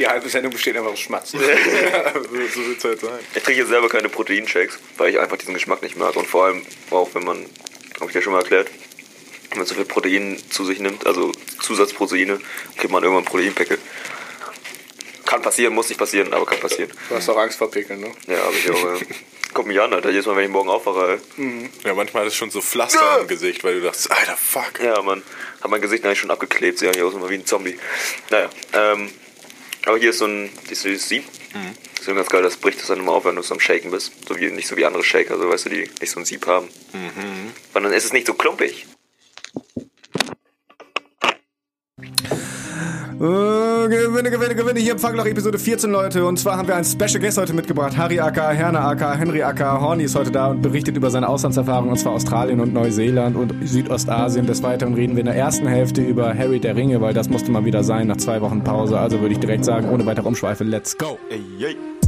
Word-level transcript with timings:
Die 0.00 0.08
halbe 0.08 0.30
Sendung 0.30 0.50
besteht 0.50 0.74
einfach 0.78 0.92
aus 0.92 0.98
Schmatzen. 0.98 1.38
so 2.54 2.66
wird 2.66 2.78
es 2.78 2.84
halt 2.84 3.00
sein. 3.00 3.18
Ich 3.34 3.42
trinke 3.42 3.66
selber 3.66 3.90
keine 3.90 4.08
Proteinshakes, 4.08 4.78
weil 4.96 5.10
ich 5.10 5.20
einfach 5.20 5.36
diesen 5.36 5.52
Geschmack 5.52 5.82
nicht 5.82 5.98
mag. 5.98 6.16
Und 6.16 6.26
vor 6.26 6.46
allem 6.46 6.62
auch, 6.90 7.10
wenn 7.12 7.22
man, 7.22 7.44
habe 8.00 8.08
ich 8.08 8.14
ja 8.14 8.22
schon 8.22 8.32
mal 8.32 8.38
erklärt, 8.38 8.70
wenn 9.50 9.58
man 9.58 9.66
so 9.66 9.74
viel 9.74 9.84
Protein 9.84 10.40
zu 10.48 10.64
sich 10.64 10.78
nimmt, 10.78 11.06
also 11.06 11.32
Zusatzproteine, 11.60 12.40
kriegt 12.78 12.90
man 12.90 13.02
irgendwann 13.02 13.26
Proteinpickel. 13.26 13.76
Kann 15.26 15.42
passieren, 15.42 15.74
muss 15.74 15.90
nicht 15.90 15.98
passieren, 15.98 16.32
aber 16.32 16.46
kann 16.46 16.60
passieren. 16.60 16.90
Du 17.10 17.16
hast 17.16 17.28
auch 17.28 17.36
Angst 17.36 17.58
vor 17.58 17.70
Pickeln, 17.70 18.00
ne? 18.00 18.10
Ja, 18.26 18.38
habe 18.38 18.54
ich 18.56 18.70
auch. 18.70 18.82
Ja. 18.82 18.98
Guck 19.52 19.66
mich 19.66 19.78
an, 19.78 19.92
Alter. 19.92 20.08
Jedes 20.08 20.24
Mal, 20.24 20.36
wenn 20.36 20.44
ich 20.44 20.50
morgen 20.50 20.70
aufwache, 20.70 21.20
ey. 21.36 21.68
Ja, 21.84 21.92
manchmal 21.92 22.26
ist 22.26 22.32
es 22.32 22.38
schon 22.38 22.50
so 22.50 22.62
Pflaster 22.62 23.20
im 23.20 23.28
Gesicht, 23.28 23.62
weil 23.64 23.74
du 23.74 23.82
dachtest, 23.82 24.10
Alter, 24.10 24.36
fuck. 24.38 24.80
Ja, 24.82 25.02
man. 25.02 25.22
Hat 25.60 25.70
mein 25.70 25.82
Gesicht 25.82 26.06
eigentlich 26.06 26.20
schon 26.20 26.30
abgeklebt. 26.30 26.78
Sehe 26.78 26.88
eigentlich 26.88 27.02
aus 27.02 27.12
immer 27.12 27.28
wie 27.28 27.34
ein 27.34 27.44
Zombie. 27.44 27.78
Naja, 28.30 28.48
ähm. 28.72 29.10
Aber 29.86 29.98
hier 29.98 30.10
ist 30.10 30.18
so 30.18 30.26
ein, 30.26 30.50
du 30.84 30.88
dieses 30.88 31.08
Sieb? 31.08 31.24
Das 31.96 32.08
ist 32.08 32.14
ganz 32.14 32.28
geil, 32.28 32.42
das 32.42 32.56
bricht 32.56 32.80
das 32.80 32.86
dann 32.88 32.98
immer 33.00 33.12
auf, 33.12 33.24
wenn 33.24 33.36
du 33.36 33.42
so 33.42 33.54
am 33.54 33.60
Shaken 33.60 33.90
bist. 33.90 34.12
So 34.28 34.38
wie, 34.38 34.50
nicht 34.50 34.68
so 34.68 34.76
wie 34.76 34.84
andere 34.86 35.04
Shaker, 35.04 35.38
so 35.38 35.48
weißt 35.48 35.66
du, 35.66 35.70
die 35.70 35.90
nicht 36.00 36.10
so 36.10 36.20
ein 36.20 36.24
Sieb 36.24 36.46
haben. 36.46 36.68
Weil 37.72 37.82
dann 37.82 37.92
ist 37.92 38.04
es 38.04 38.12
nicht 38.12 38.26
so 38.26 38.34
klumpig. 38.34 38.86
Äh, 43.20 43.22
Gewinne, 43.22 44.30
Gewinne, 44.30 44.54
Gewinne. 44.54 44.80
Hier 44.80 44.92
im 44.92 44.98
Fangloch 44.98 45.26
Episode 45.26 45.58
14, 45.58 45.90
Leute. 45.90 46.24
Und 46.24 46.38
zwar 46.38 46.56
haben 46.56 46.66
wir 46.68 46.74
einen 46.74 46.86
Special 46.86 47.20
Guest 47.20 47.36
heute 47.36 47.52
mitgebracht. 47.52 47.94
Harry 47.94 48.18
Acker, 48.18 48.48
Herne 48.48 48.80
Acker, 48.80 49.14
Henry 49.14 49.42
Acker, 49.42 49.78
Horny 49.78 50.04
ist 50.04 50.14
heute 50.14 50.30
da 50.30 50.46
und 50.46 50.62
berichtet 50.62 50.96
über 50.96 51.10
seine 51.10 51.28
Auslandserfahrungen, 51.28 51.90
und 51.90 51.98
zwar 51.98 52.12
Australien 52.12 52.60
und 52.60 52.72
Neuseeland 52.72 53.36
und 53.36 53.52
Südostasien. 53.68 54.46
Des 54.46 54.62
Weiteren 54.62 54.94
reden 54.94 55.16
wir 55.16 55.20
in 55.20 55.26
der 55.26 55.36
ersten 55.36 55.66
Hälfte 55.66 56.00
über 56.00 56.32
Harry 56.34 56.60
der 56.60 56.76
Ringe, 56.76 57.02
weil 57.02 57.12
das 57.12 57.28
musste 57.28 57.50
mal 57.50 57.66
wieder 57.66 57.84
sein 57.84 58.06
nach 58.06 58.16
zwei 58.16 58.40
Wochen 58.40 58.64
Pause. 58.64 58.98
Also 58.98 59.20
würde 59.20 59.34
ich 59.34 59.40
direkt 59.40 59.66
sagen, 59.66 59.90
ohne 59.90 60.06
weitere 60.06 60.26
Umschweife, 60.26 60.64
let's 60.64 60.96
go. 60.96 61.18
Ey, 61.28 61.42
ey. 61.62 61.99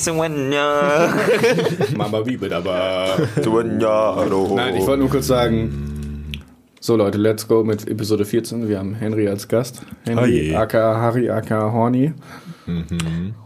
Maswenya. 0.00 1.12
Mama 1.96 2.20
Bibel, 2.22 2.52
aber. 2.52 3.18
Nein, 3.36 3.78
Nein, 4.56 4.76
ich 4.76 4.86
wollte 4.86 5.00
nur 5.00 5.10
kurz 5.10 5.26
sagen. 5.26 6.32
So 6.80 6.96
Leute, 6.96 7.18
let's 7.18 7.46
go 7.46 7.62
mit 7.62 7.86
Episode 7.86 8.24
14. 8.24 8.66
Wir 8.66 8.78
haben 8.78 8.94
Henry 8.94 9.28
als 9.28 9.46
Gast. 9.46 9.82
Henry, 10.06 10.48
Oje. 10.52 10.58
Acker, 10.58 10.96
Harry, 10.96 11.28
Acker, 11.28 11.70
Horny. 11.70 12.14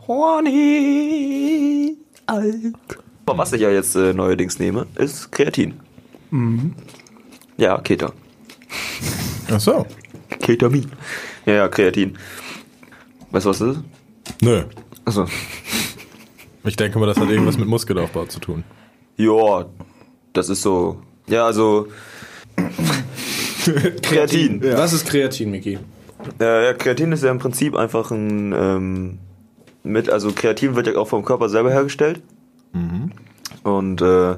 Horny. 0.07 1.97
Aber 2.27 3.39
was 3.39 3.53
ich 3.53 3.63
ja 3.63 3.71
jetzt 3.71 3.97
äh, 3.97 4.13
neuerdings 4.13 4.61
nehme, 4.61 4.87
ist 4.95 5.33
Kreatin. 5.33 5.75
Ja, 7.57 7.79
Keter. 7.79 8.13
Ach 9.51 9.59
so. 9.59 9.85
Ketamin. 10.41 10.87
Ja, 11.47 11.55
ja, 11.55 11.69
Kreatin. 11.69 12.17
Weißt 13.33 13.47
du, 13.47 13.51
was 13.51 13.59
das 13.59 13.77
ist? 13.77 13.83
Nö. 14.41 14.63
Achso. 15.05 15.27
Ich 16.65 16.77
denke 16.77 16.98
mal, 16.98 17.07
das 17.07 17.19
hat 17.19 17.29
irgendwas 17.29 17.59
mit 17.59 17.69
Muskelaufbau 17.69 18.25
zu 18.27 18.41
tun. 18.41 18.65
Ja, 19.17 19.67
das 20.33 20.48
ist 20.48 20.62
so. 20.62 21.03
Ja, 21.27 21.47
also. 21.47 21.89
Kreatin. 24.02 24.63
Was 24.63 24.92
ist 24.92 25.07
Kreatin, 25.07 25.51
Miki? 25.51 25.79
Äh, 26.41 26.67
ja, 26.67 26.75
Kreatin 26.75 27.13
ist 27.13 27.23
ja 27.23 27.30
im 27.30 27.39
Prinzip 27.39 27.77
einfach 27.77 28.11
ein. 28.11 28.52
Ähm, 28.52 29.19
mit, 29.83 30.08
also 30.08 30.33
Kreatin 30.33 30.75
wird 30.77 30.86
ja 30.86 30.97
auch 30.97 31.08
vom 31.08 31.25
Körper 31.25 31.48
selber 31.48 31.70
hergestellt. 31.70 32.23
Und 33.63 34.02
äh, 34.02 34.36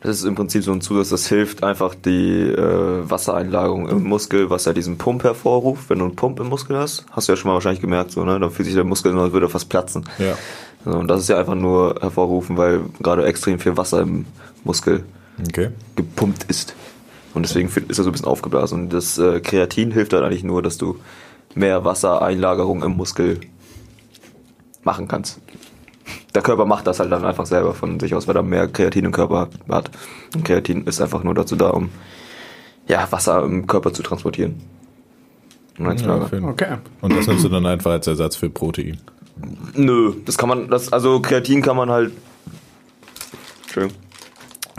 das 0.00 0.18
ist 0.18 0.24
im 0.24 0.34
Prinzip 0.34 0.62
so 0.62 0.72
ein 0.72 0.80
Zusatz, 0.80 1.08
das 1.08 1.26
hilft 1.26 1.64
einfach 1.64 1.94
die 1.94 2.42
äh, 2.42 3.10
Wassereinlagerung 3.10 3.88
im 3.88 4.04
Muskel, 4.04 4.50
was 4.50 4.66
ja 4.66 4.72
diesen 4.72 4.98
Pump 4.98 5.24
hervorruft. 5.24 5.88
Wenn 5.90 6.00
du 6.00 6.04
einen 6.04 6.16
Pump 6.16 6.38
im 6.38 6.48
Muskel 6.48 6.76
hast, 6.76 7.06
hast 7.10 7.28
du 7.28 7.32
ja 7.32 7.36
schon 7.36 7.48
mal 7.48 7.54
wahrscheinlich 7.54 7.80
gemerkt, 7.80 8.12
so, 8.12 8.24
ne? 8.24 8.38
Dann 8.38 8.50
fühlt 8.50 8.66
sich 8.66 8.74
der 8.74 8.84
Muskel 8.84 9.12
an, 9.12 9.18
als 9.18 9.32
würde 9.32 9.46
er 9.46 9.50
fast 9.50 9.68
platzen. 9.68 10.04
Ja. 10.18 10.36
Und 10.86 11.08
das 11.08 11.20
ist 11.20 11.28
ja 11.28 11.38
einfach 11.38 11.54
nur 11.54 11.96
hervorrufen, 12.00 12.56
weil 12.56 12.82
gerade 13.00 13.24
extrem 13.26 13.58
viel 13.58 13.76
Wasser 13.76 14.00
im 14.02 14.26
Muskel 14.64 15.04
Okay. 15.48 15.70
gepumpt 15.96 16.44
ist. 16.44 16.74
Und 17.34 17.42
deswegen 17.42 17.68
ist 17.68 17.98
er 17.98 18.04
so 18.04 18.08
ein 18.10 18.12
bisschen 18.12 18.26
aufgeblasen. 18.28 18.84
Und 18.84 18.92
das 18.92 19.18
äh, 19.18 19.40
Kreatin 19.40 19.90
hilft 19.90 20.12
dann 20.12 20.24
eigentlich 20.24 20.44
nur, 20.44 20.62
dass 20.62 20.78
du 20.78 20.96
mehr 21.54 21.84
Wassereinlagerung 21.84 22.82
im 22.82 22.96
Muskel 22.96 23.40
machen 24.84 25.08
kannst. 25.08 25.40
Der 26.34 26.42
Körper 26.42 26.64
macht 26.64 26.86
das 26.86 27.00
halt 27.00 27.10
dann 27.12 27.24
einfach 27.24 27.46
selber 27.46 27.74
von 27.74 27.98
sich 27.98 28.14
aus, 28.14 28.28
weil 28.28 28.36
er 28.36 28.42
mehr 28.42 28.68
Kreatin 28.68 29.04
im 29.04 29.12
Körper 29.12 29.48
hat. 29.68 29.90
Und 30.34 30.44
Kreatin 30.44 30.84
ist 30.84 31.00
einfach 31.00 31.24
nur 31.24 31.34
dazu 31.34 31.56
da, 31.56 31.70
um 31.70 31.90
ja, 32.86 33.06
Wasser 33.10 33.42
im 33.42 33.66
Körper 33.66 33.92
zu 33.92 34.02
transportieren. 34.02 34.60
Ja. 35.78 36.48
Okay. 36.48 36.76
Und 37.02 37.14
das 37.14 37.26
nimmst 37.26 37.44
du 37.44 37.48
dann 37.48 37.66
einfach 37.66 37.90
als 37.90 38.06
Ersatz 38.06 38.36
für 38.36 38.48
Protein. 38.48 38.98
Nö, 39.74 40.12
das 40.24 40.38
kann 40.38 40.48
man, 40.48 40.68
das, 40.68 40.92
also 40.92 41.20
Kreatin 41.20 41.62
kann 41.62 41.76
man 41.76 41.90
halt. 41.90 42.12
Entschuldigung. 43.64 43.96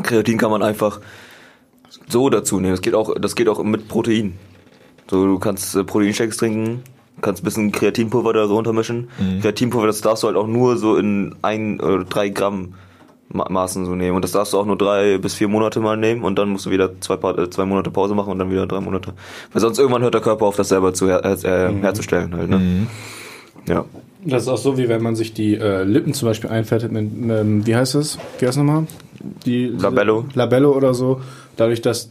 Kreatin 0.04 0.38
kann 0.38 0.52
man 0.52 0.64
einfach 0.64 1.00
so 2.10 2.30
dazu 2.30 2.60
nehmen. 2.60 2.72
Das 2.74 2.82
geht 2.82 2.96
auch, 2.96 3.14
das 3.20 3.36
geht 3.36 3.50
auch 3.50 3.62
mit 3.64 3.88
Protein. 3.88 4.34
So, 5.10 5.26
du 5.26 5.40
kannst 5.40 5.76
äh, 5.76 5.84
Proteinshakes 5.84 6.38
trinken, 6.38 6.84
kannst 7.22 7.42
ein 7.42 7.46
bisschen 7.46 7.72
Kreatinpulver 7.72 8.34
da 8.34 8.48
so 8.48 8.58
untermischen. 8.58 9.10
Kreatinpulver, 9.42 9.88
das 9.88 10.02
darfst 10.02 10.24
du 10.24 10.28
halt 10.28 10.38
auch 10.38 10.48
nur 10.48 10.78
so 10.78 10.98
in 10.98 11.36
ein 11.42 11.80
oder 11.80 12.04
drei 12.04 12.30
Gramm 12.30 12.74
Ma 13.30 13.48
Maßen 13.50 13.86
so 13.86 13.94
nehmen. 13.96 14.16
Und 14.16 14.22
das 14.24 14.32
darfst 14.32 14.54
du 14.54 14.58
auch 14.58 14.66
nur 14.66 14.78
drei 14.78 15.18
bis 15.18 15.34
vier 15.36 15.48
Monate 15.50 15.80
mal 15.82 15.98
nehmen 15.98 16.24
und 16.24 16.38
dann 16.40 16.50
musst 16.50 16.66
du 16.66 16.70
wieder 16.72 17.00
zwei, 17.02 17.18
Pa- 17.18 17.38
äh, 17.38 17.50
zwei 17.50 17.66
Monate 17.66 17.92
Pause 17.92 18.16
machen 18.16 18.32
und 18.32 18.40
dann 18.40 18.50
wieder 18.52 18.66
drei 18.68 18.80
Monate. 18.80 19.14
Weil 19.52 19.62
sonst 19.62 19.78
irgendwann 19.80 20.02
hört 20.02 20.14
der 20.14 20.22
Körper 20.22 20.46
auf, 20.46 20.56
das 20.56 20.70
selber 20.70 20.94
zu 20.94 21.08
her 21.08 21.24
äh, 21.26 21.74
herzustellen 21.82 22.34
halt, 22.36 22.50
ne? 22.50 22.88
Ja. 23.68 23.86
Das 24.24 24.44
ist 24.44 24.50
auch 24.50 24.58
so, 24.58 24.78
wie 24.78 24.90
wenn 24.90 25.02
man 25.02 25.16
sich 25.16 25.34
die 25.34 25.56
äh, 25.56 25.84
Lippen 25.84 26.14
zum 26.14 26.28
Beispiel 26.28 26.50
einfettet 26.50 26.92
mit, 26.92 27.04
ähm, 27.04 27.66
wie 27.66 27.76
heißt 27.76 27.96
es? 27.96 28.18
Wie 28.40 28.46
heißt 28.46 28.58
es 28.58 28.64
nochmal? 28.64 28.88
Die 29.46 29.68
Labello. 29.68 30.26
Labello 30.34 30.72
oder 30.76 30.94
so. 30.94 31.22
Dadurch, 31.56 31.82
dass 31.82 32.10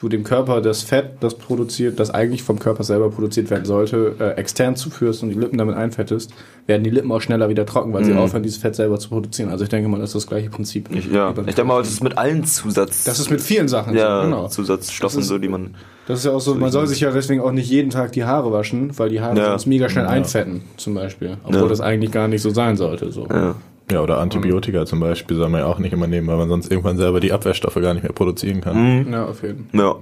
du 0.00 0.08
dem 0.08 0.22
Körper 0.24 0.60
das 0.60 0.82
Fett, 0.82 1.12
das 1.20 1.34
produziert, 1.36 1.98
das 1.98 2.10
eigentlich 2.10 2.42
vom 2.42 2.58
Körper 2.58 2.84
selber 2.84 3.10
produziert 3.10 3.50
werden 3.50 3.64
sollte, 3.64 4.14
äh, 4.20 4.30
extern 4.38 4.76
zuführst 4.76 5.22
und 5.22 5.30
die 5.30 5.34
Lippen 5.34 5.58
damit 5.58 5.74
einfettest, 5.76 6.30
werden 6.66 6.84
die 6.84 6.90
Lippen 6.90 7.10
auch 7.10 7.20
schneller 7.20 7.48
wieder 7.48 7.66
trocken, 7.66 7.92
weil 7.92 8.04
sie 8.04 8.12
aufhören, 8.14 8.42
dieses 8.42 8.58
Fett 8.58 8.76
selber 8.76 8.98
zu 9.00 9.08
produzieren. 9.08 9.50
Also 9.50 9.64
ich 9.64 9.70
denke 9.70 9.88
mal, 9.88 9.98
das 9.98 10.10
ist 10.10 10.14
das 10.16 10.26
gleiche 10.28 10.50
Prinzip. 10.50 10.88
Ich, 10.94 11.10
ja. 11.10 11.30
Ich 11.30 11.54
denke 11.54 11.64
mal, 11.64 11.78
das 11.80 11.90
ist 11.90 12.02
mit 12.04 12.16
allen 12.16 12.44
Zusatz. 12.44 13.04
das 13.04 13.18
ist 13.18 13.30
mit 13.30 13.40
vielen 13.40 13.66
Sachen 13.68 13.96
ja, 13.96 14.20
so, 14.22 14.28
genau. 14.28 14.48
Zusatzstoffen, 14.48 15.20
ist- 15.20 15.26
so, 15.28 15.38
die 15.38 15.48
man. 15.48 15.74
Das 16.06 16.20
ist 16.20 16.24
ja 16.24 16.30
auch 16.32 16.40
so, 16.40 16.54
man 16.54 16.70
soll 16.70 16.86
sich 16.86 17.00
ja 17.00 17.10
deswegen 17.10 17.40
auch 17.42 17.52
nicht 17.52 17.68
jeden 17.68 17.90
Tag 17.90 18.12
die 18.12 18.24
Haare 18.24 18.50
waschen, 18.52 18.96
weil 18.98 19.10
die 19.10 19.20
Haare 19.20 19.36
Ja. 19.36 19.50
sonst 19.50 19.66
mega 19.66 19.88
schnell 19.90 20.06
einfetten, 20.06 20.62
zum 20.78 20.94
Beispiel. 20.94 21.36
Obwohl 21.44 21.62
Ja. 21.62 21.68
das 21.68 21.80
eigentlich 21.82 22.12
gar 22.12 22.28
nicht 22.28 22.40
so 22.40 22.50
sein 22.50 22.76
sollte. 22.78 23.10
So. 23.12 23.26
Ja. 23.28 23.56
Ja, 23.90 24.02
oder 24.02 24.18
Antibiotika 24.18 24.84
zum 24.84 25.00
Beispiel 25.00 25.36
soll 25.36 25.48
man 25.48 25.62
ja 25.62 25.66
auch 25.66 25.78
nicht 25.78 25.92
immer 25.92 26.06
nehmen, 26.06 26.28
weil 26.28 26.36
man 26.36 26.48
sonst 26.48 26.70
irgendwann 26.70 26.98
selber 26.98 27.20
die 27.20 27.32
Abwehrstoffe 27.32 27.76
gar 27.76 27.94
nicht 27.94 28.02
mehr 28.02 28.12
produzieren 28.12 28.60
kann. 28.60 29.10
Ja, 29.10 29.24
auf 29.24 29.42
jeden 29.42 29.68
Fall. 29.70 29.80
Ja. 29.80 29.96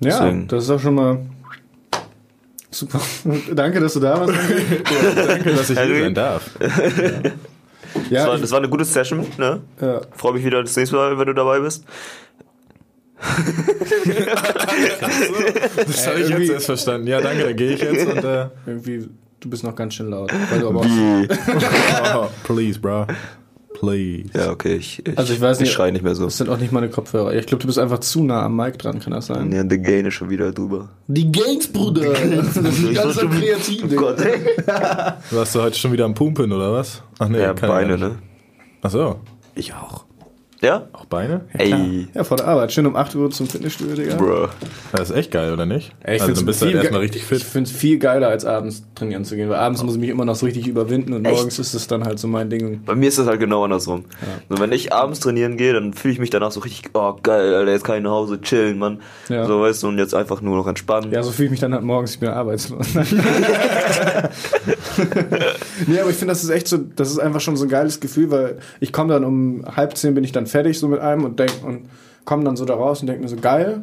Ja, 0.00 0.18
Deswegen. 0.20 0.48
das 0.48 0.64
ist 0.64 0.70
auch 0.70 0.80
schon 0.80 0.94
mal 0.94 1.18
super. 2.70 3.00
Danke, 3.54 3.80
dass 3.80 3.94
du 3.94 4.00
da 4.00 4.20
warst. 4.20 4.34
Danke, 5.28 5.52
dass 5.54 5.70
ich 5.70 5.78
hier 5.78 6.00
sein 6.02 6.14
darf. 6.14 6.50
Das, 7.94 8.10
ja, 8.10 8.26
war, 8.26 8.34
ich, 8.34 8.40
das 8.40 8.50
war 8.50 8.58
eine 8.58 8.68
gute 8.68 8.84
Session, 8.84 9.24
ne? 9.38 9.60
ja, 9.80 10.00
Freue 10.16 10.32
mich 10.32 10.44
wieder 10.44 10.60
das 10.60 10.74
nächste 10.76 10.96
Mal, 10.96 11.16
wenn 11.16 11.26
du 11.26 11.32
dabei 11.32 11.60
bist. 11.60 11.84
Das 15.76 16.06
habe 16.08 16.20
ich 16.20 16.28
jetzt 16.28 16.50
erst 16.50 16.66
verstanden. 16.66 17.06
Ja, 17.06 17.20
danke, 17.20 17.44
da 17.44 17.52
gehe 17.52 17.74
ich 17.74 17.80
jetzt 17.80 18.08
und 18.08 18.24
äh, 18.24 18.48
irgendwie, 18.66 19.08
du 19.44 19.50
bist 19.50 19.62
noch 19.62 19.76
ganz 19.76 19.94
schön 19.94 20.10
laut. 20.10 20.32
Weil 20.50 20.60
du 20.60 20.68
aber 20.68 20.80
oh, 20.80 22.26
please, 22.44 22.78
bro. 22.78 23.06
Please. 23.78 24.30
Ja, 24.34 24.50
okay, 24.52 24.76
ich, 24.76 25.04
ich, 25.06 25.18
Also 25.18 25.32
ich 25.34 25.40
weiß 25.40 25.58
nicht- 25.58 25.68
ich 25.68 25.74
schreie 25.74 25.90
nicht 25.92 26.02
mehr 26.04 26.14
so. 26.14 26.24
das 26.24 26.38
sind 26.38 26.48
auch 26.48 26.58
nicht 26.58 26.72
meine 26.72 26.88
Kopfhörer. 26.88 27.34
Ich 27.34 27.46
glaube, 27.46 27.60
du 27.60 27.66
bist 27.66 27.78
einfach 27.78 27.98
zu 27.98 28.22
nah 28.22 28.42
am 28.44 28.56
Mic 28.56 28.78
dran, 28.78 29.00
kann 29.00 29.12
das 29.12 29.26
sein? 29.26 29.50
Ja, 29.52 29.64
der 29.64 29.78
Gain 29.78 30.06
ist 30.06 30.14
schon 30.14 30.30
wieder 30.30 30.52
drüber. 30.52 30.90
Die 31.08 31.30
Gains, 31.30 31.66
Bruder! 31.68 32.12
Das 32.12 32.56
ist 32.56 32.94
ganz 32.94 33.14
so 33.16 33.28
kreativ, 33.28 33.82
Oh 33.90 33.94
Gott, 33.96 34.20
ey. 34.20 34.40
Warst 35.32 35.54
du 35.56 35.60
heute 35.62 35.76
schon 35.78 35.92
wieder 35.92 36.04
am 36.04 36.14
Pumpen 36.14 36.52
oder 36.52 36.72
was? 36.72 37.02
Ach 37.18 37.28
nee, 37.28 37.40
Ja, 37.42 37.52
Beine, 37.52 37.98
ne? 37.98 38.18
Ach 38.80 38.90
so. 38.90 39.16
Ich 39.56 39.74
auch. 39.74 40.04
Ja? 40.60 40.86
Auch 40.92 41.04
Beine? 41.04 41.42
Ey, 41.52 42.08
Ja, 42.14 42.24
vor 42.24 42.36
der 42.36 42.48
Arbeit. 42.48 42.72
Schön 42.72 42.86
um 42.86 42.96
8 42.96 43.14
Uhr 43.16 43.30
zum 43.30 43.46
Fitnessstudio, 43.46 43.94
Digga. 43.96 44.16
bro. 44.16 44.48
Das 44.92 45.10
ist 45.10 45.16
echt 45.16 45.30
geil, 45.30 45.52
oder 45.52 45.66
nicht? 45.66 45.92
Ey, 46.02 46.16
ich 46.16 46.22
also 46.22 46.26
find's 46.26 46.38
dann 46.40 46.46
bist 46.46 46.62
du 46.62 46.66
halt 46.66 46.76
erstmal 46.76 47.00
richtig 47.00 47.24
fit. 47.24 47.38
Ich 47.38 47.44
finde 47.44 47.68
es 47.70 47.76
viel 47.76 47.98
geiler, 47.98 48.28
als 48.28 48.44
abends 48.44 48.84
trainieren 48.94 49.24
zu 49.24 49.36
gehen, 49.36 49.48
weil 49.50 49.56
abends 49.58 49.82
muss 49.82 49.94
ich 49.94 50.00
mich 50.00 50.10
immer 50.10 50.24
noch 50.24 50.36
so 50.36 50.46
richtig 50.46 50.66
überwinden 50.66 51.12
und 51.12 51.24
Echt? 51.24 51.34
morgens 51.34 51.58
ist 51.58 51.74
es 51.74 51.86
dann 51.86 52.04
halt 52.04 52.18
so 52.18 52.28
mein 52.28 52.48
Ding. 52.48 52.82
Bei 52.84 52.94
mir 52.94 53.08
ist 53.08 53.18
das 53.18 53.26
halt 53.26 53.40
genau 53.40 53.64
andersrum. 53.64 54.04
So, 54.48 54.58
wenn 54.58 54.72
ich 54.72 54.92
abends 54.92 55.20
trainieren 55.20 55.56
gehe, 55.56 55.72
dann 55.74 55.92
fühle 55.92 56.14
ich 56.14 56.20
mich 56.20 56.30
danach 56.30 56.50
so 56.52 56.60
richtig, 56.60 56.90
oh 56.94 57.16
geil, 57.22 57.54
Alter, 57.54 57.72
jetzt 57.72 57.84
kann 57.84 57.96
ich 57.98 58.02
nach 58.02 58.12
Hause 58.12 58.40
chillen, 58.40 58.78
Mann. 58.78 59.00
Ja. 59.28 59.46
So, 59.46 59.60
weißt 59.60 59.82
du, 59.82 59.88
und 59.88 59.98
jetzt 59.98 60.14
einfach 60.14 60.40
nur 60.40 60.56
noch 60.56 60.66
entspannen. 60.66 61.12
Ja, 61.12 61.22
so 61.22 61.30
fühle 61.30 61.46
ich 61.46 61.50
mich 61.50 61.60
dann 61.60 61.74
halt 61.74 61.82
morgens, 61.84 62.12
ich 62.12 62.20
bin 62.20 62.30
arbeitslos. 62.30 62.94
nee, 65.86 66.00
aber 66.00 66.10
ich 66.10 66.16
finde, 66.16 66.32
das 66.32 66.42
ist 66.44 66.50
echt 66.50 66.68
so, 66.68 66.78
das 66.78 67.10
ist 67.10 67.18
einfach 67.18 67.40
schon 67.40 67.56
so 67.56 67.64
ein 67.64 67.68
geiles 67.68 68.00
Gefühl, 68.00 68.30
weil 68.30 68.58
ich 68.80 68.92
komme 68.92 69.12
dann 69.12 69.24
um 69.24 69.64
halb 69.76 69.96
zehn 69.96 70.14
bin 70.14 70.24
ich 70.24 70.32
dann 70.32 70.46
fertig 70.54 70.78
so 70.78 70.86
mit 70.86 71.00
einem 71.00 71.24
und 71.24 71.36
denk 71.40 71.50
und 71.66 71.88
komme 72.24 72.44
dann 72.44 72.54
so 72.56 72.64
da 72.64 72.74
raus 72.74 73.00
und 73.00 73.08
denke 73.08 73.22
mir 73.22 73.28
so, 73.28 73.34
geil, 73.36 73.82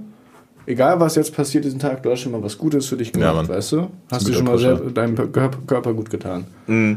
egal 0.65 1.01
was 1.01 1.15
jetzt 1.15 1.35
passiert 1.35 1.65
diesen 1.65 1.79
Tag, 1.79 2.01
du 2.01 2.09
hast 2.11 2.21
schon 2.21 2.31
mal 2.31 2.41
was 2.41 2.57
Gutes 2.57 2.85
für 2.87 2.95
dich 2.95 3.11
gemacht, 3.11 3.35
Ja, 3.49 3.55
weißt 3.55 3.73
du? 3.73 3.87
Hast 4.09 4.25
du 4.25 4.31
schon 4.33 4.45
mal 4.45 4.57
sehr, 4.57 4.75
deinem 4.77 5.15
Körper, 5.15 5.93
gut 5.93 6.09
getan. 6.09 6.45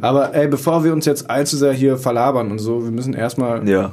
Aber 0.01 0.33
ey, 0.33 0.47
bevor 0.47 0.85
wir 0.85 0.93
uns 0.93 1.07
jetzt 1.07 1.29
allzu 1.29 1.57
sehr 1.57 1.73
hier 1.73 1.97
verlabern 1.97 2.53
und 2.53 2.61
so, 2.61 2.85
wir 2.85 2.93
müssen 2.93 3.15
erstmal 3.15 3.69
Ja. 3.69 3.91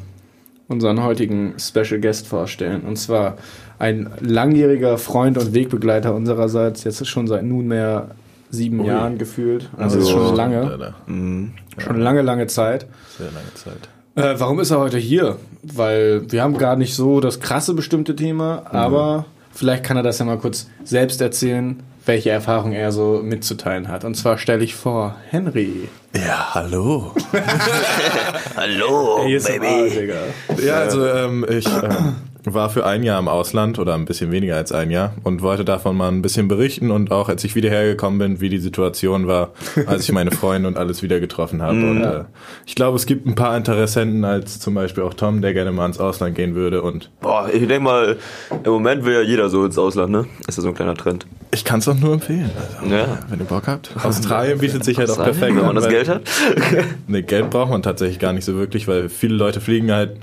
unseren 0.68 1.04
heutigen 1.04 1.56
Special 1.58 2.00
Guest 2.00 2.28
vorstellen. 2.28 2.82
Und 2.82 2.98
zwar 2.98 3.38
ein 3.80 4.12
langjähriger 4.20 5.00
Freund 5.00 5.38
und 5.40 5.52
Wegbegleiter 5.56 6.14
unsererseits, 6.14 6.84
jetzt 6.84 7.08
schon 7.08 7.26
seit 7.28 7.44
nunmehr 7.44 8.12
sieben 8.52 8.82
Ui. 8.82 8.86
Jahren 8.88 9.18
gefühlt. 9.18 9.68
Also 9.78 9.98
ist 9.98 10.10
schon 10.12 10.36
lange, 10.36 10.62
Alter. 10.62 10.94
schon 11.08 12.00
lange, 12.00 12.22
lange 12.22 12.46
Zeit. 12.46 12.86
Sehr 13.18 13.32
lange 13.32 13.54
Zeit. 13.56 13.90
Äh, 14.16 14.36
warum 14.38 14.60
ist 14.60 14.72
er 14.72 14.80
heute 14.80 14.98
hier? 14.98 15.38
Weil 15.64 16.30
wir 16.32 16.44
haben 16.44 16.58
gar 16.58 16.76
nicht 16.76 16.96
so 16.96 17.22
das 17.22 17.40
krasse 17.40 17.74
bestimmte 17.74 18.16
Thema, 18.16 18.64
aber 18.70 19.26
vielleicht 19.54 19.84
kann 19.84 19.96
er 19.96 20.04
das 20.04 20.20
ja 20.20 20.26
mal 20.26 20.38
kurz 20.38 20.68
selbst 20.84 21.22
erzählen, 21.22 21.82
welche 22.06 22.32
Erfahrung 22.32 22.74
er 22.74 22.92
so 22.92 23.22
mitzuteilen 23.24 23.88
hat. 23.88 24.04
Und 24.04 24.16
zwar 24.16 24.38
stelle 24.38 24.64
ich 24.64 24.76
vor, 24.76 25.16
Henry. 25.30 25.88
Ja, 26.14 26.54
hallo. 26.56 27.14
Hallo, 28.58 29.24
ASMR, 29.24 29.88
Digga. 29.88 30.16
Ja, 30.62 30.74
also 30.76 31.06
ähm, 31.08 31.46
ich 31.48 31.66
ähm, 31.66 32.16
war 32.44 32.70
für 32.70 32.86
ein 32.86 33.04
Jahr 33.04 33.20
im 33.20 33.28
Ausland 33.28 33.78
oder 33.78 33.94
ein 33.94 34.06
bisschen 34.06 34.32
weniger 34.32 34.56
als 34.56 34.72
ein 34.72 34.90
Jahr 34.90 35.14
und 35.24 35.42
wollte 35.42 35.64
davon 35.64 35.96
mal 35.96 36.08
ein 36.08 36.22
bisschen 36.22 36.48
berichten 36.48 36.90
und 36.92 37.12
auch 37.12 37.30
als 37.30 37.44
ich 37.44 37.56
wieder 37.56 37.70
hergekommen 37.70 38.18
bin, 38.20 38.42
wie 38.42 38.50
die 38.50 38.58
Situation 38.58 39.28
war, 39.28 39.52
als 39.86 40.04
ich 40.04 40.12
meine 40.12 40.32
Freunde 40.32 40.68
und 40.68 40.78
alles 40.78 41.04
wieder 41.04 41.20
getroffen 41.20 41.62
habe. 41.62 41.78
und 41.78 42.02
äh, 42.02 42.24
ich 42.66 42.76
glaube, 42.76 42.96
es 42.96 43.06
gibt 43.06 43.28
ein 43.28 43.36
paar 43.36 43.56
Interessenten, 43.56 44.26
als 44.26 44.60
zum 44.60 44.74
Beispiel 44.74 45.04
auch 45.04 45.14
Tom, 45.14 45.42
der 45.42 45.54
gerne 45.54 45.72
mal 45.72 45.86
ins 45.86 46.00
Ausland 46.00 46.36
gehen 46.36 46.56
würde 46.56 46.82
und 46.82 47.12
Boah, 47.22 47.48
ich 47.52 47.68
denke 47.68 47.80
mal, 47.82 48.18
im 48.64 48.72
Moment 48.72 49.06
will 49.06 49.14
ja 49.14 49.22
jeder 49.22 49.50
so 49.50 49.66
ins 49.66 49.78
Ausland, 49.78 50.12
ne? 50.12 50.26
Ist 50.48 50.58
ja 50.58 50.64
so 50.64 50.70
ein 50.70 50.74
kleiner 50.76 50.96
Trend. 50.96 51.28
ich 51.54 51.64
kann 51.64 51.80
es 51.80 51.88
auch 51.88 51.96
nur 51.96 52.14
empfehlen. 52.14 52.50
Also, 52.82 52.94
Ja. 52.94 53.20
Wenn 53.30 53.40
ihr 53.40 53.46
Bock 53.46 53.68
habt. 53.68 53.92
Australien 54.04 54.58
bietet 54.60 54.84
sich 54.84 54.98
halt 54.98 55.10
auch 55.12 55.18
perfekt 55.24 55.56
wenn 55.56 55.66
man 55.66 55.70
an, 55.70 55.76
das 55.76 55.90
Geld 55.90 56.10
hat. 56.10 56.22
Ne, 57.08 57.24
Geld 57.24 57.50
braucht 57.50 57.70
man 57.70 57.82
tatsächlich 57.84 58.20
gar 58.20 58.34
nicht 58.34 58.46
so 58.46 58.56
wirklich, 58.56 58.88
weil 58.88 59.10
viele 59.10 59.36
Leute 59.36 59.62
fliegen 59.62 59.92
halt 59.92 60.18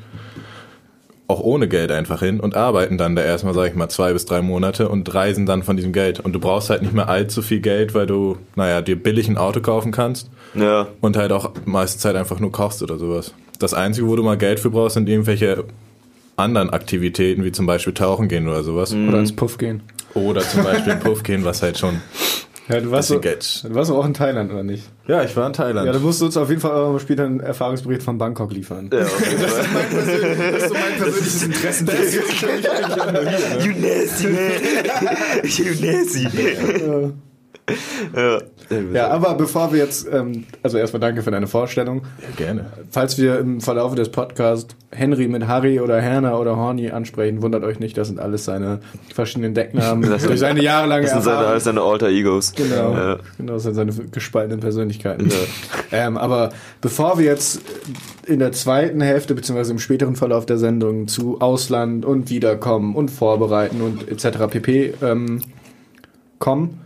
auch 1.30 1.40
ohne 1.40 1.68
Geld 1.68 1.92
einfach 1.92 2.20
hin 2.20 2.40
und 2.40 2.56
arbeiten 2.56 2.96
dann 2.96 3.14
da 3.14 3.22
erstmal, 3.22 3.52
sag 3.52 3.68
ich 3.68 3.74
mal, 3.74 3.88
zwei 3.90 4.14
bis 4.14 4.24
drei 4.24 4.40
Monate 4.40 4.88
und 4.88 5.12
reisen 5.14 5.44
dann 5.44 5.62
von 5.62 5.76
diesem 5.76 5.92
Geld. 5.92 6.20
Und 6.20 6.32
du 6.32 6.40
brauchst 6.40 6.70
halt 6.70 6.80
nicht 6.82 6.94
mehr 6.94 7.08
allzu 7.08 7.42
viel 7.42 7.60
Geld, 7.60 7.92
weil 7.94 8.06
du, 8.06 8.38
naja, 8.56 8.80
dir 8.80 8.96
billig 8.96 9.28
ein 9.28 9.36
Auto 9.36 9.60
kaufen 9.60 9.92
kannst 9.92 10.30
Ja. 10.54 10.88
und 11.02 11.16
halt 11.18 11.30
auch 11.32 11.52
meiste 11.66 11.98
Zeit 11.98 12.16
einfach 12.16 12.40
nur 12.40 12.50
kochst 12.50 12.82
oder 12.82 12.96
sowas. 12.98 13.34
Das 13.58 13.74
Einzige, 13.74 14.08
wo 14.08 14.16
du 14.16 14.22
mal 14.22 14.38
Geld 14.38 14.58
für 14.58 14.70
brauchst, 14.70 14.94
sind 14.94 15.06
irgendwelche 15.08 15.64
anderen 16.36 16.70
Aktivitäten, 16.70 17.44
wie 17.44 17.52
zum 17.52 17.66
Beispiel 17.66 17.92
tauchen 17.92 18.28
gehen 18.28 18.48
oder 18.48 18.62
sowas. 18.62 18.94
Oder 18.94 19.18
ins 19.18 19.34
Puff 19.36 19.58
gehen. 19.58 19.82
Oder 20.14 20.40
zum 20.40 20.62
Beispiel 20.64 20.96
Puff 20.96 21.22
gehen, 21.24 21.44
was 21.44 21.62
halt 21.62 21.76
schon 21.76 22.00
Ja, 22.68 22.80
du 22.80 22.90
warst, 22.90 23.08
so, 23.08 23.18
du 23.18 23.74
warst 23.74 23.90
auch 23.90 24.04
in 24.04 24.12
Thailand, 24.12 24.52
oder 24.52 24.62
nicht? 24.62 24.84
Ja, 25.06 25.22
ich 25.22 25.34
war 25.36 25.46
in 25.46 25.54
Thailand. 25.54 25.86
Ja, 25.86 25.92
du 25.92 26.00
musst 26.00 26.22
uns 26.22 26.36
auf 26.36 26.50
jeden 26.50 26.60
Fall 26.60 27.00
später 27.00 27.24
einen 27.24 27.40
Erfahrungsbericht 27.40 28.02
von 28.02 28.18
Bangkok 28.18 28.52
liefern. 28.52 28.90
ja 28.92 29.00
auf 29.00 29.30
jeden 29.30 29.42
Fall. 29.42 29.64
Das 30.52 30.62
ist 30.62 30.68
so 30.68 30.74
mein 30.74 30.96
persönliches 30.98 31.42
Interesse. 31.42 31.84
you 33.64 33.72
nasty, 33.80 34.26
man. 34.28 34.52
you 35.44 35.74
nasty. 35.80 37.14
Ja. 38.16 38.38
Ja, 38.92 39.08
aber 39.08 39.34
bevor 39.34 39.72
wir 39.72 39.78
jetzt, 39.78 40.06
ähm, 40.12 40.44
also 40.62 40.76
erstmal 40.76 41.00
danke 41.00 41.22
für 41.22 41.30
deine 41.30 41.46
Vorstellung. 41.46 42.02
ja, 42.20 42.44
gerne. 42.44 42.66
Falls 42.90 43.16
wir 43.16 43.38
im 43.38 43.62
Verlauf 43.62 43.94
des 43.94 44.10
Podcasts 44.10 44.74
Henry 44.90 45.26
mit 45.28 45.46
Harry 45.46 45.80
oder 45.80 46.00
Herner 46.02 46.38
oder 46.38 46.56
Horny 46.56 46.90
ansprechen, 46.90 47.40
wundert 47.40 47.64
euch 47.64 47.78
nicht, 47.80 47.96
das 47.96 48.08
sind 48.08 48.20
alles 48.20 48.44
seine 48.44 48.80
verschiedenen 49.14 49.54
Decknamen 49.54 50.02
durch 50.22 50.38
seine 50.40 50.62
jahrelange 50.62 51.02
Das 51.04 51.12
sind 51.12 51.22
seine, 51.24 51.46
alles 51.46 51.64
seine 51.64 51.80
Alter 51.80 52.08
Egos. 52.08 52.52
Genau, 52.54 52.92
Ja. 52.92 53.18
genau, 53.38 53.54
das 53.54 53.62
sind 53.62 53.74
seine 53.74 53.92
gespaltenen 54.12 54.60
Persönlichkeiten. 54.60 55.30
Ähm, 55.90 56.18
aber 56.18 56.50
bevor 56.82 57.18
wir 57.18 57.24
jetzt 57.24 57.60
in 58.26 58.38
der 58.38 58.52
zweiten 58.52 59.00
Hälfte 59.00 59.34
beziehungsweise 59.34 59.72
im 59.72 59.78
späteren 59.78 60.16
Verlauf 60.16 60.44
der 60.44 60.58
Sendung 60.58 61.08
zu 61.08 61.40
Ausland 61.40 62.04
und 62.04 62.28
Wiederkommen 62.28 62.94
und 62.94 63.10
Vorbereiten 63.10 63.80
und 63.80 64.06
etc. 64.08 64.46
pp. 64.50 64.94
Ähm, 65.02 65.40
kommen, 66.38 66.80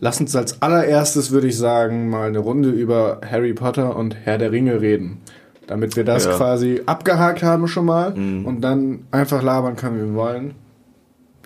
lass 0.00 0.20
uns 0.20 0.34
als 0.36 0.62
allererstes, 0.62 1.30
würde 1.30 1.48
ich 1.48 1.56
sagen, 1.58 2.08
mal 2.08 2.28
eine 2.28 2.38
Runde 2.38 2.70
über 2.70 3.20
Harry 3.28 3.52
Potter 3.52 3.96
und 3.96 4.14
Herr 4.24 4.38
der 4.38 4.52
Ringe 4.52 4.80
reden. 4.80 5.18
Damit 5.66 5.96
wir 5.96 6.04
das 6.04 6.24
Ja. 6.24 6.32
quasi 6.36 6.80
abgehakt 6.86 7.42
haben 7.42 7.68
schon 7.68 7.84
mal 7.84 8.12
und 8.14 8.62
dann 8.62 9.00
einfach 9.10 9.42
labern 9.42 9.76
können, 9.76 9.96
wie 9.96 10.06
wir 10.06 10.14
wollen. 10.14 10.54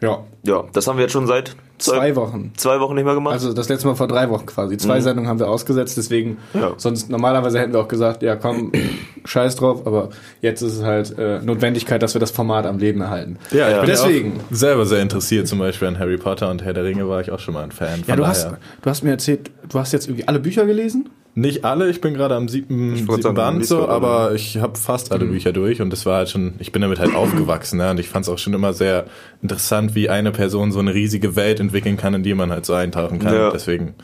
Ja, 0.00 0.20
ja, 0.44 0.64
das 0.72 0.86
haben 0.86 0.96
wir 0.96 1.02
jetzt 1.02 1.12
schon 1.12 1.26
seit 1.26 1.54
zwei 1.78 2.14
Wochen. 2.16 2.52
zwei 2.56 2.78
Wochen 2.80 2.94
nicht 2.94 3.04
mehr 3.04 3.14
gemacht. 3.14 3.32
Also 3.34 3.52
das 3.52 3.68
letzte 3.68 3.86
Mal 3.88 3.94
vor 3.96 4.06
drei 4.08 4.28
Wochen 4.30 4.46
quasi. 4.46 4.76
Zwei 4.76 5.00
Sendungen 5.00 5.28
haben 5.28 5.38
wir 5.40 5.48
ausgesetzt, 5.48 5.96
deswegen 5.96 6.36
Ja. 6.54 6.72
sonst 6.76 7.10
normalerweise 7.10 7.58
hätten 7.58 7.72
wir 7.72 7.80
auch 7.80 7.88
gesagt, 7.88 8.22
ja 8.22 8.36
komm, 8.36 8.72
scheiß 9.24 9.56
drauf, 9.56 9.86
aber 9.86 10.10
jetzt 10.40 10.62
ist 10.62 10.74
es 10.76 10.82
halt 10.84 11.16
äh, 11.18 11.40
Notwendigkeit, 11.40 12.02
dass 12.02 12.14
wir 12.14 12.20
das 12.20 12.30
Format 12.30 12.66
am 12.66 12.78
Leben 12.78 13.00
erhalten. 13.00 13.38
Ja, 13.50 13.66
ich 13.68 13.72
Ja. 13.74 13.80
bin 13.80 13.86
Deswegen. 13.90 14.32
auch 14.40 14.54
selber 14.54 14.86
sehr 14.86 15.00
interessiert, 15.00 15.48
zum 15.48 15.58
Beispiel 15.58 15.88
an 15.88 15.98
Harry 15.98 16.16
Potter 16.18 16.50
und 16.50 16.62
Herr 16.64 16.72
der 16.72 16.84
Ringe 16.84 17.08
war 17.08 17.20
ich 17.20 17.30
auch 17.30 17.40
schon 17.40 17.54
mal 17.54 17.64
ein 17.64 17.72
Fan. 17.72 18.00
Von 18.00 18.08
Ja, 18.08 18.16
du 18.16 18.26
hast, 18.26 18.44
daher- 18.44 18.58
du 18.82 18.90
hast 18.90 19.02
mir 19.02 19.10
erzählt, 19.10 19.50
du 19.68 19.78
hast 19.78 19.92
jetzt 19.92 20.06
irgendwie 20.08 20.28
alle 20.28 20.38
Bücher 20.40 20.66
gelesen? 20.66 21.08
Nicht 21.34 21.64
alle, 21.64 21.88
ich 21.88 22.02
bin 22.02 22.12
gerade 22.12 22.34
am 22.34 22.46
siebten, 22.48 22.94
siebten 22.94 23.22
sagen, 23.22 23.34
Band 23.34 23.64
so, 23.66 23.88
aber 23.88 24.34
ich 24.34 24.58
habe 24.58 24.78
fast 24.78 25.12
alle 25.12 25.24
Bücher 25.24 25.52
durch 25.52 25.80
und 25.80 25.90
das 25.90 26.04
war 26.04 26.18
halt 26.18 26.28
schon, 26.28 26.54
ich 26.58 26.72
bin 26.72 26.82
damit 26.82 26.98
halt 26.98 27.14
aufgewachsen 27.14 27.78
ne? 27.78 27.90
und 27.90 27.98
ich 27.98 28.10
fand 28.10 28.26
es 28.26 28.28
auch 28.28 28.36
schon 28.36 28.52
immer 28.52 28.74
sehr 28.74 29.06
interessant, 29.40 29.94
wie 29.94 30.10
eine 30.10 30.30
Person 30.30 30.72
so 30.72 30.78
eine 30.78 30.92
riesige 30.92 31.34
Welt 31.34 31.58
entwickeln 31.58 31.96
kann, 31.96 32.12
in 32.12 32.22
die 32.22 32.34
man 32.34 32.50
halt 32.50 32.66
so 32.66 32.74
eintauchen 32.74 33.18
kann. 33.18 33.32
Ja. 33.32 33.50
Deswegen 33.50 33.94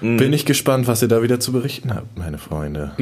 bin 0.00 0.32
ich 0.32 0.46
gespannt, 0.46 0.86
was 0.86 1.02
ihr 1.02 1.08
da 1.08 1.20
wieder 1.22 1.40
zu 1.40 1.52
berichten 1.52 1.94
habt, 1.94 2.16
meine 2.16 2.38
Freunde. 2.38 2.92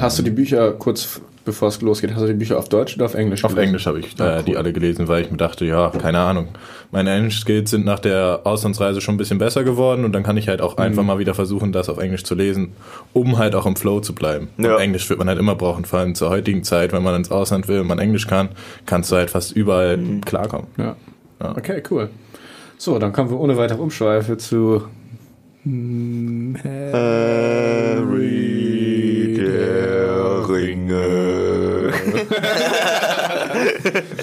Hast 0.00 0.18
du 0.18 0.22
die 0.22 0.30
Bücher 0.30 0.72
kurz 0.72 1.20
bevor 1.44 1.68
es 1.68 1.80
losgeht, 1.80 2.12
hast 2.14 2.22
du 2.22 2.26
die 2.26 2.34
Bücher 2.34 2.58
auf 2.58 2.68
Deutsch 2.68 2.96
oder 2.96 3.04
auf 3.06 3.14
Englisch 3.14 3.44
Auf 3.44 3.52
gelesen? 3.52 3.68
Englisch 3.68 3.86
habe 3.86 3.98
ich 4.00 4.18
äh, 4.20 4.42
die 4.42 4.52
cool. 4.52 4.56
alle 4.58 4.72
gelesen, 4.72 5.08
weil 5.08 5.22
ich 5.22 5.30
mir 5.30 5.36
dachte, 5.36 5.64
ja, 5.64 5.90
keine 5.90 6.18
Ahnung. 6.20 6.48
Meine 6.90 7.12
Englisch-Skills 7.14 7.70
sind 7.70 7.84
nach 7.84 7.98
der 8.00 8.40
Auslandsreise 8.44 9.00
schon 9.00 9.14
ein 9.14 9.18
bisschen 9.18 9.38
besser 9.38 9.64
geworden 9.64 10.04
und 10.04 10.12
dann 10.12 10.22
kann 10.22 10.36
ich 10.36 10.48
halt 10.48 10.60
auch 10.60 10.76
Mhm. 10.76 10.82
einfach 10.82 11.02
mal 11.02 11.18
wieder 11.18 11.34
versuchen, 11.34 11.72
das 11.72 11.88
auf 11.88 11.98
Englisch 11.98 12.24
zu 12.24 12.34
lesen, 12.34 12.72
um 13.12 13.38
halt 13.38 13.54
auch 13.54 13.66
im 13.66 13.76
Flow 13.76 14.00
zu 14.00 14.14
bleiben. 14.14 14.48
Ja. 14.58 14.76
Englisch 14.78 15.08
wird 15.08 15.18
man 15.18 15.28
halt 15.28 15.38
immer 15.38 15.54
brauchen, 15.54 15.84
vor 15.84 15.98
allem 16.00 16.14
zur 16.14 16.30
heutigen 16.30 16.64
Zeit, 16.64 16.92
wenn 16.92 17.02
man 17.02 17.14
ins 17.16 17.30
Ausland 17.30 17.68
will 17.68 17.80
und 17.80 17.86
man 17.86 17.98
Englisch 17.98 18.26
kann, 18.26 18.50
kannst 18.86 19.10
du 19.10 19.16
halt 19.16 19.30
fast 19.30 19.52
überall 19.56 19.96
Mhm. 19.96 20.20
klarkommen. 20.22 20.66
Ja. 20.78 20.96
Okay, 21.40 21.82
cool. 21.90 22.08
So, 22.78 22.98
dann 22.98 23.12
kommen 23.12 23.30
wir 23.30 23.38
ohne 23.40 23.56
weitere 23.56 23.80
Umschweife 23.80 24.36
zu 24.36 24.82
Harry 27.82 28.61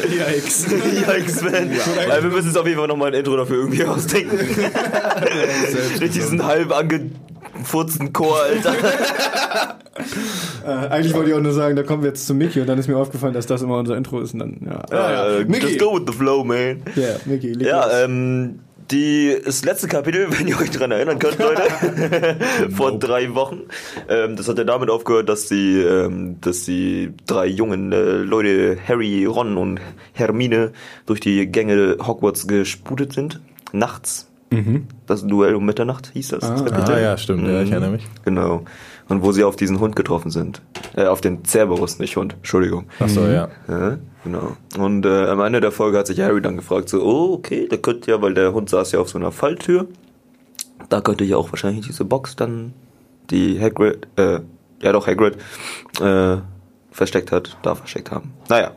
Yikes. 0.09 0.67
Yikes, 0.67 1.41
man. 1.41 1.71
Weil 2.07 2.23
wir 2.23 2.29
müssen 2.29 2.47
uns 2.49 2.57
auf 2.57 2.65
jeden 2.65 2.79
Fall 2.79 2.87
nochmal 2.87 3.09
ein 3.09 3.19
Intro 3.19 3.37
dafür 3.37 3.57
irgendwie 3.57 3.83
ausdenken. 3.85 4.37
Richtig 5.99 6.11
diesen 6.11 6.45
halb 6.45 6.71
angefurzten 6.71 8.13
Chor, 8.13 8.41
Alter. 8.41 8.73
Äh, 10.65 10.87
eigentlich 10.89 11.13
wollte 11.13 11.29
ich 11.31 11.35
auch 11.35 11.41
nur 11.41 11.51
sagen, 11.53 11.75
da 11.75 11.83
kommen 11.83 12.03
wir 12.03 12.09
jetzt 12.09 12.25
zu 12.25 12.33
Mickey 12.33 12.61
und 12.61 12.67
dann 12.67 12.79
ist 12.79 12.87
mir 12.87 12.95
aufgefallen, 12.97 13.33
dass 13.33 13.45
das 13.47 13.61
immer 13.61 13.77
unser 13.77 13.97
Intro 13.97 14.21
ist 14.21 14.33
und 14.33 14.39
dann, 14.39 14.57
ja. 14.65 14.83
Ja, 14.91 15.43
Mickey. 15.45 15.67
Just 15.67 15.79
go 15.79 15.95
with 15.95 16.03
the 16.07 16.13
flow, 16.13 16.43
man. 16.43 16.81
Ja, 16.95 17.15
Mickey, 17.25 17.53
leg 17.53 17.67
los. 17.67 17.67
Ja, 17.67 18.03
ähm, 18.03 18.59
die, 18.91 19.37
das 19.43 19.63
letzte 19.65 19.87
Kapitel, 19.87 20.27
wenn 20.37 20.47
ihr 20.47 20.59
euch 20.59 20.71
dran 20.71 20.91
erinnern 20.91 21.19
könnt, 21.19 21.39
Leute, 21.39 21.61
vor 22.71 22.97
drei 22.99 23.33
Wochen, 23.35 23.61
ähm, 24.07 24.35
das 24.35 24.47
hat 24.47 24.57
ja 24.57 24.63
damit 24.63 24.89
aufgehört, 24.89 25.29
dass 25.29 25.47
die, 25.47 25.79
ähm, 25.79 26.37
dass 26.41 26.63
die 26.65 27.13
drei 27.27 27.45
jungen 27.47 27.91
äh, 27.91 28.17
Leute, 28.17 28.77
Harry, 28.87 29.25
Ron 29.25 29.57
und 29.57 29.79
Hermine, 30.13 30.71
durch 31.05 31.19
die 31.19 31.45
Gänge 31.47 31.97
Hogwarts 32.05 32.47
gesputet 32.47 33.13
sind, 33.13 33.39
nachts. 33.71 34.25
Das 35.05 35.27
Duell 35.27 35.53
um 35.53 35.63
Mitternacht 35.63 36.09
hieß 36.13 36.29
das. 36.29 36.39
das 36.39 36.65
Kapitel. 36.65 36.95
Ah 36.95 36.99
ja, 36.99 37.17
stimmt, 37.19 37.47
ja, 37.47 37.61
ich 37.61 37.67
Mhm. 37.67 37.73
erinnere 37.73 37.91
mich. 37.91 38.07
Genau. 38.25 38.65
Und 39.09 39.23
wo 39.23 39.31
sie 39.31 39.43
auf 39.43 39.55
diesen 39.55 39.79
Hund 39.79 39.95
getroffen 39.95 40.31
sind. 40.31 40.61
Äh, 40.95 41.05
auf 41.05 41.19
den 41.19 41.43
Cerberus, 41.43 41.99
nicht 41.99 42.15
Hund. 42.15 42.35
Entschuldigung. 42.35 42.85
Ach 42.99 43.09
so, 43.09 43.21
ja. 43.27 43.49
Ja, 43.67 43.97
genau. 44.23 44.55
Und 44.77 45.05
äh, 45.05 45.25
am 45.25 45.41
Ende 45.41 45.61
der 45.61 45.71
Folge 45.71 45.97
hat 45.97 46.07
sich 46.07 46.21
Harry 46.21 46.41
dann 46.41 46.57
gefragt, 46.57 46.89
so, 46.89 47.03
oh, 47.03 47.33
okay, 47.33 47.67
der 47.67 47.79
könnte 47.79 48.11
ja, 48.11 48.21
weil 48.21 48.35
der 48.35 48.53
Hund 48.53 48.69
saß 48.69 48.91
ja 48.91 48.99
auf 48.99 49.09
so 49.09 49.17
einer 49.17 49.31
Falltür, 49.31 49.87
da 50.89 51.01
könnte 51.01 51.23
ja 51.23 51.37
auch 51.37 51.51
wahrscheinlich 51.51 51.87
diese 51.87 52.05
Box 52.05 52.35
dann, 52.35 52.73
die 53.29 53.59
Hagrid, 53.59 54.07
äh, 54.15 54.39
ja 54.81 54.91
doch 54.91 55.07
Hagrid, 55.07 55.37
äh, 56.01 56.37
versteckt 56.91 57.31
hat, 57.31 57.57
da 57.61 57.75
versteckt 57.75 58.11
haben. 58.11 58.33
Naja, 58.47 58.71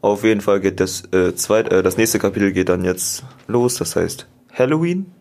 auf 0.00 0.24
jeden 0.24 0.40
Fall 0.40 0.60
geht 0.60 0.80
das 0.80 1.04
äh, 1.12 1.34
zweit, 1.34 1.72
äh, 1.72 1.82
das 1.82 1.96
nächste 1.96 2.18
Kapitel 2.18 2.52
geht 2.52 2.68
dann 2.68 2.84
jetzt 2.84 3.24
los, 3.46 3.76
das 3.76 3.96
heißt 3.96 4.26
Halloween. 4.52 5.12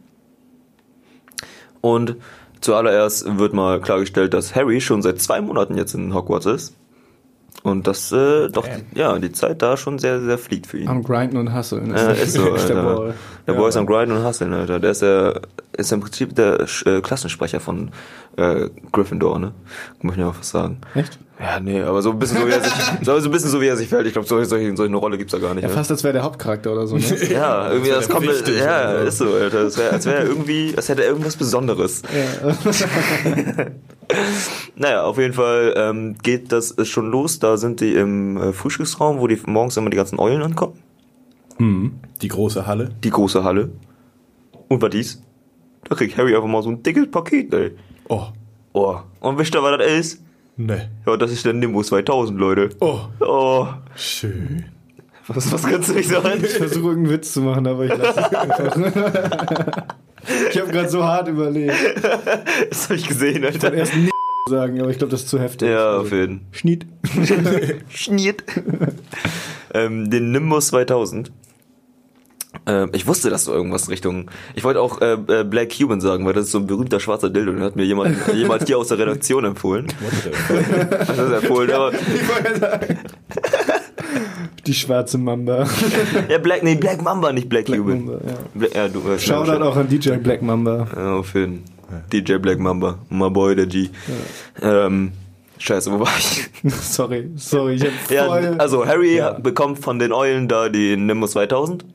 Und 1.81 2.17
zuallererst 2.61 3.37
wird 3.37 3.53
mal 3.53 3.79
klargestellt, 3.81 4.33
dass 4.33 4.55
Harry 4.55 4.81
schon 4.81 5.01
seit 5.01 5.21
zwei 5.21 5.41
Monaten 5.41 5.77
jetzt 5.77 5.93
in 5.93 6.13
Hogwarts 6.13 6.45
ist. 6.45 6.75
Und 7.63 7.87
das, 7.87 8.11
äh, 8.11 8.49
doch, 8.49 8.65
die, 8.65 8.99
ja, 8.99 9.17
die 9.19 9.31
Zeit 9.31 9.61
da 9.61 9.75
schon 9.75 9.99
sehr, 9.99 10.21
sehr 10.21 10.37
fliegt 10.37 10.67
für 10.67 10.77
ihn. 10.77 10.87
Am 10.87 11.03
Grinden 11.03 11.37
und 11.37 11.51
Hasseln. 11.51 11.89
Ja, 11.89 12.11
ist 12.11 12.33
so, 12.33 12.53
Ist 12.53 12.69
der 12.69 12.77
Alter. 12.77 12.95
Boy. 12.95 13.13
Der 13.47 13.53
Boy 13.53 13.69
ist 13.69 13.77
am 13.77 13.85
Grinden 13.85 14.15
und 14.15 14.23
Hustlen, 14.23 14.53
Alter. 14.53 14.79
Der 14.79 14.91
ist 14.91 15.01
ja, 15.01 15.33
ist 15.73 15.91
im 15.91 15.99
Prinzip 15.99 16.35
der 16.35 16.65
äh, 16.85 17.01
Klassensprecher 17.01 17.59
von 17.59 17.91
äh, 18.37 18.69
Gryffindor, 18.91 19.39
ne? 19.39 19.51
Muss 20.01 20.13
ich 20.13 20.19
ja 20.19 20.31
fast 20.31 20.51
sagen. 20.51 20.77
Echt? 20.95 21.19
Ja, 21.39 21.59
nee, 21.59 21.81
aber 21.81 22.01
so 22.01 22.09
ein 22.11 22.17
bisschen 22.17 22.39
so, 22.39 22.47
wie 22.47 22.51
er 22.51 22.63
sich, 22.63 22.73
so 23.03 23.13
ein 23.13 23.31
bisschen 23.31 23.49
so, 23.51 23.61
wie 23.61 23.67
er 23.67 23.77
sich 23.77 23.87
verhält. 23.87 24.07
Ich 24.07 24.13
glaube, 24.13 24.27
solche, 24.27 24.47
solche, 24.47 24.75
solche 24.75 24.89
eine 24.89 24.97
Rolle 24.97 25.17
gibt's 25.19 25.33
da 25.33 25.37
gar 25.37 25.53
nicht. 25.53 25.63
Ja, 25.63 25.69
ne? 25.69 25.75
fast 25.75 25.91
als 25.91 26.03
wäre 26.03 26.13
der 26.13 26.23
Hauptcharakter 26.23 26.71
oder 26.71 26.87
so. 26.87 26.97
Ne? 26.97 27.03
Ja, 27.29 27.71
irgendwie 27.71 27.91
das, 27.91 28.09
wär 28.09 28.15
kommt, 28.15 28.27
wichtig 28.27 28.57
ja, 28.57 28.89
oder 28.89 28.99
so. 29.01 29.07
ist 29.07 29.17
so, 29.17 29.25
Alter. 29.33 29.63
Das 29.65 29.77
wär, 29.77 29.93
als 29.93 30.05
wäre 30.07 30.17
er 30.17 30.25
irgendwie, 30.25 30.73
als 30.75 30.89
hätte 30.89 31.03
er 31.03 31.09
irgendwas 31.09 31.35
Besonderes. 31.35 32.01
Naja, 34.77 35.03
auf 35.03 35.17
jeden 35.17 35.33
Fall 35.33 35.73
ähm, 35.75 36.15
geht 36.23 36.53
das 36.53 36.75
schon 36.87 37.11
los. 37.11 37.39
Da 37.39 37.57
sind 37.57 37.81
die 37.81 37.93
im 37.93 38.37
äh, 38.37 38.53
Frühstücksraum, 38.53 39.19
wo 39.19 39.27
die 39.27 39.37
morgens 39.45 39.75
immer 39.75 39.89
die 39.89 39.97
ganzen 39.97 40.17
Eulen 40.17 40.41
ankommen. 40.41 40.79
Die 42.21 42.27
große 42.29 42.65
Halle. 42.65 42.91
Die 43.03 43.09
große 43.09 43.43
Halle. 43.43 43.71
Und 44.69 44.81
was 44.81 44.91
dies? 44.91 45.21
Da 45.89 45.95
kriegt 45.95 46.17
Harry 46.17 46.35
einfach 46.35 46.47
mal 46.47 46.63
so 46.63 46.69
ein 46.69 46.83
dickes 46.83 47.11
Paket, 47.11 47.53
ey. 47.53 47.71
Oh, 48.07 48.27
Oh. 48.77 48.99
Und 49.21 49.39
wisst 49.39 49.55
ihr, 49.55 49.63
was 49.63 49.79
das 49.79 49.87
ist? 49.87 50.23
Ne. 50.57 50.89
Ja, 51.05 51.15
das 51.17 51.31
ist 51.31 51.45
der 51.45 51.53
Nimbus 51.53 51.87
2000, 51.87 52.39
Leute. 52.39 52.69
Oh, 52.79 52.99
Oh. 53.19 53.67
schön. 53.95 54.65
Was, 55.27 55.51
was 55.51 55.63
kannst 55.63 55.89
du 55.89 55.93
nicht 55.93 56.07
sagen? 56.09 56.41
Ich 56.43 56.51
versuche 56.53 56.87
irgendeinen 56.89 57.09
Witz 57.15 57.33
zu 57.33 57.41
machen, 57.41 57.67
aber 57.67 57.83
ich 57.85 57.95
lasse 57.97 58.19
es 58.21 58.33
einfach. 58.33 58.77
ich 60.51 60.59
habe 60.59 60.71
gerade 60.71 60.87
so 60.89 61.03
hart 61.03 61.27
überlegt. 61.27 61.73
Das 62.69 62.85
habe 62.85 62.95
ich 62.95 63.07
gesehen, 63.07 63.43
Alter. 63.43 63.73
Erst 63.73 63.95
nicht 63.95 64.11
sagen, 64.49 64.79
aber 64.79 64.89
ich 64.89 64.97
glaube, 64.97 65.11
das 65.11 65.23
ist 65.23 65.29
zu 65.29 65.37
heftig. 65.39 65.67
Ja, 65.69 65.97
auf 65.97 66.13
jeden 66.13 66.47
Schnitt. 66.51 66.85
Schniert. 67.89 68.43
ähm, 69.73 70.09
den 70.09 70.31
Nimbus 70.31 70.67
2000. 70.67 71.29
Ähm, 72.67 72.89
ich 72.93 73.07
wusste, 73.07 73.29
dass 73.29 73.45
du 73.45 73.51
irgendwas 73.53 73.89
Richtung. 73.89 74.29
Ich 74.53 74.63
wollte 74.65 74.81
auch 74.81 74.99
äh, 75.01 75.13
äh, 75.13 75.43
Black 75.45 75.69
Cuban 75.77 76.01
sagen, 76.01 76.25
weil 76.25 76.33
das 76.33 76.45
ist 76.45 76.51
so 76.51 76.57
ein 76.59 76.67
berühmter 76.67 76.99
schwarzer 76.99 77.29
Dildo. 77.29 77.53
Den 77.53 77.61
hat 77.63 77.75
mir 77.77 77.85
jemand, 77.85 78.15
jemand 78.33 78.67
hier 78.67 78.77
aus 78.77 78.89
der 78.89 78.99
Redaktion 78.99 79.45
empfohlen. 79.45 79.87
Das 81.07 81.09
ist 81.17 81.31
empfohlen, 81.43 81.71
aber. 81.71 81.91
Die 84.65 84.73
schwarze 84.73 85.17
Mamba. 85.17 85.65
Ja, 86.29 86.37
Black, 86.39 86.63
nee, 86.63 86.75
Black 86.75 87.01
Mamba, 87.01 87.31
nicht 87.31 87.47
Black, 87.47 87.65
Black 87.65 87.79
Cuban. 87.79 88.05
Mamba, 88.05 88.19
ja. 88.27 88.33
Bla 88.53 88.67
ja, 88.73 88.87
du 88.89 89.05
weißt 89.05 89.23
Shoutout 89.25 89.51
schon. 89.53 89.63
auch 89.63 89.75
an 89.77 89.87
DJ 89.87 90.11
Black 90.17 90.41
Mamba. 90.41 90.87
Ja, 90.95 91.15
auf 91.15 91.33
jeden 91.35 91.63
DJ 92.11 92.35
Black 92.35 92.59
Mamba. 92.59 92.97
My 93.09 93.29
boy, 93.29 93.55
der 93.55 93.65
G. 93.67 93.89
Ähm, 94.61 95.13
scheiße, 95.57 95.91
wo 95.91 96.01
war 96.01 96.09
ich? 96.17 96.49
Sorry, 96.81 97.31
sorry, 97.37 97.75
ich 97.75 97.83
hab 97.83 98.11
Ja, 98.11 98.25
voll... 98.25 98.55
also 98.57 98.85
Harry 98.85 99.15
Ja. 99.17 99.31
bekommt 99.33 99.79
von 99.79 99.99
den 99.99 100.11
Eulen 100.11 100.47
da 100.49 100.67
die 100.67 100.97
Nimbus 100.97 101.31
2000, 101.31 101.85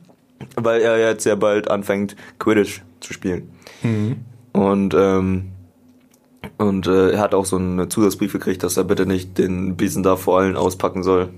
weil 0.55 0.81
er 0.81 0.97
jetzt 0.99 1.25
ja 1.25 1.35
bald 1.35 1.69
anfängt 1.69 2.15
Quidditch 2.39 2.81
zu 2.99 3.13
spielen. 3.13 3.49
Mhm. 3.81 4.17
Und 4.53 4.93
ähm, 4.97 5.49
und 6.57 6.87
äh, 6.87 7.11
er 7.11 7.19
hat 7.19 7.33
auch 7.33 7.45
so 7.45 7.55
einen 7.55 7.89
Zusatzbrief 7.89 8.33
gekriegt, 8.33 8.63
dass 8.63 8.77
er 8.77 8.83
bitte 8.83 9.05
nicht 9.05 9.37
den 9.37 9.75
Besen 9.77 10.03
da 10.03 10.15
vor 10.15 10.39
allen 10.39 10.55
auspacken 10.57 11.01
soll. 11.03 11.29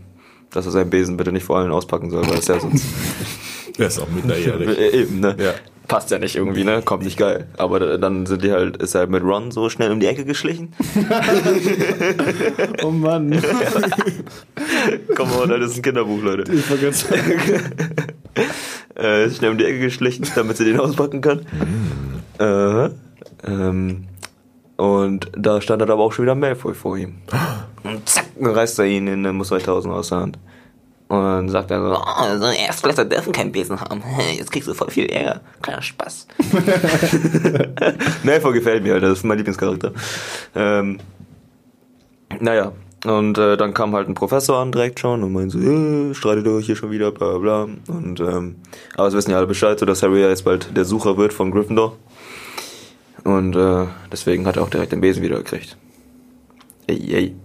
Dass 0.51 0.65
er 0.65 0.71
seinen 0.71 0.89
Besen 0.89 1.17
bitte 1.17 1.31
nicht 1.31 1.43
vor 1.43 1.57
allen 1.57 1.71
auspacken 1.71 2.09
soll, 2.09 2.27
weil 2.27 2.39
es 2.39 2.47
ja 2.47 2.59
sonst 2.59 2.85
Der 3.77 3.87
ist 3.87 3.99
auch 3.99 4.09
minderjährig. 4.09 4.69
äh, 4.79 5.01
eben, 5.01 5.19
ne? 5.19 5.35
Ja. 5.37 5.53
Passt 5.87 6.09
ja 6.09 6.17
nicht 6.17 6.35
irgendwie, 6.35 6.63
ne? 6.63 6.81
Kommt 6.83 7.03
nicht 7.03 7.17
geil. 7.17 7.47
Aber 7.57 7.79
da- 7.79 7.97
dann 7.97 8.25
sind 8.25 8.43
die 8.43 8.51
halt, 8.51 8.77
ist 8.77 8.95
er 8.95 9.01
halt 9.01 9.11
mit 9.11 9.21
Ron 9.21 9.51
so 9.51 9.69
schnell 9.69 9.91
um 9.91 9.99
die 9.99 10.07
Ecke 10.07 10.25
geschlichen. 10.25 10.73
Oh 12.83 12.89
Mann. 12.91 13.39
Komm 15.15 15.29
mal, 15.29 15.59
das 15.59 15.71
ist 15.71 15.77
ein 15.77 15.81
Kinderbuch, 15.81 16.21
Leute. 16.21 16.51
Ich 16.51 16.81
ganz... 16.81 17.05
äh, 18.95 19.29
schnell 19.29 19.51
um 19.51 19.57
die 19.57 19.65
Ecke 19.65 19.79
geschlichen, 19.79 20.27
damit 20.35 20.57
sie 20.57 20.65
den 20.65 20.79
auspacken 20.79 21.21
kann. 21.21 21.45
Äh, 22.39 22.89
ähm, 23.47 24.07
und 24.77 25.31
da 25.37 25.61
stand 25.61 25.81
dann 25.81 25.91
aber 25.91 26.03
auch 26.03 26.11
schon 26.11 26.23
wieder 26.23 26.35
Malfoy 26.35 26.73
vor 26.73 26.97
ihm. 26.97 27.15
Und 27.83 28.07
zack, 28.09 28.25
reißt 28.39 28.79
er 28.79 28.85
ihn 28.85 29.07
in 29.07 29.23
den 29.23 29.35
Muss 29.35 29.49
2000 29.49 29.93
aus 29.93 30.09
der 30.09 30.19
Hand. 30.19 30.39
Und 31.07 31.21
dann 31.21 31.49
sagt 31.49 31.69
er 31.69 31.81
so, 31.81 31.95
oh, 31.95 32.37
so 32.37 32.45
Erstklässler 32.45 33.05
dürfen 33.05 33.31
keinen 33.31 33.51
Besen 33.51 33.79
haben. 33.79 34.03
Jetzt 34.35 34.51
kriegst 34.51 34.67
du 34.67 34.73
voll 34.73 34.89
viel 34.89 35.05
Ärger. 35.05 35.41
Kleiner 35.61 35.81
Spaß. 35.81 36.27
Malfoy 38.23 38.53
gefällt 38.53 38.83
mir, 38.83 38.95
Alter. 38.95 39.09
Das 39.09 39.19
ist 39.19 39.23
mein 39.23 39.37
Lieblingscharakter. 39.37 39.91
Ähm, 40.55 40.99
naja, 42.39 42.71
und 43.05 43.37
äh, 43.37 43.55
dann 43.55 43.73
kam 43.73 43.93
halt 43.95 44.07
ein 44.07 44.15
Professor 44.15 44.57
an 44.57 44.71
direkt 44.71 44.99
schon 44.99 45.23
und 45.23 45.33
meinte 45.33 45.57
so, 45.57 45.59
äh, 45.59 46.13
streitet 46.13 46.47
euch 46.47 46.65
hier 46.65 46.75
schon 46.75 46.91
wieder, 46.91 47.11
bla 47.11 47.37
bla. 47.37 47.67
Und, 47.87 48.19
ähm, 48.19 48.55
aber 48.95 49.07
es 49.07 49.13
wissen 49.13 49.31
ja 49.31 49.37
alle 49.37 49.47
Bescheid, 49.47 49.79
so 49.79 49.85
dass 49.85 50.01
Harry 50.03 50.21
ja 50.21 50.29
jetzt 50.29 50.45
bald 50.45 50.75
der 50.75 50.85
Sucher 50.85 51.17
wird 51.17 51.31
von 51.31 51.51
Gryffindor. 51.51 51.97
Und 53.23 53.55
äh, 53.55 53.85
deswegen 54.11 54.45
hat 54.45 54.57
er 54.57 54.63
auch 54.63 54.69
direkt 54.69 54.91
den 54.91 55.01
Besen 55.01 55.23
wieder 55.23 55.37
gekriegt. 55.37 55.77
Ey, 56.87 57.13
ey. 57.13 57.35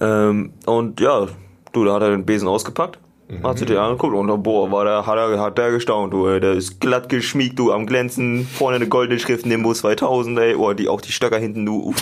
Ähm, 0.00 0.52
und 0.66 1.00
ja, 1.00 1.26
du, 1.72 1.84
da 1.84 1.94
hat 1.94 2.02
er 2.02 2.10
den 2.10 2.26
Besen 2.26 2.48
ausgepackt, 2.48 2.98
hat 3.42 3.58
sich 3.58 3.66
den 3.66 3.78
angeguckt 3.78 4.14
und 4.14 4.42
boah, 4.42 4.70
war 4.70 4.84
der, 4.84 5.06
hat 5.06 5.16
er, 5.16 5.40
hat 5.40 5.56
der 5.56 5.70
gestaunt, 5.70 6.12
du, 6.12 6.26
ey. 6.26 6.40
Der 6.40 6.52
ist 6.52 6.80
glatt 6.80 7.08
geschmiegt, 7.08 7.58
du, 7.58 7.72
am 7.72 7.86
Glänzen, 7.86 8.46
vorne 8.46 8.76
eine 8.76 8.86
goldene 8.86 9.18
Schrift, 9.18 9.46
Nimbus 9.46 9.78
2000, 9.78 10.38
ey, 10.38 10.54
oh, 10.54 10.72
die, 10.74 10.88
auch 10.88 11.00
die 11.00 11.12
Stöcker 11.12 11.38
hinten, 11.38 11.64
du. 11.64 11.94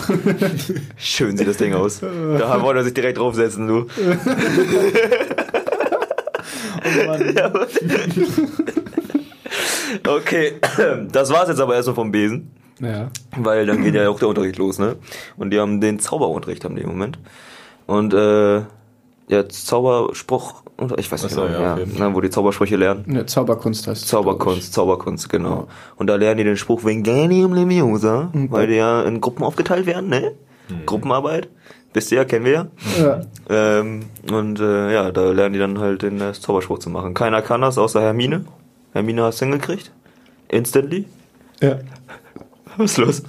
Schön 0.97 1.37
sieht 1.37 1.47
das 1.47 1.59
Ding 1.59 1.75
aus. 1.75 2.01
Da 2.01 2.63
wollte 2.63 2.81
er 2.81 2.85
sich 2.85 2.95
direkt 2.95 3.19
draufsetzen, 3.19 3.69
du. 3.69 3.87
Oh 6.85 7.07
Mann. 7.07 7.35
Okay, 10.09 10.55
das 11.13 11.31
war's 11.31 11.49
jetzt 11.49 11.61
aber 11.61 11.75
erstmal 11.75 11.95
vom 11.95 12.11
Besen. 12.13 12.51
Ja. 12.81 13.11
Weil 13.37 13.67
dann 13.67 13.85
geht 13.85 13.95
ja 13.95 14.09
auch 14.09 14.19
der 14.19 14.29
Unterricht 14.29 14.57
los, 14.57 14.79
ne? 14.79 14.97
Und 15.37 15.51
die 15.51 15.61
haben 15.61 15.81
den 15.81 16.01
Zauberunterricht 16.01 16.65
haben 16.65 16.75
die 16.75 16.83
im 16.83 16.89
Moment. 16.89 17.19
Und 17.87 18.15
äh, 18.15 18.63
ja, 19.29 19.49
Zauberspruch, 19.49 20.63
oder 20.79 20.99
ich 20.99 21.11
weiß 21.11 21.23
nicht 21.23 21.33
Ach 21.33 21.37
so, 21.37 21.43
genau, 21.47 21.61
ja, 21.61 21.79
ja, 21.79 22.09
ne, 22.09 22.15
wo 22.15 22.21
die 22.21 22.31
Zaubersprüche 22.31 22.77
lernen. 22.77 23.05
ja. 23.09 23.27
Zauberkunst 23.27 23.87
heißt 23.87 24.03
es, 24.03 24.09
Zauberkunst, 24.09 24.73
Zauberkunst, 24.75 25.29
genau. 25.29 25.69
Und 25.97 26.09
da 26.09 26.17
lernen 26.17 26.39
die 26.39 26.45
den 26.45 26.57
Spruch 26.57 26.85
Wingardium 26.85 27.55
Leviosa, 27.55 28.31
weil 28.33 28.67
die 28.67 28.75
ja 28.75 29.03
in 29.03 29.21
Gruppen 29.21 29.45
aufgeteilt 29.45 29.87
werden, 29.87 30.09
ne? 30.11 30.33
Gruppenarbeit. 30.87 31.49
Wisst 31.95 32.11
ihr 32.13 32.19
ja, 32.19 32.25
kennen 32.25 32.47
wir 32.47 32.53
ja. 32.53 32.67
Ja. 32.99 33.21
Ähm, 33.51 34.07
und 34.31 34.61
äh, 34.61 34.93
ja, 34.95 35.11
da 35.13 35.31
lernen 35.31 35.53
die 35.53 35.59
dann 35.59 35.79
halt 35.79 36.03
den 36.03 36.21
äh, 36.21 36.33
Zauberspruch 36.33 36.79
zu 36.79 36.89
machen. 36.89 37.13
Keiner 37.13 37.43
kann 37.43 37.61
das, 37.61 37.77
außer 37.77 38.01
Hermine. 38.01 38.47
Hermine 38.93 39.23
hast 39.25 39.41
du 39.41 39.45
hingekriegt. 39.45 39.93
Instantly. 40.49 41.05
Ja. 41.61 41.81
Was 42.79 42.93
ist 42.93 42.99
los? 42.99 43.23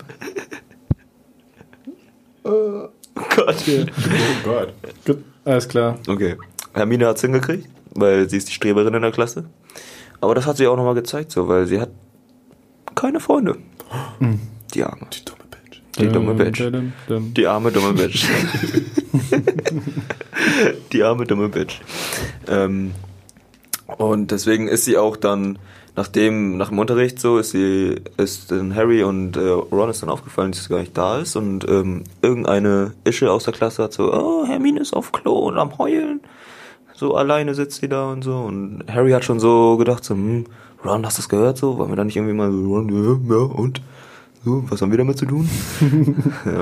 oh 2.43 2.87
Gott. 3.35 3.55
Oh 3.67 4.49
Gott. 5.05 5.17
Alles 5.45 5.67
klar. 5.67 5.99
Okay. 6.07 6.37
Hermine 6.73 7.07
hat's 7.07 7.21
hingekriegt, 7.21 7.67
weil 7.93 8.29
sie 8.29 8.37
ist 8.37 8.49
die 8.49 8.53
Streberin 8.53 8.93
in 8.93 9.01
der 9.01 9.11
Klasse. 9.11 9.45
Aber 10.21 10.35
das 10.35 10.45
hat 10.45 10.57
sie 10.57 10.67
auch 10.67 10.77
nochmal 10.77 10.95
gezeigt, 10.95 11.31
so, 11.31 11.47
weil 11.47 11.67
sie 11.67 11.79
hat 11.79 11.89
keine 12.95 13.19
Freunde. 13.19 13.57
Die 14.73 14.83
Arme. 14.83 15.07
Die 15.11 15.25
dumme 15.25 15.43
Bitch. 15.49 15.81
Die 15.99 16.07
dumme 16.07 16.33
Bitch. 16.33 16.59
Dum, 16.61 16.93
dum. 17.07 17.33
Die 17.33 17.47
arme 17.47 17.71
dumme 17.71 17.93
Bitch. 17.93 18.25
die 20.93 21.03
arme 21.03 21.25
dumme 21.25 21.49
Bitch. 21.49 21.81
Ähm, 22.47 22.93
und 23.97 24.31
deswegen 24.31 24.67
ist 24.67 24.85
sie 24.85 24.97
auch 24.97 25.17
dann, 25.17 25.59
nachdem, 25.95 26.57
nach 26.57 26.69
dem 26.69 26.79
Unterricht 26.79 27.19
so, 27.19 27.37
ist 27.37 27.51
sie, 27.51 27.95
ist 28.17 28.51
dann 28.51 28.75
Harry 28.75 29.03
und 29.03 29.37
äh, 29.37 29.49
Ron 29.49 29.89
ist 29.89 30.01
dann 30.01 30.09
aufgefallen, 30.09 30.51
dass 30.51 30.63
sie 30.63 30.69
gar 30.69 30.79
nicht 30.79 30.97
da 30.97 31.19
ist 31.19 31.35
und 31.35 31.67
ähm, 31.67 32.03
irgendeine 32.21 32.93
Ische 33.03 33.31
aus 33.31 33.43
der 33.45 33.53
Klasse 33.53 33.83
hat 33.83 33.93
so, 33.93 34.13
oh, 34.13 34.45
Hermine 34.45 34.79
ist 34.79 34.93
auf 34.93 35.11
Klo 35.11 35.33
und 35.33 35.57
am 35.57 35.77
Heulen. 35.77 36.21
So 36.95 37.15
alleine 37.15 37.55
sitzt 37.55 37.81
sie 37.81 37.89
da 37.89 38.11
und 38.11 38.23
so 38.23 38.37
und 38.37 38.83
Harry 38.91 39.11
hat 39.11 39.25
schon 39.25 39.39
so 39.39 39.77
gedacht 39.77 40.03
so, 40.03 40.13
hm, 40.13 40.45
Ron, 40.85 41.05
hast 41.05 41.17
du 41.17 41.21
das 41.21 41.29
gehört 41.29 41.57
so? 41.57 41.77
Wollen 41.77 41.91
wir 41.91 41.95
da 41.95 42.03
nicht 42.03 42.17
irgendwie 42.17 42.33
mal 42.33 42.51
so, 42.51 42.57
Ron, 42.57 42.89
ja, 42.89 43.35
ja, 43.35 43.43
und? 43.43 43.81
So, 44.43 44.65
was 44.69 44.81
haben 44.81 44.91
wir 44.91 44.97
damit 44.97 45.17
zu 45.17 45.25
tun? 45.25 45.49
ja. 46.45 46.61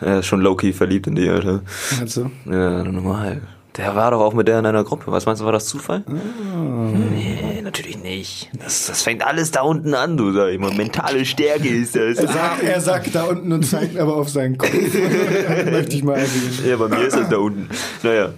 Er 0.00 0.20
ist 0.20 0.26
schon 0.26 0.40
low-key 0.40 0.72
verliebt 0.72 1.08
in 1.08 1.16
die, 1.16 1.28
Alter. 1.28 1.62
Also, 2.00 2.30
Ja, 2.44 2.84
normal. 2.84 3.42
Der 3.78 3.94
war 3.94 4.10
doch 4.10 4.20
auch 4.20 4.34
mit 4.34 4.48
der 4.48 4.58
in 4.58 4.66
einer 4.66 4.82
Gruppe. 4.82 5.04
Was 5.12 5.24
meinst 5.24 5.40
du, 5.40 5.46
war 5.46 5.52
das 5.52 5.66
Zufall? 5.66 6.02
Nee, 6.08 7.62
natürlich 7.62 8.02
nicht. 8.02 8.50
Das, 8.58 8.86
das 8.86 9.02
fängt 9.02 9.24
alles 9.24 9.52
da 9.52 9.62
unten 9.62 9.94
an, 9.94 10.16
du 10.16 10.32
sag 10.32 10.48
ich 10.50 10.58
mal. 10.58 10.74
Mentale 10.74 11.24
Stärke 11.24 11.68
ist 11.68 11.94
das. 11.94 12.18
er, 12.18 12.28
sagt, 12.28 12.62
er 12.64 12.80
sagt 12.80 13.14
da 13.14 13.24
unten 13.24 13.52
und 13.52 13.62
zeigt 13.64 13.96
aber 13.96 14.16
auf 14.16 14.28
seinen 14.28 14.58
Kopf. 14.58 14.72
Möchte 15.70 15.96
ich 15.96 16.02
mal 16.02 16.14
erwähnen. 16.14 16.58
Ja, 16.66 16.76
bei 16.76 16.88
mir 16.88 17.06
ist 17.06 17.16
das 17.16 17.28
da 17.28 17.36
unten. 17.36 17.68
Naja. 18.02 18.30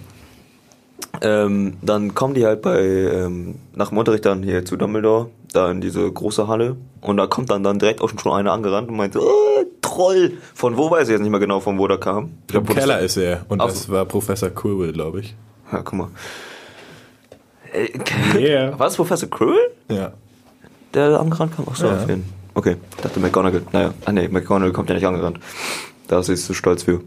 Ähm, 1.23 1.73
dann 1.81 2.13
kommen 2.13 2.35
die 2.35 2.45
halt 2.45 2.61
bei, 2.61 2.79
ähm, 2.79 3.55
nach 3.73 3.89
dem 3.89 3.97
Unterricht 3.97 4.25
dann 4.25 4.43
hier 4.43 4.63
zu 4.63 4.77
Dumbledore, 4.77 5.29
da 5.53 5.69
in 5.71 5.81
diese 5.81 6.09
große 6.11 6.47
Halle. 6.47 6.77
Und 7.01 7.17
da 7.17 7.27
kommt 7.27 7.49
dann, 7.49 7.63
dann 7.63 7.79
direkt 7.79 8.01
auch 8.01 8.09
schon 8.09 8.31
einer 8.33 8.51
angerannt 8.51 8.89
und 8.89 8.97
meint 8.97 9.13
so, 9.13 9.21
oh, 9.21 9.63
Troll. 9.81 10.33
Von 10.53 10.77
wo 10.77 10.89
weiß 10.89 11.07
ich 11.07 11.13
jetzt 11.13 11.21
nicht 11.21 11.31
mehr 11.31 11.39
genau, 11.39 11.59
von 11.59 11.77
wo 11.77 11.87
der 11.87 11.97
kam. 11.97 12.31
Ich 12.41 12.53
glaube, 12.53 12.73
Keller 12.73 12.99
ist 12.99 13.17
er. 13.17 13.45
Und 13.49 13.61
Ach 13.61 13.67
das 13.67 13.89
war 13.89 14.05
Professor 14.05 14.49
Quirrell, 14.49 14.93
glaube 14.93 15.21
ich. 15.21 15.35
Ja, 15.71 15.81
guck 15.81 15.93
mal. 15.93 16.07
Äh, 17.73 17.89
Yeah. 18.37 18.77
Was, 18.77 18.95
Professor 18.95 19.29
Quirrell? 19.29 19.71
Ja. 19.89 20.13
Der 20.93 21.19
angerannt 21.19 21.55
kam? 21.55 21.65
Ach 21.69 21.75
so, 21.75 21.87
Ja. 21.87 21.95
auf 21.95 22.09
jeden 22.09 22.41
Okay, 22.53 22.75
ich 22.97 23.01
dachte 23.01 23.19
McGonagall. 23.21 23.61
Naja, 23.71 23.93
ah 24.03 24.11
nee, 24.11 24.27
McGonagall 24.27 24.73
kommt 24.73 24.89
ja 24.89 24.95
nicht 24.95 25.07
angerannt. 25.07 25.39
Da 26.07 26.19
ist 26.19 26.25
sie 26.25 26.35
zu 26.35 26.53
stolz 26.53 26.83
für. 26.83 26.99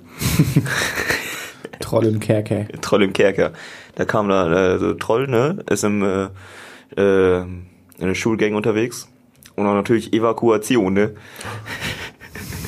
Troll 1.81 2.07
im 2.07 2.19
Kerker. 2.19 2.67
Troll 2.81 3.03
im 3.03 3.13
Kerker. 3.13 3.53
Da 3.95 4.07
kam 4.07 4.29
da 4.29 4.75
äh, 4.75 4.79
so 4.79 4.95
Troll, 4.95 5.29
ne? 5.29 5.63
Ist 5.69 5.85
im 5.85 6.03
äh, 6.03 6.29
äh, 7.01 7.45
in 7.99 8.07
der 8.09 8.15
Schulgang 8.15 8.55
unterwegs. 8.55 9.09
Und 9.57 9.65
dann 9.65 9.75
natürlich 9.77 10.13
Evakuation, 10.13 10.95
ne? 10.95 11.15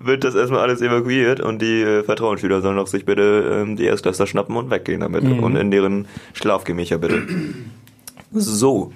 Wird 0.00 0.24
das 0.24 0.34
erstmal 0.34 0.60
alles 0.60 0.80
evakuiert 0.82 1.40
und 1.40 1.60
die 1.62 1.82
äh, 1.82 2.02
Vertrauensschüler 2.02 2.60
sollen 2.60 2.76
doch 2.76 2.86
sich 2.86 3.04
bitte 3.04 3.60
ähm, 3.62 3.76
die 3.76 3.84
Erstklässler 3.84 4.26
schnappen 4.26 4.56
und 4.56 4.70
weggehen 4.70 5.00
damit. 5.00 5.24
Und 5.24 5.56
in 5.56 5.70
deren 5.70 6.06
Schlafgemächer 6.32 6.98
bitte. 6.98 7.22
So. 8.32 8.92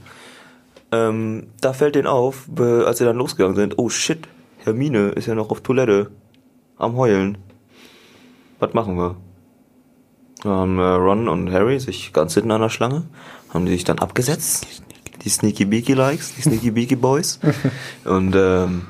Ähm, 0.91 1.49
da 1.61 1.73
fällt 1.73 1.95
denen 1.95 2.07
auf, 2.07 2.47
be- 2.49 2.85
als 2.87 2.99
sie 2.99 3.05
dann 3.05 3.17
losgegangen 3.17 3.57
sind, 3.57 3.79
oh 3.79 3.89
shit, 3.89 4.27
Hermine 4.59 5.11
ist 5.11 5.27
ja 5.27 5.35
noch 5.35 5.51
auf 5.51 5.61
Toilette. 5.61 6.11
Am 6.79 6.97
Heulen. 6.97 7.39
Was 8.59 8.73
machen 8.75 8.97
wir? 8.97 9.17
Da 10.43 10.51
haben 10.51 10.79
äh, 10.79 10.83
Ron 10.83 11.29
und 11.29 11.53
Harry 11.53 11.79
sich 11.81 12.13
ganz 12.13 12.35
hinten 12.35 12.51
an 12.53 12.61
der 12.63 12.69
Schlange, 12.69 13.05
haben 13.51 13.67
die 13.67 13.73
sich 13.73 13.85
dann 13.85 13.99
abgesetzt. 13.99 14.67
Die 15.25 15.29
Sneaky 15.29 15.65
Beaky 15.65 15.95
Likes, 15.95 16.35
die 16.37 16.43
Sneaky 16.43 16.71
Beaky 16.71 16.97
Boys. 16.97 17.41
und 18.05 18.35
ähm, 18.37 18.83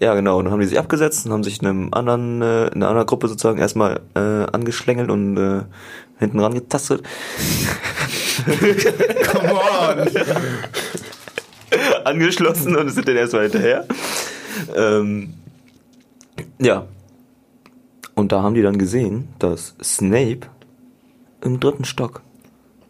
ja, 0.00 0.14
genau, 0.14 0.42
dann 0.42 0.52
haben 0.52 0.60
die 0.60 0.66
sich 0.66 0.78
abgesetzt 0.78 1.26
und 1.26 1.32
haben 1.32 1.44
sich 1.44 1.60
einem 1.60 1.92
anderen, 1.92 2.42
äh, 2.42 2.66
in 2.66 2.74
einer 2.74 2.88
anderen 2.88 3.06
Gruppe 3.06 3.28
sozusagen 3.28 3.58
erstmal 3.58 4.00
äh, 4.14 4.18
angeschlängelt 4.52 5.10
und 5.10 5.36
äh, 5.36 5.62
hinten 6.18 6.40
rangetastet. 6.40 7.04
Come 9.32 9.54
on! 9.54 10.08
angeschlossen 12.04 12.76
und 12.76 12.88
sind 12.90 13.08
dann 13.08 13.16
erstmal 13.16 13.44
hinterher. 13.44 13.86
Ähm, 14.74 15.34
ja. 16.58 16.86
Und 18.14 18.30
da 18.32 18.42
haben 18.42 18.54
die 18.54 18.62
dann 18.62 18.78
gesehen, 18.78 19.28
dass 19.38 19.74
Snape 19.82 20.46
im 21.40 21.60
dritten 21.60 21.84
Stock 21.84 22.22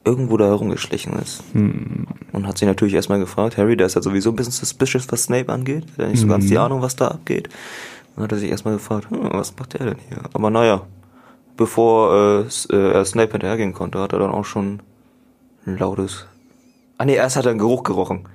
irgendwo 0.05 0.37
da 0.37 0.47
herumgeschlichen 0.47 1.15
ist. 1.19 1.43
Und 1.55 2.47
hat 2.47 2.59
sich 2.59 2.69
natürlich 2.69 2.95
erstmal 2.95 3.19
gefragt, 3.19 3.57
Harry, 3.57 3.77
der 3.77 3.87
ist 3.87 3.95
ja 3.95 4.03
sowieso 4.03 4.31
ein 4.31 4.37
bisschen 4.37 4.53
suspicious, 4.53 5.11
was 5.11 5.25
Snape 5.25 5.53
angeht. 5.53 5.85
Der 5.97 6.07
hat 6.07 6.13
nicht 6.13 6.21
so 6.21 6.27
ganz 6.27 6.47
die 6.47 6.59
Ahnung, 6.59 6.83
was 6.83 6.97
da 6.97 7.09
abgeht. 7.09 7.49
Dann 8.15 8.25
hat 8.25 8.33
er 8.33 8.39
sich 8.39 8.51
erstmal 8.51 8.75
gefragt, 8.75 9.11
hm, 9.11 9.31
was 9.33 9.57
macht 9.57 9.79
der 9.79 9.87
denn 9.87 9.99
hier? 10.09 10.19
Aber 10.33 10.51
naja, 10.51 10.83
bevor 11.57 12.45
äh, 12.45 12.75
äh, 12.75 12.93
er 12.93 13.05
Snape 13.05 13.33
hinterhergehen 13.33 13.73
konnte, 13.73 13.99
hat 13.99 14.13
er 14.13 14.19
dann 14.19 14.31
auch 14.31 14.45
schon 14.45 14.81
ein 15.67 15.79
lautes... 15.79 16.27
Ah 16.99 17.05
nee, 17.05 17.15
erst 17.15 17.37
hat 17.37 17.47
er 17.47 17.51
einen 17.51 17.59
Geruch 17.59 17.83
gerochen. 17.83 18.29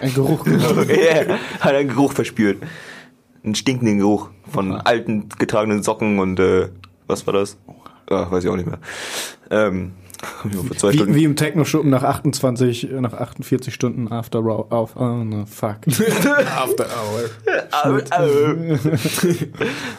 Ein 0.00 0.12
Geruch. 0.12 0.46
ja, 0.46 1.38
hat 1.60 1.74
einen 1.74 1.88
Geruch 1.88 2.12
verspürt. 2.12 2.62
Einen 3.44 3.54
stinkenden 3.54 3.98
Geruch 3.98 4.30
von 4.50 4.72
alten 4.72 5.28
getragenen 5.38 5.82
Socken 5.82 6.18
und 6.18 6.38
äh, 6.40 6.68
was 7.06 7.26
war 7.26 7.34
das? 7.34 7.58
Ah, 8.10 8.30
weiß 8.30 8.44
ich 8.44 8.50
auch 8.50 8.56
nicht 8.56 8.68
mehr. 8.68 8.78
Ähm, 9.50 9.92
Wie, 10.44 11.14
wie 11.14 11.24
im 11.24 11.34
Techno-Schuppen 11.34 11.90
nach 11.90 12.04
28, 12.04 12.90
äh, 12.90 13.00
nach 13.00 13.12
48 13.12 13.74
Stunden 13.74 14.12
After 14.12 14.38
auf. 14.40 14.94
Oh, 14.96 15.24
no, 15.24 15.46
fuck. 15.46 15.78
After 16.56 16.86
Hour. 16.86 17.30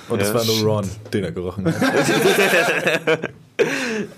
Und 0.09 0.21
das 0.21 0.29
Ja, 0.29 0.35
war 0.35 0.45
nur 0.45 0.63
Ron, 0.63 0.89
den 1.11 1.23
er 1.25 1.31
gerochen 1.31 1.65
hat. 1.65 1.75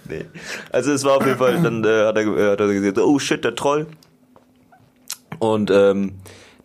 nee. 0.10 0.26
Also 0.72 0.91
es 0.91 1.04
war 1.04 1.18
auf 1.18 1.26
jeden 1.26 1.38
Fall, 1.39 1.62
dann 1.62 1.84
äh, 1.84 2.06
hat, 2.06 2.18
er, 2.18 2.26
äh, 2.38 2.52
hat 2.52 2.60
er 2.60 2.68
gesagt, 2.68 3.00
oh 3.00 3.18
shit, 3.18 3.44
der 3.44 3.56
Troll. 3.56 3.88
Und 5.39 5.72
ähm, 5.72 6.13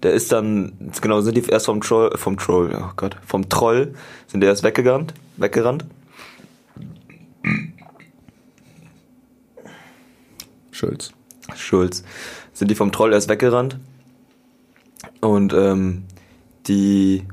der 0.02 0.12
ist 0.12 0.32
dann, 0.32 0.72
genau, 1.00 1.20
sind 1.22 1.36
die 1.36 1.44
erst 1.48 1.66
vom 1.66 1.80
Troll, 1.80 2.10
vom 2.16 2.36
Troll, 2.38 2.74
oh 2.78 2.90
Gott, 2.96 3.16
vom 3.26 3.48
Troll, 3.48 3.94
sind 4.26 4.40
die 4.42 4.46
erst 4.46 4.62
weggerannt, 4.62 5.14
weggerannt. 5.36 5.84
Schulz. 10.80 11.12
Schulz, 11.56 12.04
sind 12.54 12.70
die 12.70 12.74
vom 12.74 12.90
Troll 12.92 13.12
erst 13.12 13.28
weggerannt. 13.28 13.76
Und 15.20 15.52
ähm, 15.52 16.04
die, 16.66 17.24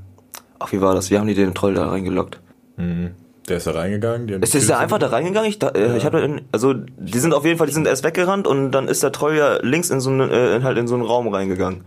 ach 0.59 0.71
wie 0.73 0.81
war 0.81 0.93
das, 0.95 1.09
wie 1.11 1.17
haben 1.17 1.27
die 1.27 1.33
den 1.33 1.53
Troll 1.53 1.73
da 1.73 1.87
reingelockt? 1.89 2.39
Mhm. 2.77 3.11
Der 3.47 3.57
ist 3.57 3.67
da 3.67 3.71
reingegangen. 3.71 4.27
die 4.27 4.33
Ist, 4.33 4.53
die 4.53 4.57
ist 4.57 4.67
der 4.69 4.79
einfach 4.79 4.99
da 4.99 5.07
reingegangen? 5.07 5.49
Ich, 5.49 5.57
da, 5.59 5.69
äh, 5.69 5.95
ich 5.95 6.03
habe 6.03 6.41
also 6.51 6.73
die 6.73 7.19
sind 7.19 7.33
auf 7.33 7.45
jeden 7.45 7.57
Fall, 7.57 7.67
die 7.67 7.73
sind 7.73 7.87
erst 7.87 8.03
weggerannt 8.03 8.45
und 8.45 8.71
dann 8.71 8.89
ist 8.89 9.03
der 9.03 9.13
Troll 9.13 9.35
ja 9.37 9.59
links 9.61 9.89
in 9.89 10.01
so 10.01 10.09
einen, 10.09 10.29
äh, 10.29 10.59
halt 10.63 10.77
in 10.77 10.87
so 10.87 10.95
einen 10.95 11.05
Raum 11.05 11.29
reingegangen. 11.29 11.81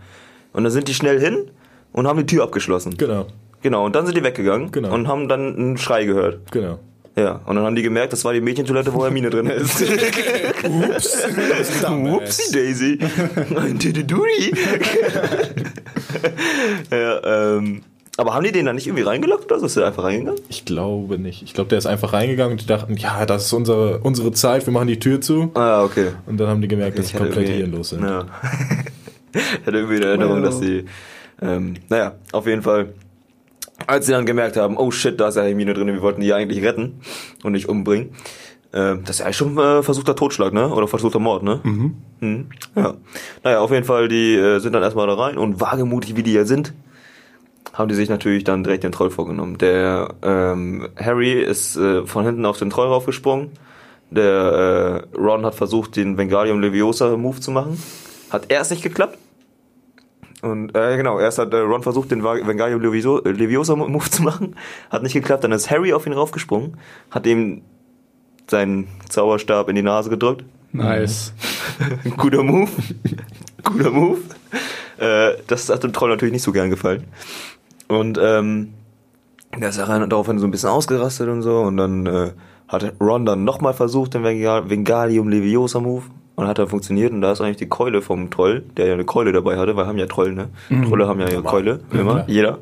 Und 0.53 0.63
dann 0.63 0.71
sind 0.71 0.87
die 0.87 0.95
schnell 0.95 1.19
hin 1.19 1.51
und 1.93 2.07
haben 2.07 2.17
die 2.17 2.25
Tür 2.25 2.43
abgeschlossen. 2.43 2.97
Genau, 2.97 3.27
Genau, 3.61 3.85
und 3.85 3.95
dann 3.95 4.07
sind 4.07 4.17
die 4.17 4.23
weggegangen 4.23 4.71
Genau. 4.71 4.91
und 4.91 5.07
haben 5.07 5.29
dann 5.29 5.55
einen 5.55 5.77
Schrei 5.77 6.05
gehört. 6.05 6.51
genau. 6.51 6.79
Ja, 7.15 7.41
und 7.45 7.55
dann 7.55 7.65
haben 7.65 7.75
die 7.75 7.81
gemerkt, 7.81 8.13
das 8.13 8.23
war 8.23 8.31
die 8.33 8.39
Mädchentoilette, 8.41 8.93
wo 8.93 9.03
Hermine 9.03 9.29
drin 9.29 9.47
ist. 9.47 9.81
Ups. 9.81 11.23
Whoopsie 11.83 12.51
Daisy. 12.53 12.99
Ein 13.55 13.77
Dididudi. 13.77 14.53
ja, 16.89 17.55
ähm, 17.57 17.81
aber 18.17 18.33
haben 18.33 18.43
die 18.43 18.51
den 18.51 18.65
dann 18.65 18.75
nicht 18.75 18.87
irgendwie 18.87 19.03
reingelockt 19.03 19.45
oder 19.45 19.59
so? 19.59 19.65
Ist 19.65 19.77
der 19.77 19.87
einfach 19.87 20.03
reingegangen? 20.03 20.39
Ich 20.49 20.65
glaube 20.65 21.17
nicht. 21.17 21.43
Ich 21.43 21.53
glaube, 21.53 21.69
der 21.69 21.79
ist 21.79 21.85
einfach 21.85 22.13
reingegangen 22.13 22.53
und 22.53 22.61
die 22.61 22.67
dachten, 22.67 22.95
ja, 22.97 23.25
das 23.25 23.45
ist 23.45 23.53
unsere, 23.53 23.99
unsere 23.99 24.31
Zeit, 24.31 24.65
wir 24.65 24.73
machen 24.73 24.87
die 24.87 24.99
Tür 24.99 25.21
zu. 25.21 25.51
Ah, 25.55 25.83
okay. 25.83 26.11
Und 26.27 26.37
dann 26.37 26.47
haben 26.47 26.61
die 26.61 26.67
gemerkt, 26.67 26.99
dass 26.99 27.07
Ich 27.07 27.11
sie 27.13 27.17
komplett 27.17 27.49
hirnlos 27.49 27.89
sind. 27.89 28.03
Ja. 28.03 28.25
ich 29.33 29.41
hatte 29.65 29.77
irgendwie 29.77 29.95
eine 29.95 30.05
Erinnerung, 30.05 30.35
Well. 30.35 30.43
dass 30.43 30.59
sie, 30.59 30.85
ähm, 31.41 31.75
naja, 31.89 32.13
auf 32.31 32.45
jeden 32.47 32.61
Fall, 32.61 32.93
als 33.87 34.05
sie 34.05 34.11
dann 34.11 34.25
gemerkt 34.25 34.57
haben, 34.57 34.77
oh 34.77 34.91
shit, 34.91 35.19
da 35.19 35.29
ist 35.29 35.35
ja 35.35 35.43
Hermine 35.43 35.73
drin, 35.73 35.87
wir 35.87 36.01
wollten 36.01 36.21
die 36.21 36.27
ja 36.27 36.35
eigentlich 36.35 36.63
retten 36.63 37.01
und 37.43 37.53
nicht 37.53 37.69
umbringen. 37.69 38.11
Ähm, 38.73 39.01
das 39.03 39.15
ist 39.15 39.19
ja 39.19 39.25
eigentlich 39.25 39.37
schon 39.37 39.57
äh, 39.57 39.83
versuchter 39.83 40.15
Totschlag, 40.15 40.53
ne? 40.53 40.69
Oder 40.69 40.87
versuchter 40.87 41.19
Mord, 41.19 41.43
ne? 41.43 41.59
Mhm. 41.63 42.47
Ja. 42.75 42.93
Naja, 43.43 43.59
auf 43.59 43.71
jeden 43.71 43.85
Fall, 43.85 44.07
die 44.07 44.35
äh, 44.35 44.59
sind 44.59 44.73
dann 44.73 44.83
erstmal 44.83 45.07
da 45.07 45.13
rein 45.15 45.37
und 45.37 45.59
wagemutig 45.59 46.15
wie 46.15 46.23
die 46.23 46.33
ja 46.33 46.45
sind, 46.45 46.73
haben 47.73 47.89
die 47.89 47.95
sich 47.95 48.09
natürlich 48.09 48.43
dann 48.43 48.63
direkt 48.63 48.83
den 48.83 48.91
Troll 48.91 49.09
vorgenommen. 49.09 49.57
Der 49.57 50.13
ähm, 50.21 50.87
Harry 50.97 51.33
ist 51.33 51.75
äh, 51.75 52.05
von 52.05 52.25
hinten 52.25 52.45
auf 52.45 52.57
den 52.57 52.69
Troll 52.69 52.87
raufgesprungen. 52.87 53.51
Der 54.09 55.05
äh, 55.13 55.17
Ron 55.17 55.45
hat 55.45 55.55
versucht, 55.55 55.95
den 55.95 56.17
Vengalium 56.17 56.59
Leviosa 56.59 57.15
Move 57.15 57.39
zu 57.39 57.51
machen. 57.51 57.81
Hat 58.29 58.45
erst 58.49 58.71
nicht 58.71 58.83
geklappt. 58.83 59.17
Und 60.41 60.75
äh, 60.75 60.97
genau, 60.97 61.19
erst 61.19 61.37
hat 61.37 61.53
äh, 61.53 61.57
Ron 61.57 61.83
versucht, 61.83 62.09
den 62.11 62.23
Vengalium 62.23 62.81
Levioso, 62.81 63.23
äh, 63.23 63.31
Leviosa 63.31 63.75
Move 63.75 64.09
zu 64.09 64.23
machen. 64.23 64.55
Hat 64.89 65.03
nicht 65.03 65.13
geklappt. 65.13 65.43
Dann 65.43 65.51
ist 65.51 65.69
Harry 65.69 65.93
auf 65.93 66.07
ihn 66.07 66.13
raufgesprungen, 66.13 66.77
hat 67.11 67.25
ihm 67.27 67.61
seinen 68.49 68.87
Zauberstab 69.09 69.69
in 69.69 69.75
die 69.75 69.81
Nase 69.83 70.09
gedrückt. 70.09 70.43
Nice. 70.73 71.33
Guter 72.17 72.43
Move. 72.43 72.69
Guter 73.63 73.91
Move. 73.91 74.21
Äh, 74.97 75.33
das 75.47 75.69
hat 75.69 75.83
dem 75.83 75.93
Troll 75.93 76.09
natürlich 76.09 76.33
nicht 76.33 76.43
so 76.43 76.51
gern 76.51 76.69
gefallen. 76.69 77.03
Und 77.87 78.17
ähm, 78.21 78.73
der 79.57 79.69
ist 79.69 79.77
ja 79.77 79.83
rein 79.83 80.01
und 80.01 80.09
daraufhin 80.11 80.39
so 80.39 80.47
ein 80.47 80.51
bisschen 80.51 80.69
ausgerastet 80.69 81.27
und 81.27 81.41
so. 81.41 81.59
Und 81.59 81.77
dann 81.77 82.05
äh, 82.07 82.31
hat 82.67 82.93
Ron 83.01 83.25
dann 83.25 83.43
nochmal 83.43 83.73
versucht, 83.73 84.13
den 84.13 84.23
Venga- 84.23 84.69
Vengalium 84.69 85.27
Leviosa 85.29 85.79
Move. 85.79 86.03
Und 86.35 86.47
hat 86.47 86.57
dann 86.57 86.67
funktioniert. 86.67 87.11
Und 87.11 87.21
da 87.21 87.31
ist 87.33 87.41
eigentlich 87.41 87.57
die 87.57 87.67
Keule 87.69 88.01
vom 88.01 88.31
Troll, 88.31 88.63
der 88.77 88.87
ja 88.87 88.93
eine 88.93 89.03
Keule 89.05 89.31
dabei 89.31 89.57
hatte, 89.57 89.75
weil 89.75 89.85
haben 89.85 89.97
ja 89.97 90.05
Troll, 90.07 90.33
ne? 90.33 90.49
Trolle 90.87 91.07
haben 91.07 91.19
ja 91.19 91.29
ihre 91.29 91.43
Keule, 91.43 91.81
immer, 91.91 92.13
klar. 92.15 92.23
jeder. 92.29 92.59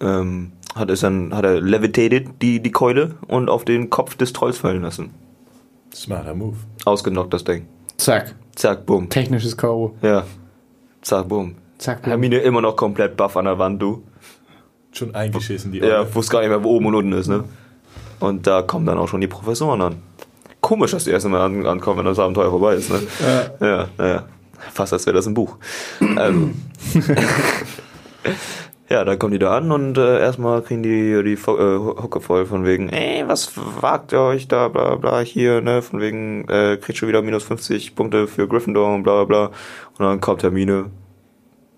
Ähm, 0.00 0.52
hat 0.74 0.90
es 0.90 1.00
dann, 1.00 1.34
hat 1.34 1.44
er 1.44 1.60
levitated, 1.60 2.28
die, 2.40 2.60
die 2.60 2.70
Keule, 2.70 3.16
und 3.26 3.48
auf 3.50 3.64
den 3.64 3.90
Kopf 3.90 4.14
des 4.16 4.32
Trolls 4.32 4.58
fallen 4.58 4.82
lassen. 4.82 5.10
Smarter 5.92 6.34
Move. 6.34 6.56
Ausgenockt, 6.84 7.32
das 7.34 7.44
Ding. 7.44 7.66
Zack. 7.96 8.34
Zack, 8.54 8.86
bumm. 8.86 9.08
Technisches 9.08 9.56
K.O. 9.56 9.94
Ja. 10.02 10.24
Zack, 11.02 11.28
bumm. 11.28 11.56
Zack. 11.78 12.02
boom. 12.02 12.10
Hermine 12.10 12.38
immer 12.38 12.60
noch 12.60 12.76
komplett 12.76 13.16
buff 13.16 13.36
an 13.36 13.46
der 13.46 13.58
Wand, 13.58 13.82
du. 13.82 14.02
Schon 14.92 15.14
eingeschissen, 15.14 15.72
die 15.72 15.78
Ja, 15.78 16.00
Olle. 16.02 16.14
wusste 16.14 16.32
gar 16.32 16.40
nicht 16.40 16.48
mehr, 16.50 16.62
wo 16.62 16.76
oben 16.76 16.86
und 16.86 16.94
unten 16.94 17.12
ist, 17.12 17.28
ne? 17.28 17.44
Und 18.20 18.46
da 18.46 18.62
kommen 18.62 18.86
dann 18.86 18.98
auch 18.98 19.08
schon 19.08 19.20
die 19.20 19.26
Professoren 19.28 19.80
an. 19.80 19.96
Komisch, 20.60 20.90
dass 20.90 21.04
die 21.04 21.10
erst 21.10 21.26
einmal 21.26 21.42
an, 21.42 21.66
ankommen, 21.66 21.98
wenn 21.98 22.06
das 22.06 22.18
Abenteuer 22.18 22.50
vorbei 22.50 22.74
ist, 22.74 22.90
ne? 22.90 23.00
Ja, 23.60 23.88
ja. 23.98 24.24
Fast 24.72 24.92
als 24.92 25.06
wäre 25.06 25.16
das 25.16 25.26
ein 25.26 25.34
Buch. 25.34 25.56
Also. 26.16 26.50
ja, 28.88 29.04
dann 29.04 29.18
kommen 29.18 29.32
die 29.32 29.38
da 29.38 29.56
an 29.56 29.70
und 29.70 29.98
äh, 29.98 30.20
erstmal 30.20 30.62
kriegen 30.62 30.82
die 30.82 31.22
die 31.22 31.34
äh, 31.34 31.78
Hucke 31.78 32.20
voll 32.20 32.44
von 32.46 32.64
wegen, 32.64 32.88
ey, 32.88 33.26
was 33.26 33.52
wagt 33.80 34.12
ihr 34.12 34.20
euch 34.20 34.48
da, 34.48 34.68
bla 34.68 34.96
bla, 34.96 35.20
hier, 35.20 35.60
ne, 35.60 35.80
von 35.80 36.00
wegen, 36.00 36.48
äh, 36.48 36.76
kriegt 36.76 36.98
schon 36.98 37.08
wieder 37.08 37.22
minus 37.22 37.44
50 37.44 37.94
Punkte 37.94 38.26
für 38.26 38.48
Gryffindor 38.48 38.94
und 38.94 39.04
bla 39.04 39.24
bla 39.24 39.24
bla. 39.24 39.46
Und 39.98 40.04
dann 40.04 40.20
kommt 40.20 40.42
Hermine 40.42 40.86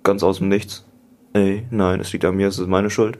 ganz 0.03 0.23
aus 0.23 0.38
dem 0.38 0.49
Nichts. 0.49 0.85
Ey, 1.33 1.66
nein, 1.71 2.01
es 2.01 2.12
liegt 2.12 2.25
an 2.25 2.37
mir, 2.37 2.49
es 2.49 2.59
ist 2.59 2.66
meine 2.66 2.90
Schuld. 2.90 3.19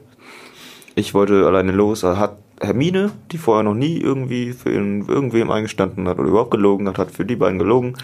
Ich 0.95 1.13
wollte 1.13 1.45
alleine 1.45 1.71
los. 1.71 2.03
Hat 2.03 2.37
Hermine, 2.61 3.11
die 3.31 3.37
vorher 3.37 3.63
noch 3.63 3.73
nie 3.73 3.97
irgendwie 3.97 4.53
für 4.53 4.71
ihn, 4.73 5.05
irgendwem 5.07 5.49
eingestanden 5.51 6.07
hat 6.07 6.19
oder 6.19 6.29
überhaupt 6.29 6.51
gelogen 6.51 6.87
hat, 6.87 6.97
hat 6.99 7.11
für 7.11 7.25
die 7.25 7.35
beiden 7.35 7.59
gelogen. 7.59 7.95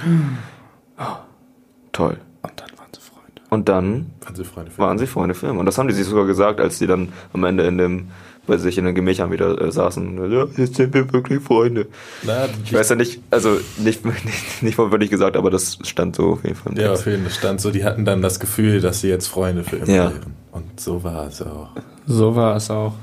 Toll. 1.92 2.18
Und 2.42 2.54
dann 2.58 2.70
waren 2.78 2.90
sie 2.94 3.02
Freunde. 3.02 3.42
Und 3.50 3.70
dann 3.70 4.06
Waren 4.24 4.36
sie 4.36 4.44
Freunde 4.44 4.72
für 4.72 4.78
waren 4.82 4.98
sie 5.00 5.08
Freunde 5.08 5.36
für 5.36 5.48
immer. 5.48 5.60
Und 5.60 5.66
das 5.66 5.78
haben 5.78 5.88
die 5.88 5.94
sich 5.94 6.06
sogar 6.06 6.26
gesagt, 6.26 6.60
als 6.60 6.80
die 6.80 6.88
dann 6.88 7.10
am 7.34 7.44
Ende 7.44 7.64
in 7.66 7.78
dem, 7.78 8.08
bei 8.46 8.58
sich 8.58 8.78
in 8.78 8.86
den 8.86 8.96
Gemächern 8.96 9.32
wieder 9.32 9.60
äh, 9.62 9.72
saßen. 9.72 10.32
Ja, 10.32 10.46
jetzt 10.58 10.76
sind 10.76 10.94
wir 10.94 11.12
wirklich 11.12 11.42
Freunde. 11.44 11.88
Na, 12.24 12.46
Ich 12.64 12.74
weiß 12.74 12.90
ja 12.90 12.96
nicht, 12.96 13.22
also 13.32 13.58
nicht, 13.78 14.06
nicht, 14.26 14.64
nicht 14.64 14.78
wortwörtlich 14.78 15.10
gesagt, 15.10 15.36
aber 15.38 15.50
das 15.52 15.80
stand 15.84 16.16
so 16.16 16.34
auf 16.34 16.44
jeden 16.44 16.56
Fall. 16.56 16.74
im 16.74 16.80
Ja, 16.80 16.88
Text. 16.90 17.02
auf 17.02 17.08
jeden 17.08 17.24
Fall 17.24 17.32
stand 17.34 17.62
so, 17.62 17.72
die 17.72 17.84
hatten 17.84 18.06
dann 18.06 18.22
das 18.22 18.40
Gefühl, 18.40 18.80
dass 18.82 19.02
sie 19.02 19.10
jetzt 19.10 19.28
Freunde 19.28 19.64
für 19.64 19.78
immer 19.78 19.88
Ja. 19.88 20.04
wären. 20.12 20.34
Und 20.52 20.80
so 20.80 21.04
war 21.04 21.28
es 21.28 21.42
auch. 21.42 21.70
So 22.06 22.36
war 22.36 22.56
es 22.56 22.70
auch. 22.72 22.94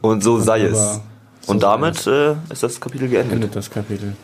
Und 0.00 0.22
so 0.22 0.38
sei 0.38 0.62
Aber 0.66 0.70
es. 0.72 1.00
so 1.42 1.52
Und 1.52 1.62
damit 1.62 2.06
äh, 2.06 2.32
ist 2.50 2.62
das 2.62 2.80
Kapitel 2.80 3.08
geendet. 3.08 3.32
Endet 3.32 3.56
das 3.56 3.70
Kapitel. 3.70 4.16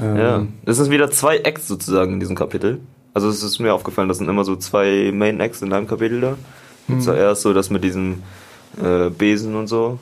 Ähm, 0.00 0.16
Ja, 0.16 0.46
es 0.66 0.76
sind 0.78 0.90
wieder 0.90 1.10
zwei 1.10 1.38
Acts 1.38 1.68
sozusagen 1.68 2.14
in 2.14 2.20
diesem 2.20 2.36
Kapitel. 2.36 2.80
Also 3.14 3.28
es 3.28 3.42
ist 3.42 3.58
mir 3.58 3.74
aufgefallen, 3.74 4.08
das 4.08 4.18
sind 4.18 4.28
immer 4.28 4.44
so 4.44 4.56
zwei 4.56 5.10
Main 5.12 5.40
Acts 5.40 5.62
in 5.62 5.72
einem 5.72 5.86
Kapitel 5.86 6.20
da. 6.20 6.36
Hm. 6.86 7.00
Zuerst 7.00 7.42
so 7.42 7.52
das 7.52 7.70
mit 7.70 7.84
diesem 7.84 8.22
äh, 8.82 9.10
Besen 9.10 9.54
und 9.56 9.66
so. 9.68 9.98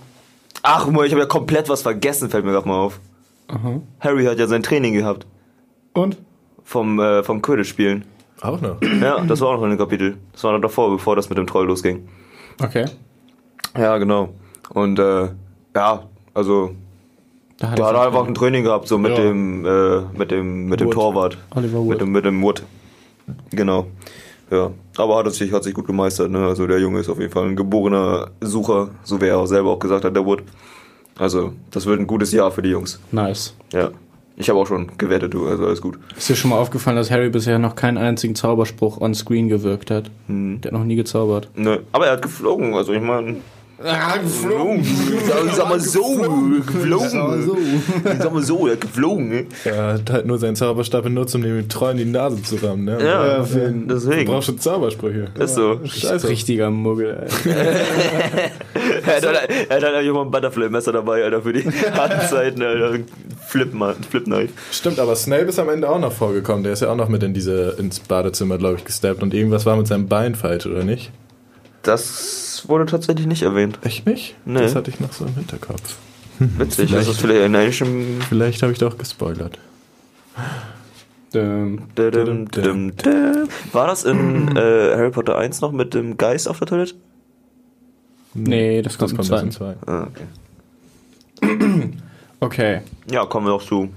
Ach, 0.62 0.86
Mo, 0.88 1.02
ich 1.04 1.12
habe 1.12 1.22
ja 1.22 1.26
komplett 1.28 1.68
was 1.68 1.82
vergessen, 1.82 2.30
fällt 2.30 2.44
mir 2.44 2.52
gerade 2.52 2.68
mal 2.68 2.78
auf. 2.78 3.00
Aha. 3.48 3.80
Harry 4.00 4.24
hat 4.26 4.38
ja 4.38 4.46
sein 4.46 4.62
Training 4.62 4.92
gehabt 4.94 5.26
Und? 5.94 6.18
vom 6.64 7.00
äh, 7.00 7.22
vom 7.22 7.40
Quidditch 7.40 7.68
spielen. 7.68 8.04
Auch 8.40 8.60
noch. 8.60 8.76
Ja, 8.82 9.20
das 9.24 9.40
war 9.40 9.48
auch 9.48 9.56
noch 9.56 9.64
in 9.64 9.70
dem 9.70 9.78
Kapitel. 9.78 10.16
Das 10.32 10.44
war 10.44 10.52
noch 10.52 10.60
davor, 10.60 10.90
bevor 10.90 11.16
das 11.16 11.28
mit 11.28 11.38
dem 11.38 11.46
Troll 11.46 11.66
losging. 11.66 12.06
Okay. 12.62 12.84
Ja, 13.76 13.96
genau. 13.98 14.28
Und 14.70 14.98
äh, 14.98 15.28
ja, 15.74 16.02
also 16.34 16.70
Da 17.58 17.74
da 17.74 17.86
hat 17.88 17.94
er 17.94 18.06
einfach 18.06 18.26
ein 18.26 18.34
Training 18.34 18.64
gehabt, 18.64 18.88
so 18.88 18.98
mit 18.98 19.12
Ja. 19.16 19.22
dem 19.24 19.64
äh, 19.64 20.00
mit 20.16 20.30
dem 20.30 20.66
mit 20.66 20.80
dem. 20.80 20.90
Torwart. 20.90 21.38
Oliver 21.54 21.78
Wood. 21.78 21.88
Mit 21.88 22.00
dem, 22.00 22.12
mit 22.12 22.24
dem 22.24 22.42
Wood. 22.42 22.62
Genau. 23.50 23.86
Ja. 24.50 24.70
Aber 24.96 25.18
hat 25.18 25.32
sich, 25.34 25.52
hat 25.52 25.62
sich 25.64 25.74
gut 25.74 25.86
gemeistert, 25.86 26.30
ne? 26.30 26.46
Also 26.46 26.66
der 26.66 26.78
Junge 26.80 27.00
ist 27.00 27.08
auf 27.10 27.18
jeden 27.20 27.32
Fall 27.32 27.46
ein 27.46 27.56
geborener 27.56 28.30
Sucher, 28.40 28.88
so 29.04 29.20
wie 29.20 29.26
er 29.26 29.38
auch 29.38 29.46
selber 29.46 29.70
auch 29.70 29.78
gesagt 29.78 30.04
hat, 30.04 30.16
der 30.16 30.24
Wood. 30.24 30.42
Also, 31.18 31.52
das 31.70 31.84
wird 31.84 31.98
ein 32.00 32.06
gutes 32.06 32.32
Jahr 32.32 32.50
für 32.50 32.62
die 32.62 32.70
Jungs. 32.70 33.00
Nice. 33.12 33.54
Ja. 33.72 33.90
Ich 34.36 34.48
habe 34.48 34.58
auch 34.60 34.66
schon 34.68 34.92
gewettet, 34.96 35.34
du, 35.34 35.48
also 35.48 35.66
alles 35.66 35.82
gut. 35.82 35.98
Ist 36.16 36.28
dir 36.28 36.36
schon 36.36 36.50
mal 36.50 36.58
aufgefallen, 36.58 36.96
dass 36.96 37.10
Harry 37.10 37.28
bisher 37.28 37.58
noch 37.58 37.74
keinen 37.74 37.98
einzigen 37.98 38.36
Zauberspruch 38.36 39.00
on 39.00 39.12
screen 39.14 39.48
gewirkt 39.48 39.90
hat? 39.90 40.12
Hm. 40.28 40.60
Der 40.60 40.70
hat 40.70 40.78
noch 40.78 40.86
nie 40.86 40.94
gezaubert. 40.94 41.48
Ne, 41.56 41.80
aber 41.90 42.06
er 42.06 42.12
hat 42.12 42.22
geflogen, 42.22 42.72
also 42.74 42.92
ich 42.92 43.02
meine. 43.02 43.38
Ah, 43.84 44.16
Geflogen. 44.16 44.82
Sag, 44.84 45.54
sag 45.54 45.68
mal 45.68 45.78
so, 45.80 46.16
geflogen. 46.16 47.82
Sag 48.18 48.32
mal 48.32 48.42
so, 48.42 48.66
er 48.66 48.72
hat 48.72 48.80
geflogen, 48.80 49.28
ne? 49.28 49.46
Er 49.64 49.94
hat 49.94 50.10
halt 50.10 50.26
nur 50.26 50.38
seinen 50.38 50.56
Zauberstab 50.56 51.04
benutzt, 51.04 51.34
um 51.36 51.42
dem 51.42 51.68
Treuen 51.68 51.96
die 51.96 52.04
Nase 52.04 52.42
zu 52.42 52.56
rammen. 52.56 52.84
Ne? 52.86 52.98
Ja, 53.00 53.38
Du 53.44 53.84
deswegen. 53.94 54.24
brauchst 54.24 54.46
schon 54.46 54.58
Zaubersprüche. 54.58 55.26
Ist 55.38 55.54
so. 55.54 55.78
Scheiße. 55.84 56.28
Richtiger 56.28 56.70
Muggel, 56.70 57.28
ey. 57.28 57.50
Er 59.06 59.16
hat, 59.16 59.26
halt- 59.26 59.50
er 59.68 59.76
hat 59.76 59.82
halt 59.84 59.94
einfach 59.94 60.12
mal 60.14 60.22
ein 60.22 60.30
Butterfly-Messer 60.30 60.92
dabei, 60.92 61.22
Alter, 61.24 61.42
für 61.42 61.52
die 61.52 61.62
harten 61.92 62.28
Zeiten, 62.28 62.62
Alter. 62.62 62.98
Flip, 63.46 63.72
Flip 64.10 64.24
Knife. 64.24 64.52
Stimmt, 64.72 64.98
aber 64.98 65.14
Snape 65.16 65.44
ist 65.44 65.58
am 65.58 65.68
Ende 65.70 65.88
auch 65.88 65.98
noch 66.00 66.12
vorgekommen. 66.12 66.64
Der 66.64 66.72
ist 66.74 66.82
ja 66.82 66.90
auch 66.90 66.96
noch 66.96 67.08
mit 67.08 67.22
in 67.22 67.32
diese, 67.32 67.76
ins 67.78 68.00
Badezimmer, 68.00 68.58
glaube 68.58 68.76
ich, 68.78 68.84
gesteppt 68.84 69.22
und 69.22 69.32
irgendwas 69.34 69.64
war 69.66 69.76
mit 69.76 69.86
seinem 69.86 70.08
Bein 70.08 70.34
falsch, 70.34 70.66
oder 70.66 70.84
nicht? 70.84 71.10
Das 71.88 72.64
wurde 72.68 72.86
tatsächlich 72.86 73.26
nicht 73.26 73.42
erwähnt. 73.42 73.78
Echt 73.82 74.06
nicht? 74.06 74.36
Nee. 74.44 74.60
Das 74.60 74.74
hatte 74.74 74.90
ich 74.90 75.00
noch 75.00 75.12
so 75.12 75.24
im 75.24 75.34
Hinterkopf. 75.34 75.96
Witzig, 76.38 76.88
Vielleicht- 76.90 77.08
das 77.08 77.14
ist 77.14 77.20
vielleicht 77.20 77.44
in 77.46 77.54
englischem. 77.54 78.20
Vielleicht 78.28 78.62
habe 78.62 78.72
ich 78.72 78.78
doch 78.78 78.98
gespoilert. 78.98 79.58
Dum, 81.32 81.88
dum, 81.94 82.46
dum. 82.50 82.92
War 83.72 83.86
das 83.88 84.04
in 84.04 84.56
äh, 84.56 84.60
Harry 84.96 85.10
Potter 85.10 85.36
1 85.36 85.60
noch 85.60 85.72
mit 85.72 85.92
dem 85.94 86.16
Geist 86.16 86.48
auf 86.48 86.58
der 86.58 86.66
Toilette? 86.68 86.94
nee, 88.34 88.82
das 88.82 88.96
kommt, 88.98 89.18
Das 89.18 89.28
kommt 89.28 89.52
zweiten. 89.52 89.80
Ah, 89.90 90.06
okay. 91.40 91.56
Okay. 92.40 92.82
Ja, 93.10 93.26
kommen 93.26 93.46
wir 93.46 93.50
noch 93.50 93.66
zu 93.66 93.88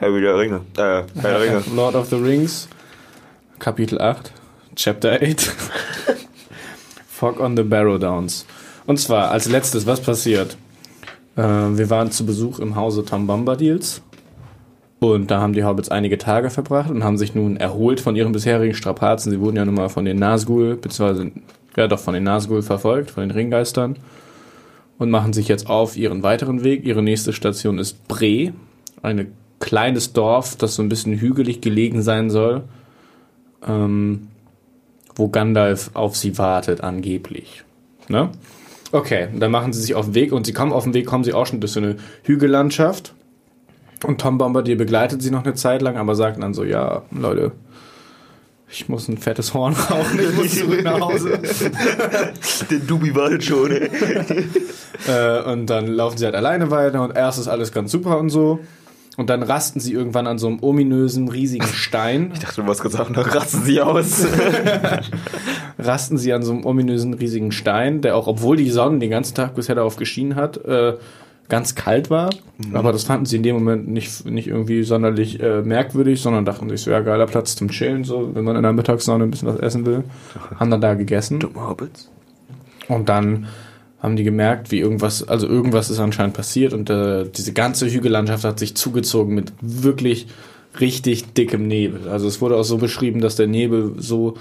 Harry 0.00 0.22
der 0.22 0.38
Ringe. 0.38 0.62
Äh, 0.78 0.80
Herr 0.80 1.04
der 1.14 1.40
Ringe. 1.42 1.62
Lord 1.76 1.94
of 1.94 2.08
the 2.08 2.16
Rings, 2.16 2.66
Kapitel 3.58 4.00
8, 4.00 4.32
Chapter 4.74 5.18
8. 5.20 5.52
Fog 7.22 7.38
on 7.38 7.56
the 7.56 7.62
Barrow 7.62 8.00
Downs. 8.00 8.44
Und 8.84 8.98
zwar 8.98 9.30
als 9.30 9.48
letztes, 9.48 9.86
was 9.86 10.00
passiert? 10.00 10.56
Äh, 11.36 11.42
wir 11.42 11.88
waren 11.88 12.10
zu 12.10 12.26
Besuch 12.26 12.58
im 12.58 12.74
Hause 12.74 13.04
Tom 13.04 13.28
Bombadils. 13.28 14.02
Und 14.98 15.30
da 15.30 15.40
haben 15.40 15.52
die 15.52 15.62
Hobbits 15.62 15.88
einige 15.88 16.18
Tage 16.18 16.50
verbracht 16.50 16.90
und 16.90 17.04
haben 17.04 17.18
sich 17.18 17.32
nun 17.36 17.56
erholt 17.56 18.00
von 18.00 18.16
ihren 18.16 18.32
bisherigen 18.32 18.74
Strapazen. 18.74 19.30
Sie 19.30 19.38
wurden 19.38 19.54
ja 19.54 19.64
nun 19.64 19.76
mal 19.76 19.88
von 19.88 20.04
den 20.04 20.18
Nazgul, 20.18 20.74
beziehungsweise, 20.74 21.30
ja 21.76 21.86
doch 21.86 22.00
von 22.00 22.14
den 22.14 22.24
Nazgul 22.24 22.60
verfolgt, 22.60 23.12
von 23.12 23.22
den 23.22 23.30
Ringgeistern. 23.30 23.94
Und 24.98 25.10
machen 25.10 25.32
sich 25.32 25.46
jetzt 25.46 25.70
auf 25.70 25.96
ihren 25.96 26.24
weiteren 26.24 26.64
Weg. 26.64 26.84
Ihre 26.84 27.04
nächste 27.04 27.32
Station 27.32 27.78
ist 27.78 28.08
Bre, 28.08 28.52
ein 29.00 29.32
kleines 29.60 30.12
Dorf, 30.12 30.56
das 30.56 30.74
so 30.74 30.82
ein 30.82 30.88
bisschen 30.88 31.20
hügelig 31.20 31.60
gelegen 31.60 32.02
sein 32.02 32.30
soll, 32.30 32.64
ähm, 33.64 34.26
wo 35.14 35.28
Gandalf 35.28 35.90
auf 35.94 36.16
sie 36.16 36.38
wartet, 36.38 36.80
angeblich. 36.82 37.64
Ne? 38.08 38.30
Okay, 38.92 39.28
dann 39.34 39.50
machen 39.50 39.72
sie 39.72 39.80
sich 39.80 39.94
auf 39.94 40.06
den 40.06 40.14
Weg 40.14 40.32
und 40.32 40.46
sie 40.46 40.52
kommen 40.52 40.72
auf 40.72 40.84
den 40.84 40.94
Weg, 40.94 41.06
kommen 41.06 41.24
sie 41.24 41.32
auch 41.32 41.46
schon 41.46 41.60
durch 41.60 41.72
so 41.72 41.80
eine 41.80 41.96
Hügellandschaft. 42.24 43.14
Und 44.04 44.20
Tom 44.20 44.36
Bombardier 44.38 44.76
begleitet 44.76 45.22
sie 45.22 45.30
noch 45.30 45.44
eine 45.44 45.54
Zeit 45.54 45.80
lang, 45.80 45.96
aber 45.96 46.14
sagt 46.14 46.42
dann 46.42 46.54
so, 46.54 46.64
ja, 46.64 47.02
Leute, 47.10 47.52
ich 48.68 48.88
muss 48.88 49.06
ein 49.08 49.18
fettes 49.18 49.54
Horn 49.54 49.74
rauchen, 49.74 50.18
ich 50.18 50.34
muss 50.34 50.58
zurück 50.58 50.82
nach 50.82 51.00
Hause. 51.00 51.38
Der 52.70 52.78
Dubi 52.78 53.14
wartet 53.14 53.44
schon. 53.44 53.70
Äh, 53.70 55.42
und 55.44 55.66
dann 55.66 55.86
laufen 55.86 56.16
sie 56.18 56.24
halt 56.24 56.34
alleine 56.34 56.70
weiter 56.70 57.02
und 57.02 57.16
erst 57.16 57.38
ist 57.38 57.48
alles 57.48 57.72
ganz 57.72 57.92
super 57.92 58.18
und 58.18 58.30
so. 58.30 58.60
Und 59.16 59.28
dann 59.28 59.42
rasten 59.42 59.78
sie 59.78 59.92
irgendwann 59.92 60.26
an 60.26 60.38
so 60.38 60.46
einem 60.46 60.62
ominösen, 60.62 61.28
riesigen 61.28 61.66
Stein. 61.72 62.30
Ich 62.32 62.40
dachte, 62.40 62.62
du 62.62 62.68
hast 62.68 62.82
gesagt, 62.82 63.14
dann 63.14 63.24
ratzen 63.24 63.62
sie 63.62 63.80
aus. 63.80 64.26
rasten 65.78 66.16
sie 66.16 66.32
an 66.32 66.42
so 66.42 66.52
einem 66.52 66.64
ominösen, 66.64 67.14
riesigen 67.14 67.52
Stein, 67.52 68.00
der 68.00 68.16
auch, 68.16 68.26
obwohl 68.26 68.56
die 68.56 68.70
Sonne 68.70 68.98
den 68.98 69.10
ganzen 69.10 69.34
Tag 69.34 69.54
bisher 69.54 69.74
darauf 69.74 69.96
geschienen 69.96 70.34
hat, 70.34 70.56
äh, 70.64 70.94
ganz 71.48 71.74
kalt 71.74 72.08
war. 72.08 72.30
Aber 72.72 72.92
das 72.92 73.04
fanden 73.04 73.26
sie 73.26 73.36
in 73.36 73.42
dem 73.42 73.56
Moment 73.56 73.88
nicht, 73.88 74.24
nicht 74.24 74.48
irgendwie 74.48 74.84
sonderlich 74.84 75.40
äh, 75.40 75.60
merkwürdig, 75.60 76.22
sondern 76.22 76.46
dachten 76.46 76.70
sich 76.70 76.80
so, 76.80 76.90
ja, 76.90 77.00
geiler 77.00 77.26
Platz 77.26 77.56
zum 77.56 77.68
Chillen, 77.68 78.04
so, 78.04 78.34
wenn 78.34 78.44
man 78.44 78.56
in 78.56 78.62
der 78.62 78.72
Mittagssonne 78.72 79.24
ein 79.24 79.30
bisschen 79.30 79.48
was 79.48 79.60
essen 79.60 79.84
will. 79.84 80.04
Haben 80.58 80.70
dann 80.70 80.80
da 80.80 80.94
gegessen. 80.94 81.40
Dumme 81.40 81.68
Hobbits. 81.68 82.10
Und 82.88 83.10
dann 83.10 83.48
haben 84.02 84.16
die 84.16 84.24
gemerkt, 84.24 84.72
wie 84.72 84.80
irgendwas, 84.80 85.28
also 85.28 85.46
irgendwas 85.46 85.88
ist 85.88 86.00
anscheinend 86.00 86.34
passiert 86.34 86.72
und 86.72 86.90
äh, 86.90 87.24
diese 87.24 87.52
ganze 87.52 87.88
Hügellandschaft 87.88 88.42
hat 88.42 88.58
sich 88.58 88.74
zugezogen 88.74 89.34
mit 89.34 89.52
wirklich 89.60 90.26
richtig 90.80 91.34
dickem 91.34 91.68
Nebel. 91.68 92.08
Also 92.08 92.26
es 92.26 92.40
wurde 92.40 92.56
auch 92.56 92.64
so 92.64 92.78
beschrieben, 92.78 93.20
dass 93.20 93.36
der 93.36 93.46
Nebel 93.46 93.94
so 93.98 94.34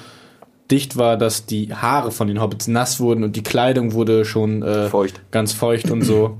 dicht 0.71 0.97
war, 0.97 1.15
dass 1.15 1.45
die 1.45 1.75
Haare 1.75 2.11
von 2.11 2.27
den 2.27 2.41
Hobbits 2.41 2.67
nass 2.67 2.99
wurden 2.99 3.23
und 3.23 3.35
die 3.35 3.43
Kleidung 3.43 3.93
wurde 3.93 4.25
schon 4.25 4.63
äh, 4.63 4.87
Feucht. 4.89 5.21
ganz 5.29 5.53
feucht 5.53 5.91
und 5.91 6.01
so. 6.01 6.37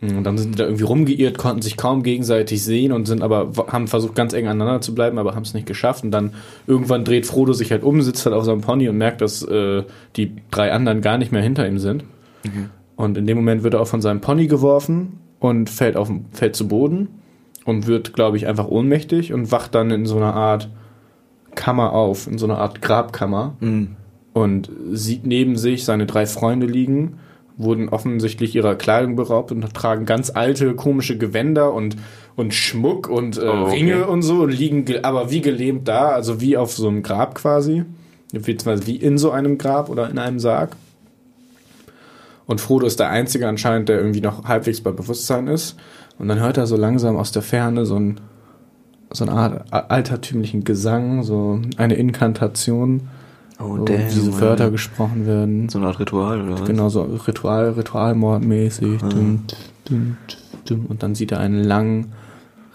Und 0.00 0.24
dann 0.24 0.36
sind 0.36 0.54
die 0.54 0.58
da 0.58 0.64
irgendwie 0.64 0.84
rumgeirrt, 0.84 1.38
konnten 1.38 1.62
sich 1.62 1.78
kaum 1.78 2.02
gegenseitig 2.02 2.62
sehen 2.62 2.92
und 2.92 3.06
sind 3.06 3.22
aber, 3.22 3.52
haben 3.68 3.86
versucht 3.86 4.14
ganz 4.14 4.34
eng 4.34 4.48
aneinander 4.48 4.82
zu 4.82 4.94
bleiben, 4.94 5.18
aber 5.18 5.34
haben 5.34 5.44
es 5.44 5.54
nicht 5.54 5.66
geschafft. 5.66 6.04
Und 6.04 6.10
dann 6.10 6.34
irgendwann 6.66 7.04
dreht 7.04 7.24
Frodo 7.26 7.54
sich 7.54 7.70
halt 7.70 7.82
um, 7.82 8.02
sitzt 8.02 8.26
halt 8.26 8.34
auf 8.34 8.44
seinem 8.44 8.60
Pony 8.60 8.88
und 8.88 8.98
merkt, 8.98 9.22
dass 9.22 9.42
äh, 9.42 9.84
die 10.16 10.32
drei 10.50 10.72
anderen 10.72 11.00
gar 11.00 11.16
nicht 11.16 11.32
mehr 11.32 11.40
hinter 11.42 11.66
ihm 11.66 11.78
sind. 11.78 12.04
Und 12.96 13.16
in 13.18 13.26
dem 13.26 13.36
Moment 13.36 13.62
wird 13.62 13.74
er 13.74 13.80
auch 13.80 13.86
von 13.88 14.00
seinem 14.02 14.20
Pony 14.20 14.46
geworfen 14.46 15.18
und 15.40 15.68
fällt, 15.70 15.96
auf, 15.96 16.10
fällt 16.32 16.54
zu 16.56 16.68
Boden. 16.68 17.08
und 17.64 17.86
wird, 17.86 18.12
glaube 18.12 18.36
ich, 18.36 18.46
einfach 18.46 18.68
ohnmächtig 18.68 19.32
und 19.32 19.50
wacht 19.50 19.74
dann 19.74 19.90
in 19.90 20.04
so 20.06 20.16
einer 20.18 20.34
Art 20.34 20.68
Kammer 21.54 21.92
auf, 21.94 22.26
in 22.26 22.36
so 22.38 22.44
einer 22.46 22.58
Art 22.58 22.82
Grabkammer 22.82 23.54
und 24.34 24.70
sieht 24.92 25.24
neben 25.26 25.56
sich 25.56 25.84
seine 25.84 26.04
drei 26.06 26.26
Freunde 26.26 26.66
liegen, 26.66 27.14
wurden 27.56 27.88
offensichtlich 27.88 28.54
ihrer 28.56 28.74
Kleidung 28.74 29.14
beraubt 29.16 29.50
und 29.52 29.72
tragen 29.72 30.04
ganz 30.06 30.30
alte, 30.34 30.74
komische 30.74 31.16
Gewänder 31.16 31.72
und, 31.72 31.96
und 32.36 32.52
Schmuck 32.52 33.08
und 33.08 33.38
äh, 33.38 33.42
Oh, 33.46 33.62
okay. 33.66 33.76
Ringe 33.76 34.06
und 34.08 34.22
so 34.22 34.42
und 34.42 34.50
liegen 34.50 34.84
ge- 34.84 35.02
aber 35.02 35.30
wie 35.30 35.40
gelähmt 35.40 35.86
da, 35.88 36.08
also 36.08 36.40
wie 36.40 36.56
auf 36.56 36.72
so 36.72 36.88
einem 36.88 37.02
Grab 37.02 37.34
quasi. 37.36 37.84
Beziehungsweise 38.32 38.86
wie 38.88 38.96
in 38.96 39.16
so 39.16 39.30
einem 39.30 39.56
Grab 39.58 39.88
oder 39.88 40.10
in 40.10 40.18
einem 40.18 40.40
Sarg. 40.40 40.76
Und 42.46 42.60
Frodo 42.60 42.86
ist 42.86 43.00
der 43.00 43.08
Einzige 43.10 43.48
anscheinend, 43.48 43.88
der 43.88 43.98
irgendwie 43.98 44.20
noch 44.20 44.44
halbwegs 44.44 44.80
bei 44.80 44.90
Bewusstsein 44.90 45.48
ist. 45.48 45.76
Und 46.18 46.28
dann 46.28 46.40
hört 46.40 46.56
er 46.56 46.66
so 46.66 46.76
langsam 46.76 47.16
aus 47.16 47.32
der 47.32 47.42
Ferne 47.42 47.86
so, 47.86 47.96
ein, 47.96 48.20
so 49.10 49.24
eine 49.24 49.32
Art 49.32 49.72
altertümlichen 49.72 50.64
Gesang, 50.64 51.22
so 51.22 51.60
eine 51.76 51.94
Inkantation, 51.94 53.08
Oh, 53.60 53.78
wo 53.78 53.84
damn, 53.84 54.08
diese. 54.08 54.40
Wörter 54.40 54.70
gesprochen 54.70 55.26
werden. 55.26 55.68
So 55.68 55.78
eine 55.78 55.86
Art 55.86 56.00
Ritual, 56.00 56.42
oder 56.42 56.60
was? 56.60 56.64
Genau, 56.64 56.88
so 56.88 57.02
Ritual, 57.02 57.70
Ritualmordmäßig. 57.70 59.00
Ah. 59.02 59.08
Und 59.88 61.02
dann 61.02 61.14
sieht 61.14 61.32
er 61.32 61.38
einen 61.38 61.62
langen, 61.62 62.12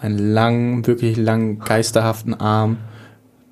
einen 0.00 0.18
langen, 0.18 0.86
wirklich 0.86 1.16
langen, 1.16 1.58
geisterhaften 1.58 2.34
Arm, 2.34 2.78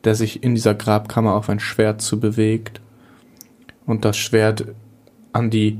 der 0.04 0.14
sich 0.14 0.42
in 0.42 0.54
dieser 0.54 0.74
Grabkammer 0.74 1.34
auf 1.34 1.50
ein 1.50 1.60
Schwert 1.60 2.00
zu 2.00 2.18
bewegt. 2.18 2.80
Und 3.84 4.04
das 4.04 4.16
Schwert 4.16 4.64
an 5.32 5.50
die 5.50 5.78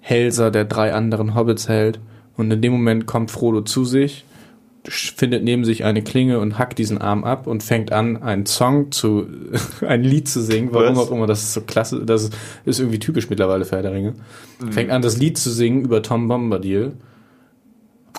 Hälser 0.00 0.50
der 0.50 0.64
drei 0.64 0.92
anderen 0.92 1.34
Hobbits 1.34 1.68
hält. 1.68 2.00
Und 2.36 2.50
in 2.50 2.62
dem 2.62 2.72
Moment 2.72 3.06
kommt 3.06 3.30
Frodo 3.30 3.60
zu 3.60 3.84
sich, 3.84 4.24
findet 4.88 5.44
neben 5.44 5.64
sich 5.64 5.84
eine 5.84 6.02
Klinge 6.02 6.38
und 6.40 6.58
hackt 6.58 6.78
diesen 6.78 6.98
Arm 6.98 7.22
ab 7.24 7.46
und 7.46 7.62
fängt 7.62 7.92
an, 7.92 8.22
einen 8.22 8.46
Song 8.46 8.92
zu, 8.92 9.26
ein 9.86 10.02
Lied 10.02 10.28
zu 10.28 10.40
singen. 10.40 10.70
Warum 10.72 10.96
Was? 10.96 11.08
auch 11.08 11.12
immer, 11.12 11.26
das 11.26 11.42
ist 11.42 11.52
so 11.52 11.60
klasse, 11.60 12.04
das 12.04 12.30
ist 12.64 12.80
irgendwie 12.80 12.98
typisch 12.98 13.28
mittlerweile 13.28 13.64
für 13.64 13.76
Herr 13.76 13.82
der 13.82 13.92
Ringe. 13.92 14.14
Fängt 14.70 14.90
an, 14.90 15.02
das 15.02 15.18
Lied 15.18 15.36
zu 15.38 15.50
singen 15.50 15.82
über 15.84 16.02
Tom 16.02 16.28
Bombadil. 16.28 16.92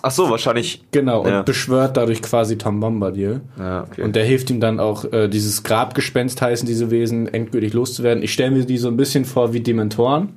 Ach 0.03 0.11
so, 0.11 0.29
wahrscheinlich. 0.29 0.83
Genau, 0.91 1.21
und 1.21 1.29
Ja. 1.29 1.41
beschwört 1.43 1.95
dadurch 1.97 2.21
quasi 2.21 2.57
Tom 2.57 2.79
Bombadil. 2.79 3.41
Ja, 3.59 3.83
okay. 3.83 4.01
Und 4.03 4.15
der 4.15 4.23
hilft 4.25 4.49
ihm 4.49 4.59
dann 4.59 4.79
auch, 4.79 5.05
äh, 5.11 5.27
dieses 5.27 5.63
Grabgespenst 5.63 6.41
heißen 6.41 6.65
diese 6.67 6.89
Wesen, 6.91 7.27
endgültig 7.27 7.73
loszuwerden. 7.73 8.23
Ich 8.23 8.33
stelle 8.33 8.51
mir 8.51 8.65
die 8.65 8.77
so 8.77 8.87
ein 8.87 8.97
bisschen 8.97 9.25
vor 9.25 9.53
wie 9.53 9.59
Dementoren. 9.59 10.29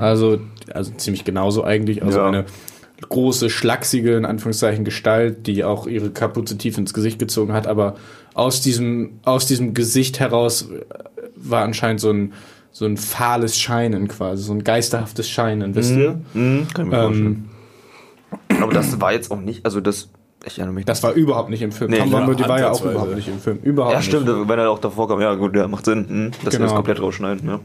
Also, 0.00 0.38
also 0.72 0.92
ziemlich 0.96 1.24
genauso 1.24 1.62
eigentlich. 1.64 2.02
Also 2.02 2.18
Ja. 2.18 2.26
eine 2.28 2.44
große, 3.08 3.48
schlachsige, 3.48 4.16
in 4.16 4.24
Anführungszeichen, 4.24 4.84
Gestalt, 4.84 5.46
die 5.46 5.62
auch 5.64 5.86
ihre 5.86 6.10
Kapuze 6.10 6.58
tief 6.58 6.76
ins 6.76 6.92
Gesicht 6.92 7.18
gezogen 7.18 7.52
hat. 7.52 7.66
Aber 7.66 7.94
aus 8.34 8.60
diesem, 8.60 9.20
aus 9.24 9.46
diesem 9.46 9.72
Gesicht 9.74 10.18
heraus 10.20 10.62
äh, 10.70 10.84
war 11.36 11.62
anscheinend 11.64 12.00
so 12.00 12.10
ein, 12.10 12.32
so 12.72 12.84
ein 12.86 12.96
fahles 12.96 13.58
Scheinen 13.58 14.06
quasi, 14.08 14.42
so 14.42 14.52
ein 14.52 14.64
geisterhaftes 14.64 15.28
Scheinen, 15.28 15.74
wisst 15.74 15.96
ihr? 15.96 16.20
Mhm, 16.34 16.66
kann 16.74 16.86
ich 16.86 16.90
mir 16.92 17.02
vorstellen. 17.02 17.48
Aber 18.60 18.72
das 18.72 19.00
war 19.00 19.12
jetzt 19.12 19.30
auch 19.30 19.40
nicht, 19.40 19.64
also 19.64 19.80
das. 19.80 20.08
Ich 20.46 20.56
erinnere 20.58 20.74
mich. 20.74 20.84
das 20.86 21.02
war 21.02 21.12
überhaupt 21.12 21.50
nicht 21.50 21.60
im 21.60 21.70
Film. 21.70 21.90
Nee, 21.90 21.98
Tom 21.98 22.10
Bombadil 22.10 22.48
war 22.48 22.58
ja 22.58 22.70
auch 22.70 22.82
überhaupt 22.82 23.14
nicht 23.14 23.28
im 23.28 23.38
Film. 23.38 23.58
Überhaupt 23.62 23.92
ja, 23.92 23.98
nicht. 23.98 24.08
stimmt, 24.08 24.26
wenn 24.48 24.58
er 24.58 24.70
auch 24.70 24.78
davor 24.78 25.06
kam. 25.06 25.20
Ja, 25.20 25.34
gut, 25.34 25.54
ja, 25.54 25.68
macht 25.68 25.84
Sinn. 25.84 26.06
Mhm. 26.08 26.30
Dass 26.30 26.44
wir 26.44 26.50
Genau. 26.52 26.64
das 26.64 26.74
komplett 26.74 27.02
rausschneiden, 27.02 27.46
ja. 27.46 27.60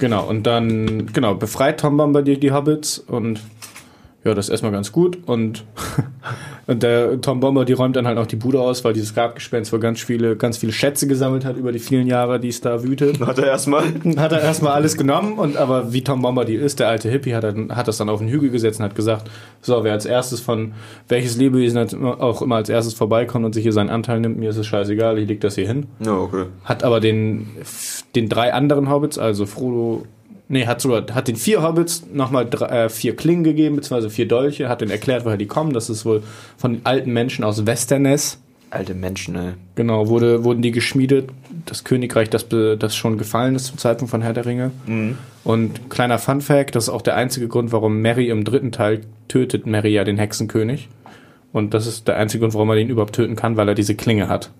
Genau, 0.00 0.24
und 0.26 0.44
dann, 0.44 1.06
genau, 1.12 1.34
befreit 1.34 1.78
Tom 1.78 1.96
Bombadil 1.96 2.36
die 2.38 2.50
Hobbits 2.52 2.98
und 2.98 3.40
ja, 4.24 4.34
das 4.34 4.46
ist 4.46 4.50
erstmal 4.50 4.72
ganz 4.72 4.90
gut. 4.90 5.18
Und, 5.26 5.64
und 6.66 6.82
der 6.82 7.20
Tom 7.20 7.38
Bombadil 7.38 7.76
räumt 7.76 7.94
dann 7.94 8.06
halt 8.06 8.18
auch 8.18 8.26
die 8.26 8.36
Bude 8.36 8.60
aus, 8.60 8.84
weil 8.84 8.92
dieses 8.92 9.14
Grabgespenst 9.14 9.72
wohl 9.72 9.78
ganz 9.78 10.00
viele, 10.00 10.36
ganz 10.36 10.58
viele 10.58 10.72
Schätze 10.72 11.06
gesammelt 11.06 11.44
hat 11.44 11.56
über 11.56 11.70
die 11.70 11.78
vielen 11.78 12.06
Jahre, 12.08 12.40
die 12.40 12.48
es 12.48 12.60
da 12.60 12.82
wütet. 12.82 13.20
Hat 13.26 13.38
er 13.38 13.46
erstmal. 13.46 13.84
Hat 14.16 14.32
er 14.32 14.42
erstmal 14.42 14.72
alles 14.72 14.96
genommen 14.96 15.34
und 15.38 15.56
aber 15.56 15.92
wie 15.92 16.02
Tom 16.02 16.20
Bombadil 16.20 16.60
ist, 16.60 16.80
der 16.80 16.88
alte 16.88 17.08
Hippie, 17.08 17.34
hat, 17.34 17.44
er, 17.44 17.54
hat 17.76 17.86
das 17.86 17.98
dann 17.98 18.08
auf 18.08 18.18
den 18.18 18.28
Hügel 18.28 18.50
gesetzt 18.50 18.80
und 18.80 18.84
hat 18.84 18.94
gesagt, 18.94 19.30
so, 19.60 19.84
wer 19.84 19.92
als 19.92 20.04
erstes 20.04 20.40
von 20.40 20.72
welches 21.08 21.36
Lebewesen 21.36 22.04
auch 22.04 22.42
immer 22.42 22.56
als 22.56 22.68
erstes 22.68 22.94
vorbeikommt 22.94 23.44
und 23.44 23.52
sich 23.52 23.62
hier 23.62 23.72
seinen 23.72 23.90
Anteil 23.90 24.20
nimmt, 24.20 24.38
mir 24.38 24.50
ist 24.50 24.56
es 24.56 24.66
scheißegal, 24.66 25.18
ich 25.18 25.28
leg 25.28 25.40
das 25.40 25.54
hier 25.54 25.66
hin 25.66 25.86
Ja, 26.00 26.16
okay. 26.16 26.46
hat 26.64 26.82
aber 26.82 27.00
den, 27.00 27.48
den 28.14 28.28
drei 28.28 28.52
anderen 28.52 28.90
Hobbits, 28.90 29.18
also 29.18 29.46
Frodo, 29.46 30.04
nee, 30.48 30.66
hat 30.66 30.80
sogar, 30.80 31.04
hat 31.14 31.28
den 31.28 31.36
vier 31.36 31.62
Hobbits 31.62 32.04
nochmal 32.12 32.46
drei- 32.48 32.84
äh, 32.84 32.88
vier 32.88 33.14
Klingen 33.16 33.44
gegeben, 33.44 33.76
beziehungsweise 33.76 34.10
vier 34.10 34.26
Dolche, 34.28 34.68
hat 34.68 34.80
denen 34.80 34.90
erklärt, 34.90 35.24
woher 35.24 35.36
die 35.36 35.46
kommen. 35.46 35.72
Das 35.72 35.88
ist 35.90 36.04
wohl 36.04 36.22
von 36.56 36.74
den 36.74 36.86
alten 36.86 37.12
Menschen 37.12 37.44
aus 37.44 37.66
Westerness. 37.66 38.38
Alte 38.70 38.92
Menschen, 38.92 39.34
ey. 39.34 39.52
Genau, 39.76 40.08
wurde, 40.08 40.44
wurden 40.44 40.60
die 40.60 40.72
geschmiedet. 40.72 41.30
Das 41.64 41.84
Königreich, 41.84 42.28
das, 42.28 42.46
das 42.50 42.94
schon 42.94 43.16
gefallen 43.16 43.54
ist 43.54 43.64
zum 43.66 43.78
Zeitpunkt 43.78 44.10
von 44.10 44.20
Herr 44.20 44.34
der 44.34 44.44
Ringe. 44.44 44.72
Und 45.42 45.88
kleiner 45.88 46.18
Fun 46.18 46.42
Fact, 46.42 46.74
das 46.74 46.84
ist 46.84 46.90
auch 46.90 47.00
der 47.00 47.16
einzige 47.16 47.48
Grund, 47.48 47.72
warum 47.72 48.02
Mary 48.02 48.28
im 48.28 48.44
dritten 48.44 48.70
Teil 48.70 49.00
tötet 49.28 49.66
Mary 49.66 49.94
ja 49.94 50.04
den 50.04 50.18
Hexenkönig. 50.18 50.88
Und 51.50 51.72
das 51.72 51.86
ist 51.86 52.08
der 52.08 52.18
einzige 52.18 52.42
Grund, 52.42 52.52
warum 52.52 52.68
er 52.68 52.76
den 52.76 52.90
überhaupt 52.90 53.14
töten 53.14 53.36
kann, 53.36 53.56
weil 53.56 53.68
er 53.68 53.74
diese 53.74 53.94
Klinge 53.94 54.28
hat. 54.28 54.50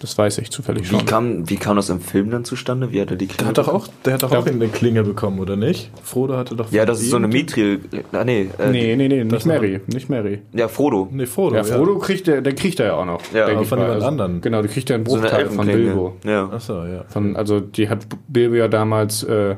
Das 0.00 0.16
weiß 0.16 0.38
ich 0.38 0.50
zufällig 0.52 0.84
Wie 0.84 0.96
schon. 0.96 1.06
kam, 1.06 1.50
wie 1.50 1.56
kam 1.56 1.74
das 1.74 1.90
im 1.90 2.00
Film 2.00 2.30
dann 2.30 2.44
zustande? 2.44 2.92
Wie 2.92 3.00
hat 3.00 3.10
er 3.10 3.16
die 3.16 3.26
Der 3.26 3.48
hat 3.48 3.58
doch 3.58 3.66
auch, 3.66 3.88
der 4.04 4.14
hat 4.14 4.22
doch 4.22 4.30
Ja. 4.30 4.38
auch 4.38 4.46
eine 4.46 4.68
Klinge 4.68 5.02
bekommen, 5.02 5.40
oder 5.40 5.56
nicht? 5.56 5.90
Frodo 6.04 6.36
hatte 6.36 6.54
doch. 6.54 6.70
Ja, 6.70 6.82
von 6.82 6.86
das 6.86 7.00
ist 7.00 7.10
so 7.10 7.16
eine 7.16 7.26
Mithril. 7.26 7.80
Ah, 8.12 8.24
nee. 8.24 8.48
Äh, 8.58 8.70
Nee, 8.70 8.94
nee, 8.94 9.08
nee, 9.08 9.24
nicht 9.24 9.44
Mary, 9.46 9.80
nicht 9.88 10.08
Mary. 10.08 10.42
Ja, 10.52 10.68
Frodo. 10.68 11.08
Nee, 11.10 11.26
Frodo. 11.26 11.56
Ja, 11.56 11.64
Frodo 11.64 11.98
kriegt 11.98 12.28
der, 12.28 12.42
der 12.42 12.54
kriegt 12.54 12.78
er 12.78 12.86
ja 12.86 12.94
auch 12.94 13.06
noch. 13.06 13.20
Ja, 13.34 13.46
aber 13.48 13.60
ich 13.60 13.68
von 13.68 13.78
jemand 13.78 13.94
Also, 13.96 14.06
anderen. 14.06 14.40
Genau, 14.40 14.62
die 14.62 14.68
kriegt 14.68 14.88
er 14.88 14.96
einen 14.96 15.06
So 15.06 15.14
eine 15.16 15.22
Bruchteil 15.22 15.46
von 15.46 15.68
Elfenklinge. 15.68 15.84
Bilbo. 15.94 16.16
Ja. 16.24 16.48
Achso, 16.48 16.84
ja. 16.84 17.04
Von, 17.08 17.34
also 17.34 17.58
die 17.58 17.88
hat 17.88 18.06
Bilbo 18.28 18.54
ja 18.54 18.68
damals 18.68 19.24
äh, 19.24 19.56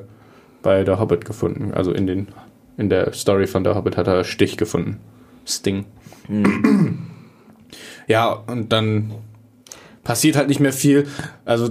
bei 0.62 0.84
der 0.84 0.98
Hobbit 0.98 1.26
gefunden. 1.26 1.72
Also 1.74 1.92
in 1.92 2.06
den 2.06 2.28
in 2.78 2.88
der 2.88 3.12
Story 3.12 3.46
von 3.46 3.62
der 3.62 3.74
Hobbit 3.74 3.98
hat 3.98 4.06
er 4.06 4.24
Stich 4.24 4.56
gefunden. 4.56 5.00
Sting. 5.46 5.84
ja, 8.06 8.32
und 8.32 8.72
dann 8.72 9.10
passiert 10.04 10.36
halt 10.36 10.48
nicht 10.48 10.60
mehr 10.60 10.72
viel. 10.72 11.06
Also 11.44 11.70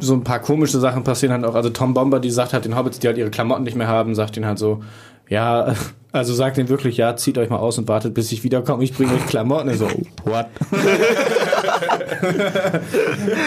so 0.00 0.14
ein 0.14 0.24
paar 0.24 0.40
komische 0.40 0.78
Sachen 0.80 1.04
passieren 1.04 1.32
halt 1.34 1.44
auch. 1.44 1.54
Also 1.54 1.70
Tom 1.70 1.94
Bomber, 1.94 2.20
die 2.20 2.30
sagt 2.30 2.52
halt 2.52 2.64
den 2.64 2.76
Hobbits, 2.76 2.98
die 2.98 3.06
halt 3.06 3.18
ihre 3.18 3.30
Klamotten 3.30 3.64
nicht 3.64 3.76
mehr 3.76 3.88
haben, 3.88 4.14
sagt 4.14 4.36
ihnen 4.36 4.46
halt 4.46 4.58
so, 4.58 4.82
ja, 5.28 5.74
also 6.12 6.32
sagt 6.34 6.58
ihnen 6.58 6.68
wirklich, 6.68 6.96
ja, 6.96 7.16
zieht 7.16 7.36
euch 7.38 7.50
mal 7.50 7.58
aus 7.58 7.78
und 7.78 7.88
wartet, 7.88 8.14
bis 8.14 8.32
ich 8.32 8.44
wiederkomme. 8.44 8.82
Ich 8.84 8.94
bringe 8.94 9.12
euch 9.14 9.26
Klamotten. 9.26 9.68
Und 9.68 9.76
so, 9.76 9.88
what? 10.24 10.46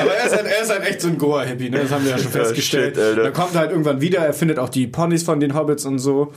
Aber 0.01 0.13
er 0.13 0.25
ist 0.25 0.35
halt, 0.35 0.45
er 0.45 0.61
ist 0.61 0.69
halt 0.69 0.83
echt 0.87 1.01
so 1.01 1.07
ein 1.07 1.17
Goa-Hippie, 1.17 1.69
ne? 1.69 1.79
Das 1.79 1.91
haben 1.91 2.03
wir 2.03 2.11
ja 2.11 2.17
schon 2.17 2.31
festgestellt. 2.31 2.95
shit, 2.95 3.03
Alter. 3.03 3.23
Dann 3.23 3.33
kommt 3.33 3.55
er 3.55 3.61
halt 3.61 3.71
irgendwann 3.71 4.01
wieder, 4.01 4.19
er 4.19 4.33
findet 4.33 4.59
auch 4.59 4.69
die 4.69 4.85
Ponys 4.87 5.23
von 5.23 5.39
den 5.39 5.55
Hobbits 5.55 5.85
und 5.85 5.99
so. 5.99 6.33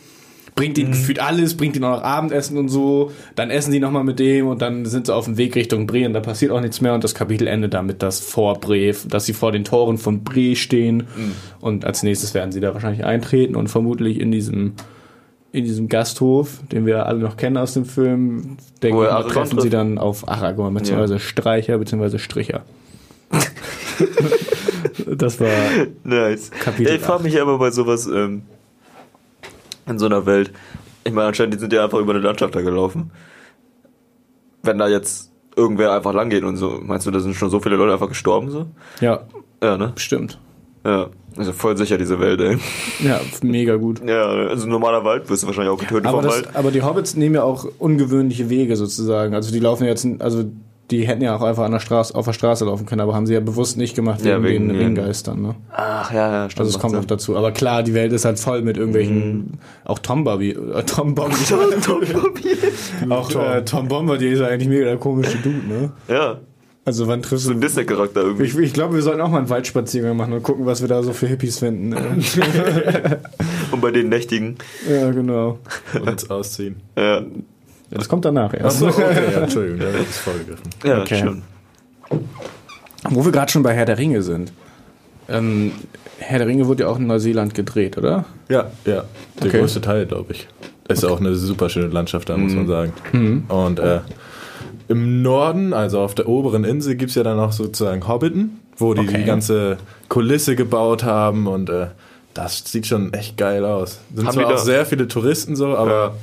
Bringt 0.54 0.76
Mhm. 0.76 0.82
ihnen 0.84 0.92
gefühlt 0.92 1.18
alles, 1.18 1.56
bringt 1.56 1.76
ihnen 1.76 1.84
auch 1.84 1.96
noch 1.96 2.02
Abendessen 2.02 2.58
und 2.58 2.68
so. 2.68 3.10
Dann 3.34 3.50
essen 3.50 3.72
die 3.72 3.80
nochmal 3.80 4.04
mit 4.04 4.18
dem 4.18 4.48
und 4.48 4.60
dann 4.60 4.84
sind 4.84 5.06
sie 5.06 5.14
auf 5.14 5.24
dem 5.24 5.36
Weg 5.38 5.56
Richtung 5.56 5.86
Bre 5.86 6.04
und 6.06 6.12
da 6.12 6.20
passiert 6.20 6.52
auch 6.52 6.60
nichts 6.60 6.80
mehr. 6.80 6.94
Und 6.94 7.04
das 7.04 7.14
Kapitel 7.14 7.46
endet 7.46 7.72
damit, 7.74 8.02
dass 8.02 8.20
vor 8.20 8.60
Bre, 8.60 8.92
dass 9.08 9.24
sie 9.24 9.32
vor 9.32 9.50
den 9.52 9.64
Toren 9.64 9.96
von 9.98 10.22
Bre 10.24 10.54
stehen. 10.56 11.04
Mhm. 11.16 11.32
Und 11.60 11.84
als 11.84 12.02
nächstes 12.02 12.34
werden 12.34 12.52
sie 12.52 12.60
da 12.60 12.74
wahrscheinlich 12.74 13.04
eintreten 13.04 13.56
und 13.56 13.68
vermutlich 13.68 14.20
in 14.20 14.30
diesem, 14.30 14.74
in 15.52 15.64
diesem 15.64 15.88
Gasthof, 15.88 16.60
den 16.70 16.84
wir 16.86 17.06
alle 17.06 17.20
noch 17.20 17.36
kennen 17.36 17.56
aus 17.56 17.72
dem 17.74 17.84
Film, 17.86 18.56
denke 18.82 18.98
Wo 18.98 19.02
ich, 19.02 19.08
er 19.08 19.14
mal, 19.14 19.20
Aragorn 19.20 19.32
treffen 19.32 19.60
sie 19.60 19.70
dann 19.70 19.98
auf 19.98 20.28
Aragorn, 20.28 20.74
beziehungsweise 20.74 21.18
Streicher, 21.18 21.78
beziehungsweise 21.78 22.18
Stricher. 22.18 22.62
das 25.06 25.40
war 25.40 25.48
Nice. 26.04 26.50
Kapitel 26.50 26.90
ja, 26.90 26.96
ich 26.96 27.02
frage 27.02 27.22
mich 27.22 27.40
aber 27.40 27.58
bei 27.58 27.70
sowas 27.70 28.06
ähm, 28.06 28.42
in 29.86 29.98
so 29.98 30.06
einer 30.06 30.26
Welt. 30.26 30.52
Ich 31.04 31.12
meine, 31.12 31.28
anscheinend 31.28 31.54
die 31.54 31.58
sind 31.58 31.72
ja 31.72 31.84
einfach 31.84 31.98
über 31.98 32.12
eine 32.14 32.22
Landschaft 32.22 32.54
da 32.54 32.60
gelaufen. 32.62 33.10
Wenn 34.62 34.78
da 34.78 34.88
jetzt 34.88 35.30
irgendwer 35.56 35.92
einfach 35.92 36.12
lang 36.14 36.30
geht 36.30 36.44
und 36.44 36.56
so, 36.56 36.80
meinst 36.82 37.06
du, 37.06 37.10
da 37.10 37.20
sind 37.20 37.34
schon 37.34 37.50
so 37.50 37.60
viele 37.60 37.76
Leute 37.76 37.92
einfach 37.92 38.08
gestorben 38.08 38.50
so? 38.50 38.66
ja 39.00 39.20
Ja, 39.62 39.76
ne? 39.76 39.92
bestimmt. 39.94 40.38
Ja. 40.84 41.08
Also 41.36 41.52
voll 41.52 41.76
sicher 41.78 41.96
diese 41.96 42.20
Welt, 42.20 42.40
ey. 42.42 42.58
Ja, 43.02 43.18
mega 43.42 43.76
gut. 43.76 44.02
Ja, 44.06 44.26
also 44.26 44.66
normaler 44.68 45.02
Wald 45.04 45.30
wirst 45.30 45.42
du 45.42 45.46
wahrscheinlich 45.46 45.72
auch 45.72 45.78
getötet 45.78 46.06
Aber, 46.06 46.18
vom 46.18 46.24
das, 46.26 46.34
Wald. 46.34 46.48
aber 46.56 46.70
die 46.70 46.82
Hobbits 46.82 47.16
nehmen 47.16 47.36
ja 47.36 47.42
auch 47.42 47.66
ungewöhnliche 47.78 48.50
Wege 48.50 48.76
sozusagen. 48.76 49.34
Also 49.34 49.50
die 49.50 49.58
laufen 49.60 49.84
jetzt, 49.86 50.06
also 50.18 50.44
die 50.92 51.06
hätten 51.08 51.22
ja 51.22 51.34
auch 51.34 51.42
einfach 51.42 51.64
an 51.64 51.72
der 51.72 51.80
Straße, 51.80 52.14
auf 52.14 52.26
der 52.26 52.32
Straße 52.34 52.64
laufen 52.64 52.86
können, 52.86 53.00
aber 53.00 53.14
haben 53.14 53.26
sie 53.26 53.34
ja 53.34 53.40
bewusst 53.40 53.76
nicht 53.76 53.96
gemacht 53.96 54.20
wegen, 54.20 54.28
Ja, 54.30 54.42
wegen 54.42 54.68
den 54.68 54.76
den- 54.76 54.86
Ringgeistern. 54.86 55.42
Ne? 55.42 55.54
Ach 55.74 56.12
ja, 56.12 56.30
ja, 56.30 56.50
stimmt. 56.50 56.60
Also 56.66 56.76
es 56.76 56.80
kommt 56.80 56.94
noch 56.94 57.04
dazu. 57.04 57.36
Aber 57.36 57.50
klar, 57.50 57.82
die 57.82 57.94
Welt 57.94 58.12
ist 58.12 58.24
halt 58.24 58.38
voll 58.38 58.62
mit 58.62 58.76
irgendwelchen, 58.76 59.58
auch 59.84 59.98
Tom 59.98 60.22
Bobby, 60.24 60.50
äh, 60.50 60.82
Tom 60.84 61.14
Bobby. 61.14 61.34
auch 63.10 63.30
äh, 63.34 63.64
Tom 63.64 63.88
Bomber, 63.88 64.18
die 64.18 64.28
ist 64.28 64.38
ja 64.40 64.46
eigentlich 64.46 64.68
mega 64.68 64.84
der 64.84 64.96
komische 64.98 65.38
Dude, 65.38 65.66
ne? 65.66 65.92
Ja, 66.08 66.38
Also 66.84 67.06
wann 67.08 67.22
triffst 67.22 67.44
so 67.46 67.50
du... 67.52 67.58
ein 67.58 67.60
Disney-Charakter 67.60 68.20
irgendwie. 68.22 68.44
Ich, 68.44 68.56
ich 68.58 68.72
glaube, 68.72 68.94
wir 68.94 69.02
sollten 69.02 69.20
auch 69.20 69.30
mal 69.30 69.38
einen 69.38 69.50
Waldspaziergang 69.50 70.16
machen 70.16 70.32
und 70.32 70.42
gucken, 70.42 70.66
was 70.66 70.80
wir 70.82 70.88
da 70.88 71.02
so 71.02 71.12
für 71.12 71.26
Hippies 71.26 71.58
finden. 71.58 71.94
Und 73.72 73.80
bei 73.80 73.90
den 73.90 74.08
Nächtigen. 74.10 74.56
ja, 74.88 75.10
genau. 75.10 75.58
Und 76.04 76.30
ausziehen. 76.30 76.76
Ja. 76.96 77.22
Ja, 77.92 77.98
das 77.98 78.08
kommt 78.08 78.24
danach 78.24 78.52
erst. 78.54 78.82
Achso, 78.82 78.88
okay, 78.88 79.32
ja, 79.32 79.40
Entschuldigung, 79.42 79.78
da 79.80 79.86
habe 79.86 79.98
ich 79.98 80.06
das 80.06 80.18
vorgegriffen. 80.18 80.70
Ja, 80.84 81.00
Okay. 81.02 81.18
stimmt. 81.18 81.42
Wo 83.10 83.24
wir 83.24 83.32
gerade 83.32 83.50
schon 83.50 83.62
bei 83.62 83.74
Herr 83.74 83.84
der 83.84 83.98
Ringe 83.98 84.22
sind. 84.22 84.52
Ähm, 85.28 85.72
Herr 86.18 86.38
der 86.38 86.46
Ringe 86.46 86.66
wurde 86.66 86.84
ja 86.84 86.88
auch 86.88 86.98
in 86.98 87.06
Neuseeland 87.06 87.54
gedreht, 87.54 87.98
oder? 87.98 88.24
Ja, 88.48 88.70
ja. 88.84 89.04
Der 89.40 89.46
Okay. 89.48 89.58
größte 89.58 89.80
Teil, 89.80 90.06
glaube 90.06 90.32
ich. 90.32 90.48
Ist 90.88 91.04
auch 91.04 91.20
eine 91.20 91.34
super 91.34 91.68
schöne 91.68 91.88
Landschaft 91.88 92.28
da, 92.28 92.36
muss 92.36 92.52
man 92.54 92.66
sagen. 92.66 93.44
Und 93.48 93.78
äh, 93.78 94.00
im 94.88 95.22
Norden, 95.22 95.72
also 95.72 96.00
auf 96.00 96.14
der 96.14 96.28
oberen 96.28 96.64
Insel, 96.64 96.96
gibt 96.96 97.10
es 97.10 97.14
ja 97.16 97.22
dann 97.22 97.38
auch 97.38 97.52
sozusagen 97.52 98.06
Hobbiten, 98.06 98.60
wo 98.76 98.94
die 98.94 99.00
Okay. 99.02 99.18
die 99.18 99.24
ganze 99.24 99.78
Kulisse 100.08 100.54
gebaut 100.56 101.02
haben 101.04 101.46
und 101.46 101.70
äh, 101.70 101.86
das 102.34 102.62
sieht 102.66 102.86
schon 102.86 103.12
echt 103.14 103.36
geil 103.36 103.64
aus. 103.64 104.00
Sind 104.14 104.26
Haben 104.26 104.34
zwar 104.34 104.54
auch 104.54 104.58
sehr 104.58 104.84
viele 104.86 105.08
Touristen 105.08 105.56
so, 105.56 105.76
aber 105.76 106.14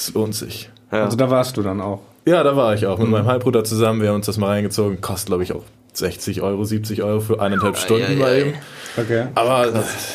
es 0.00 0.14
lohnt 0.14 0.34
sich. 0.34 0.70
Ja. 0.92 1.04
Also 1.04 1.16
da 1.16 1.30
warst 1.30 1.56
du 1.56 1.62
dann 1.62 1.80
auch. 1.80 2.00
Ja, 2.26 2.42
da 2.42 2.56
war 2.56 2.74
ich 2.74 2.86
auch 2.86 2.98
mit 2.98 3.08
meinem 3.08 3.26
Halbbruder 3.26 3.64
zusammen. 3.64 4.02
Wir 4.02 4.08
haben 4.08 4.16
uns 4.16 4.26
das 4.26 4.36
mal 4.36 4.48
reingezogen. 4.48 5.00
Kostet, 5.00 5.28
glaube 5.28 5.42
ich, 5.42 5.52
auch 5.52 5.62
60 5.94 6.42
Euro, 6.42 6.64
70 6.64 7.02
Euro 7.02 7.20
für 7.20 7.40
eineinhalb 7.40 7.76
Stunden 7.76 8.12
ja, 8.12 8.18
mal 8.18 8.38
ja. 8.38 8.46
eben. 8.46 8.54
Okay. 8.96 9.26
Aber 9.34 9.66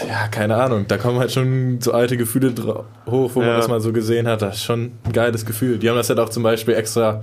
ja, 0.08 0.28
keine 0.30 0.56
Ahnung, 0.56 0.86
da 0.88 0.98
kommen 0.98 1.20
halt 1.20 1.32
schon 1.32 1.80
so 1.82 1.94
alte 1.94 2.18
Gefühle 2.18 2.54
hoch, 3.08 3.32
wo 3.34 3.40
man 3.40 3.50
Ja. 3.50 3.58
das 3.58 3.68
mal 3.68 3.82
so 3.82 3.92
gesehen 3.92 4.28
hat. 4.28 4.42
Das 4.42 4.58
ist 4.58 4.64
schon 4.64 4.92
ein 5.04 5.12
geiles 5.12 5.46
Gefühl. 5.46 5.78
Die 5.78 5.90
haben 5.90 5.96
das 5.98 6.10
halt 6.10 6.20
auch 6.20 6.30
zum 6.30 6.44
Beispiel 6.44 6.76
extra 6.76 7.22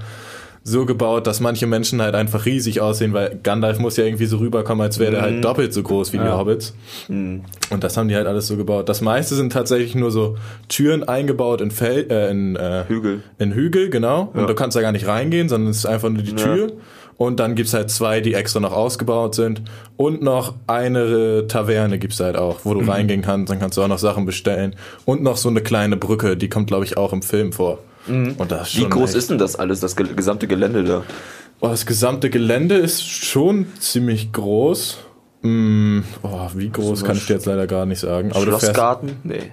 so 0.64 0.86
gebaut, 0.86 1.26
dass 1.26 1.40
manche 1.40 1.66
Menschen 1.66 2.00
halt 2.00 2.14
einfach 2.14 2.46
riesig 2.46 2.80
aussehen, 2.80 3.12
weil 3.12 3.38
Gandalf 3.42 3.78
muss 3.80 3.96
ja 3.96 4.04
irgendwie 4.04 4.26
so 4.26 4.36
rüberkommen, 4.36 4.80
als 4.82 4.98
wäre 5.00 5.10
der 5.10 5.22
halt 5.22 5.44
doppelt 5.44 5.74
so 5.74 5.82
groß 5.82 6.12
wie 6.12 6.18
die 6.18 6.24
Ja. 6.24 6.38
Hobbits. 6.38 6.74
Und 7.08 7.42
das 7.80 7.96
haben 7.96 8.08
die 8.08 8.14
halt 8.14 8.26
alles 8.28 8.46
so 8.46 8.56
gebaut. 8.56 8.88
Das 8.88 9.00
meiste 9.00 9.34
sind 9.34 9.52
tatsächlich 9.52 9.94
nur 9.96 10.10
so 10.12 10.36
Türen 10.68 11.02
eingebaut 11.02 11.60
in, 11.60 11.70
Fel 11.72 12.06
äh, 12.10 12.30
in 12.30 12.54
äh, 12.56 12.84
Hügel. 12.86 13.22
in 13.38 13.52
Hügel, 13.52 13.90
genau. 13.90 14.30
Und 14.32 14.40
Ja. 14.42 14.46
du 14.46 14.54
kannst 14.54 14.76
da 14.76 14.80
gar 14.82 14.92
nicht 14.92 15.06
reingehen, 15.08 15.48
sondern 15.48 15.70
es 15.70 15.78
ist 15.78 15.86
einfach 15.86 16.08
nur 16.10 16.22
die 16.22 16.30
Ja. 16.30 16.36
Tür. 16.36 16.72
Und 17.18 17.40
dann 17.40 17.54
gibt's 17.54 17.74
halt 17.74 17.90
zwei, 17.90 18.20
die 18.20 18.34
extra 18.34 18.58
noch 18.60 18.72
ausgebaut 18.72 19.34
sind. 19.34 19.62
Und 19.96 20.22
noch 20.22 20.54
eine 20.66 21.46
Taverne 21.46 21.98
gibt's 21.98 22.18
halt 22.20 22.36
auch, 22.36 22.60
wo 22.64 22.74
du 22.74 22.80
Mhm. 22.82 22.88
reingehen 22.88 23.22
kannst. 23.22 23.50
Dann 23.50 23.58
kannst 23.60 23.76
du 23.78 23.82
auch 23.82 23.88
noch 23.88 23.98
Sachen 23.98 24.26
bestellen. 24.26 24.74
Und 25.04 25.22
noch 25.22 25.36
so 25.36 25.48
eine 25.48 25.60
kleine 25.60 25.96
Brücke, 25.96 26.36
die 26.36 26.48
kommt, 26.48 26.68
glaube 26.68 26.84
ich, 26.84 26.96
auch 26.96 27.12
im 27.12 27.22
Film 27.22 27.52
vor. 27.52 27.78
Und 28.08 28.50
das 28.50 28.68
ist 28.70 28.78
Mhm. 28.78 28.84
Wie 28.84 28.88
groß 28.88 29.10
echt- 29.10 29.18
ist 29.18 29.30
denn 29.30 29.38
das 29.38 29.56
alles, 29.56 29.80
das 29.80 29.94
ge 29.96 30.06
gesamte 30.14 30.46
Gelände 30.46 30.82
da? 30.84 31.02
Oh, 31.60 31.68
das 31.68 31.86
gesamte 31.86 32.30
Gelände 32.30 32.74
ist 32.76 33.02
schon 33.08 33.66
ziemlich 33.78 34.32
groß. 34.32 34.98
Mm, 35.42 36.00
oh, 36.22 36.48
wie 36.54 36.68
groß 36.70 37.04
kann 37.04 37.16
ich 37.16 37.26
dir 37.26 37.34
jetzt 37.34 37.46
leider 37.46 37.66
gar 37.66 37.86
nicht 37.86 38.00
sagen. 38.00 38.32
Aber 38.32 38.42
Schlossgarten? 38.42 39.12
Nee. 39.24 39.52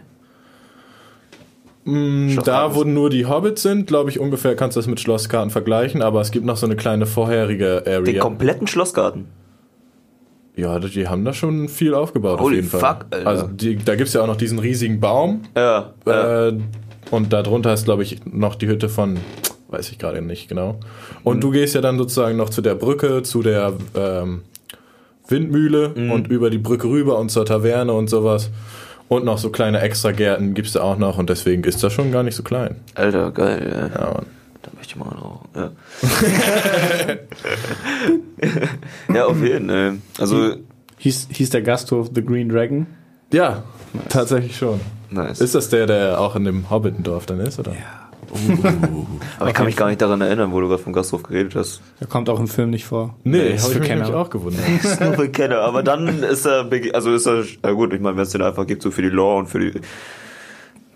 Mm, 1.85 2.27
da, 2.27 2.33
Schlossgarten. 2.33 2.75
wo 2.75 2.83
nur 2.83 3.09
die 3.09 3.25
Hobbits 3.25 3.61
sind, 3.61 3.87
glaube 3.87 4.09
ich, 4.09 4.19
ungefähr 4.19 4.55
kannst 4.55 4.75
du 4.75 4.79
das 4.79 4.87
mit 4.87 4.99
Schlosskarten 4.99 5.49
vergleichen. 5.49 6.01
Aber 6.01 6.21
es 6.21 6.31
gibt 6.31 6.45
noch 6.45 6.57
so 6.57 6.65
eine 6.65 6.75
kleine 6.75 7.05
vorherige 7.05 7.81
Den 7.85 7.93
Area. 7.93 8.21
kompletten 8.21 8.67
Schlossgarten. 8.67 9.27
Ja, 10.55 10.77
die 10.79 11.07
haben 11.07 11.23
da 11.23 11.31
schon 11.33 11.69
viel 11.69 11.93
aufgebaut 11.93 12.39
Holy 12.39 12.57
auf 12.57 12.63
jeden 12.63 12.67
Fall. 12.67 12.79
fuck, 12.81 13.05
Alter. 13.11 13.27
Also 13.27 13.47
die, 13.47 13.77
da 13.77 13.95
gibt's 13.95 14.13
ja 14.13 14.21
auch 14.21 14.27
noch 14.27 14.35
diesen 14.35 14.59
riesigen 14.59 14.99
Baum. 14.99 15.43
Ja. 15.55 15.93
ja. 16.05 16.47
Äh, 16.49 16.57
und 17.11 17.33
darunter 17.33 17.73
ist, 17.73 17.85
glaube 17.85 18.03
ich, 18.03 18.25
noch 18.25 18.55
die 18.55 18.67
Hütte 18.67 18.89
von, 18.89 19.17
weiß 19.69 19.91
ich 19.91 19.99
gerade 19.99 20.21
nicht 20.21 20.47
genau. 20.49 20.79
Und 21.23 21.37
Mhm. 21.37 21.41
du 21.41 21.51
gehst 21.51 21.75
ja 21.75 21.81
dann 21.81 21.97
sozusagen 21.97 22.37
noch 22.37 22.49
zu 22.49 22.61
der 22.61 22.75
Brücke, 22.75 23.23
zu 23.23 23.41
der 23.41 23.73
ähm, 23.95 24.41
Windmühle 25.27 25.93
Mhm. 25.95 26.11
und 26.11 26.27
über 26.27 26.49
die 26.49 26.57
Brücke 26.57 26.87
rüber 26.87 27.17
und 27.19 27.29
zur 27.29 27.45
Taverne 27.45 27.93
und 27.93 28.09
sowas. 28.09 28.49
Und 29.07 29.25
noch 29.25 29.37
so 29.39 29.49
kleine 29.49 29.79
Extragärten 29.81 30.53
gibt's 30.53 30.73
da 30.73 30.81
auch 30.81 30.97
noch 30.97 31.17
und 31.17 31.29
deswegen 31.31 31.63
ist 31.63 31.83
das 31.83 31.91
schon 31.93 32.11
gar 32.11 32.21
nicht 32.23 32.35
so 32.35 32.43
klein. 32.43 32.75
Alter, 32.95 33.31
geil. 33.31 33.89
Ja. 33.95 34.01
Ja, 34.01 34.13
Mann. 34.13 34.25
Da 34.61 34.71
möchte 34.75 34.93
ich 34.93 34.95
mal 34.97 35.05
auch. 35.15 35.45
Ja, 35.55 35.71
ja 39.13 39.25
auf 39.25 39.41
jeden 39.41 39.69
Fall. 39.69 39.97
Also, 40.19 40.55
Hieß, 40.97 41.29
hieß 41.31 41.49
der 41.51 41.61
Gasthof 41.61 42.09
The 42.13 42.21
Green 42.23 42.49
Dragon? 42.49 42.85
Ja 43.31 43.63
tatsächlich 44.09 44.55
schon. 44.57 44.79
nice. 45.09 45.41
Ist 45.41 45.55
das 45.55 45.69
der, 45.69 45.87
der 45.87 46.19
auch 46.19 46.35
in 46.35 46.45
dem 46.45 46.69
Hobbitendorf 46.69 47.25
dann 47.25 47.39
ist, 47.39 47.59
oder? 47.59 47.73
Aber 49.39 49.49
ich 49.49 49.55
kann 49.55 49.65
mich 49.65 49.75
gar 49.75 49.87
nicht 49.87 50.01
daran 50.01 50.21
erinnern, 50.21 50.51
wo 50.51 50.61
du 50.61 50.67
gerade 50.67 50.81
vom 50.81 50.93
Gasthof 50.93 51.23
geredet 51.23 51.55
hast. 51.55 51.81
Der 51.99 52.07
kommt 52.07 52.29
auch 52.29 52.39
im 52.39 52.47
Film 52.47 52.69
nicht 52.69 52.85
vor. 52.85 53.15
Nee, 53.23 53.53
ist 53.53 53.63
habe 53.63 53.83
ich 53.83 53.95
mich 53.95 54.13
auch 54.13 54.29
gewundert. 54.29 54.61
Ist 54.83 55.01
nur 55.01 55.13
für 55.13 55.29
Kenner. 55.29 55.61
Aber 55.61 55.83
dann 55.83 56.21
ist 56.23 56.45
er, 56.45 56.69
also 56.93 57.11
ist 57.11 57.25
er, 57.25 57.43
ja 57.63 57.71
gut, 57.71 57.93
ich 57.93 57.99
meine, 57.99 58.17
wenn 58.17 58.23
es 58.23 58.29
den 58.29 58.41
einfach 58.41 58.67
gibt, 58.67 58.83
so 58.83 58.91
für 58.91 59.01
die 59.01 59.09
Lore 59.09 59.39
und 59.39 59.47
für 59.47 59.59
die 59.59 59.81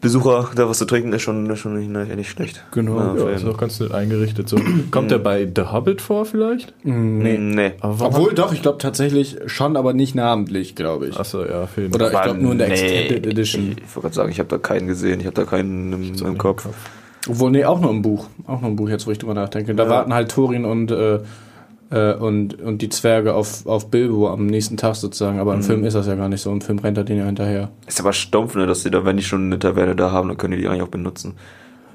Besucher 0.03 0.49
da 0.55 0.69
was 0.69 0.77
zu 0.77 0.85
trinken, 0.85 1.11
ist 1.13 1.23
schon, 1.23 1.49
ist 1.49 1.59
schon 1.59 1.73
nicht, 1.79 2.15
nicht 2.15 2.29
schlecht. 2.29 2.63
Genau. 2.71 2.97
Ja, 2.99 3.15
Ja, 3.15 3.29
ist 3.31 3.45
auch 3.45 3.57
ganz 3.57 3.79
nett 3.79 3.91
eingerichtet 3.91 4.47
so. 4.47 4.57
Kommt 4.91 5.09
der 5.09 5.17
bei 5.17 5.47
The 5.55 5.63
Hobbit 5.71 6.01
vor 6.01 6.25
vielleicht? 6.25 6.73
Nee. 6.83 7.37
Nee. 7.39 7.71
Aber 7.79 7.99
warum- 7.99 8.13
Obwohl, 8.15 8.33
doch, 8.35 8.53
ich 8.53 8.61
glaube 8.61 8.77
tatsächlich 8.77 9.37
schon, 9.47 9.75
aber 9.77 9.93
nicht 9.93 10.13
namentlich, 10.13 10.75
glaube 10.75 11.07
ich. 11.07 11.17
Achso, 11.19 11.43
ja, 11.43 11.63
auf 11.63 11.75
jeden 11.77 11.95
Oder 11.95 12.11
ich 12.13 12.21
glaube 12.21 12.39
nur 12.39 12.51
in 12.51 12.57
der 12.59 12.67
Nee. 12.67 12.73
Extended 12.73 13.25
Edition. 13.25 13.63
Ich 13.77 13.95
wollte 13.95 14.01
gerade 14.01 14.15
sagen, 14.15 14.29
ich 14.31 14.39
habe 14.39 14.49
da 14.49 14.57
keinen 14.59 14.87
gesehen, 14.87 15.19
ich 15.21 15.25
habe 15.25 15.35
da 15.35 15.45
keinen 15.45 15.93
im, 15.93 16.13
im 16.25 16.37
Kopf. 16.37 16.67
Obwohl, 17.27 17.51
nee, 17.51 17.63
auch 17.65 17.79
nur 17.79 17.89
im 17.91 18.01
Buch. 18.01 18.27
Auch 18.45 18.59
nur 18.61 18.69
im 18.71 18.75
Buch, 18.75 18.89
jetzt 18.89 19.07
wo 19.07 19.11
ich 19.11 19.17
drüber 19.17 19.33
nachdenke. 19.33 19.73
Da 19.73 19.87
warten 19.89 20.13
halt 20.13 20.29
Thorin 20.29 20.65
und, 20.65 20.91
äh, 20.91 21.19
äh, 21.93 22.13
und, 22.15 22.59
und 22.61 22.81
die 22.81 22.89
Zwerge 22.89 23.33
auf, 23.35 23.65
auf 23.67 23.91
Bilbo 23.91 24.29
am 24.29 24.47
nächsten 24.47 24.77
Tag 24.77 24.95
sozusagen. 24.95 25.39
Aber 25.39 25.53
im 25.53 25.61
Film 25.61 25.83
ist 25.83 25.93
das 25.93 26.07
ja 26.07 26.15
gar 26.15 26.27
nicht 26.29 26.41
so. 26.41 26.51
Im 26.51 26.61
Film 26.61 26.79
rennt 26.79 26.97
er 26.97 27.03
den 27.03 27.17
ja 27.19 27.25
hinterher. 27.25 27.69
Ist 27.87 27.99
aber 27.99 28.13
stumpf, 28.13 28.55
ne, 28.55 28.65
dass 28.65 28.81
sie 28.83 28.89
da, 28.91 29.05
wenn 29.05 29.17
die 29.17 29.23
schon 29.23 29.45
eine 29.45 29.59
Taverne 29.59 29.95
da 29.95 30.11
haben, 30.11 30.27
dann 30.29 30.37
können 30.37 30.53
die 30.55 30.61
die 30.61 30.67
eigentlich 30.67 30.81
auch 30.81 30.87
benutzen. 30.87 31.35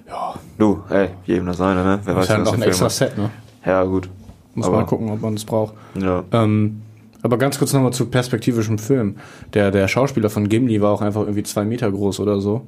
Ja. 0.09 0.35
Du, 0.57 0.83
hey, 0.89 1.09
jedem 1.27 1.47
das 1.47 1.57
seine, 1.59 1.83
ne? 1.85 1.99
Wer 2.05 2.15
Das 2.15 2.25
ist 2.25 2.31
halt 2.31 2.45
noch 2.45 2.55
ein 2.55 2.63
extra 2.63 2.85
hat. 2.87 2.93
Set, 2.93 3.19
ne? 3.19 3.31
Ja, 3.67 3.83
gut. 3.85 4.09
Muss 4.55 4.67
Aber- 4.67 4.77
man 4.77 4.87
gucken, 4.87 5.11
ob 5.11 5.21
man 5.21 5.35
es 5.35 5.45
braucht. 5.45 5.75
Ja. 6.01 6.25
Ähm, 6.33 6.81
aber 7.23 7.37
ganz 7.37 7.59
kurz 7.59 7.73
nochmal 7.73 7.93
zu 7.93 8.07
perspektivischem 8.07 8.79
Film. 8.79 9.17
Der, 9.53 9.71
der 9.73 9.89
Schauspieler 9.89 10.31
von 10.31 10.49
Gimli 10.49 10.81
war 10.81 10.93
auch 10.93 11.03
einfach 11.03 11.23
irgendwie 11.23 11.43
zwei 11.43 11.65
Meter 11.65 11.91
groß 11.91 12.21
oder 12.21 12.41
so. 12.41 12.63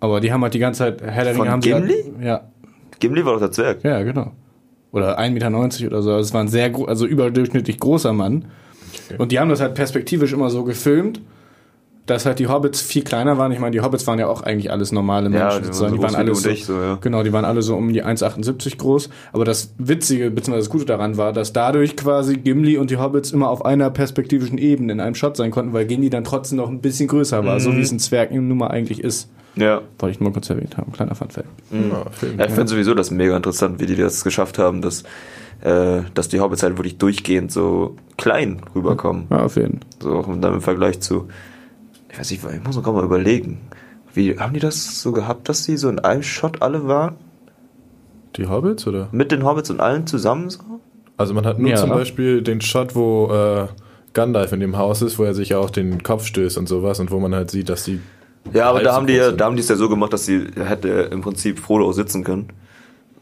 Aber 0.00 0.20
die 0.20 0.32
haben 0.32 0.42
halt 0.42 0.54
die 0.54 0.60
ganze 0.60 0.78
Zeit, 0.78 1.02
Herr 1.02 1.24
der 1.24 1.34
Ringe 1.34 1.50
haben 1.50 1.60
sie 1.60 1.70
Gimli? 1.70 1.94
Halt, 1.94 2.24
ja, 2.24 2.40
Gimli 3.00 3.24
war 3.24 3.32
doch 3.34 3.40
der 3.40 3.50
Zwerg. 3.50 3.82
ja, 3.84 4.02
genau. 4.02 4.32
Oder 4.92 5.18
1,90 5.18 5.30
Meter 5.32 5.86
oder 5.88 6.02
so. 6.02 6.10
Also 6.12 6.18
es 6.20 6.32
war 6.34 6.40
ein 6.40 6.48
sehr, 6.48 6.72
also 6.86 7.06
überdurchschnittlich 7.06 7.78
großer 7.78 8.12
Mann. 8.12 8.46
Und 9.18 9.32
die 9.32 9.38
haben 9.38 9.48
das 9.50 9.60
halt 9.60 9.74
perspektivisch 9.74 10.32
immer 10.32 10.48
so 10.50 10.64
gefilmt, 10.64 11.20
dass 12.06 12.24
halt 12.24 12.38
die 12.38 12.46
Hobbits 12.46 12.80
viel 12.80 13.02
kleiner 13.04 13.36
waren. 13.36 13.52
Ich 13.52 13.58
meine, 13.58 13.72
die 13.72 13.82
Hobbits 13.82 14.06
waren 14.06 14.18
ja 14.18 14.28
auch 14.28 14.40
eigentlich 14.42 14.70
alles 14.70 14.92
normale 14.92 15.28
Ja, 15.28 15.50
Menschen. 15.52 15.60
die 15.64 15.66
waren 15.68 15.74
so 15.74 15.88
die 15.96 16.02
waren 16.02 16.14
alle 16.14 16.34
so, 16.34 16.48
ich, 16.48 16.64
so, 16.64 16.72
ja. 16.72 16.98
Genau, 17.02 17.22
die 17.22 17.34
waren 17.34 17.44
alle 17.44 17.60
so 17.60 17.76
um 17.76 17.92
die 17.92 18.02
1,78 18.02 18.78
groß. 18.78 19.10
Aber 19.34 19.44
das 19.44 19.74
Witzige, 19.76 20.30
beziehungsweise 20.30 20.66
das 20.66 20.70
Gute 20.70 20.86
daran 20.86 21.18
war, 21.18 21.34
dass 21.34 21.52
dadurch 21.52 21.96
quasi 21.98 22.38
Gimli 22.38 22.78
und 22.78 22.88
die 22.90 22.96
Hobbits 22.96 23.30
immer 23.30 23.50
auf 23.50 23.62
einer 23.66 23.90
perspektivischen 23.90 24.56
Ebene 24.56 24.94
in 24.94 25.00
einem 25.00 25.14
Shot 25.16 25.36
sein 25.36 25.50
konnten, 25.50 25.74
weil 25.74 25.84
Gimli 25.84 26.08
dann 26.08 26.24
trotzdem 26.24 26.56
noch 26.56 26.70
ein 26.70 26.80
bisschen 26.80 27.08
größer 27.08 27.44
war, 27.44 27.56
Mhm. 27.56 27.60
so 27.60 27.76
wie 27.76 27.80
es 27.82 27.92
ein 27.92 27.98
Zwerg 27.98 28.32
nun 28.32 28.56
mal 28.56 28.68
eigentlich 28.68 29.04
ist. 29.04 29.28
Ja. 29.58 29.82
Wollte 29.98 30.12
ich 30.14 30.20
nur 30.20 30.32
kurz 30.32 30.48
erwähnt 30.50 30.76
haben. 30.76 30.92
Kleiner 30.92 31.14
Funfact. 31.14 31.46
Ja, 31.70 31.76
jeden 31.78 31.90
Ja, 31.90 32.04
Fall. 32.10 32.30
ich 32.46 32.52
finde 32.52 32.68
sowieso 32.68 32.94
das 32.94 33.10
mega 33.10 33.36
interessant, 33.36 33.80
wie 33.80 33.86
die 33.86 33.96
das 33.96 34.24
geschafft 34.24 34.58
haben, 34.58 34.82
dass, 34.82 35.02
äh, 35.62 36.02
dass 36.14 36.28
die 36.28 36.40
Hobbits 36.40 36.62
halt 36.62 36.76
wirklich 36.78 36.98
durchgehend 36.98 37.50
so 37.52 37.96
klein 38.16 38.60
rüberkommen. 38.74 39.26
Ja, 39.30 39.44
auf 39.44 39.56
jeden 39.56 39.80
Fall. 39.80 39.88
So 40.02 40.12
auch 40.18 40.26
dann 40.26 40.54
im 40.54 40.60
Vergleich 40.60 41.00
zu, 41.00 41.28
ich 42.10 42.18
weiß 42.18 42.30
nicht, 42.30 42.42
ich 42.44 42.64
muss 42.64 42.76
noch 42.76 42.82
gerade 42.82 42.96
mal 42.96 43.04
überlegen. 43.04 43.60
Wie, 44.14 44.38
haben 44.38 44.54
die 44.54 44.60
das 44.60 45.02
so 45.02 45.12
gehabt, 45.12 45.48
dass 45.48 45.64
die 45.64 45.76
so 45.76 45.88
in 45.88 45.98
einem 45.98 46.22
Shot 46.22 46.62
alle 46.62 46.86
waren? 46.88 47.16
Die 48.36 48.46
Hobbits, 48.46 48.86
oder? 48.86 49.08
Mit 49.12 49.32
den 49.32 49.44
Hobbits 49.44 49.70
und 49.70 49.80
allen 49.80 50.06
zusammen 50.06 50.50
so? 50.50 50.60
Also 51.16 51.34
man 51.34 51.44
hat 51.46 51.58
nur 51.58 51.70
Ja. 51.70 51.76
zum 51.76 51.90
Beispiel 51.90 52.42
den 52.42 52.60
Shot, 52.60 52.94
wo 52.94 53.30
äh, 53.32 53.66
Gandalf 54.14 54.52
in 54.52 54.60
dem 54.60 54.78
Haus 54.78 55.02
ist, 55.02 55.18
wo 55.18 55.24
er 55.24 55.34
sich 55.34 55.54
auch 55.54 55.70
den 55.70 56.02
Kopf 56.02 56.24
stößt 56.24 56.56
und 56.58 56.68
sowas 56.68 57.00
und 57.00 57.10
wo 57.10 57.18
man 57.18 57.34
halt 57.34 57.50
sieht, 57.50 57.68
dass 57.68 57.84
die 57.84 58.00
Ja, 58.52 58.70
aber 58.70 58.82
da 58.82 58.94
haben 58.94 59.06
die 59.06 59.14
ja, 59.14 59.32
da 59.32 59.46
haben 59.46 59.56
die 59.56 59.62
es 59.62 59.68
ja 59.68 59.76
so 59.76 59.88
gemacht, 59.88 60.12
dass 60.12 60.24
sie 60.26 60.46
hätte 60.56 60.88
im 61.12 61.20
Prinzip 61.20 61.58
Frodo 61.58 61.86
auch 61.88 61.92
sitzen 61.92 62.24
können. 62.24 62.48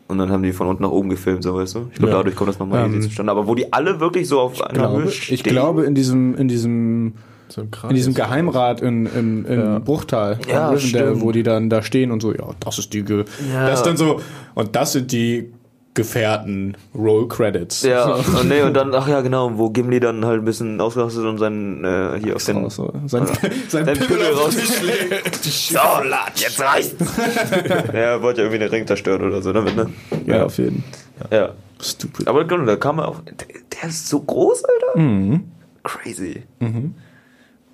Und 0.08 0.18
dann 0.18 0.30
haben 0.30 0.42
die 0.44 0.52
von 0.52 0.68
unten 0.68 0.84
nach 0.84 0.90
oben 0.90 1.08
gefilmt, 1.08 1.42
so 1.42 1.56
weißt 1.56 1.74
du. 1.74 1.86
Ich 1.92 1.98
glaube, 1.98 2.12
Ja. 2.12 2.18
dadurch 2.18 2.36
kommt 2.36 2.48
das 2.50 2.58
nochmal 2.60 2.84
Ähm, 2.86 2.94
easy 2.96 3.08
zustande. 3.08 3.32
Aber 3.32 3.48
wo 3.48 3.56
die 3.56 3.72
alle 3.72 3.98
wirklich 3.98 4.28
so 4.28 4.38
auf 4.40 4.62
einer 4.62 4.72
glaube, 4.78 5.02
Höhe 5.02 5.08
ich 5.10 5.42
glaube, 5.42 5.84
in 5.84 5.96
diesem, 5.96 6.36
in 6.36 6.46
diesem, 6.46 7.14
so 7.48 7.62
in 7.62 7.94
diesem 7.94 8.14
Geheimrat 8.14 8.80
in, 8.82 9.06
in, 9.06 9.44
in 9.46 9.58
Ja. 9.60 9.78
Bruchtal, 9.80 10.38
Ja, 10.48 10.68
Rivendell, 10.70 11.08
stimmt. 11.08 11.22
wo 11.22 11.32
die 11.32 11.42
dann 11.42 11.70
da 11.70 11.82
stehen 11.82 12.12
und 12.12 12.22
so, 12.22 12.32
ja, 12.32 12.50
das 12.60 12.78
ist 12.78 12.92
die, 12.92 13.02
Ge 13.02 13.24
Ja. 13.52 13.68
das 13.68 13.80
ist 13.80 13.86
dann 13.86 13.96
so, 13.96 14.20
und 14.54 14.76
das 14.76 14.92
sind 14.92 15.10
die 15.10 15.50
Gefährten 15.96 16.76
Roll 16.94 17.26
Credits. 17.26 17.82
Ja, 17.82 18.04
und, 18.14 18.48
nee, 18.48 18.62
und 18.62 18.74
dann, 18.74 18.94
ach 18.94 19.08
ja, 19.08 19.22
genau, 19.22 19.56
wo 19.56 19.70
Gimli 19.70 19.98
dann 19.98 20.24
halt 20.24 20.42
ein 20.42 20.44
bisschen 20.44 20.80
ausgerastet 20.80 21.24
und 21.24 21.38
seinen, 21.38 21.84
äh, 21.84 22.20
hier 22.22 22.36
auf 22.36 22.44
den, 22.44 22.58
Raus, 22.58 22.76
so. 22.76 22.92
Sein, 23.06 23.26
sein 23.68 23.86
den 23.86 23.98
Pimmel 23.98 24.32
rausgeschlägt. 24.32 25.42
so, 25.42 25.78
lad, 25.78 26.32
jetzt 26.36 26.60
reicht's. 26.60 26.94
ja, 27.92 27.92
er 27.92 28.22
wollte 28.22 28.42
ja 28.42 28.46
irgendwie 28.46 28.60
den 28.60 28.68
Ring 28.68 28.86
zerstören 28.86 29.22
oder 29.22 29.40
so 29.40 29.52
damit, 29.52 29.74
ne? 29.74 29.90
Ja, 30.26 30.44
auf 30.44 30.58
jeden 30.58 30.84
Ja. 31.32 31.54
Stupid. 31.80 32.28
Aber 32.28 32.44
genau, 32.44 32.64
da 32.64 32.76
kam 32.76 32.98
er 32.98 33.08
auch, 33.08 33.20
der, 33.20 33.34
der 33.80 33.88
ist 33.88 34.08
so 34.08 34.20
groß, 34.20 34.64
Alter. 34.64 34.98
Mhm. 35.00 35.50
Crazy. 35.82 36.42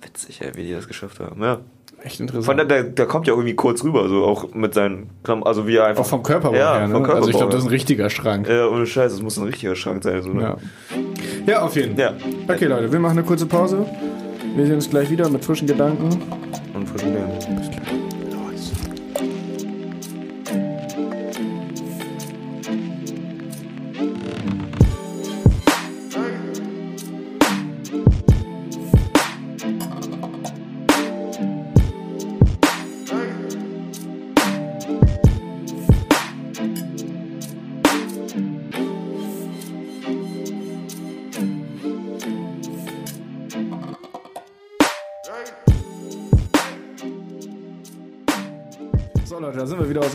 Witzig, 0.01 0.41
ey, 0.41 0.55
wie 0.55 0.63
die 0.63 0.73
das 0.73 0.87
geschafft 0.87 1.19
haben, 1.19 1.41
ja. 1.41 1.59
Echt 2.03 2.17
Von 2.17 2.27
interessant. 2.27 2.59
der, 2.59 2.65
der, 2.65 2.83
der 2.83 3.05
kommt 3.05 3.27
ja 3.27 3.33
irgendwie 3.33 3.55
kurz 3.55 3.81
rüber, 3.83 4.09
so 4.09 4.25
auch 4.25 4.53
mit 4.53 4.73
seinen 4.73 5.09
Klamotten, 5.23 5.47
also 5.47 5.67
wie 5.67 5.77
er 5.77 5.85
einfach. 5.85 6.03
Auch 6.03 6.07
vom 6.07 6.21
Körperbau 6.21 6.55
ja, 6.55 6.77
her, 6.77 6.87
ne? 6.87 6.93
Vom 6.93 7.03
Körperbau 7.03 7.17
also 7.17 7.29
ich 7.29 7.37
glaube, 7.37 7.51
das 7.51 7.61
ist 7.61 7.67
ein 7.67 7.71
richtiger 7.71 8.09
Schrank. 8.09 8.47
Ja, 8.49 8.67
ohne 8.67 8.85
Scheiß, 8.85 9.13
das 9.13 9.21
muss 9.21 9.37
ein 9.37 9.45
richtiger 9.45 9.75
Schrank 9.75 10.03
sein. 10.03 10.21
So, 10.21 10.29
ne? 10.29 10.41
Ja. 10.41 10.57
ja, 11.45 11.61
auf 11.61 11.75
jeden 11.77 11.95
Fall. 11.95 12.15
Ja. 12.47 12.53
Okay, 12.53 12.65
Leute, 12.65 12.91
wir 12.91 12.99
machen 12.99 13.17
eine 13.17 13.25
kurze 13.25 13.45
Pause. 13.45 13.85
Wir 14.55 14.65
sehen 14.65 14.75
uns 14.75 14.89
gleich 14.89 15.09
wieder 15.09 15.29
mit 15.29 15.45
frischen 15.45 15.67
Gedanken. 15.67 16.09
Und 16.73 16.89
frischen 16.89 17.13
Beeren. 17.13 17.31
So 17.39 17.92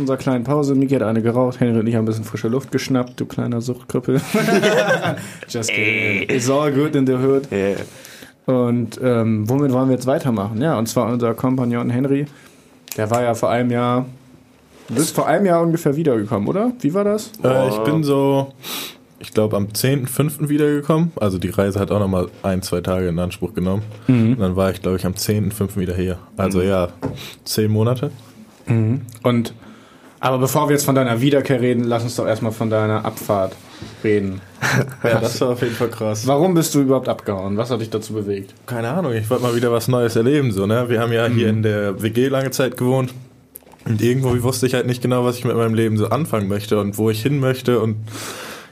unserer 0.09 0.17
kleinen 0.17 0.45
Pause. 0.45 0.75
Miki 0.75 0.95
hat 0.95 1.03
eine 1.03 1.21
geraucht, 1.21 1.61
Henry 1.61 1.81
und 1.81 1.87
ich 1.87 1.95
haben 1.95 2.05
ein 2.05 2.07
bisschen 2.07 2.25
frische 2.25 2.49
Luft 2.49 2.73
geschnappt, 2.73 3.21
du 3.21 3.27
kleiner 3.27 3.61
Suchtkrüppel. 3.61 4.21
Just 5.49 5.71
kidding. 5.71 6.35
It's 6.35 6.49
all 6.49 6.73
good 6.73 6.97
in 6.97 7.07
the 7.07 7.13
hood. 7.13 7.43
Yeah. 7.53 7.77
Und 8.47 8.99
ähm, 9.03 9.47
womit 9.51 9.71
wollen 9.73 9.89
wir 9.89 9.97
jetzt 9.97 10.07
weitermachen? 10.07 10.63
Ja, 10.63 10.79
und 10.79 10.89
zwar 10.89 11.13
unser 11.13 11.35
Kompagnon 11.35 11.91
Henry. 11.91 12.25
Der 12.97 13.11
war 13.11 13.23
ja 13.23 13.35
vor 13.35 13.51
einem 13.51 13.71
Jahr, 13.71 14.07
du 14.89 14.95
bist 14.95 15.15
vor 15.15 15.27
einem 15.27 15.45
Jahr 15.45 15.61
ungefähr 15.61 15.95
wiedergekommen, 15.95 16.49
oder? 16.49 16.73
Wie 16.81 16.95
war 16.95 17.05
das? 17.05 17.31
Äh, 17.45 17.69
ich 17.69 17.79
bin 17.81 18.03
so, 18.03 18.55
ich 19.19 19.35
glaube, 19.35 19.59
am 19.59 19.67
10.05. 19.67 20.49
wiedergekommen. 20.49 21.13
Also 21.21 21.37
die 21.37 21.51
Reise 21.51 21.79
hat 21.79 21.91
auch 21.91 22.01
nochmal 22.01 22.29
ein, 22.43 22.63
zwei 22.63 22.81
Tage 22.81 23.09
in 23.09 23.19
Anspruch 23.19 23.53
genommen. 23.53 23.83
Und 24.09 24.41
dann 24.41 24.57
war 24.57 24.71
ich, 24.71 24.81
glaube 24.81 24.97
ich, 24.97 25.05
am 25.05 25.13
10.05. 25.13 25.77
wieder 25.77 25.95
hier. 25.95 26.19
Also 26.39 26.63
ja, 26.63 26.89
zehn 27.45 27.71
Monate. 27.71 28.11
Und 29.23 29.53
aber 30.21 30.39
bevor 30.39 30.69
wir 30.69 30.75
jetzt 30.75 30.85
von 30.85 30.95
deiner 30.95 31.21
Wiederkehr 31.21 31.61
reden, 31.61 31.85
lass 31.85 32.03
uns 32.03 32.17
doch 32.17 32.27
erstmal 32.27 32.53
von 32.53 32.71
deiner 32.71 33.05
Abfahrt 33.05 33.55
reden. 34.03 34.41
Ja, 35.05 35.21
das 35.21 35.41
war 35.41 35.51
auf 35.51 35.63
jeden 35.63 35.75
Fall 35.75 35.89
krass. 35.89 36.27
Warum 36.27 36.53
bist 36.53 36.75
du 36.75 36.81
überhaupt 36.81 37.09
abgehauen? 37.09 37.57
Was 37.57 37.71
hat 37.71 37.81
dich 37.81 37.91
dazu 37.91 38.13
bewegt? 38.13 38.53
Keine 38.67 38.89
Ahnung, 38.89 39.13
ich 39.13 39.31
wollte 39.31 39.45
mal 39.45 39.55
wieder 39.55 39.71
was 39.71 39.87
Neues 39.87 40.17
erleben. 40.17 40.51
So, 40.51 40.67
ne? 40.67 40.89
Wir 40.89 41.01
haben 41.01 41.13
ja 41.13 41.27
hier 41.27 41.49
in 41.49 41.63
der 41.63 42.03
WG 42.03 42.29
lange 42.29 42.51
Zeit 42.51 42.77
gewohnt. 42.77 43.15
Und 43.85 44.03
irgendwo 44.03 44.43
wusste 44.43 44.67
ich 44.67 44.75
halt 44.75 44.87
nicht 44.87 45.01
genau, 45.01 45.25
was 45.25 45.39
ich 45.39 45.45
mit 45.45 45.57
meinem 45.57 45.75
Leben 45.75 45.97
so 45.97 46.09
anfangen 46.11 46.49
möchte 46.49 46.79
und 46.81 46.99
wo 46.99 47.09
ich 47.09 47.23
hin 47.23 47.39
möchte. 47.39 47.81
Und 47.81 47.97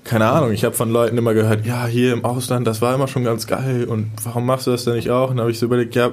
keine 0.04 0.26
Ahnung, 0.26 0.52
ich 0.52 0.64
habe 0.64 0.74
von 0.74 0.90
Leuten 0.90 1.16
immer 1.16 1.34
gehört, 1.34 1.64
ja, 1.64 1.86
hier 1.86 2.12
im 2.12 2.24
Ausland, 2.24 2.66
das 2.66 2.82
war 2.82 2.94
immer 2.94 3.08
schon 3.08 3.24
ganz 3.24 3.46
geil. 3.46 3.84
Und 3.84 4.10
warum 4.24 4.44
machst 4.44 4.66
du 4.66 4.72
das 4.72 4.84
denn 4.84 4.94
nicht 4.94 5.10
auch? 5.10 5.30
Und 5.30 5.36
dann 5.36 5.44
habe 5.44 5.50
ich 5.50 5.58
so 5.58 5.66
überlegt, 5.66 5.94
ja, 5.94 6.10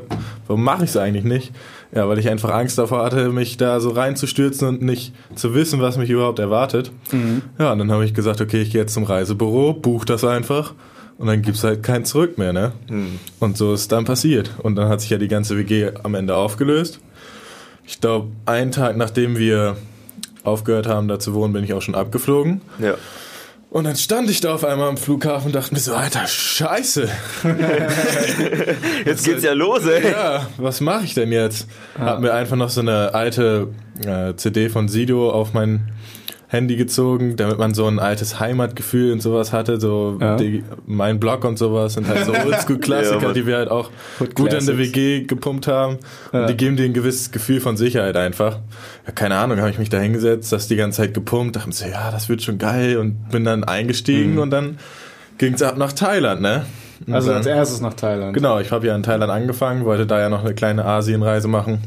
warum 0.47 0.63
mache 0.63 0.83
ich 0.83 0.91
es 0.91 0.97
eigentlich 0.97 1.25
nicht? 1.25 1.51
Ja, 1.95 2.09
weil 2.09 2.17
ich 2.17 2.29
einfach 2.29 2.51
Angst 2.51 2.77
davor 2.77 3.03
hatte, 3.03 3.29
mich 3.29 3.57
da 3.57 3.79
so 3.79 3.91
reinzustürzen 3.91 4.67
und 4.67 4.81
nicht 4.81 5.13
zu 5.35 5.53
wissen, 5.53 5.79
was 5.79 5.97
mich 5.97 6.09
überhaupt 6.09 6.39
erwartet. 6.39 6.91
Ja, 7.59 7.71
und 7.71 7.79
dann 7.79 7.91
habe 7.91 8.03
ich 8.05 8.13
gesagt, 8.13 8.41
okay, 8.41 8.61
ich 8.61 8.71
gehe 8.71 8.81
jetzt 8.81 8.93
zum 8.93 9.03
Reisebüro, 9.03 9.73
buch 9.73 10.05
das 10.05 10.23
einfach. 10.23 10.73
Und 11.19 11.27
dann 11.27 11.43
gibt's 11.43 11.63
halt 11.63 11.83
kein 11.83 12.05
Zurück 12.05 12.39
mehr, 12.39 12.51
ne? 12.51 12.71
Und 13.39 13.55
so 13.57 13.73
ist 13.73 13.91
dann 13.91 14.05
passiert. 14.05 14.51
Und 14.63 14.75
dann 14.75 14.89
hat 14.89 15.01
sich 15.01 15.11
ja 15.11 15.19
die 15.19 15.27
ganze 15.27 15.55
WG 15.57 15.91
am 16.01 16.15
Ende 16.15 16.35
aufgelöst. 16.35 16.99
Ich 17.85 18.01
glaube, 18.01 18.29
einen 18.45 18.71
Tag 18.71 18.97
nachdem 18.97 19.37
wir 19.37 19.77
aufgehört 20.43 20.87
haben, 20.87 21.07
da 21.07 21.19
zu 21.19 21.33
wohnen, 21.33 21.53
bin 21.53 21.63
ich 21.63 21.73
auch 21.73 21.81
schon 21.81 21.95
abgeflogen. 21.95 22.61
Ja. 22.79 22.95
Und 23.73 23.85
dann 23.85 23.95
stand 23.95 24.29
ich 24.29 24.39
da 24.39 24.53
auf 24.53 24.63
einmal 24.63 24.87
am 24.87 24.97
Flughafen 24.97 25.47
und 25.47 25.55
dachte 25.55 25.73
mir 25.73 25.79
so, 25.79 25.95
alter 25.95 26.27
Scheiße. 26.27 27.09
Jetzt 29.03 29.25
geht's 29.25 29.41
ja 29.41 29.53
los, 29.53 29.83
ey. 29.87 30.11
Ja, 30.11 30.45
was 30.57 30.79
mache 30.79 31.05
ich 31.05 31.15
denn 31.15 31.31
jetzt? 31.31 31.67
Hab 31.97 32.19
mir 32.19 32.35
einfach 32.35 32.55
noch 32.55 32.69
so 32.69 32.81
eine 32.81 33.15
alte 33.15 33.69
äh, 34.05 34.35
CD 34.35 34.69
von 34.69 34.89
Sido 34.89 35.31
auf 35.31 35.53
mein 35.53 35.89
Handy 36.53 36.75
gezogen, 36.77 37.35
damit 37.35 37.57
man 37.57 37.73
so 37.73 37.85
ein 37.87 37.99
altes 37.99 38.39
Heimatgefühl 38.39 39.11
und 39.11 39.21
sowas 39.21 39.51
hatte, 39.51 39.79
so 39.79 40.17
Ja. 40.21 40.37
die, 40.37 40.63
mein 40.85 41.19
Blog 41.19 41.43
und 41.43 41.57
sowas 41.57 41.95
sind 41.95 42.07
halt 42.07 42.25
so 42.25 42.33
Ja, 42.33 42.45
Oldschool-Klassiker, 42.45 43.19
Mann. 43.21 43.33
die 43.33 43.45
wir 43.45 43.57
halt 43.57 43.69
auch 43.69 43.89
Hood 44.21 44.35
gut 44.35 44.53
in 44.53 44.65
der. 44.65 44.77
WG 44.77 45.23
gepumpt 45.23 45.67
haben 45.67 45.97
Ja. 46.31 46.41
und 46.41 46.49
die 46.49 46.55
geben 46.55 46.77
dir 46.77 46.85
ein 46.85 46.93
gewisses 46.93 47.31
Gefühl 47.31 47.59
von 47.59 47.75
Sicherheit 47.75 48.15
einfach. 48.15 48.59
Ja, 49.05 49.11
keine 49.13 49.35
Ahnung, 49.37 49.57
habe 49.59 49.71
ich 49.71 49.79
mich 49.79 49.89
da 49.89 49.99
hingesetzt, 49.99 50.53
das 50.53 50.67
die 50.67 50.75
ganze 50.75 51.01
Zeit 51.01 51.13
gepumpt, 51.13 51.55
dachte 51.55 51.67
mir 51.67 51.73
so, 51.73 51.85
ja, 51.87 52.11
das 52.11 52.29
wird 52.29 52.41
schon 52.43 52.57
geil 52.59 52.97
und 52.97 53.29
bin 53.31 53.43
dann 53.43 53.63
eingestiegen 53.63 54.37
und 54.37 54.51
dann 54.51 54.77
ging's 55.39 55.61
ab 55.61 55.77
nach 55.77 55.91
Thailand, 55.91 56.41
ne? 56.41 56.65
Und 57.07 57.13
Also 57.15 57.29
dann- 57.29 57.37
als 57.37 57.47
erstes 57.47 57.81
nach 57.81 57.95
Thailand. 57.95 58.33
Genau, 58.33 58.59
ich 58.59 58.71
habe 58.71 58.87
ja 58.87 58.95
in 58.95 59.03
Thailand 59.03 59.31
angefangen, 59.31 59.83
wollte 59.83 60.05
da 60.05 60.21
ja 60.21 60.29
noch 60.29 60.45
eine 60.45 60.53
kleine 60.53 60.85
Asienreise 60.85 61.47
machen. 61.47 61.79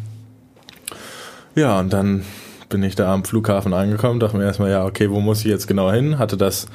Ja, 1.55 1.79
und 1.81 1.93
dann 1.93 2.23
bin 2.69 2.83
ich 2.83 2.95
da 2.97 3.13
am 3.13 3.25
Flughafen 3.25 3.73
angekommen, 3.75 4.21
dachte 4.21 4.37
mir 4.37 4.45
erstmal, 4.45 4.71
ja, 4.71 4.85
okay, 4.85 5.11
wo 5.11 5.21
muss 5.21 5.41
ich 5.41 5.47
jetzt 5.47 5.67
genau 5.69 5.91
hin? 5.91 6.19
Hatte 6.19 6.37
das 6.37 6.67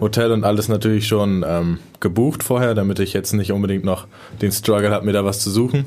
Hotel 0.00 0.30
und 0.32 0.44
alles 0.44 0.68
natürlich 0.68 1.08
schon 1.08 1.44
ähm, 1.46 1.78
gebucht 2.00 2.42
vorher, 2.44 2.74
damit 2.74 2.98
ich 3.00 3.12
jetzt 3.12 3.32
nicht 3.32 3.50
unbedingt 3.52 3.84
noch 3.84 4.06
den 4.40 4.52
Struggle 4.52 4.90
habe, 4.90 5.04
mir 5.06 5.12
da 5.12 5.24
was 5.24 5.40
zu 5.40 5.50
suchen. 5.50 5.84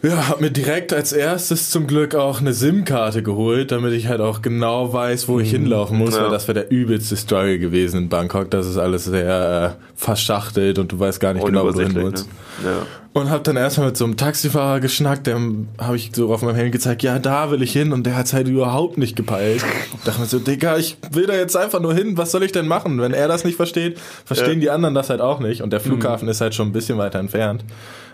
Ja, 0.00 0.28
hab 0.28 0.40
mir 0.40 0.50
direkt 0.52 0.92
als 0.92 1.12
erstes 1.12 1.70
zum 1.70 1.88
Glück 1.88 2.14
auch 2.14 2.40
eine 2.40 2.52
SIM-Karte 2.52 3.24
geholt, 3.24 3.72
damit 3.72 3.92
ich 3.94 4.06
halt 4.06 4.20
auch 4.20 4.42
genau 4.42 4.92
weiß, 4.92 5.26
wo 5.26 5.40
ich 5.40 5.50
hinlaufen 5.50 5.98
muss, 5.98 6.14
Ja. 6.14 6.22
weil 6.24 6.30
das 6.30 6.46
wäre 6.46 6.60
der 6.60 6.70
übelste 6.70 7.16
Struggle 7.16 7.58
gewesen 7.58 8.02
in 8.02 8.08
Bangkok. 8.08 8.48
Das 8.52 8.66
ist 8.68 8.76
alles 8.76 9.06
sehr 9.06 9.76
äh, 9.76 9.82
verschachtelt 9.96 10.78
und 10.78 10.92
du 10.92 11.00
weißt 11.00 11.18
gar 11.18 11.32
nicht 11.34 11.44
genau, 11.44 11.64
wo 11.64 11.72
du 11.72 11.80
hin 11.80 11.96
willst. 11.96 12.28
ne? 12.62 12.70
Ja. 12.70 12.86
Und 13.14 13.30
hab 13.30 13.42
dann 13.42 13.56
erstmal 13.56 13.88
mit 13.88 13.96
so 13.96 14.04
einem 14.04 14.16
Taxifahrer 14.16 14.80
geschnackt, 14.80 15.26
dem 15.26 15.68
habe 15.78 15.96
ich 15.96 16.10
so 16.14 16.32
auf 16.32 16.42
meinem 16.42 16.54
Handy 16.54 16.70
gezeigt, 16.70 17.02
ja, 17.02 17.18
da 17.18 17.50
will 17.50 17.62
ich 17.62 17.72
hin 17.72 17.92
und 17.92 18.04
der 18.04 18.16
hat's 18.16 18.32
halt 18.32 18.48
überhaupt 18.48 18.98
nicht 18.98 19.16
gepeilt. 19.16 19.64
dachte 20.04 20.20
mir 20.20 20.26
so, 20.26 20.38
Digga, 20.38 20.76
ich 20.76 20.98
will 21.10 21.26
da 21.26 21.34
jetzt 21.34 21.56
einfach 21.56 21.80
nur 21.80 21.94
hin, 21.94 22.16
was 22.16 22.30
soll 22.30 22.42
ich 22.44 22.52
denn 22.52 22.68
machen? 22.68 23.00
Wenn 23.00 23.14
er 23.14 23.26
das 23.26 23.44
nicht 23.44 23.56
versteht, 23.56 23.98
verstehen 24.24 24.60
die 24.60 24.70
anderen 24.70 24.94
das 24.94 25.10
halt 25.10 25.20
auch 25.20 25.40
nicht 25.40 25.62
und 25.62 25.72
der 25.72 25.80
Flughafen 25.80 26.28
ist 26.28 26.40
halt 26.40 26.54
schon 26.54 26.68
ein 26.68 26.72
bisschen 26.72 26.98
weiter 26.98 27.18
entfernt. 27.18 27.64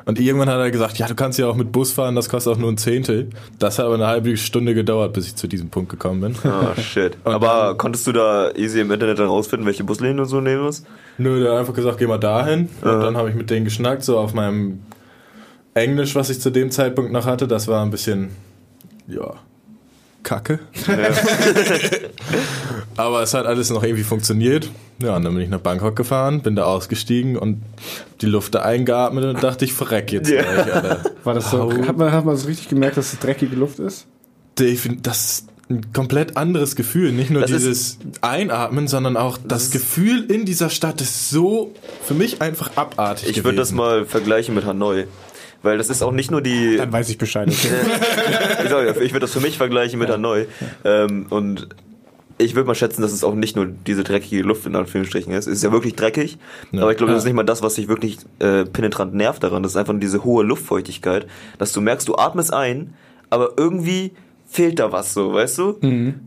Und 0.06 0.20
irgendwann 0.20 0.48
hat 0.48 0.58
er 0.58 0.70
gesagt, 0.70 0.98
ja, 0.98 1.06
du 1.06 1.14
kannst 1.14 1.38
ja 1.38 1.46
auch 1.46 1.56
mit 1.56 1.72
Bus 1.72 1.92
fahren, 1.92 2.14
das 2.14 2.28
kostet 2.28 2.52
auch 2.52 2.58
nur 2.58 2.70
ein 2.70 2.76
Zehntel. 2.76 3.30
Das 3.58 3.78
hat 3.78 3.86
aber 3.86 3.94
eine 3.94 4.06
halbe 4.06 4.36
Stunde 4.36 4.74
gedauert, 4.74 5.14
bis 5.14 5.26
ich 5.26 5.36
zu 5.36 5.46
diesem 5.46 5.70
Punkt 5.70 5.90
gekommen 5.90 6.20
bin. 6.20 6.50
Ah, 6.50 6.78
shit. 6.78 7.16
Aber 7.24 7.76
konntest 7.76 8.06
du 8.06 8.12
da 8.12 8.50
easy 8.52 8.80
im 8.80 8.90
Internet 8.90 9.18
dann 9.18 9.28
rausfinden, 9.28 9.66
welche 9.66 9.84
Buslinien 9.84 10.20
und 10.20 10.26
so 10.26 10.40
nehmen 10.40 10.62
musst? 10.62 10.86
Nö, 11.16 11.42
der 11.42 11.52
hat 11.52 11.60
einfach 11.60 11.74
gesagt, 11.74 11.98
geh 11.98 12.06
mal 12.06 12.18
dahin. 12.18 12.68
Und 12.82 13.00
dann 13.00 13.16
habe 13.16 13.30
ich 13.30 13.34
mit 13.34 13.48
denen 13.48 13.64
geschnackt, 13.64 14.04
so 14.04 14.18
auf 14.18 14.34
meinem 14.34 14.80
Englisch, 15.72 16.14
was 16.14 16.28
ich 16.28 16.40
zu 16.40 16.50
dem 16.50 16.70
Zeitpunkt 16.70 17.12
noch 17.12 17.24
hatte. 17.24 17.48
Das 17.48 17.66
war 17.66 17.82
ein 17.82 17.90
bisschen, 17.90 18.30
ja, 19.06 19.34
kacke. 20.22 20.58
Aber 22.96 23.22
es 23.22 23.34
hat 23.34 23.46
alles 23.46 23.70
noch 23.70 23.82
irgendwie 23.82 24.04
funktioniert. 24.04 24.70
Ja, 25.02 25.16
und 25.16 25.24
dann 25.24 25.34
bin 25.34 25.42
ich 25.42 25.48
nach 25.50 25.60
Bangkok 25.60 25.96
gefahren, 25.96 26.42
bin 26.42 26.54
da 26.54 26.64
ausgestiegen 26.64 27.36
und 27.36 27.62
die 28.20 28.26
Luft 28.26 28.54
da 28.54 28.60
eingeatmet 28.62 29.24
und 29.24 29.42
dachte, 29.42 29.64
ich 29.64 29.72
verreck 29.72 30.12
jetzt 30.12 30.30
Ja. 30.30 30.42
gleich, 30.42 30.74
Alter. 30.74 31.00
War 31.24 31.34
das 31.34 31.50
so? 31.50 31.72
Hat 31.86 31.96
man, 31.96 32.12
hat 32.12 32.24
man 32.24 32.36
so 32.36 32.46
richtig 32.46 32.68
gemerkt, 32.68 32.96
dass 32.96 33.12
es 33.12 33.18
dreckige 33.18 33.56
Luft 33.56 33.78
ist? 33.80 34.06
Defin- 34.58 34.98
Das 35.02 35.24
ist 35.24 35.48
ein 35.68 35.92
komplett 35.92 36.36
anderes 36.36 36.76
Gefühl. 36.76 37.10
Nicht 37.10 37.30
nur 37.30 37.42
Das 37.42 37.50
dieses 37.50 37.98
Einatmen, 38.20 38.86
sondern 38.86 39.16
auch 39.16 39.38
das 39.42 39.70
Gefühl 39.70 40.30
in 40.30 40.44
dieser 40.44 40.70
Stadt 40.70 41.00
ist 41.00 41.30
so 41.30 41.72
für 42.04 42.14
mich 42.14 42.40
einfach 42.42 42.70
abartig 42.76 43.30
Ich 43.30 43.42
würde 43.44 43.56
das 43.56 43.72
mal 43.72 44.04
vergleichen 44.04 44.54
mit 44.54 44.64
Hanoi. 44.64 45.06
Weil 45.62 45.78
das 45.78 45.88
ist 45.88 46.02
auch 46.02 46.12
nicht 46.12 46.30
nur 46.30 46.42
die. 46.42 46.76
Dann 46.76 46.92
weiß 46.92 47.08
ich 47.08 47.16
Bescheid. 47.16 47.48
Okay. 47.48 47.70
ich 48.64 48.70
ja, 48.70 48.90
ich 48.90 49.12
würde 49.12 49.20
das 49.20 49.32
für 49.32 49.40
mich 49.40 49.56
vergleichen 49.56 49.98
mit 49.98 50.10
Hanoi. 50.10 50.44
Ähm, 50.84 51.24
und 51.30 51.68
ich 52.38 52.54
würde 52.54 52.66
mal 52.66 52.74
schätzen, 52.74 53.02
dass 53.02 53.12
es 53.12 53.22
auch 53.24 53.34
nicht 53.34 53.54
nur 53.56 53.66
diese 53.66 54.02
dreckige 54.04 54.42
Luft 54.42 54.66
in 54.66 54.74
Anführungsstrichen 54.76 55.32
ist. 55.32 55.46
Es 55.46 55.54
ist 55.58 55.62
ja 55.64 55.72
wirklich 55.72 55.94
dreckig, 55.94 56.38
Ja. 56.72 56.82
aber 56.82 56.90
ich 56.90 56.96
glaube, 56.98 57.12
das 57.12 57.22
ist 57.22 57.26
nicht 57.26 57.34
mal 57.34 57.44
das, 57.44 57.62
was 57.62 57.74
dich 57.74 57.88
wirklich 57.88 58.18
äh, 58.40 58.64
penetrant 58.64 59.14
nervt 59.14 59.42
daran. 59.42 59.62
Das 59.62 59.72
ist 59.72 59.76
einfach 59.76 59.92
nur 59.92 60.00
diese 60.00 60.24
hohe 60.24 60.42
Luftfeuchtigkeit, 60.44 61.26
dass 61.58 61.72
du 61.72 61.80
merkst, 61.80 62.08
du 62.08 62.16
atmest 62.16 62.52
ein, 62.52 62.94
aber 63.30 63.52
irgendwie 63.56 64.12
fehlt 64.54 64.78
da 64.78 64.92
was 64.92 65.12
so, 65.14 65.32
weißt 65.34 65.58
du? 65.58 65.78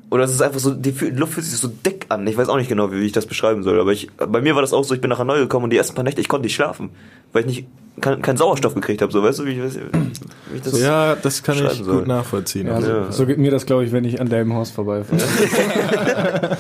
Oder 0.10 0.26
es 0.26 0.32
ist 0.32 0.42
einfach 0.42 0.60
so, 0.60 0.72
die 0.74 0.92
Luft 1.16 1.34
fühlt 1.36 1.46
sich 1.46 1.58
so 1.58 1.70
dick 1.70 2.06
an. 2.10 2.28
Ich 2.28 2.36
weiß 2.38 2.50
auch 2.50 2.58
nicht 2.58 2.68
genau, 2.68 2.92
wie 2.92 2.98
ich 3.06 3.14
das 3.14 3.26
beschreiben 3.26 3.64
soll, 3.64 3.80
aber 3.80 3.94
ich, 3.94 4.10
bei 4.18 4.42
mir 4.42 4.54
war 4.54 4.62
das 4.62 4.74
auch 4.74 4.84
so, 4.84 4.94
ich 4.94 5.00
bin 5.02 5.10
nach 5.10 5.20
Hanoi 5.20 5.40
gekommen 5.40 5.64
und 5.66 5.70
die 5.70 5.78
ersten 5.78 5.96
paar 5.96 6.04
Nächte, 6.04 6.20
ich 6.20 6.28
konnte 6.28 6.44
nicht 6.46 6.56
schlafen, 6.56 6.90
weil 7.32 7.44
ich 7.44 7.48
nicht 7.48 7.68
keinen 8.02 8.22
kein 8.22 8.36
Sauerstoff 8.38 8.76
gekriegt 8.76 9.02
habe, 9.02 9.12
so, 9.14 9.24
weißt 9.24 9.40
du, 9.40 9.46
wie 9.46 9.52
ich, 9.52 9.58
wie 9.60 10.56
ich 10.58 10.62
das 10.62 10.80
Ja, 10.80 11.16
das 11.16 11.42
kann 11.42 11.56
ich 11.56 11.62
beschreiben 11.64 11.86
gut 11.86 11.94
soll. 11.96 12.06
nachvollziehen. 12.08 12.68
Ja, 12.68 12.74
Also, 12.76 12.88
so, 12.88 12.94
Ja. 12.98 13.12
so 13.12 13.26
geht 13.26 13.38
mir 13.40 13.50
das, 13.50 13.66
glaube 13.66 13.86
ich, 13.86 13.92
wenn 13.94 14.04
ich 14.04 14.20
an 14.22 14.28
deinem 14.30 14.54
Haus 14.54 14.70
vorbeifahre. 14.72 15.20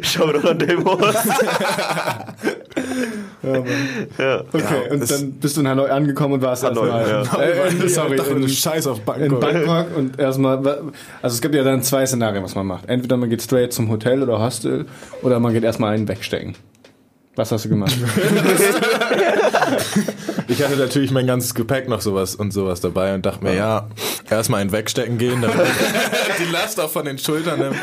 Schau 0.00 0.32
doch 0.32 0.44
an 0.44 0.58
dem 0.58 0.84
Horst. 0.84 1.28
Ja, 3.42 3.50
Mann. 3.54 3.64
Ja. 4.18 4.40
Okay, 4.52 4.90
und 4.92 5.00
das- 5.02 5.08
dann 5.08 5.32
bist 5.32 5.56
du 5.56 5.62
in 5.62 5.68
Hanoi 5.68 5.88
angekommen 5.90 6.34
und 6.34 6.42
warst 6.42 6.62
Hanoi, 6.62 6.86
erstmal. 6.88 7.42
ja. 7.48 7.64
Äh, 7.84 7.88
sorry, 7.88 8.16
Doch, 8.16 8.28
in, 8.30 8.48
Scheiß 8.48 8.86
auf 8.86 8.98
in 8.98 9.04
Bangkok. 9.04 9.40
Bangkok 9.40 9.86
und 9.96 10.18
erstmal. 10.18 10.61
Also 11.22 11.34
es 11.34 11.40
gibt 11.40 11.54
ja 11.54 11.64
dann 11.64 11.82
zwei 11.82 12.06
Szenarien, 12.06 12.42
was 12.42 12.54
man 12.54 12.66
macht. 12.66 12.88
Entweder 12.88 13.16
man 13.16 13.30
geht 13.30 13.42
straight 13.42 13.72
zum 13.72 13.88
Hotel 13.88 14.22
oder 14.22 14.40
Hostel 14.40 14.86
oder 15.22 15.40
man 15.40 15.52
geht 15.52 15.64
erstmal 15.64 15.94
einen 15.94 16.08
wegstecken. 16.08 16.54
Was 17.34 17.50
hast 17.50 17.64
du 17.64 17.68
gemacht? 17.70 17.94
Ich 20.48 20.62
hatte 20.62 20.76
natürlich 20.76 21.10
mein 21.10 21.26
ganzes 21.26 21.54
Gepäck 21.54 21.88
noch 21.88 22.02
sowas 22.02 22.34
und 22.34 22.52
sowas 22.52 22.80
dabei 22.82 23.14
und 23.14 23.24
dachte 23.24 23.42
mir, 23.42 23.54
ja, 23.54 23.88
erstmal 24.28 24.60
einen 24.60 24.70
wegstecken 24.70 25.16
gehen, 25.16 25.40
damit 25.40 25.56
die 26.38 26.52
Last 26.52 26.78
auch 26.78 26.90
von 26.90 27.06
den 27.06 27.16
Schultern 27.16 27.58
nimmt. 27.60 27.76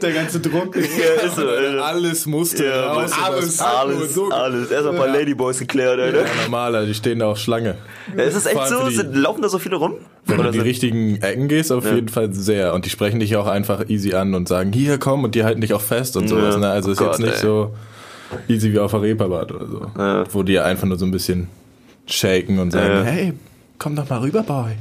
Der 0.00 0.12
ganze 0.12 0.40
Druck. 0.40 0.74
Ja, 0.76 0.82
ist 1.26 1.36
so. 1.36 1.46
Alles 1.82 2.24
musste 2.26 2.64
Ja, 2.64 2.92
raus. 2.92 3.10
alles, 3.22 3.60
alles, 3.60 4.14
so- 4.14 4.30
alles. 4.30 4.70
Erst 4.70 4.84
mal 4.84 4.90
ein 4.92 4.96
paar 4.96 5.08
Ladyboys 5.08 5.58
geklärt, 5.58 6.00
Alter. 6.00 6.20
Ja, 6.22 6.26
normal, 6.44 6.74
Alter, 6.76 6.86
die 6.86 6.94
stehen 6.94 7.18
da 7.18 7.26
auf 7.26 7.38
Schlange. 7.38 7.76
Ja, 8.16 8.22
ist 8.24 8.36
es 8.36 8.46
echt 8.46 8.68
so? 8.68 8.88
die- 8.88 8.94
Sind, 8.94 9.14
laufen 9.14 9.42
da 9.42 9.48
so 9.50 9.58
viele 9.58 9.76
rum? 9.76 9.96
Wenn 10.24 10.36
du 10.36 10.40
Oder 10.40 10.48
in 10.48 10.52
die 10.52 10.58
sind- 10.60 10.66
richtigen 10.68 11.16
Ecken 11.20 11.48
gehst, 11.48 11.72
auf 11.72 11.84
Ja. 11.84 11.94
jeden 11.94 12.08
Fall 12.08 12.32
sehr. 12.32 12.72
Und 12.72 12.86
die 12.86 12.90
sprechen 12.90 13.20
dich 13.20 13.36
auch 13.36 13.48
einfach 13.48 13.88
easy 13.90 14.14
an 14.14 14.34
und 14.34 14.48
sagen, 14.48 14.72
hier 14.72 14.96
komm, 14.98 15.24
und 15.24 15.34
die 15.34 15.44
halten 15.44 15.60
dich 15.60 15.74
auch 15.74 15.82
fest 15.82 16.16
und 16.16 16.28
sowas. 16.28 16.54
Ja. 16.54 16.60
Ne? 16.60 16.70
Also 16.70 16.88
Oh 16.88 16.92
ist 16.92 16.98
Gott, 16.98 17.08
jetzt 17.10 17.20
nicht 17.20 17.34
ey. 17.34 17.40
so 17.40 17.74
easy 18.48 18.72
wie 18.72 18.78
auf 18.78 18.90
der 18.92 19.02
Reeperbahn 19.02 19.50
oder 19.50 19.66
so. 19.66 19.86
Ja. 19.98 20.24
Wo 20.32 20.42
die 20.42 20.58
einfach 20.58 20.86
nur 20.86 20.98
so 20.98 21.04
ein 21.04 21.10
bisschen 21.10 21.48
shaken 22.06 22.58
und 22.58 22.70
sagen, 22.72 22.92
Ja. 22.92 23.02
hey, 23.04 23.32
komm 23.78 23.96
doch 23.96 24.08
mal 24.08 24.20
rüber, 24.20 24.42
Boy. 24.42 24.72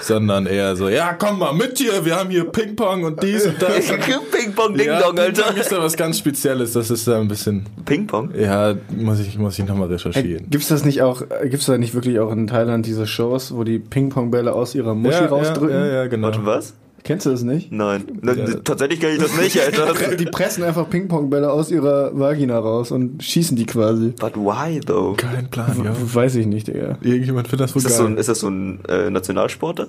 Sondern 0.00 0.46
eher 0.46 0.74
so, 0.76 0.88
ja, 0.88 1.12
komm 1.14 1.38
mal 1.38 1.52
mit 1.54 1.78
hier, 1.78 2.04
wir 2.04 2.16
haben 2.16 2.30
hier 2.30 2.44
Ping-Pong 2.44 3.04
und 3.04 3.22
dies 3.22 3.46
und 3.46 3.60
das. 3.60 3.86
Ping-Pong, 4.32 4.74
Ding-Dong, 4.76 5.16
ja, 5.16 5.22
Alter. 5.22 5.42
Ping-Pong 5.42 5.56
ist 5.60 5.72
da 5.72 5.78
was 5.82 5.96
ganz 5.96 6.18
Spezielles. 6.18 6.72
Das 6.72 6.90
ist 6.90 7.06
da 7.06 7.20
ein 7.20 7.28
bisschen, 7.28 7.64
Ping-Pong? 7.84 8.30
ja, 8.38 8.74
muss 8.96 9.20
ich, 9.20 9.38
muss 9.38 9.58
ich 9.58 9.64
nochmal 9.66 9.88
recherchieren. 9.88 10.46
Gibt's 10.50 10.68
das 10.68 10.84
nicht 10.84 11.02
auch, 11.02 11.22
gibt's 11.44 11.66
da 11.66 11.78
nicht 11.78 11.94
wirklich 11.94 12.18
auch 12.18 12.32
in 12.32 12.46
Thailand 12.46 12.86
diese 12.86 13.06
Shows, 13.06 13.54
wo 13.54 13.62
die 13.64 13.78
Ping-Pong-Bälle 13.78 14.52
aus 14.52 14.74
ihrer 14.74 14.94
Muschi 14.94 15.24
rausdrücken? 15.24 15.74
Ja, 15.76 15.86
ja, 15.86 16.06
genau. 16.06 16.26
Warte, 16.28 16.44
was? 16.44 16.74
Kennst 17.04 17.26
du 17.26 17.30
das 17.30 17.42
nicht? 17.42 17.70
Nein. 17.70 18.04
Ja. 18.24 18.34
Tatsächlich 18.64 18.98
kenne 18.98 19.12
ich 19.12 19.18
das 19.18 19.36
nicht, 19.38 19.60
Alter. 19.60 20.16
Die 20.16 20.24
pressen 20.24 20.64
einfach 20.64 20.88
Ping-Pong-Bälle 20.88 21.52
aus 21.52 21.70
ihrer 21.70 22.18
Vagina 22.18 22.58
raus 22.58 22.90
und 22.90 23.22
schießen 23.22 23.58
die 23.58 23.66
quasi. 23.66 24.14
But 24.18 24.36
why, 24.36 24.80
though? 24.80 25.12
Kein 25.14 25.50
Plan, 25.50 25.84
ja. 25.84 25.92
Weiß 25.94 26.34
ich 26.36 26.46
nicht, 26.46 26.66
Digga. 26.68 26.96
Irgendjemand 27.02 27.48
findet 27.48 27.68
das 27.68 27.74
wohl 27.74 27.80
Ist 27.80 27.90
das 27.90 27.98
so 27.98 28.04
geil. 28.04 28.12
ein, 28.12 28.18
ist 28.18 28.28
das 28.30 28.40
so 28.40 28.48
ein 28.48 28.80
äh, 28.88 29.10
Nationalsportler? 29.10 29.88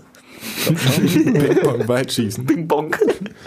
Ping-Pong, 0.66 1.88
Weitschießen. 1.88 2.46
Ping-Pong. 2.48 2.94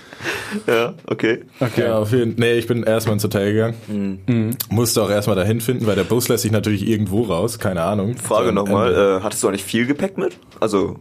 ja, 0.67 0.95
okay. 1.07 1.41
Okay. 1.61 1.83
Ja, 1.83 1.99
auf 1.99 2.13
jeden 2.13 2.37
Nee, 2.37 2.55
ich 2.55 2.67
bin 2.67 2.85
erstmal 2.85 3.15
ins 3.15 3.25
Hotel 3.25 3.53
gegangen. 3.53 4.23
Mhm. 4.27 4.51
Musste 4.71 5.03
auch 5.03 5.11
erstmal 5.11 5.37
dahin 5.37 5.61
finden, 5.61 5.87
weil 5.87 5.95
der 5.95 6.05
Bus 6.05 6.29
lässt 6.29 6.43
sich 6.43 6.53
natürlich 6.53 6.89
irgendwo 6.89 7.25
raus, 7.25 7.59
keine 7.59 7.83
Ahnung. 7.83 8.17
Frage 8.17 8.47
So 8.49 8.53
nochmal, 8.55 8.95
äh, 8.95 9.23
hattest 9.23 9.43
du 9.43 9.49
auch 9.49 9.53
nicht 9.53 9.65
viel 9.67 9.87
Gepäck 9.87 10.17
mit? 10.17 10.39
Also, 10.59 10.97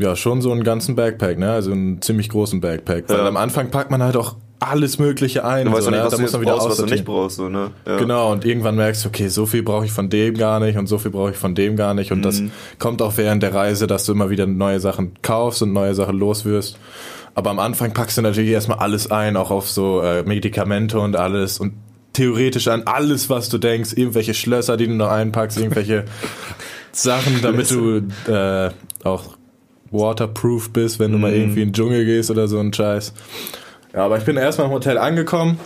Ja, 0.00 0.16
schon 0.16 0.40
so 0.40 0.50
einen 0.52 0.64
ganzen 0.64 0.94
Backpack, 0.96 1.38
ne? 1.38 1.52
Also 1.52 1.72
einen 1.72 2.00
ziemlich 2.02 2.28
großen 2.30 2.60
Backpack. 2.60 3.08
Weil 3.08 3.18
Ja. 3.18 3.28
am 3.28 3.36
Anfang 3.36 3.70
packt 3.70 3.90
man 3.90 4.02
halt 4.02 4.16
auch 4.16 4.36
alles 4.58 4.98
Mögliche 4.98 5.44
ein. 5.44 5.66
du 5.66 5.72
weißt 5.72 5.84
so, 5.84 5.90
doch 5.90 5.96
nicht, 5.96 6.00
ne? 6.00 6.04
was 6.06 6.10
da 6.10 6.16
du 6.16 6.22
muss 6.22 6.32
man 6.32 6.40
wieder 6.42 6.52
brauchst, 6.52 6.68
was 6.70 6.76
du 6.78 6.84
nicht 6.86 7.04
brauchst, 7.04 7.36
so, 7.36 7.48
ne? 7.48 7.70
Ja. 7.86 7.96
Genau, 7.98 8.32
und 8.32 8.44
irgendwann 8.44 8.76
merkst 8.76 9.04
du, 9.04 9.08
okay, 9.08 9.28
so 9.28 9.46
viel 9.46 9.62
brauche 9.62 9.84
ich 9.86 9.92
von 9.92 10.08
dem 10.10 10.36
gar 10.36 10.60
nicht 10.60 10.76
und 10.78 10.86
so 10.86 10.98
viel 10.98 11.10
brauche 11.10 11.30
ich 11.30 11.36
von 11.36 11.54
dem 11.54 11.76
gar 11.76 11.94
nicht. 11.94 12.12
Und 12.12 12.18
Mhm. 12.18 12.22
das 12.22 12.42
kommt 12.78 13.00
auch 13.02 13.16
während 13.16 13.42
der 13.42 13.54
Reise, 13.54 13.86
dass 13.86 14.04
du 14.06 14.12
immer 14.12 14.28
wieder 14.30 14.46
neue 14.46 14.80
Sachen 14.80 15.12
kaufst 15.22 15.62
und 15.62 15.72
neue 15.72 15.94
Sachen 15.94 16.18
loswirst. 16.18 16.78
Aber 17.34 17.50
am 17.50 17.58
Anfang 17.58 17.92
packst 17.94 18.18
du 18.18 18.22
natürlich 18.22 18.50
erstmal 18.50 18.78
alles 18.78 19.10
ein, 19.10 19.36
auch 19.36 19.50
auf 19.50 19.68
so 19.70 20.00
äh, 20.02 20.22
Medikamente 20.24 20.98
und 20.98 21.16
alles 21.16 21.58
und 21.58 21.72
theoretisch 22.12 22.68
an 22.68 22.82
alles, 22.86 23.30
was 23.30 23.48
du 23.48 23.56
denkst, 23.58 23.92
irgendwelche 23.94 24.34
Schlösser, 24.34 24.76
die 24.76 24.88
du 24.88 24.94
noch 24.94 25.10
einpackst, 25.10 25.56
irgendwelche 25.58 26.04
Sachen, 26.92 27.40
damit 27.40 27.70
du 27.70 28.02
äh, 28.30 28.70
auch 29.04 29.36
waterproof 29.90 30.70
bist, 30.72 30.98
wenn 30.98 31.12
du 31.12 31.18
mal 31.18 31.32
irgendwie 31.32 31.62
in 31.62 31.68
den 31.68 31.74
Dschungel 31.74 32.04
gehst 32.04 32.30
oder 32.30 32.48
so 32.48 32.58
ein 32.58 32.72
Scheiß. 32.72 33.12
Ja, 33.94 34.04
aber 34.04 34.18
ich 34.18 34.24
bin 34.24 34.36
erstmal 34.36 34.68
im 34.68 34.72
Hotel 34.72 34.98
angekommen 34.98 35.58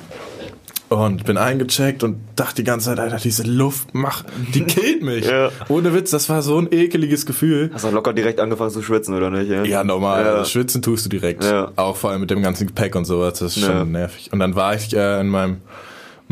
und 0.88 1.24
bin 1.24 1.36
eingecheckt 1.36 2.02
und 2.02 2.18
dachte 2.36 2.56
die 2.56 2.64
ganze 2.64 2.86
Zeit, 2.86 2.98
Alter, 2.98 3.16
diese 3.16 3.42
Luft, 3.42 3.88
mach, 3.94 4.24
die 4.54 4.62
killt 4.64 5.02
mich. 5.02 5.26
Ja. 5.26 5.50
Ohne 5.68 5.92
Witz, 5.94 6.10
das 6.10 6.28
war 6.28 6.40
so 6.42 6.58
ein 6.58 6.68
ekeliges 6.70 7.26
Gefühl. 7.26 7.70
Hast 7.74 7.84
du 7.84 7.90
locker 7.90 8.12
direkt 8.12 8.40
angefangen 8.40 8.70
zu 8.70 8.82
schwitzen, 8.82 9.14
oder 9.14 9.30
nicht? 9.30 9.50
Ja, 9.50 9.64
Ja, 9.64 9.84
normal. 9.84 10.24
Ja. 10.24 10.32
Also 10.34 10.50
schwitzen 10.50 10.82
tust 10.82 11.04
du 11.04 11.10
direkt. 11.10 11.44
Auch 11.76 11.96
vor 11.96 12.10
allem 12.10 12.20
mit 12.20 12.30
dem 12.30 12.42
ganzen 12.42 12.66
Gepäck 12.66 12.94
und 12.96 13.04
sowas. 13.04 13.38
Das 13.40 13.56
ist 13.56 13.64
schon 13.64 13.92
nervig. 13.92 14.30
Und 14.32 14.38
dann 14.38 14.54
war 14.54 14.74
ich 14.74 14.94
äh, 14.94 15.20
in 15.20 15.28
meinem, 15.28 15.58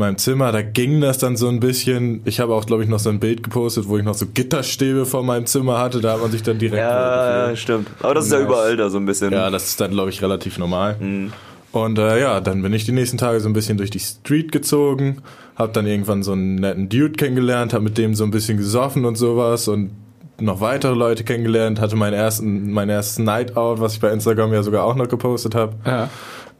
meinem 0.02 0.18
Zimmer, 0.18 0.52
da 0.52 0.62
ging 0.62 1.00
das 1.00 1.18
dann 1.18 1.36
so 1.36 1.48
ein 1.48 1.60
bisschen. 1.60 2.20
Ich 2.24 2.40
habe 2.40 2.54
auch, 2.54 2.66
glaube 2.66 2.82
ich, 2.82 2.88
noch 2.88 2.98
so 2.98 3.08
ein 3.08 3.20
Bild 3.20 3.42
gepostet, 3.42 3.88
wo 3.88 3.96
ich 3.96 4.04
noch 4.04 4.14
so 4.14 4.26
Gitterstäbe 4.26 5.06
vor 5.06 5.22
meinem 5.22 5.46
Zimmer 5.46 5.78
hatte. 5.78 6.00
Da 6.00 6.14
hat 6.14 6.20
man 6.20 6.30
sich 6.30 6.42
dann 6.42 6.58
direkt. 6.58 6.82
Ja, 6.82 7.54
stimmt. 7.54 7.88
Aber 8.00 8.14
das 8.14 8.26
ist 8.26 8.32
ja 8.32 8.38
Nice. 8.38 8.48
überall 8.48 8.76
da 8.76 8.90
so 8.90 8.98
ein 8.98 9.06
bisschen. 9.06 9.32
Ja, 9.32 9.50
das 9.50 9.68
ist 9.68 9.80
dann, 9.80 9.92
glaube 9.92 10.10
ich, 10.10 10.20
relativ 10.20 10.58
normal. 10.58 10.96
Mhm. 11.00 11.32
Und 11.70 11.98
äh, 11.98 12.20
ja, 12.20 12.40
dann 12.40 12.62
bin 12.62 12.72
ich 12.74 12.84
die 12.84 12.92
nächsten 12.92 13.16
Tage 13.16 13.40
so 13.40 13.48
ein 13.48 13.54
bisschen 13.54 13.78
durch 13.78 13.90
die 13.90 14.00
Street 14.00 14.52
gezogen, 14.52 15.22
hab 15.56 15.72
dann 15.72 15.86
irgendwann 15.86 16.22
so 16.22 16.32
einen 16.32 16.56
netten 16.56 16.88
Dude 16.88 17.12
kennengelernt, 17.12 17.72
hab 17.72 17.80
mit 17.80 17.96
dem 17.96 18.14
so 18.14 18.24
ein 18.24 18.30
bisschen 18.30 18.58
gesoffen 18.58 19.04
und 19.06 19.16
sowas 19.16 19.68
und 19.68 19.90
noch 20.38 20.60
weitere 20.60 20.94
Leute 20.94 21.24
kennengelernt, 21.24 21.80
hatte 21.80 21.96
meinen 21.96 22.14
ersten, 22.14 22.72
mein 22.72 22.88
erstes 22.88 23.20
Night 23.20 23.56
Out, 23.56 23.80
was 23.80 23.94
ich 23.94 24.00
bei 24.00 24.10
Instagram 24.10 24.52
ja 24.52 24.62
sogar 24.62 24.84
auch 24.84 24.96
noch 24.96 25.08
gepostet 25.08 25.54
habe. 25.54 25.74
Ja. 25.86 26.10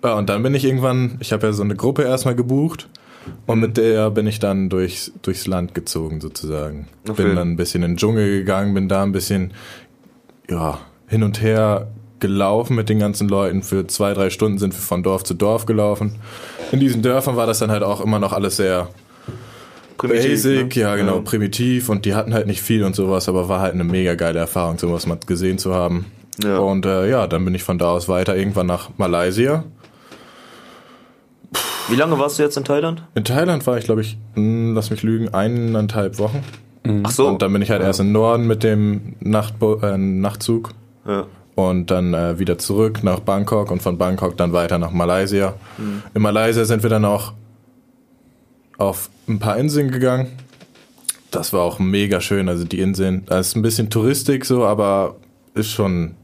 Ja, 0.05 0.15
und 0.15 0.29
dann 0.29 0.43
bin 0.43 0.55
ich 0.55 0.65
irgendwann, 0.65 1.17
ich 1.21 1.33
habe 1.33 1.47
ja 1.47 1.53
so 1.53 1.63
eine 1.63 1.77
Gruppe 1.77 2.03
erstmal 2.03 2.35
gebucht 2.35 2.89
und 3.47 3.61
mit 3.61 3.77
der 3.77 4.11
bin 4.11 4.27
ich 4.27 4.39
dann 4.39 4.69
durchs, 4.69 5.13
durchs 5.23 5.47
Land 5.47 5.75
gezogen 5.75 6.21
sozusagen. 6.21 6.89
Okay. 7.09 7.25
Bin 7.25 7.37
dann 7.37 7.53
ein 7.53 7.57
bisschen 7.57 7.83
in 7.83 7.93
den 7.93 7.97
Dschungel 7.97 8.39
gegangen, 8.39 8.75
bin 8.75 8.89
da 8.89 9.03
ein 9.03 9.13
bisschen 9.13 9.53
ja, 10.49 10.79
hin 11.09 11.23
und 11.23 11.41
her 11.41 11.89
gelaufen 12.21 12.77
mit 12.77 12.89
den 12.89 12.99
ganzen 12.99 13.29
Leuten. 13.29 13.63
Für 13.63 13.87
zwei, 13.87 14.15
drei 14.15 14.31
Stunden 14.31 14.59
sind 14.59 14.75
wir 14.75 14.81
von 14.81 15.03
Dorf 15.03 15.25
zu 15.25 15.35
Dorf 15.35 15.67
gelaufen. 15.67 16.17
In 16.71 16.81
diesen 16.81 17.03
Dörfern 17.03 17.37
war 17.37 17.47
das 17.47 17.59
dann 17.59 17.71
halt 17.71 17.83
auch 17.83 18.01
immer 18.01 18.19
noch 18.19 18.33
alles 18.33 18.57
sehr 18.57 18.89
basic, 19.99 20.77
ne? 20.77 20.83
ja 20.83 20.97
genau, 20.97 21.21
primitiv 21.21 21.89
und 21.89 22.05
die 22.05 22.15
hatten 22.15 22.35
halt 22.35 22.47
nicht 22.47 22.63
viel 22.63 22.83
und 22.83 22.97
sowas, 22.97 23.29
aber 23.29 23.49
war 23.49 23.61
halt 23.61 23.75
eine 23.75 23.85
mega 23.85 24.15
geile 24.15 24.41
Erfahrung, 24.41 24.79
sowas 24.79 25.07
mal 25.07 25.19
gesehen 25.27 25.59
zu 25.59 25.75
haben. 25.75 26.07
Ja. 26.43 26.59
Und 26.59 26.87
äh, 26.87 27.09
ja, 27.11 27.27
dann 27.27 27.45
bin 27.45 27.55
ich 27.55 27.63
von 27.63 27.79
da 27.79 27.91
aus 27.91 28.09
weiter 28.09 28.37
irgendwann 28.37 28.67
nach 28.67 28.91
Malaysia. 28.97 29.65
Wie 31.89 31.97
lange 31.97 32.19
warst 32.19 32.39
du 32.39 32.43
jetzt 32.43 32.57
in 32.57 32.65
Thailand? 32.65 33.03
In 33.15 33.25
Thailand 33.25 33.67
war 33.67 33.77
ich, 33.77 33.85
glaube 33.85 34.01
ich, 34.01 34.17
mh, 34.35 34.75
lass 34.75 34.91
mich 34.91 35.03
lügen, 35.03 35.35
eineinhalb 35.35 36.19
Wochen. 36.19 36.43
Ach 37.05 37.11
so. 37.11 37.29
Und 37.29 37.43
dann 37.43 37.53
bin 37.53 37.63
ich 37.63 37.71
halt 37.71 37.83
erst 37.83 38.01
im 38.01 38.13
Norden 38.13 38.47
mit 38.47 38.63
dem 38.63 39.15
Nachtbo 39.21 39.77
äh, 39.83 39.97
Nachtzug 39.97 40.71
ja. 41.07 41.27
und 41.55 41.91
dann 41.91 42.13
äh, 42.15 42.39
wieder 42.39 42.59
zurück 42.59 43.05
nach 43.05 43.21
Bangkok 43.21 43.71
und 43.71 43.83
von 43.83 43.99
Bangkok 43.99 44.37
dann 44.37 44.53
weiter 44.53 44.79
nach 44.79 44.91
Malaysia. 44.91 45.55
In 46.15 46.23
Malaysia 46.23 46.65
sind 46.65 46.83
wir 46.83 46.91
dann 46.91 47.05
auch 47.05 47.35
auf 48.79 49.11
ein 49.29 49.39
paar 49.39 49.57
Inseln 49.59 49.91
gegangen. 49.91 50.29
Das 51.31 51.53
war 51.53 51.63
auch 51.63 51.79
mega 51.79 52.21
schön, 52.21 52.49
also 52.49 52.65
die 52.65 52.81
Inseln. 52.81 53.25
Da 53.27 53.39
ist 53.39 53.57
ein 53.57 53.63
bisschen 53.63 53.91
Touristik 53.91 54.45
so, 54.45 54.65
aber 54.65 55.17
ist 55.55 55.71
schon 55.71 56.17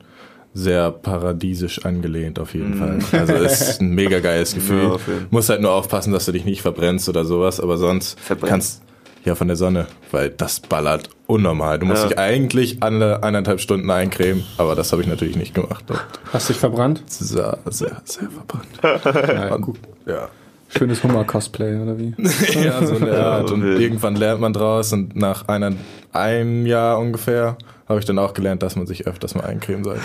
sehr 0.54 0.90
paradiesisch 0.90 1.84
angelehnt 1.84 2.38
auf 2.38 2.54
jeden 2.54 2.74
Fall. 2.74 2.98
Also 3.20 3.34
ist 3.34 3.80
ein 3.80 3.90
mega 3.94 4.18
geiles 4.20 4.54
Gefühl. 4.56 4.82
Ja. 4.92 4.98
Musst 5.30 5.48
halt 5.50 5.60
nur 5.60 5.72
aufpassen, 5.72 6.12
dass 6.12 6.24
du 6.26 6.32
dich 6.32 6.44
nicht 6.44 6.62
verbrennst 6.62 7.08
oder 7.08 7.24
sowas, 7.24 7.60
aber 7.60 7.76
sonst 7.78 8.18
Verbrennst? 8.18 8.50
kannst 8.50 8.82
ja 9.24 9.34
von 9.34 9.46
der 9.48 9.56
Sonne, 9.56 9.86
weil 10.10 10.30
das 10.30 10.60
ballert 10.60 11.10
unnormal. 11.26 11.78
Du 11.78 11.86
musst 11.86 12.02
Ja. 12.04 12.08
dich 12.08 12.18
eigentlich 12.18 12.82
alle 12.82 13.22
eineinhalb 13.22 13.60
Stunden 13.60 13.90
eincremen, 13.90 14.44
aber 14.56 14.74
das 14.74 14.90
habe 14.92 15.02
ich 15.02 15.08
natürlich 15.08 15.36
nicht 15.36 15.54
gemacht. 15.54 15.84
Und 15.90 16.00
Hast 16.32 16.48
dich 16.48 16.56
verbrannt? 16.56 17.02
sehr, 17.08 17.58
sehr, 17.66 18.00
sehr 18.04 18.28
verbrannt. 18.30 18.68
Ja, 19.28 19.54
Und, 19.54 19.62
gut. 19.62 19.78
ja. 20.06 20.28
Schönes 20.70 21.02
Hummer-Cosplay, 21.02 21.80
oder 21.80 21.98
wie? 21.98 22.14
ja, 22.62 22.84
so 22.84 22.96
eine 22.96 23.16
Art. 23.18 23.50
Und 23.50 23.62
irgendwann 23.62 24.16
lernt 24.16 24.40
man 24.40 24.52
draus 24.52 24.92
und 24.92 25.16
nach 25.16 25.48
einer, 25.48 25.72
einem 26.12 26.66
Jahr 26.66 26.98
ungefähr 26.98 27.56
habe 27.88 27.98
ich 28.00 28.04
dann 28.04 28.18
auch 28.18 28.34
gelernt, 28.34 28.62
dass 28.62 28.76
man 28.76 28.86
sich 28.86 29.06
öfters 29.06 29.34
mal 29.34 29.44
eincremen 29.44 29.82
sollte. 29.84 30.02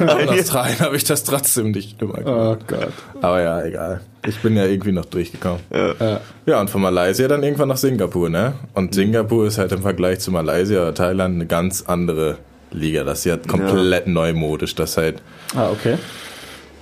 Aber 0.00 0.20
in 0.20 0.28
Australien 0.28 0.78
habe 0.80 0.96
ich 0.96 1.04
das 1.04 1.24
trotzdem 1.24 1.72
nicht 1.72 1.98
gemacht. 1.98 2.22
Oh 2.26 2.56
Gott. 2.66 2.92
Aber 3.20 3.42
ja, 3.42 3.62
egal. 3.62 4.00
Ich 4.26 4.38
bin 4.40 4.56
ja 4.56 4.64
irgendwie 4.66 4.92
noch 4.92 5.04
durchgekommen. 5.04 5.60
Ja. 5.72 6.20
Ja, 6.46 6.60
und 6.60 6.70
von 6.70 6.80
Malaysia 6.82 7.26
dann 7.28 7.42
irgendwann 7.42 7.68
nach 7.68 7.76
Singapur, 7.76 8.30
ne? 8.30 8.54
Und 8.74 8.94
Singapur 8.94 9.46
ist 9.46 9.58
halt 9.58 9.72
im 9.72 9.82
Vergleich 9.82 10.20
zu 10.20 10.30
Malaysia 10.30 10.80
oder 10.80 10.94
Thailand 10.94 11.34
eine 11.34 11.46
ganz 11.46 11.82
andere 11.86 12.38
Liga. 12.70 13.02
Das 13.04 13.18
ist 13.20 13.24
ja 13.24 13.36
komplett 13.36 14.06
neumodisch. 14.06 14.74
Das 14.76 14.90
ist 14.92 14.96
halt, 14.96 15.22
Ah, 15.56 15.70
okay. 15.70 15.96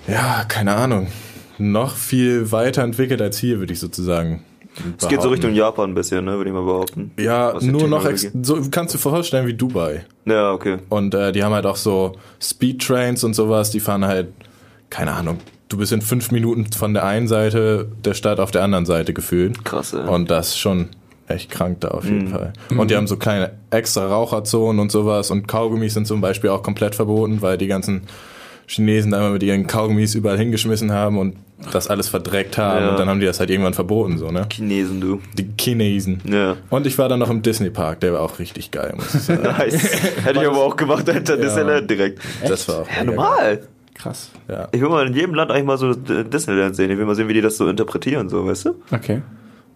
ja, 0.07 0.45
keine 0.49 0.75
Ahnung, 0.75 1.09
noch 1.59 1.97
viel 1.97 2.53
weiterentwickelt 2.53 3.21
als 3.23 3.39
hier, 3.39 3.59
würde 3.59 3.73
ich 3.73 3.81
sozusagen. 3.81 4.43
Es 4.99 5.09
geht 5.09 5.23
so. 5.23 5.29
Richtung 5.29 5.55
Japan 5.55 5.91
ein 5.91 5.95
bisschen, 5.95 6.25
ne, 6.25 6.37
würde 6.37 6.51
ich 6.51 6.55
mal 6.55 6.65
behaupten. 6.65 7.13
Ja, 7.19 7.55
nur 7.61 7.89
noch, 7.89 8.09
so 8.43 8.57
kannst 8.71 8.95
du 8.95 8.99
dir 8.99 9.03
vorstellen 9.03 9.47
wie 9.47 9.55
Dubai. 9.55 10.05
Ja, 10.25 10.53
okay. 10.53 10.79
Und 10.89 11.15
äh, 11.15 11.33
die 11.33 11.45
haben 11.45 11.53
halt 11.53 11.67
auch 11.67 11.77
so 11.77 12.13
Speedtrains 12.41 13.25
und 13.25 13.35
sowas, 13.35 13.71
die 13.71 13.81
fahren 13.81 14.05
halt, 14.05 14.29
keine 14.91 15.13
Ahnung, 15.13 15.39
du 15.69 15.77
bist 15.77 15.93
in 15.93 16.03
fünf 16.03 16.31
Minuten 16.31 16.67
von 16.73 16.95
der 16.95 17.05
einen 17.05 17.29
Seite 17.29 17.89
der 18.05 18.15
Stadt 18.15 18.41
auf 18.41 18.51
der 18.51 18.63
anderen 18.63 18.87
Seite 18.87 19.13
gefühlt. 19.13 19.65
Krass, 19.65 19.93
ey. 19.93 20.09
Und 20.09 20.31
das 20.31 20.49
ist 20.49 20.59
schon 20.59 20.89
echt 21.29 21.51
krank 21.51 21.81
da 21.81 21.89
auf 21.89 22.05
jeden 22.05 22.29
Fall. 22.29 22.53
Und 22.77 22.91
die 22.91 22.97
haben 22.97 23.07
so 23.07 23.17
kleine 23.17 23.53
extra 23.71 24.07
Raucherzonen 24.07 24.81
und 24.81 24.93
sowas 24.93 25.31
und 25.31 25.49
Kaugummis 25.49 25.95
sind 25.95 26.07
zum 26.07 26.21
Beispiel 26.21 26.51
auch 26.51 26.63
komplett 26.63 26.95
verboten, 26.95 27.43
weil 27.43 27.59
die 27.59 27.69
ganzen 27.69 28.03
Chinesen 28.67 29.13
da 29.13 29.19
immer 29.19 29.31
mit 29.31 29.43
ihren 29.43 29.67
Kaugummis 29.67 30.15
überall 30.15 30.39
hingeschmissen 30.39 30.93
haben 30.93 31.19
und 31.19 31.37
das 31.71 31.89
alles 31.89 32.09
verdreckt 32.09 32.59
haben 32.59 32.85
Ja. 32.85 32.91
und 32.91 32.99
dann 32.99 33.09
haben 33.09 33.21
die 33.21 33.27
das 33.27 33.39
halt 33.41 33.51
irgendwann 33.51 33.75
verboten, 33.75 34.19
so, 34.19 34.31
ne? 34.31 34.47
Chinesen, 34.53 35.01
du. 35.01 35.21
Die 35.39 35.49
Chinesen. 35.59 36.21
Ja. 36.25 36.57
Und 36.71 36.87
ich 36.87 36.99
war 36.99 37.09
dann 37.09 37.21
noch 37.21 37.31
im 37.31 37.43
Disney 37.43 37.71
Park, 37.71 38.01
der 38.01 38.15
war 38.15 38.21
auch 38.21 38.39
richtig 38.39 38.71
geil, 38.71 38.95
muss 38.97 39.15
ich 39.15 39.23
sagen. 39.23 39.43
Nice. 39.59 39.83
Hätte 40.25 40.41
ich 40.41 40.47
aber 40.47 40.59
auch 40.59 40.77
gemacht, 40.77 41.09
Alter. 41.09 41.37
Disneyland 41.37 41.89
direkt. 41.91 42.21
Das 42.47 42.67
war 42.69 42.81
auch 42.81 42.89
Ja, 42.97 43.05
normal. 43.05 43.61
Krass. 43.95 44.31
Ja. 44.49 44.69
Ich 44.73 44.81
will 44.81 44.89
mal 44.89 45.07
in 45.07 45.15
jedem 45.15 45.35
Land 45.35 45.51
eigentlich 45.51 45.65
mal 45.67 45.79
so 45.79 45.91
äh, 45.91 46.25
Disneyland 46.25 46.75
sehen. 46.75 46.91
Ich 46.91 46.99
will 46.99 47.05
mal 47.05 47.15
sehen, 47.15 47.29
wie 47.29 47.35
die 47.35 47.41
das 47.43 47.57
so 47.57 47.69
interpretieren, 47.69 48.29
so, 48.29 48.45
weißt 48.47 48.65
du? 48.67 48.75
Okay. 48.91 49.23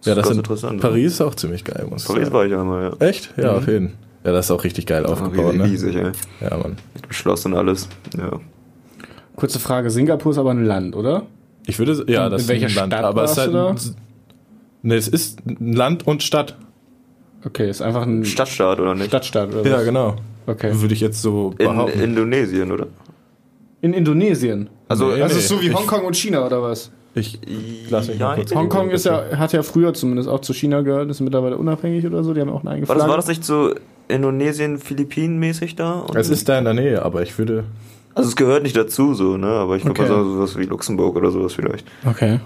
Ja, 0.03 0.15
das 0.15 0.27
sind 0.27 0.37
interessant. 0.37 0.81
Paris 0.81 1.13
ist 1.13 1.21
auch 1.21 1.35
ziemlich 1.35 1.63
geil, 1.63 1.85
muss 1.89 2.01
ich 2.03 2.07
Paris 2.07 2.23
sagen. 2.25 2.33
war 2.35 2.45
ich 2.45 2.53
einmal, 2.53 2.93
ja. 2.99 3.05
Echt? 3.07 3.33
Ja, 3.37 3.53
auf 3.53 3.67
jeden 3.67 3.89
Fall. 3.89 3.97
Ja, 4.25 4.31
das 4.33 4.45
ist 4.45 4.51
auch 4.51 4.63
richtig 4.65 4.85
geil 4.87 5.05
aufgebaut, 5.05 5.53
Riesig, 5.53 5.57
ne? 5.57 5.63
riesig, 5.63 5.95
ey. 6.41 6.49
Ja, 6.49 6.57
Mann. 6.57 6.75
Mit 6.95 7.05
dem 7.05 7.11
Schloss 7.13 7.45
und 7.45 7.53
alles. 7.53 7.87
Ja. 8.17 8.39
Kurze 9.37 9.59
Frage, 9.59 9.89
Singapur 9.89 10.31
ist 10.33 10.37
aber 10.37 10.51
ein 10.51 10.65
Land, 10.65 10.95
oder? 10.95 11.23
Ich 11.67 11.77
würde, 11.79 12.03
ja, 12.07 12.25
In 12.25 12.31
das 12.31 12.43
ist 12.43 12.47
welcher 12.47 12.67
ein 12.67 12.73
Land, 12.75 12.93
Stadt 12.93 13.03
aber 13.05 13.23
es 13.23 13.31
ist 13.31 13.37
halt, 13.37 13.53
du 13.53 13.75
ne, 14.83 14.95
es 14.95 15.07
ist 15.07 15.45
ein 15.45 15.73
Land 15.73 16.07
und 16.07 16.23
Stadt. 16.23 16.57
Okay, 17.45 17.69
ist 17.69 17.81
einfach 17.81 18.03
ein 18.03 18.25
Stadtstaat, 18.25 18.79
oder 18.79 18.95
nicht? 18.95 19.07
Stadtstaat 19.07 19.53
oder 19.53 19.69
Ja, 19.69 19.77
was? 19.77 19.85
genau. 19.85 20.15
Okay. 20.47 20.71
Würde 20.73 20.93
ich 20.93 21.01
jetzt 21.01 21.21
so 21.21 21.51
In 21.59 21.67
behaupten. 21.67 21.99
Indonesien, 22.01 22.71
oder? 22.71 22.87
In 23.81 23.93
Indonesien. 23.93 24.69
Also, 24.87 25.09
Nee, 25.11 25.19
Das 25.19 25.33
nee. 25.33 25.39
ist 25.39 25.49
so 25.49 25.61
wie 25.61 25.67
ich- 25.67 25.75
Hongkong 25.75 26.05
und 26.05 26.15
China 26.15 26.45
oder 26.45 26.61
was? 26.63 26.91
ich 27.15 27.39
lass 27.89 28.07
mich 28.09 28.19
mal 28.19 28.35
kurz 28.35 28.53
Hongkong 28.53 28.91
ist 28.91 29.05
ja, 29.05 29.23
hat 29.37 29.51
ja 29.51 29.63
früher 29.63 29.91
zumindest 29.93 30.29
auch 30.29 30.39
zu 30.39 30.53
China 30.53 30.81
gehört, 30.81 31.09
ist 31.09 31.19
mittlerweile 31.19 31.57
unabhängig 31.57 32.05
oder 32.05 32.23
so, 32.23 32.33
die 32.33 32.41
haben 32.41 32.49
auch 32.51 32.61
eine 32.61 32.69
eigene 32.71 32.87
War 32.87 32.95
das, 32.95 33.03
Flagge. 33.05 33.09
war 33.09 33.17
das 33.17 33.27
nicht 33.27 33.43
so 33.43 33.73
Indonesien, 34.07 34.77
Philippinen 34.77 35.39
mäßig 35.39 35.75
da? 35.75 35.99
Und 36.01 36.15
Es 36.15 36.29
ist 36.29 36.47
da 36.47 36.59
in 36.59 36.65
der 36.65 36.75
Nähe, 36.75 37.03
aber 37.03 37.23
ich 37.23 37.37
würde. 37.39 37.63
Also 38.17 38.29
es 38.29 38.35
gehört 38.35 38.63
nicht 38.63 38.75
dazu, 38.75 39.13
so, 39.13 39.37
ne? 39.37 39.47
Aber 39.47 39.77
ich 39.77 39.83
würde 39.85 39.99
Okay. 40.01 40.09
sagen, 40.09 40.23
sowas 40.33 40.57
wie 40.57 40.63
Luxemburg 40.65 41.15
oder 41.15 41.31
sowas 41.31 41.53
vielleicht. 41.53 41.85
Okay. 42.05 42.39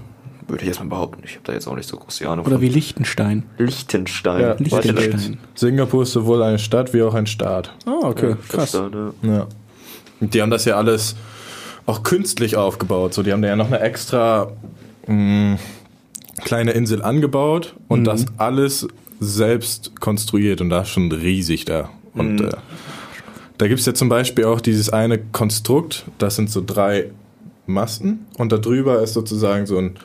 Würde 0.47 0.63
ich 0.63 0.67
jetzt 0.67 0.79
mal 0.79 0.87
behaupten. 0.89 1.21
Ich 1.23 1.31
habe 1.35 1.41
da 1.45 1.53
jetzt 1.53 1.67
auch 1.67 1.75
nicht 1.75 1.87
so 1.87 1.97
große 1.97 2.27
Ahnung 2.27 2.45
Oder 2.45 2.55
von. 2.55 2.61
wie 2.61 2.69
Liechtenstein. 2.69 3.43
Liechtenstein. 3.57 4.41
Ja, 4.41 4.53
Liechtenstein. 4.57 5.37
Singapur 5.55 6.03
ist 6.03 6.11
sowohl 6.11 6.41
eine 6.43 6.59
Stadt 6.59 6.93
wie 6.93 7.03
auch 7.03 7.13
ein 7.13 7.25
Staat. 7.27 7.73
Ah, 7.85 7.91
okay, 8.03 8.31
da? 8.31 8.37
krass. 8.57 8.69
Stadtstaat, 8.69 9.13
ja. 9.23 9.29
Ja. 9.33 9.47
Und 10.19 10.33
die 10.33 10.41
haben 10.41 10.49
das 10.51 10.65
ja 10.65 10.75
alles 10.75 11.15
auch 11.85 12.03
künstlich 12.03 12.57
aufgebaut. 12.57 13.13
So, 13.13 13.23
die 13.23 13.31
haben 13.31 13.41
da 13.41 13.47
ja 13.47 13.55
noch 13.55 13.67
eine 13.67 13.79
extra 13.79 14.51
mh, 15.07 15.57
kleine 16.43 16.71
Insel 16.71 17.01
angebaut 17.01 17.75
und 17.87 18.03
das 18.03 18.25
alles 18.37 18.87
selbst 19.19 19.99
konstruiert 20.01 20.59
und 20.61 20.69
das 20.69 20.87
ist 20.87 20.93
schon 20.93 21.11
riesig 21.11 21.65
da. 21.65 21.89
Und 22.13 22.41
äh, 22.41 22.49
da 23.61 23.67
gibt's 23.67 23.85
ja 23.85 23.93
zum 23.93 24.09
Beispiel 24.09 24.45
auch 24.45 24.59
dieses 24.59 24.89
eine 24.89 25.19
Konstrukt, 25.19 26.05
das 26.17 26.35
sind 26.35 26.49
so 26.49 26.63
drei 26.65 27.11
Masten 27.67 28.25
und 28.39 28.51
da 28.51 28.57
drüber 28.57 29.03
ist 29.03 29.13
sozusagen 29.13 29.67
so 29.67 29.77
ein 29.77 29.97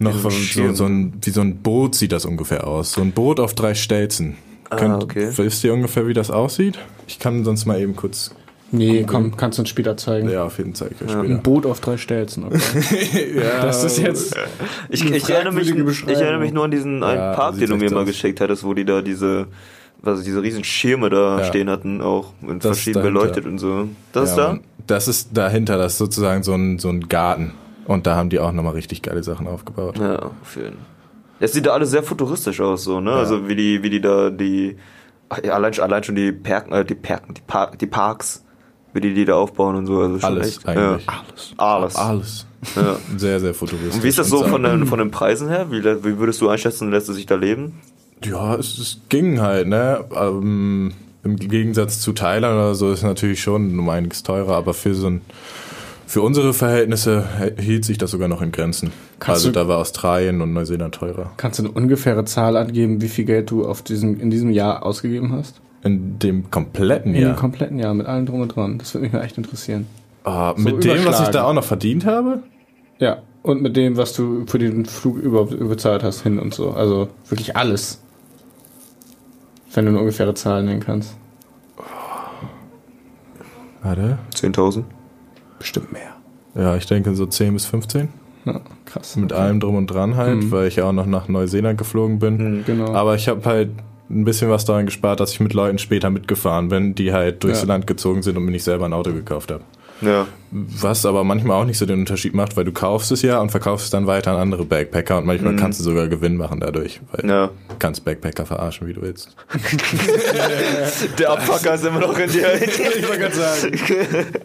noch 0.00 0.16
Wie 0.16 0.18
so 0.18 0.30
so, 0.30 0.62
ein 0.64 0.74
so, 0.74 0.84
ein, 0.86 1.12
wie 1.22 1.30
so 1.30 1.40
ein 1.40 1.58
Boot 1.58 1.94
sieht 1.94 2.10
das 2.10 2.24
ungefähr 2.24 2.66
aus. 2.66 2.90
So 2.92 3.02
ein 3.02 3.12
Boot 3.12 3.38
auf 3.38 3.54
drei 3.54 3.74
Stelzen. 3.74 4.34
Ah, 4.68 4.96
okay. 4.96 5.30
Wisst 5.36 5.62
ihr 5.62 5.72
ungefähr, 5.72 6.08
wie 6.08 6.12
das 6.12 6.32
aussieht? 6.32 6.76
Ich 7.06 7.20
kann 7.20 7.44
sonst 7.44 7.66
mal 7.66 7.80
eben 7.80 7.94
kurz 7.94 8.34
Nee, 8.72 9.04
komm, 9.06 9.36
kannst 9.36 9.58
du 9.58 9.62
uns 9.62 9.68
später 9.68 9.96
zeigen. 9.96 10.28
ja, 10.28 10.44
auf 10.44 10.58
jeden 10.58 10.74
Fall 10.74 10.88
zeige 10.88 11.04
ich 11.04 11.14
Ein 11.14 11.24
später. 11.24 11.40
Boot 11.40 11.66
auf 11.66 11.78
drei 11.78 11.96
Stelzen. 11.96 12.46
Okay. 12.46 13.40
das 13.62 13.84
ist 13.84 13.98
jetzt. 13.98 14.36
Ich, 14.88 15.06
Eine 15.06 15.16
ich, 15.16 15.30
erinnere 15.30 15.54
mich, 15.54 15.70
ich 15.70 16.08
erinnere 16.08 16.40
mich 16.40 16.52
nur 16.52 16.64
an 16.64 16.72
diesen 16.72 17.00
einen 17.04 17.20
Ja, 17.20 17.34
Park, 17.34 17.58
den 17.58 17.70
du 17.70 17.76
mir 17.76 17.92
mal 17.92 18.04
geschickt 18.04 18.40
hattest, 18.40 18.64
wo 18.64 18.74
die 18.74 18.84
da 18.84 19.00
diese, 19.00 19.46
was, 20.02 20.22
diese 20.22 20.42
riesen 20.42 20.64
Schirme 20.64 21.10
da 21.10 21.38
Ja. 21.38 21.44
stehen 21.44 21.70
hatten, 21.70 22.00
auch 22.00 22.32
in 22.42 22.48
Das 22.48 22.56
ist 22.56 22.62
verschieden 22.84 23.02
beleuchtet 23.02 23.46
und 23.46 23.58
so. 23.58 23.88
Das 24.12 24.30
ist 24.30 24.36
ja, 24.36 24.42
da? 24.44 24.48
Mann. 24.52 24.60
Das 24.86 25.08
ist 25.08 25.30
dahinter, 25.32 25.78
das 25.78 25.92
ist 25.92 25.98
sozusagen 25.98 26.42
so 26.42 26.54
ein, 26.54 26.78
so 26.78 26.90
ein 26.90 27.08
Garten. 27.08 27.52
Und 27.86 28.06
da 28.06 28.16
haben 28.16 28.30
die 28.30 28.38
auch 28.38 28.52
nochmal 28.52 28.74
richtig 28.74 29.02
geile 29.02 29.22
Sachen 29.22 29.46
aufgebaut. 29.46 29.98
Ja, 29.98 30.30
Fall. 30.42 30.72
Es 31.40 31.52
sieht 31.52 31.66
da 31.66 31.72
alles 31.72 31.90
sehr 31.90 32.02
futuristisch 32.02 32.60
aus, 32.60 32.84
so, 32.84 33.00
ne? 33.00 33.12
Also 33.12 33.48
wie 33.48 33.56
die, 33.56 33.82
wie 33.82 33.90
die 33.90 34.00
da 34.00 34.30
die 34.30 34.76
ja, 35.42 35.54
allein, 35.54 35.78
allein 35.80 36.04
schon 36.04 36.14
die 36.14 36.32
Perken, 36.32 36.72
äh, 36.72 36.84
die 36.84 36.94
Perken, 36.94 37.34
die, 37.34 37.40
Par 37.46 37.72
die 37.76 37.86
Parks, 37.86 38.44
wie 38.92 39.00
die 39.00 39.14
die 39.14 39.24
da 39.24 39.34
aufbauen 39.34 39.74
und 39.76 39.86
so. 39.86 40.00
Also 40.00 40.20
schon 40.20 40.30
Alles 40.30 40.48
echt, 40.58 40.68
eigentlich. 40.68 41.06
Ja. 41.06 41.22
Alles. 41.56 41.96
Alles. 41.96 42.46
Ja. 42.76 42.96
Sehr, 43.16 43.40
sehr 43.40 43.54
futuristisch. 43.54 43.94
Und 43.96 44.02
wie 44.02 44.08
ist 44.08 44.18
das 44.18 44.28
so 44.28 44.44
Und 44.44 44.50
von 44.50 44.62
den, 44.62 44.86
von 44.86 44.98
den 44.98 45.10
Preisen 45.10 45.48
her? 45.48 45.70
Wie, 45.70 45.82
wie 45.82 46.18
würdest 46.18 46.40
du 46.40 46.48
einschätzen, 46.48 46.90
lässt 46.90 47.08
es 47.08 47.16
sich 47.16 47.26
da 47.26 47.34
leben? 47.34 47.80
Ja, 48.22 48.54
es, 48.56 48.78
es 48.78 49.00
ging 49.08 49.40
halt, 49.40 49.68
ne? 49.68 50.04
Ähm, 50.14 50.92
Im 51.22 51.36
Gegensatz 51.36 52.00
zu 52.00 52.12
Thailand 52.12 52.54
oder 52.54 52.74
so 52.74 52.90
ist 52.92 52.98
es 52.98 53.04
natürlich 53.04 53.42
schon 53.42 53.78
um 53.78 53.88
einiges 53.88 54.22
teurer, 54.22 54.54
aber 54.56 54.74
für 54.74 54.94
so 54.94 55.08
ein 55.08 55.20
für 56.06 56.20
unsere 56.22 56.52
Verhältnisse 56.52 57.24
hielt 57.58 57.84
sich 57.84 57.98
das 57.98 58.10
sogar 58.10 58.28
noch 58.28 58.42
in 58.42 58.52
Grenzen. 58.52 58.92
Kannst 59.18 59.46
also 59.46 59.50
da 59.50 59.68
war 59.68 59.78
Australien 59.78 60.42
und 60.42 60.52
Neuseeland 60.52 60.94
teurer. 60.94 61.32
Kannst 61.38 61.58
du 61.58 61.64
eine 61.64 61.72
ungefähre 61.72 62.24
Zahl 62.24 62.56
angeben, 62.56 63.00
wie 63.00 63.08
viel 63.08 63.24
Geld 63.24 63.50
du 63.50 63.66
auf 63.66 63.82
diesem, 63.82 64.20
in 64.20 64.30
diesem 64.30 64.50
Jahr 64.50 64.84
ausgegeben 64.84 65.32
hast? 65.32 65.60
In 65.82 66.18
dem 66.18 66.50
kompletten 66.50 67.14
In 67.14 67.22
Jahr. 67.22 67.32
dem 67.32 67.36
kompletten 67.36 67.78
Jahr, 67.78 67.94
mit 67.94 68.06
allem 68.06 68.26
drum 68.26 68.42
und 68.42 68.54
dran. 68.54 68.78
Das 68.78 68.94
würde 68.94 69.04
mich 69.04 69.12
mal 69.12 69.22
echt 69.22 69.38
interessieren. 69.38 69.86
Ah, 70.24 70.54
mit 70.56 70.84
dem, 70.84 71.04
was 71.04 71.20
ich 71.20 71.28
da 71.28 71.44
auch 71.44 71.52
noch 71.52 71.64
verdient 71.64 72.06
habe? 72.06 72.42
Ja, 72.98 73.22
und 73.42 73.60
mit 73.60 73.76
dem, 73.76 73.96
was 73.96 74.12
du 74.12 74.46
für 74.46 74.58
den 74.58 74.86
Flug 74.86 75.18
überhaupt 75.18 75.58
bezahlt 75.58 76.02
hast, 76.02 76.22
hin 76.22 76.38
und 76.38 76.54
so. 76.54 76.70
Also 76.70 77.08
wirklich 77.28 77.56
alles. 77.56 78.00
Wenn 79.74 79.84
du 79.86 79.90
eine 79.90 80.00
ungefähre 80.00 80.34
Zahl 80.34 80.62
nennen 80.62 80.80
kannst. 80.80 81.16
Warte. 83.82 84.18
10.000? 84.34 84.84
Bestimmt 85.58 85.92
mehr. 85.92 86.14
Ja, 86.54 86.76
ich 86.76 86.86
denke 86.86 87.14
so 87.14 87.26
10 87.26 87.52
bis 87.54 87.66
15. 87.66 88.08
Ja, 88.44 88.60
krass. 88.84 89.16
Mit 89.16 89.32
allem 89.32 89.60
drum 89.60 89.74
und 89.76 89.86
dran 89.88 90.16
halt, 90.16 90.50
weil 90.50 90.68
ich 90.68 90.76
ja 90.76 90.84
auch 90.84 90.92
noch 90.92 91.06
nach 91.06 91.28
Neuseeland 91.28 91.78
geflogen 91.78 92.18
bin. 92.18 92.62
Genau. 92.64 92.92
Aber 92.94 93.14
ich 93.14 93.28
habe 93.28 93.44
halt 93.44 93.70
ein 94.10 94.24
bisschen 94.24 94.50
was 94.50 94.64
daran 94.64 94.86
gespart, 94.86 95.20
dass 95.20 95.32
ich 95.32 95.40
mit 95.40 95.54
Leuten 95.54 95.78
später 95.78 96.10
mitgefahren 96.10 96.68
bin, 96.68 96.94
die 96.94 97.12
halt 97.12 97.42
durchs 97.42 97.62
Ja. 97.62 97.68
Land 97.68 97.86
gezogen 97.86 98.22
sind 98.22 98.36
und 98.36 98.44
mir 98.44 98.50
nicht 98.52 98.64
selber 98.64 98.84
ein 98.84 98.92
Auto 98.92 99.12
gekauft 99.12 99.50
habe. 99.50 99.64
Ja. 100.00 100.26
Was 100.50 101.04
aber 101.06 101.24
manchmal 101.24 101.60
auch 101.60 101.64
nicht 101.64 101.78
so 101.78 101.86
den 101.86 102.00
Unterschied 102.00 102.34
macht, 102.34 102.56
weil 102.56 102.64
du 102.64 102.72
kaufst 102.72 103.10
es 103.10 103.22
ja 103.22 103.40
und 103.40 103.50
verkaufst 103.50 103.86
es 103.86 103.90
dann 103.90 104.06
weiter 104.06 104.32
an 104.32 104.36
andere 104.38 104.64
Backpacker 104.64 105.18
und 105.18 105.26
manchmal 105.26 105.56
kannst 105.56 105.80
du 105.80 105.84
sogar 105.84 106.06
Gewinn 106.08 106.36
machen 106.36 106.60
dadurch, 106.60 107.00
weil 107.12 107.28
Ja. 107.28 107.46
du 107.46 107.74
kannst 107.78 108.04
Backpacker 108.04 108.46
verarschen, 108.46 108.86
wie 108.86 108.92
du 108.92 109.02
willst. 109.02 109.34
Der 111.18 111.30
Abfucker 111.30 111.74
ist 111.74 111.84
immer 111.84 112.00
noch 112.00 112.16
in 112.18 112.30
dir. 112.30 112.54
ich 112.62 113.08
wollte 113.08 113.18
gerade 113.18 113.34
sagen. 113.34 113.78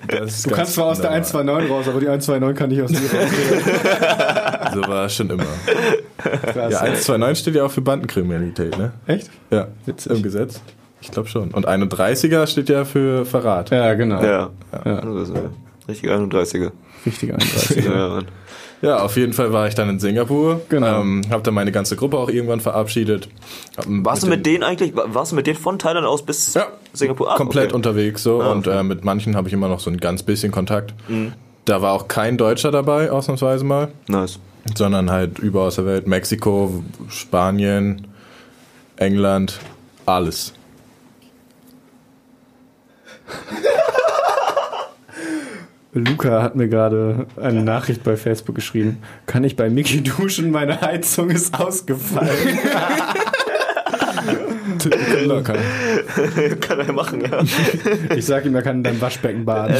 Das 0.07 0.43
Du 0.43 0.49
kannst 0.51 0.73
zwar 0.73 0.85
aus 0.87 1.01
der 1.01 1.11
129 1.11 1.69
raus, 1.71 1.87
aber 1.87 1.99
die 1.99 2.07
129 2.07 2.57
kann 2.57 2.69
nicht 2.69 2.81
aus 2.81 2.91
dir 2.91 3.19
raus. 3.19 4.73
So 4.73 4.81
war 4.81 5.05
es 5.05 5.15
schon 5.15 5.29
immer. 5.31 5.43
Krass. 6.17 6.73
Ja, 6.73 6.79
129 6.81 7.39
steht 7.39 7.55
ja 7.55 7.63
auch 7.65 7.71
für 7.71 7.81
Bandenkriminalität, 7.81 8.77
ne? 8.77 8.91
Echt? 9.07 9.29
Ja, 9.49 9.67
Witzig. 9.85 10.11
im 10.11 10.21
Gesetz. 10.21 10.61
Ich 11.01 11.11
glaube 11.11 11.29
schon. 11.29 11.51
Und 11.51 11.67
31er 11.67 12.45
steht 12.47 12.69
ja 12.69 12.85
für 12.85 13.25
Verrat. 13.25 13.69
Ja, 13.69 13.93
genau. 13.93 14.21
Ja. 14.21 14.49
Ja. 14.85 15.01
Das 15.01 15.29
ist, 15.29 15.35
ja. 15.35 15.41
Richtig 15.87 16.09
31er. 16.11 16.71
Richtige 17.05 17.33
31. 17.33 17.85
Ja, 17.85 18.07
Mann. 18.09 18.25
Ja, 18.81 18.99
auf 18.99 19.17
jeden 19.17 19.33
Fall 19.33 19.51
war 19.51 19.67
ich 19.67 19.75
dann 19.75 19.89
in 19.89 19.99
Singapur. 19.99 20.61
Genau. 20.69 21.01
Ähm, 21.01 21.21
hab 21.29 21.43
dann 21.43 21.53
meine 21.53 21.71
ganze 21.73 21.95
Gruppe 21.97 22.17
auch 22.17 22.29
irgendwann 22.29 22.61
verabschiedet. 22.61 23.27
Warst 23.85 24.23
du 24.23 24.27
mit 24.27 24.45
denen 24.45 24.63
eigentlich, 24.63 24.93
warst 24.95 25.31
du 25.33 25.35
mit 25.35 25.47
denen 25.47 25.57
von 25.57 25.79
Thailand 25.79 26.05
aus 26.05 26.25
bis 26.25 26.53
Ja, 26.53 26.67
Singapur? 26.93 27.29
Ah, 27.31 27.35
komplett 27.35 27.67
okay. 27.67 27.75
unterwegs 27.75 28.23
so 28.23 28.41
Ah, 28.41 28.51
und 28.51 28.67
okay. 28.67 28.75
Mhm. 28.83 28.91
äh, 28.91 28.95
mit 28.95 29.03
manchen 29.03 29.35
habe 29.35 29.47
ich 29.49 29.53
immer 29.53 29.67
noch 29.67 29.79
so 29.81 29.89
ein 29.89 29.97
ganz 29.97 30.23
bisschen 30.23 30.51
Kontakt. 30.53 30.93
Da 31.65 31.81
war 31.81 31.91
auch 31.93 32.07
kein 32.07 32.37
Deutscher 32.37 32.71
dabei, 32.71 33.11
ausnahmsweise 33.11 33.65
mal, 33.65 33.89
Nice. 34.07 34.39
sondern 34.75 35.11
halt 35.11 35.39
überall 35.39 35.67
aus 35.67 35.75
der 35.75 35.85
Welt. 35.85 36.07
Mexiko, 36.07 36.81
Spanien, 37.09 38.07
England, 38.95 39.59
alles. 40.05 40.53
Luca 45.93 46.43
hat 46.43 46.55
mir 46.55 46.67
gerade 46.67 47.25
eine 47.41 47.63
Nachricht 47.63 48.03
bei 48.03 48.15
Facebook 48.15 48.55
geschrieben. 48.55 49.01
Kann 49.25 49.43
ich 49.43 49.55
bei 49.55 49.69
Mickey 49.69 50.03
duschen? 50.03 50.51
Meine 50.51 50.79
Heizung 50.81 51.29
ist 51.29 51.59
ausgefallen. 51.59 52.29
Locker. 55.25 55.55
Kann 56.59 56.79
er 56.79 56.93
machen, 56.93 57.21
ja. 57.21 57.41
Ich 58.15 58.25
sag 58.25 58.45
ihm, 58.45 58.55
er 58.55 58.61
kann 58.61 58.77
in 58.77 58.83
deinem 58.83 59.01
Waschbecken 59.01 59.45
baden. 59.45 59.75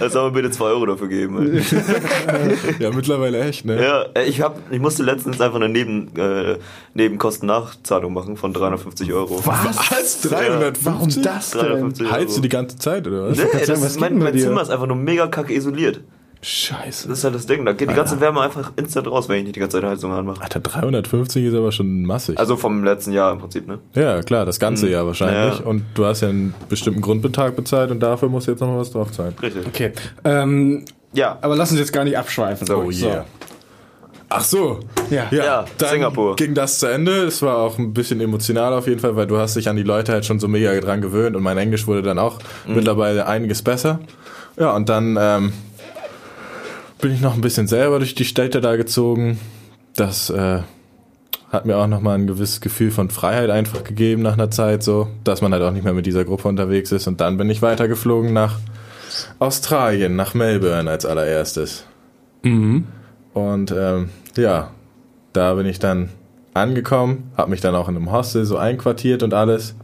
Also 0.00 0.12
soll 0.12 0.30
mir 0.30 0.42
bitte 0.42 0.50
2 0.50 0.64
Euro 0.64 0.86
dafür 0.86 1.08
geben. 1.08 1.62
Ja, 2.78 2.90
mittlerweile 2.90 3.40
echt, 3.40 3.64
ne? 3.64 3.82
Ja, 3.82 4.22
ich 4.22 4.40
hab, 4.40 4.60
ich 4.70 4.80
musste 4.80 5.02
letztens 5.02 5.40
einfach 5.40 5.56
eine 5.56 5.68
Neben, 5.68 6.14
äh, 6.16 6.58
Nebenkostennachzahlung 6.94 8.12
machen 8.12 8.36
von 8.36 8.52
350 8.52 9.12
Euro. 9.12 9.40
Was? 9.44 10.20
350? 10.22 10.86
Warum 10.86 11.22
das 11.22 11.50
denn? 11.50 11.60
350 11.60 12.06
Euro. 12.06 12.14
Heizt 12.14 12.36
du 12.36 12.40
die 12.40 12.48
ganze 12.48 12.78
Zeit, 12.78 13.06
oder 13.06 13.28
was? 13.28 13.38
Nee, 13.38 13.44
sagen, 13.44 13.58
das 13.60 13.70
was 13.70 13.78
ist 13.78 13.92
geht 13.94 14.00
mein, 14.00 14.18
mein? 14.18 14.38
Zimmer 14.38 14.62
ist 14.62 14.70
einfach 14.70 14.86
nur 14.86 14.96
mega 14.96 15.26
kacke 15.26 15.54
isoliert. 15.54 16.00
Scheiße. 16.40 17.08
Das 17.08 17.18
ist 17.18 17.24
halt 17.24 17.34
das 17.34 17.46
Ding. 17.46 17.64
Da 17.64 17.72
geht 17.72 17.90
die 17.90 17.94
ganze 17.94 18.20
Wärme 18.20 18.40
einfach 18.40 18.72
instant 18.76 19.08
raus, 19.08 19.28
wenn 19.28 19.38
ich 19.38 19.42
nicht 19.44 19.56
die 19.56 19.60
ganze 19.60 19.80
Zeit 19.80 19.90
Heizung 19.90 20.12
anmache. 20.12 20.40
Alter, 20.42 20.60
350 20.60 21.44
ist 21.44 21.54
aber 21.54 21.72
schon 21.72 22.04
massig. 22.04 22.38
Also 22.38 22.56
vom 22.56 22.84
letzten 22.84 23.12
Jahr 23.12 23.32
im 23.32 23.38
Prinzip, 23.40 23.66
ne? 23.66 23.78
ja, 23.94 24.22
klar, 24.22 24.46
das 24.46 24.60
ganze 24.60 24.88
Jahr 24.88 25.04
wahrscheinlich. 25.06 25.58
Ja. 25.60 25.64
Und 25.66 25.82
du 25.94 26.04
hast 26.04 26.20
ja 26.20 26.28
einen 26.28 26.54
bestimmten 26.68 27.00
Grundbetrag 27.00 27.56
bezahlt 27.56 27.90
und 27.90 28.00
dafür 28.00 28.28
musst 28.28 28.46
du 28.46 28.52
jetzt 28.52 28.60
nochmal 28.60 28.78
was 28.78 28.92
drauf 28.92 29.10
zahlen. 29.10 29.34
Richtig. 29.42 29.66
Okay. 29.66 29.92
Ähm, 30.24 30.84
Ja. 31.12 31.38
aber 31.40 31.56
lass 31.56 31.70
uns 31.72 31.80
jetzt 31.80 31.92
gar 31.92 32.04
nicht 32.04 32.16
abschweifen. 32.16 32.70
Oh 32.72 32.88
yeah. 32.90 33.24
Ach 34.30 34.44
so. 34.44 34.80
Ja. 35.10 35.26
Ja, 35.30 35.64
dann 35.78 35.88
Singapur. 35.90 36.36
ging 36.36 36.52
das 36.54 36.78
zu 36.78 36.86
Ende. 36.86 37.24
Es 37.24 37.40
war 37.40 37.56
auch 37.58 37.78
ein 37.78 37.94
bisschen 37.94 38.20
emotional 38.20 38.74
auf 38.74 38.86
jeden 38.86 39.00
Fall, 39.00 39.16
weil 39.16 39.26
du 39.26 39.38
hast 39.38 39.56
dich 39.56 39.68
an 39.70 39.76
die 39.76 39.82
Leute 39.82 40.12
halt 40.12 40.26
schon 40.26 40.38
so 40.38 40.48
mega 40.48 40.78
dran 40.80 41.00
gewöhnt 41.00 41.34
und 41.34 41.42
mein 41.42 41.56
Englisch 41.56 41.86
wurde 41.86 42.02
dann 42.02 42.18
auch 42.18 42.38
Mhm. 42.66 42.74
mittlerweile 42.76 43.26
einiges 43.26 43.62
besser. 43.62 44.00
Ja, 44.58 44.76
und 44.76 44.88
dann 44.90 45.16
ähm, 45.18 45.52
bin 47.00 47.12
ich 47.12 47.20
noch 47.20 47.34
ein 47.34 47.40
bisschen 47.40 47.66
selber 47.66 47.98
durch 47.98 48.14
die 48.14 48.24
Städte 48.24 48.60
da 48.60 48.76
gezogen. 48.76 49.38
Das 49.94 50.30
äh, 50.30 50.60
hat 51.50 51.64
mir 51.64 51.76
auch 51.76 51.86
nochmal 51.86 52.18
ein 52.18 52.26
gewisses 52.26 52.60
Gefühl 52.60 52.90
von 52.90 53.10
Freiheit 53.10 53.50
einfach 53.50 53.84
gegeben 53.84 54.22
nach 54.22 54.34
einer 54.34 54.50
Zeit, 54.50 54.82
so, 54.82 55.08
dass 55.24 55.40
man 55.40 55.52
halt 55.52 55.62
auch 55.62 55.72
nicht 55.72 55.84
mehr 55.84 55.94
mit 55.94 56.06
dieser 56.06 56.24
Gruppe 56.24 56.48
unterwegs 56.48 56.92
ist. 56.92 57.06
Und 57.06 57.20
dann 57.20 57.36
bin 57.36 57.48
ich 57.50 57.62
weitergeflogen 57.62 58.32
nach 58.32 58.58
Australien, 59.38 60.16
nach 60.16 60.34
Melbourne 60.34 60.90
als 60.90 61.06
allererstes. 61.06 61.84
Und 63.32 63.72
ähm, 63.76 64.10
ja, 64.36 64.70
da 65.32 65.54
bin 65.54 65.66
ich 65.66 65.78
dann 65.78 66.10
angekommen, 66.54 67.30
habe 67.36 67.50
mich 67.50 67.60
dann 67.60 67.74
auch 67.74 67.88
in 67.88 67.96
einem 67.96 68.12
Hostel 68.12 68.44
so 68.44 68.56
einquartiert 68.56 69.22
und 69.22 69.34
alles. 69.34 69.74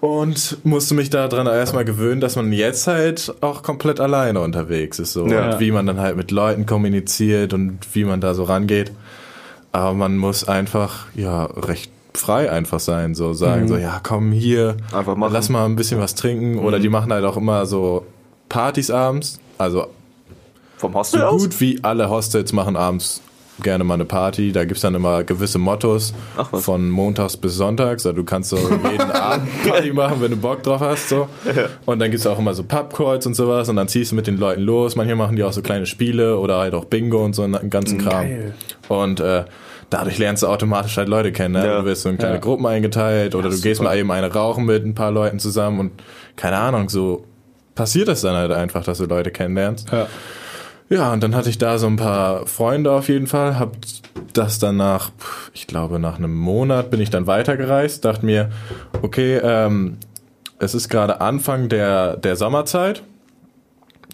Und 0.00 0.58
musste 0.64 0.94
mich 0.94 1.10
daran 1.10 1.46
erstmal 1.48 1.84
gewöhnen, 1.84 2.20
dass 2.20 2.36
man 2.36 2.52
jetzt 2.52 2.86
halt 2.86 3.34
auch 3.40 3.62
komplett 3.64 3.98
alleine 3.98 4.40
unterwegs 4.40 4.98
ist. 5.00 5.12
So. 5.12 5.26
Ja. 5.26 5.52
Und 5.54 5.60
wie 5.60 5.72
man 5.72 5.86
dann 5.86 5.98
halt 5.98 6.16
mit 6.16 6.30
Leuten 6.30 6.66
kommuniziert 6.66 7.52
und 7.52 7.78
wie 7.94 8.04
man 8.04 8.20
da 8.20 8.34
so 8.34 8.44
rangeht. 8.44 8.92
Aber 9.72 9.94
man 9.94 10.16
muss 10.16 10.46
einfach, 10.46 11.06
ja, 11.14 11.44
recht 11.46 11.90
frei 12.14 12.50
einfach 12.50 12.80
sein. 12.80 13.14
So 13.14 13.32
sagen, 13.32 13.66
so, 13.68 13.76
ja, 13.76 14.00
komm 14.02 14.30
hier, 14.32 14.76
Einfach 14.92 15.16
machen. 15.16 15.32
lass 15.32 15.48
mal 15.48 15.64
ein 15.64 15.76
bisschen 15.76 16.00
was 16.00 16.14
trinken. 16.14 16.58
Oder 16.58 16.78
die 16.78 16.88
machen 16.88 17.12
halt 17.12 17.24
auch 17.24 17.36
immer 17.36 17.66
so 17.66 18.06
Partys 18.48 18.90
abends. 18.90 19.40
Also 19.58 19.88
Vom 20.76 20.94
Hostel 20.94 21.20
so 21.20 21.26
aus? 21.26 21.42
gut 21.42 21.60
wie 21.60 21.82
alle 21.82 22.08
Hostels 22.08 22.52
machen 22.52 22.76
abends 22.76 23.20
gerne 23.62 23.84
mal 23.84 23.94
eine 23.94 24.04
Party. 24.04 24.52
Da 24.52 24.64
gibt's 24.64 24.82
dann 24.82 24.94
immer 24.94 25.24
gewisse 25.24 25.58
Mottos 25.58 26.14
Ach 26.36 26.48
was. 26.52 26.64
von 26.64 26.88
montags 26.90 27.36
bis 27.36 27.54
sonntags. 27.56 28.06
Also 28.06 28.16
du 28.16 28.24
kannst 28.24 28.50
so 28.50 28.56
jeden 28.90 29.10
Abend 29.10 29.48
Party 29.68 29.92
machen, 29.92 30.16
wenn 30.20 30.30
du 30.30 30.36
Bock 30.36 30.62
drauf 30.62 30.80
hast. 30.80 31.08
So. 31.08 31.28
Und 31.86 31.98
dann 31.98 32.10
gibt's 32.10 32.26
auch 32.26 32.38
immer 32.38 32.54
so 32.54 32.62
Pubcalls 32.64 33.26
und 33.26 33.34
sowas. 33.34 33.68
Und 33.68 33.76
dann 33.76 33.88
ziehst 33.88 34.12
du 34.12 34.16
mit 34.16 34.26
den 34.26 34.36
Leuten 34.38 34.62
los. 34.62 34.96
Manchmal 34.96 35.16
machen 35.16 35.36
die 35.36 35.42
auch 35.44 35.52
so 35.52 35.62
kleine 35.62 35.86
Spiele 35.86 36.38
oder 36.38 36.58
halt 36.58 36.74
auch 36.74 36.84
Bingo 36.84 37.24
und 37.24 37.34
so 37.34 37.42
einen 37.42 37.70
ganzen 37.70 37.98
Kram. 37.98 38.22
Geil. 38.28 38.54
Und 38.88 39.20
äh, 39.20 39.44
dadurch 39.90 40.18
lernst 40.18 40.42
du 40.42 40.46
automatisch 40.48 40.96
halt 40.96 41.08
Leute 41.08 41.32
kennen. 41.32 41.54
Ne? 41.54 41.66
Ja. 41.66 41.80
Du 41.80 41.84
wirst 41.86 42.02
so 42.02 42.08
in 42.08 42.18
kleine 42.18 42.34
Ja. 42.36 42.40
Gruppen 42.40 42.66
eingeteilt 42.66 43.34
oder 43.34 43.48
Ja, 43.48 43.54
du 43.56 43.60
gehst 43.60 43.82
mal 43.82 43.96
eben 43.96 44.10
eine 44.10 44.32
rauchen 44.32 44.64
mit 44.66 44.84
ein 44.84 44.94
paar 44.94 45.10
Leuten 45.10 45.38
zusammen 45.38 45.80
und 45.80 45.92
keine 46.36 46.56
Ahnung, 46.58 46.88
so 46.88 47.24
passiert 47.74 48.08
das 48.08 48.20
dann 48.22 48.34
halt 48.34 48.50
einfach, 48.52 48.84
dass 48.84 48.98
du 48.98 49.04
Leute 49.06 49.30
kennenlernst. 49.30 49.90
Ja. 49.92 50.06
Ja, 50.90 51.12
und 51.12 51.22
dann 51.22 51.34
hatte 51.34 51.50
ich 51.50 51.58
da 51.58 51.78
so 51.78 51.86
ein 51.86 51.96
paar 51.96 52.46
Freunde 52.46 52.92
auf 52.92 53.08
jeden 53.08 53.26
Fall, 53.26 53.58
hab 53.58 53.76
das 54.32 54.58
dann 54.58 54.76
nach, 54.76 55.10
pf, 55.18 55.50
ich 55.52 55.66
glaube 55.66 55.98
nach 55.98 56.16
einem 56.16 56.34
Monat 56.34 56.90
bin 56.90 57.00
ich 57.00 57.10
dann 57.10 57.26
weitergereist, 57.26 58.04
dachte 58.04 58.24
mir, 58.24 58.50
okay, 59.02 59.38
ähm, 59.42 59.98
es 60.58 60.74
ist 60.74 60.88
gerade 60.88 61.20
Anfang 61.20 61.68
der, 61.68 62.16
der 62.16 62.36
Sommerzeit, 62.36 63.02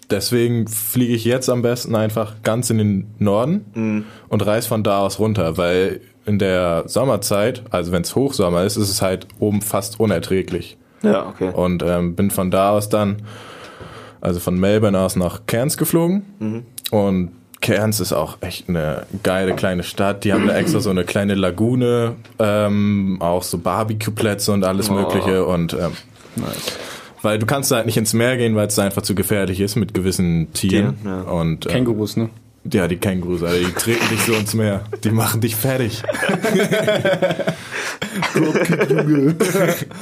deswegen 0.09 0.67
fliege 0.67 1.13
ich 1.13 1.25
jetzt 1.25 1.49
am 1.49 1.61
besten 1.61 1.95
einfach 1.95 2.35
ganz 2.43 2.69
in 2.69 2.77
den 2.77 3.15
Norden 3.19 4.05
und 4.29 4.45
reise 4.45 4.67
von 4.67 4.83
da 4.83 4.99
aus 4.99 5.19
runter, 5.19 5.57
weil 5.57 6.01
in 6.25 6.39
der 6.39 6.83
Sommerzeit, 6.87 7.63
also 7.69 7.91
wenn 7.91 8.01
es 8.01 8.15
Hochsommer 8.15 8.63
ist, 8.63 8.77
ist 8.77 8.89
es 8.89 9.01
halt 9.01 9.27
oben 9.39 9.61
fast 9.61 9.99
unerträglich. 9.99 10.77
Ja, 11.03 11.27
okay. 11.27 11.51
Und 11.53 11.83
ähm, 11.83 12.15
bin 12.15 12.31
von 12.31 12.51
da 12.51 12.71
aus 12.71 12.89
dann, 12.89 13.17
also 14.25 14.39
von 14.39 14.59
Melbourne 14.59 14.99
aus 14.99 15.15
nach 15.15 15.41
Cairns 15.45 15.77
geflogen. 15.77 16.23
Und 16.91 17.31
Cairns 17.61 17.99
ist 17.99 18.13
auch 18.13 18.37
echt 18.41 18.69
eine 18.69 19.05
geile 19.23 19.55
kleine 19.55 19.83
Stadt. 19.83 20.23
Die 20.23 20.33
haben 20.33 20.47
da 20.47 20.55
extra 20.55 20.79
so 20.79 20.89
eine 20.89 21.03
kleine 21.03 21.35
Lagune, 21.35 22.15
ähm, 22.37 23.17
auch 23.21 23.43
so 23.43 23.57
Barbecue-Plätze 23.57 24.51
und 24.51 24.63
alles 24.63 24.89
Mögliche. 24.89 25.45
Und 25.45 25.73
ähm, 25.73 25.91
weil 27.21 27.39
du 27.39 27.45
kannst 27.45 27.71
da 27.71 27.77
halt 27.77 27.85
nicht 27.85 27.97
ins 27.97 28.13
Meer 28.13 28.37
gehen, 28.37 28.55
weil 28.55 28.67
es 28.67 28.77
einfach 28.77 29.01
zu 29.01 29.15
gefährlich 29.15 29.59
ist 29.59 29.75
mit 29.75 29.93
gewissen 29.93 30.53
Tieren. 30.53 30.97
Ja, 31.03 31.09
ja. 31.09 31.21
Und 31.21 31.65
äh, 31.65 31.69
Kängurus, 31.69 32.17
ne? 32.17 32.29
Ja, 32.71 32.87
die 32.87 32.97
Kängurus, 32.97 33.43
Alter, 33.43 33.59
die 33.65 33.71
treten 33.73 34.09
dich 34.09 34.21
so 34.21 34.33
ins 34.33 34.53
Meer. 34.53 34.83
Die 35.03 35.11
machen 35.11 35.41
dich 35.41 35.55
fertig. 35.55 36.01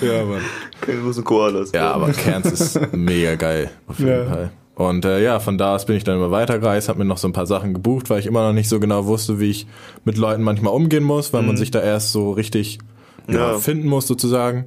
ja, 0.01 0.23
Mann. 0.25 0.41
Keine 0.81 1.01
großen 1.01 1.23
Koalas. 1.23 1.71
Ja, 1.73 1.91
aber 1.93 2.11
Cairns 2.11 2.51
ist 2.51 2.93
mega 2.93 3.35
geil, 3.35 3.69
auf 3.87 3.99
jeden 3.99 4.11
Ja. 4.11 4.25
Fall. 4.25 4.49
Und 4.75 5.05
äh, 5.05 5.21
ja, 5.23 5.39
von 5.39 5.59
da 5.59 5.75
aus 5.75 5.85
bin 5.85 5.95
ich 5.95 6.03
dann 6.03 6.15
immer 6.15 6.31
weitergereist, 6.31 6.89
habe 6.89 6.99
mir 6.99 7.05
noch 7.05 7.19
so 7.19 7.27
ein 7.27 7.33
paar 7.33 7.45
Sachen 7.45 7.73
gebucht, 7.75 8.09
weil 8.09 8.19
ich 8.19 8.25
immer 8.25 8.41
noch 8.47 8.53
nicht 8.53 8.67
so 8.69 8.79
genau 8.79 9.05
wusste, 9.05 9.39
wie 9.39 9.51
ich 9.51 9.67
mit 10.03 10.17
Leuten 10.17 10.41
manchmal 10.41 10.73
umgehen 10.73 11.03
muss, 11.03 11.31
weil 11.31 11.43
man 11.43 11.57
sich 11.57 11.69
da 11.69 11.79
erst 11.79 12.11
so 12.11 12.31
richtig 12.31 12.79
ja, 13.27 13.51
Ja. 13.51 13.57
finden 13.59 13.87
muss 13.87 14.07
sozusagen. 14.07 14.65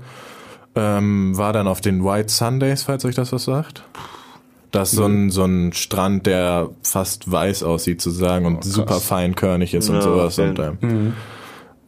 Ähm, 0.77 1.37
war 1.37 1.53
dann 1.53 1.67
auf 1.67 1.81
den 1.81 2.05
White 2.05 2.29
Sundays, 2.33 2.85
falls 2.85 3.05
euch 3.05 3.15
das 3.17 3.33
was 3.33 3.45
sagt. 3.45 3.83
Das 4.73 4.91
ist 4.93 4.97
so 4.97 5.05
ein, 5.07 5.31
so 5.31 5.45
ein 5.45 5.73
Strand, 5.73 6.27
der 6.27 6.69
fast 6.83 7.31
weiß 7.31 7.63
aussieht 7.63 8.01
sozusagen 8.03 8.47
und 8.47 8.65
super 8.65 9.01
feinkörnig 9.01 9.75
ist 9.75 9.89
und 9.89 9.97
Ja, 9.97 10.03
sowas. 10.03 10.39
okay. 10.39 10.49
Und 10.51 10.83
ähm, 10.83 11.13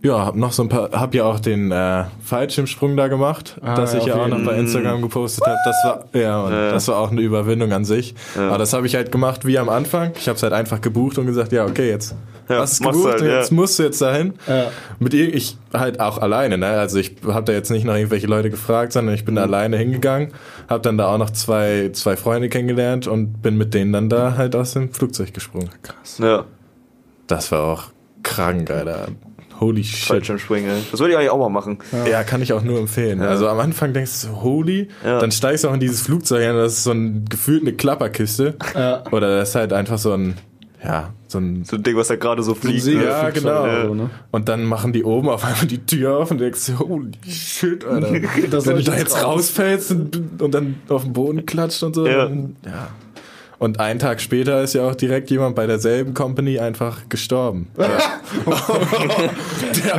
ja, 0.01 0.25
hab 0.27 0.37
noch 0.37 0.53
so 0.53 0.63
ein 0.63 0.69
paar, 0.69 0.91
hab 0.93 1.13
ja 1.15 1.25
auch 1.25 1.41
den 1.41 1.73
äh, 1.73 2.05
Fallschirmsprung 2.25 2.97
da 2.97 3.09
gemacht, 3.09 3.57
Ah, 3.63 3.75
das 3.75 3.95
ja, 3.95 3.99
ich 3.99 4.07
ja 4.07 4.15
auch 4.15 4.29
noch 4.29 4.45
bei 4.45 4.57
Instagram 4.57 5.03
gepostet 5.03 5.45
habe. 5.47 5.59
Das 5.65 5.77
war 5.85 6.05
ja, 6.21 6.43
Mann, 6.43 6.53
Ja. 6.53 6.71
das 6.73 6.87
war 6.89 6.99
auch 6.99 7.11
eine 7.11 7.21
Überwindung 7.21 7.73
an 7.73 7.85
sich. 7.85 8.15
Aber 8.37 8.59
das 8.59 8.73
habe 8.73 8.87
ich 8.87 8.95
halt 8.95 9.11
gemacht 9.11 9.45
wie 9.45 9.59
am 9.59 9.69
Anfang. 9.69 10.13
Ich 10.17 10.29
habe 10.29 10.37
es 10.37 10.43
halt 10.43 10.53
einfach 10.53 10.81
gebucht 10.81 11.19
und 11.19 11.27
gesagt, 11.27 11.51
ja 11.53 11.65
okay, 11.65 11.89
jetzt 11.89 12.15
Ja, 12.49 12.61
hast 12.61 12.81
gebucht, 12.81 13.07
halt, 13.13 13.23
und 13.23 13.27
ja. 13.29 13.39
jetzt 13.39 13.51
musst 13.51 13.79
du 13.79 13.83
jetzt 13.83 14.01
dahin. 14.01 14.35
Ja. 14.47 14.67
Mit 15.01 15.15
ihr, 15.15 15.35
ich 15.35 15.57
halt 15.75 15.99
auch 16.01 16.19
alleine, 16.19 16.59
ne? 16.59 16.69
Also 16.69 16.99
ich 16.99 17.17
habe 17.27 17.45
da 17.45 17.53
jetzt 17.53 17.71
nicht 17.71 17.85
noch 17.85 17.95
irgendwelche 17.97 18.27
Leute 18.29 18.51
gefragt, 18.51 18.93
sondern 18.93 19.15
ich 19.17 19.25
bin 19.25 19.35
Mhm. 19.35 19.39
da 19.39 19.43
alleine 19.43 19.77
hingegangen, 19.79 20.29
habe 20.69 20.81
dann 20.81 20.97
da 20.97 21.09
auch 21.13 21.19
noch 21.19 21.31
zwei 21.31 21.91
zwei 21.93 22.17
Freunde 22.17 22.49
kennengelernt 22.49 23.09
und 23.09 23.43
bin 23.43 23.59
mit 23.59 23.75
denen 23.75 23.93
dann 23.93 24.09
da 24.09 24.37
halt 24.37 24.55
aus 24.55 24.75
dem 24.75 24.93
Flugzeug 24.93 25.35
gesprungen. 25.35 25.71
Ja. 26.19 26.45
Das 27.27 27.51
war 27.53 27.65
auch 27.65 27.83
krank, 28.23 28.71
Alter. 28.71 29.09
Holy 29.61 29.83
shit. 29.85 30.07
Fallschirmspringen. 30.09 30.71
Das 30.91 31.01
würde 31.01 31.13
ich 31.13 31.19
eigentlich 31.19 31.31
auch 31.31 31.39
mal 31.39 31.49
machen. 31.49 31.79
Ja, 32.09 32.23
kann 32.23 32.43
ich 32.43 32.53
auch 32.53 32.63
nur 32.63 32.79
empfehlen. 32.79 33.21
Also 33.21 33.49
am 33.49 33.59
Anfang 33.59 33.93
denkst 33.93 34.23
du 34.23 34.29
so, 34.29 34.43
holy, 34.43 34.89
Ja. 35.05 35.19
dann 35.19 35.33
steigst 35.33 35.65
du 35.65 35.69
auch 35.69 35.75
in 35.75 35.81
dieses 35.81 36.03
Flugzeug 36.03 36.47
ein, 36.49 36.55
das 36.55 36.75
ist 36.75 36.85
so 36.85 36.93
ein 36.93 37.25
gefühlt 37.29 37.63
eine 37.63 37.73
Klapperkiste. 37.73 38.55
Ja. 38.75 39.03
Oder 39.11 39.37
das 39.39 39.51
ist 39.51 39.55
halt 39.57 39.73
einfach 39.73 39.99
so 39.99 40.13
ein, 40.13 40.35
ja, 40.85 41.13
so 41.27 41.39
ein 41.39 41.65
So 41.65 41.75
ein 41.77 41.83
Ding, 41.83 41.97
was 41.97 42.07
da 42.09 42.15
gerade 42.17 42.43
so 42.45 42.55
fliegt. 42.55 42.83
Segel- 42.83 43.01
ne? 43.01 43.11
ja, 43.11 43.31
genau. 43.31 43.87
so, 43.89 43.95
ne? 43.95 44.11
Und 44.31 44.49
dann 44.49 44.65
machen 44.65 44.93
die 44.93 45.03
oben 45.03 45.29
auf 45.29 45.45
einmal 45.45 45.67
die 45.67 45.85
Tür 45.85 46.17
auf 46.19 46.31
und 46.31 46.39
denkst 46.39 46.67
du, 46.67 46.79
holy 46.79 47.11
shit, 47.29 47.85
Alter. 47.85 48.13
Wenn 48.13 48.77
du 48.77 48.83
da 48.85 48.97
jetzt 48.97 49.17
raus. 49.17 49.25
rausfällst 49.25 49.91
und, 49.91 50.41
und 50.41 50.55
dann 50.55 50.77
auf 50.89 51.03
den 51.03 51.13
Boden 51.13 51.45
klatscht 51.47 51.83
und 51.83 51.95
so. 51.97 52.07
Ja. 52.07 52.27
Dann, 52.27 52.55
ja. 52.65 52.89
Und 53.61 53.81
einen 53.81 53.99
Tag 53.99 54.21
später 54.21 54.63
ist 54.63 54.75
ja 54.75 54.89
auch 54.89 54.95
direkt 54.95 55.31
jemand 55.31 55.57
bei 55.57 55.67
derselben 55.67 56.15
Company 56.15 56.61
einfach 56.61 57.09
gestorben. 57.09 57.67
der 57.77 57.91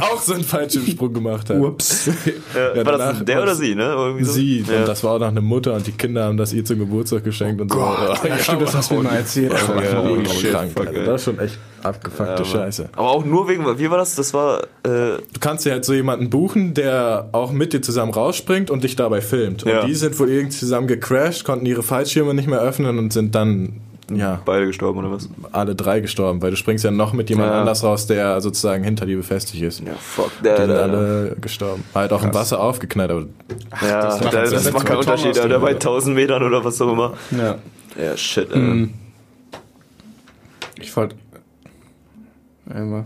auch 0.04 0.22
so 0.22 0.34
einen 0.34 0.44
Fallschirmsprung 0.44 1.14
gemacht 1.14 1.50
hat. 1.50 1.58
Ups. 1.58 2.06
Ja, 2.06 2.14
Ja, 2.76 2.86
war 2.86 2.94
danach 2.94 3.18
das 3.18 3.26
der 3.26 3.36
war 3.38 3.44
oder 3.44 3.56
sie, 3.56 3.76
ne? 3.76 3.94
Irgendwie 3.96 4.24
so? 4.24 4.34
Sie, 4.34 4.66
Ja. 4.68 4.80
und 4.80 4.88
das 4.88 5.04
war 5.04 5.16
auch 5.16 5.20
noch 5.20 5.28
eine 5.28 5.42
Mutter 5.42 5.74
und 5.74 5.86
die 5.86 5.92
Kinder 5.92 6.24
haben 6.24 6.38
das 6.38 6.54
ihr 6.54 6.64
zum 6.64 6.80
Geburtstag 6.80 7.24
geschenkt 7.24 7.62
und 7.62 7.72
so. 7.72 7.80
Ja, 7.80 8.16
stimmt, 8.40 8.62
das 8.62 8.76
hast 8.76 8.92
du 8.92 8.96
mir 8.96 9.04
mal 9.04 9.16
erzählt. 9.16 9.52
Das 9.52 9.68
Ja, 9.68 10.52
krank. 10.52 10.72
Das 11.06 11.22
ist 11.22 11.26
schon 11.26 11.40
echt 11.40 11.58
abgefuckte 11.84 12.46
Scheiße. 12.46 12.90
Aber 12.96 13.10
auch 13.10 13.26
nur 13.26 13.48
wegen, 13.50 13.66
wie 13.80 13.90
war 13.90 13.98
das? 13.98 14.16
Das 14.16 14.34
war, 14.34 14.62
äh, 14.84 15.18
Du 15.34 15.40
kannst 15.40 15.66
dir 15.66 15.72
halt 15.72 15.86
so 15.86 15.94
jemanden 15.94 16.30
buchen, 16.30 16.74
der 16.74 17.30
auch 17.32 17.52
mit 17.52 17.74
dir 17.74 17.82
zusammen 17.82 18.14
rausspringt 18.14 18.70
und 18.72 18.84
dich 18.84 18.96
dabei 18.96 19.22
filmt. 19.22 19.64
Ja. 19.64 19.82
Und 19.82 19.88
die 19.88 19.96
sind 19.96 20.18
wohl 20.20 20.30
irgendwie 20.30 20.58
zusammen 20.58 20.88
gecrashed, 20.88 21.44
konnten 21.46 21.66
ihre 21.66 21.84
Fallschirme 21.84 22.34
nicht 22.34 22.48
mehr 22.48 22.60
öffnen 22.62 22.98
und 22.98 23.14
sind 23.14 23.36
dann, 23.36 23.82
ja, 24.12 24.42
beide 24.44 24.66
gestorben 24.66 25.00
oder 25.00 25.12
was? 25.12 25.30
alle 25.52 25.76
drei 25.76 26.00
gestorben, 26.00 26.42
weil 26.42 26.50
du 26.52 26.58
springst 26.58 26.84
ja 26.84 26.90
noch 26.92 27.14
mit 27.14 27.30
jemand 27.30 27.52
Ja. 27.52 27.60
anders 27.60 27.84
raus, 27.84 28.08
der 28.08 28.42
sozusagen 28.42 28.84
hinter 28.84 29.06
dir 29.06 29.18
befestigt 29.18 29.62
ist. 29.62 29.82
Ja, 29.82 29.94
fuck. 30.00 30.32
Die 30.40 30.44
Der, 30.44 30.58
sind 30.58 30.70
der, 30.70 30.82
alle 30.82 31.36
gestorben. 31.40 31.84
Halt 31.94 32.12
auch 32.12 32.24
im 32.24 32.34
Wasser 32.34 32.60
aufgeknallt, 32.60 33.12
aber 33.12 33.26
ja, 33.88 34.02
das, 34.02 34.22
macht- 34.22 34.34
das, 34.34 34.50
das 34.52 34.72
macht 34.72 34.86
keinen 34.88 35.00
Beton 35.00 35.14
Unterschied, 35.14 35.36
dem- 35.52 35.62
bei 35.62 35.72
1000 35.76 36.16
Metern 36.16 36.42
oder 36.44 36.64
was 36.66 36.82
auch 36.82 36.92
immer. 36.92 37.14
Ja. 37.32 37.56
Ja, 38.04 38.18
shit, 38.18 38.48
Alter. 38.48 38.58
Mhm. 38.60 38.94
Ich 40.82 40.96
wollte. 40.96 41.16
Einmal. 42.72 43.04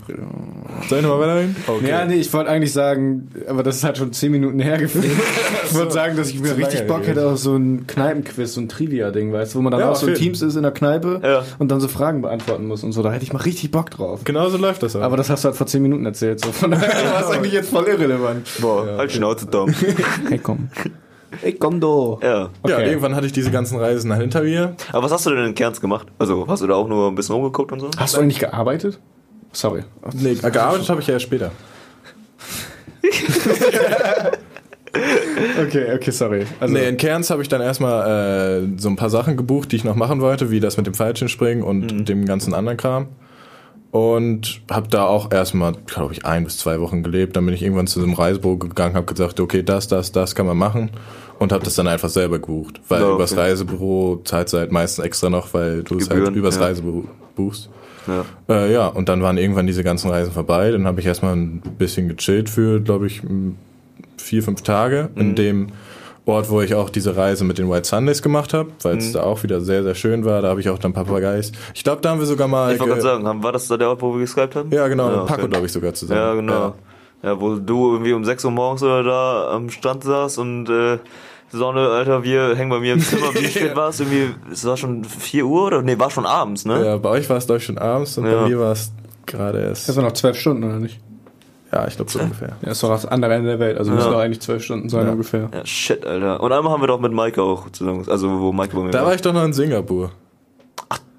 Soll 0.90 1.00
ich 1.00 1.06
nochmal 1.06 1.22
weiterhin? 1.28 1.56
Okay. 1.66 1.88
Ja, 1.90 2.04
nee, 2.06 2.16
ich 2.16 2.34
wollte 2.34 2.50
eigentlich 2.50 2.74
sagen, 2.74 3.30
aber 3.48 3.64
das 3.64 3.78
ist 3.78 3.86
halt 3.86 3.98
schon 3.98 4.12
10 4.12 4.30
Minuten 4.32 4.60
hergeführt. 4.60 5.06
ich 5.66 5.74
wollte 5.74 5.94
sagen, 5.94 6.18
dass 6.18 6.30
ich 6.30 6.40
mir 6.42 6.58
richtig 6.58 6.86
Bock 6.86 7.08
hätte 7.08 7.26
auf 7.26 7.38
so 7.38 7.56
ein 7.56 7.88
Kneipenquiz, 7.88 8.56
so 8.56 8.62
ein 8.62 8.68
Trivia-Ding, 8.68 9.32
weißt 9.32 9.54
du, 9.54 9.60
wo 9.60 9.62
man 9.62 9.72
dann 9.72 9.80
Ja, 9.80 9.92
auch 9.92 9.96
so. 9.96 10.12
Teams 10.12 10.42
ist 10.42 10.56
in 10.56 10.64
der 10.64 10.74
Kneipe 10.74 11.22
Ja. 11.24 11.44
und 11.60 11.72
dann 11.72 11.80
so 11.80 11.88
Fragen 11.88 12.22
beantworten 12.22 12.68
muss 12.68 12.84
und 12.84 12.92
so. 12.92 13.02
Da 13.04 13.14
hätte 13.14 13.24
ich 13.24 13.32
mal 13.32 13.42
richtig 13.42 13.72
Bock 13.72 13.90
drauf. 13.90 14.22
Genau 14.26 14.50
so 14.50 14.58
läuft 14.58 14.84
das 14.84 14.98
auch. 14.98 15.02
Aber 15.02 15.16
das 15.16 15.30
hast 15.30 15.46
du 15.46 15.48
halt 15.48 15.56
vor 15.56 15.66
10 15.68 15.82
Minuten 15.82 16.06
erzählt. 16.06 16.42
So. 16.44 16.52
Von 16.52 16.72
daher 16.72 17.14
war 17.14 17.22
es 17.22 17.28
eigentlich 17.32 17.54
jetzt 17.54 17.70
voll 17.70 17.86
irrelevant. 17.86 18.46
Boah, 18.60 18.98
halt 18.98 19.12
Schnauze, 19.14 19.50
Tom. 19.50 19.74
Hey, 20.30 20.40
komm. 20.40 20.68
Hey, 21.42 21.54
komm 21.54 21.80
do. 21.80 22.20
ja. 22.22 22.30
ja, 22.30 22.50
okay. 22.62 22.86
irgendwann 22.90 23.16
hatte 23.16 23.26
ich 23.26 23.32
diese 23.34 23.50
ganzen 23.50 23.80
Reisen 23.80 24.10
dann 24.10 24.20
hinter 24.20 24.44
mir. 24.44 24.76
Aber 24.92 25.04
was 25.04 25.12
hast 25.12 25.26
du 25.26 25.32
denn 25.32 25.46
in 25.46 25.56
Kerns 25.56 25.82
gemacht? 25.82 26.08
Also, 26.20 26.46
hast 26.48 26.62
du 26.62 26.68
da 26.68 26.76
auch 26.76 26.88
nur 26.88 27.08
ein 27.10 27.16
bisschen 27.16 27.36
rumgeguckt 27.36 27.72
und 27.72 27.80
so? 27.80 27.90
Hast 27.98 28.16
du 28.16 28.20
eigentlich 28.22 28.40
gearbeitet? 28.40 29.00
Sorry. 29.54 29.84
Nee, 30.14 30.36
gearbeitet 30.36 30.90
habe 30.90 31.02
ich 31.02 31.08
ja 31.08 31.14
erst 31.14 31.26
später. 31.26 31.52
Okay, 35.60 35.94
okay, 35.96 36.12
sorry. 36.12 36.46
Also, 36.60 36.74
Nee, 36.74 36.88
in 36.88 36.98
Cairns 36.98 37.30
habe 37.30 37.42
ich 37.42 37.50
dann 37.50 37.62
erstmal 37.62 38.62
äh, 38.64 38.68
so 38.78 38.90
ein 38.90 38.96
paar 38.96 39.10
Sachen 39.10 39.38
gebucht, 39.38 39.72
die 39.72 39.78
ich 39.78 39.84
noch 39.84 39.96
machen 39.96 40.22
wollte, 40.22 40.52
wie 40.52 40.60
das 40.60 40.78
mit 40.78 40.86
dem 40.86 40.94
Fallschirmspringen 40.94 41.64
und 41.64 42.06
dem 42.08 42.26
ganzen 42.26 42.54
anderen 42.54 42.78
Kram. 42.78 43.08
Und 43.90 44.62
habe 44.72 44.88
da 44.88 45.06
auch 45.06 45.32
erstmal, 45.32 45.74
glaube 45.86 46.14
ich, 46.14 46.26
ein 46.26 46.44
bis 46.44 46.58
zwei 46.58 46.80
Wochen 46.80 47.04
gelebt. 47.04 47.36
Dann 47.36 47.46
bin 47.46 47.54
ich 47.54 47.62
irgendwann 47.62 47.88
zu 47.88 48.02
einem 48.02 48.14
Reisebüro 48.14 48.58
gegangen, 48.58 48.96
habe 48.96 49.06
gesagt, 49.06 49.40
okay, 49.40 49.62
das, 49.64 49.88
das, 49.88 50.12
das 50.12 50.34
kann 50.36 50.46
man 50.48 50.58
machen. 50.58 50.92
Und 51.40 51.52
habe 51.52 51.64
das 51.64 51.76
dann 51.76 51.88
einfach 51.88 52.10
selber 52.10 52.40
gebucht. 52.40 52.82
Weil 52.88 53.02
Ja, 53.02 53.08
okay. 53.08 53.16
übers 53.16 53.38
Reisebüro 53.38 54.22
zahlst 54.24 54.54
du 54.54 54.58
halt 54.58 54.72
meistens 54.72 55.06
extra 55.06 55.30
noch, 55.30 55.54
weil 55.54 55.84
du 55.84 55.98
es 55.98 56.10
halt 56.10 56.20
Gebühren, 56.20 56.36
übers 56.36 56.56
ja. 56.56 56.64
Reisebüro 56.64 57.06
buchst. 57.36 57.70
Ja. 58.08 58.26
Äh, 58.50 58.74
ja, 58.74 58.88
und 58.88 59.10
dann 59.10 59.22
waren 59.22 59.38
irgendwann 59.38 59.68
diese 59.68 59.84
ganzen 59.84 60.10
Reisen 60.10 60.32
vorbei. 60.34 60.72
Dann 60.72 60.86
habe 60.86 61.00
ich 61.00 61.06
erstmal 61.06 61.36
ein 61.36 61.62
bisschen 61.78 62.10
gechillt 62.10 62.50
für, 62.50 62.80
glaube 62.82 63.08
ich, 63.08 63.22
vier, 64.18 64.44
fünf 64.44 64.62
Tage 64.62 65.10
Mhm. 65.16 65.22
in 65.22 65.36
dem 65.36 65.68
Ort, 66.26 66.50
wo 66.50 66.62
ich 66.62 66.74
auch 66.76 66.90
diese 66.90 67.18
Reise 67.18 67.44
mit 67.44 67.58
den 67.58 67.70
White 67.70 67.86
Sundays 67.88 68.22
gemacht 68.22 68.54
habe, 68.54 68.70
weil 68.82 68.94
Mhm. 68.94 69.00
es 69.00 69.12
da 69.12 69.24
auch 69.24 69.44
wieder 69.44 69.60
sehr, 69.60 69.84
sehr 69.84 69.96
schön 69.96 70.24
war. 70.24 70.42
Da 70.42 70.48
habe 70.50 70.62
ich 70.62 70.70
auch 70.70 70.80
dann 70.80 70.94
Papageis. 70.94 71.52
Ich 71.74 71.84
glaube, 71.84 72.02
da 72.02 72.12
haben 72.12 72.20
wir 72.20 72.26
sogar 72.26 72.48
mal. 72.48 72.74
Ich 72.74 72.80
wollte 72.80 72.94
ge- 72.96 73.04
gerade 73.04 73.24
sagen, 73.24 73.44
war 73.44 73.52
das 73.52 73.68
da 73.68 73.76
der 73.78 73.90
Ort, 73.90 74.02
wo 74.02 74.14
wir 74.14 74.22
geskypt 74.22 74.56
haben? 74.56 74.72
ja, 74.72 74.88
genau, 74.88 75.10
Ja, 75.12 75.18
mit 75.18 75.26
Paco, 75.28 75.42
okay. 75.42 75.50
glaube 75.52 75.66
ich, 75.66 75.72
sogar 75.74 75.94
zusammen. 75.94 76.20
Ja, 76.22 76.34
genau. 76.36 76.76
Ja. 77.24 77.40
wo 77.40 77.56
du 77.56 77.94
irgendwie 77.94 78.12
um 78.12 78.26
6 78.26 78.44
Uhr 78.44 78.52
morgens 78.52 78.84
oder 78.84 79.02
da 79.02 79.52
am 79.56 79.70
Strand 79.70 80.04
saß 80.04 80.38
und 80.40 80.70
äh, 80.70 80.98
Sonne, 81.54 81.88
Alter, 81.90 82.24
wir 82.24 82.56
hängen 82.56 82.70
bei 82.70 82.80
mir 82.80 82.94
im 82.94 83.00
Zimmer. 83.00 83.34
Wie 83.34 83.46
spät 83.50 83.76
war 83.76 83.90
es? 83.90 84.00
Irgendwie, 84.00 84.34
es 84.52 84.66
war 84.66 84.76
schon 84.76 85.04
4 85.06 85.46
Uhr 85.46 85.68
oder? 85.68 85.82
Nee, 85.82 85.98
war 86.00 86.10
schon 86.10 86.26
abends, 86.26 86.66
ne? 86.66 86.84
Ja, 86.86 86.98
bei 86.98 87.10
euch 87.10 87.30
war 87.30 87.38
es, 87.38 87.46
glaube 87.46 87.60
ich, 87.60 87.66
schon 87.66 87.78
abends 87.78 88.18
und 88.18 88.26
Ja. 88.26 88.42
bei 88.42 88.50
mir 88.50 88.60
war 88.60 88.72
es 88.72 88.92
gerade 89.26 89.62
erst. 89.62 89.88
Das 89.88 89.96
waren 89.96 90.06
noch 90.06 90.14
zwölf 90.14 90.38
Stunden, 90.38 90.64
oder 90.64 90.80
nicht? 90.80 91.00
Ja, 91.72 91.88
ich 91.88 91.96
glaube 91.96 92.12
so 92.12 92.20
ungefähr. 92.20 92.56
Ja, 92.62 92.72
ist 92.72 92.84
doch 92.84 92.90
das 92.90 93.06
andere 93.06 93.34
Ende 93.34 93.50
der 93.50 93.60
Welt. 93.60 93.78
Also 93.78 93.92
müssen 93.92 94.12
doch 94.12 94.20
eigentlich 94.20 94.42
zwölf 94.42 94.64
Stunden 94.64 94.90
sein 94.90 95.06
Ja. 95.08 95.12
ungefähr. 95.14 95.50
Ja, 95.54 95.66
shit, 95.66 96.06
Alter. 96.06 96.42
Und 96.42 96.52
einmal 96.52 96.72
haben 96.74 96.82
wir 96.82 96.88
doch 96.88 97.00
mit 97.00 97.12
Maike 97.12 97.42
auch 97.42 97.70
zusammen, 97.72 98.04
also 98.08 98.40
wo 98.42 98.52
Maike 98.52 98.76
bei 98.76 98.84
mir 98.84 98.92
Da 98.92 99.06
war 99.06 99.14
ich 99.16 99.22
doch 99.22 99.34
noch 99.34 99.44
in 99.44 99.54
Singapur. 99.54 100.12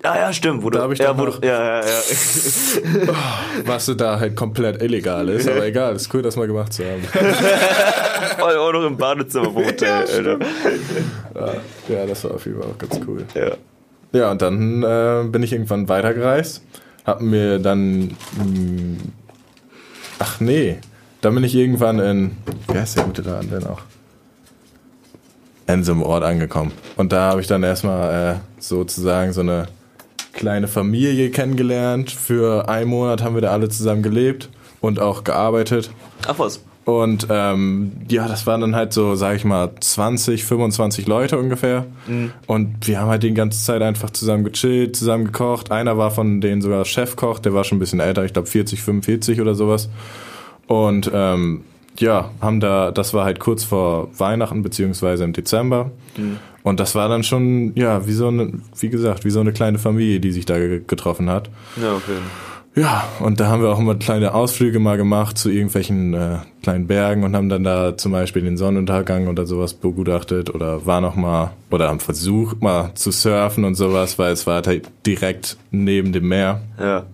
Ja, 0.04 0.16
ja, 0.16 0.32
stimmt. 0.34 0.62
Wo 0.62 0.68
Da 0.68 0.80
du, 0.80 0.84
hab 0.84 0.92
ich 0.92 0.98
ja, 0.98 1.16
wo 1.18 1.24
du, 1.24 1.32
ja, 1.42 1.80
ja, 1.80 1.86
ja. 1.86 3.14
Was 3.64 3.90
da 3.96 4.20
halt 4.20 4.36
komplett 4.36 4.82
illegal 4.82 5.26
ist, 5.30 5.48
aber 5.48 5.64
egal, 5.66 5.96
ist 5.96 6.12
cool, 6.12 6.20
das 6.20 6.36
mal 6.36 6.46
gemacht 6.46 6.74
zu 6.74 6.84
haben. 6.84 7.02
Auch 8.42 8.72
noch 8.72 8.86
im 8.86 8.98
Badezimmer 8.98 9.46
vom 9.50 9.64
Hotel, 9.64 10.04
Alter. 10.06 10.38
Ja, 11.88 12.04
das 12.06 12.24
war 12.24 12.32
auf 12.32 12.44
jeden 12.44 12.60
Fall 12.60 12.70
auch 12.70 12.78
ganz 12.78 13.00
cool. 13.06 13.24
Ja. 13.34 13.52
Ja, 14.12 14.30
und 14.30 14.42
dann 14.42 14.82
äh, 14.82 15.24
bin 15.28 15.42
ich 15.42 15.52
irgendwann 15.52 15.88
weitergereist, 15.88 16.62
hab 17.06 17.20
mir 17.22 17.58
dann, 17.58 18.08
mh, 18.36 18.98
ach 20.18 20.40
nee, 20.40 20.78
dann 21.22 21.34
bin 21.34 21.44
ich 21.44 21.54
irgendwann 21.54 21.98
in, 21.98 22.36
wie 22.68 22.78
heißt 22.78 22.98
der 22.98 23.04
gute 23.04 23.22
Laden 23.22 23.50
denn 23.50 23.66
auch? 23.66 23.80
In 25.66 25.82
so 25.82 25.92
einem 25.92 26.02
Ort 26.02 26.24
angekommen. 26.24 26.72
Und 26.96 27.12
da 27.12 27.30
habe 27.30 27.40
ich 27.40 27.46
dann 27.46 27.62
erstmal 27.62 28.34
äh, 28.34 28.34
sozusagen 28.60 29.32
so 29.32 29.40
eine 29.40 29.66
kleine 30.36 30.68
Familie 30.68 31.30
kennengelernt. 31.30 32.10
Für 32.10 32.68
einen 32.68 32.90
Monat 32.90 33.22
haben 33.22 33.34
wir 33.34 33.42
da 33.42 33.50
alle 33.50 33.68
zusammen 33.68 34.02
gelebt 34.02 34.48
und 34.80 35.00
auch 35.00 35.24
gearbeitet. 35.24 35.90
Ach 36.26 36.38
was. 36.38 36.60
Und 36.84 37.28
ähm, 37.30 37.92
ja, 38.10 38.28
das 38.28 38.46
waren 38.46 38.60
dann 38.60 38.76
halt 38.76 38.92
so, 38.92 39.14
sag 39.14 39.36
ich 39.36 39.44
mal, 39.46 39.70
20, 39.80 40.44
25 40.44 41.06
Leute 41.06 41.38
ungefähr. 41.38 41.86
Und 42.46 42.86
wir 42.86 43.00
haben 43.00 43.08
halt 43.08 43.22
die 43.22 43.32
ganze 43.32 43.64
Zeit 43.64 43.80
einfach 43.80 44.10
zusammen 44.10 44.44
gechillt, 44.44 44.94
zusammen 44.94 45.24
gekocht. 45.24 45.70
Einer 45.70 45.96
war 45.96 46.10
von 46.10 46.42
denen 46.42 46.60
sogar 46.60 46.84
Chefkoch, 46.84 47.38
der 47.38 47.54
war 47.54 47.64
schon 47.64 47.76
ein 47.76 47.80
bisschen 47.80 48.00
älter, 48.00 48.24
ich 48.24 48.34
glaube 48.34 48.48
40, 48.48 48.82
45 48.82 49.40
oder 49.40 49.54
sowas. 49.54 49.88
Und 50.66 51.10
ähm, 51.14 51.64
ja, 51.98 52.30
haben 52.42 52.60
da, 52.60 52.90
das 52.90 53.14
war 53.14 53.24
halt 53.24 53.40
kurz 53.40 53.64
vor 53.64 54.08
Weihnachten 54.18 54.62
beziehungsweise 54.62 55.24
im 55.24 55.32
Dezember. 55.32 55.90
Und 56.64 56.80
das 56.80 56.96
war 56.96 57.08
dann 57.08 57.22
schon, 57.22 57.72
ja, 57.76 58.06
wie 58.08 58.12
so 58.12 58.26
eine, 58.28 58.50
wie 58.80 58.88
gesagt, 58.88 59.24
wie 59.24 59.30
so 59.30 59.38
eine 59.38 59.52
kleine 59.52 59.78
Familie, 59.78 60.18
die 60.18 60.32
sich 60.32 60.46
da 60.46 60.58
ge- 60.58 60.82
getroffen 60.84 61.30
hat. 61.30 61.48
Ja, 61.80 61.92
okay. 61.92 62.16
Ja, 62.76 63.04
und 63.20 63.38
da 63.38 63.46
haben 63.46 63.62
wir 63.62 63.68
auch 63.68 63.78
immer 63.78 63.94
kleine 63.94 64.34
Ausflüge 64.34 64.80
mal 64.80 64.96
gemacht 64.96 65.38
zu 65.38 65.48
irgendwelchen 65.48 66.12
äh, 66.12 66.38
kleinen 66.64 66.88
Bergen 66.88 67.22
und 67.22 67.36
haben 67.36 67.48
dann 67.48 67.62
da 67.62 67.96
zum 67.96 68.10
Beispiel 68.10 68.42
den 68.42 68.56
Sonnenuntergang 68.56 69.28
oder 69.28 69.46
sowas 69.46 69.74
begutachtet 69.74 70.52
oder 70.52 70.84
war 70.84 71.00
noch 71.00 71.14
mal 71.14 71.52
oder 71.70 71.86
haben 71.88 72.00
versucht 72.00 72.60
mal 72.62 72.90
zu 72.94 73.12
surfen 73.12 73.64
und 73.64 73.76
sowas, 73.76 74.18
weil 74.18 74.32
es 74.32 74.44
war 74.48 74.60
halt 74.66 74.90
direkt 75.06 75.56
neben 75.70 76.12
dem 76.12 76.26
Meer. 76.26 76.62
Ja. 76.80 77.04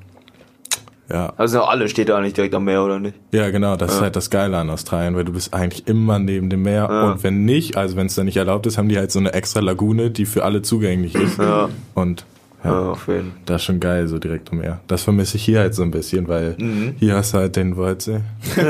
Ja, 1.12 1.32
Also 1.36 1.62
alle 1.64 1.88
steht 1.88 2.08
da 2.08 2.20
nicht 2.20 2.36
direkt 2.36 2.54
am 2.54 2.64
Meer, 2.64 2.84
oder 2.84 3.00
nicht? 3.00 3.16
ja 3.32 3.50
genau, 3.50 3.74
das 3.76 3.94
ist 3.94 4.00
halt 4.00 4.14
das 4.16 4.30
Geile 4.30 4.56
an 4.58 4.70
Australien, 4.70 5.16
weil 5.16 5.24
du 5.24 5.32
bist 5.32 5.52
eigentlich 5.52 5.86
immer 5.88 6.18
neben 6.18 6.48
dem 6.50 6.62
Meer 6.62 6.88
Ja. 6.90 7.10
und 7.12 7.22
wenn 7.24 7.44
nicht, 7.44 7.76
also 7.76 7.96
wenn 7.96 8.06
es 8.06 8.14
dann 8.14 8.26
nicht 8.26 8.36
erlaubt 8.36 8.66
ist, 8.66 8.78
haben 8.78 8.88
die 8.88 8.96
halt 8.98 9.10
so 9.10 9.18
eine 9.18 9.32
extra 9.32 9.60
Lagune, 9.60 10.10
die 10.10 10.24
für 10.26 10.44
alle 10.44 10.62
zugänglich 10.62 11.14
ist. 11.16 11.38
Ja. 11.38 11.68
Und 11.94 12.24
Ja, 12.62 12.70
ja, 12.72 12.90
auf 12.90 13.08
jeden 13.08 13.32
das 13.46 13.62
ist 13.62 13.64
schon 13.66 13.80
geil, 13.80 14.06
so 14.06 14.18
direkt 14.18 14.52
am 14.52 14.58
Meer. 14.58 14.80
Das 14.86 15.02
vermisse 15.02 15.36
ich 15.38 15.44
hier 15.44 15.60
halt 15.60 15.74
so 15.74 15.82
ein 15.82 15.90
bisschen, 15.90 16.28
weil 16.28 16.56
hier 16.98 17.16
hast 17.16 17.32
du 17.34 17.38
halt 17.38 17.56
den 17.56 17.76
Waldsee. 17.76 18.20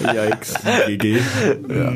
Yikes. 0.00 0.54
GG. 0.86 1.18
Ja. 1.68 1.92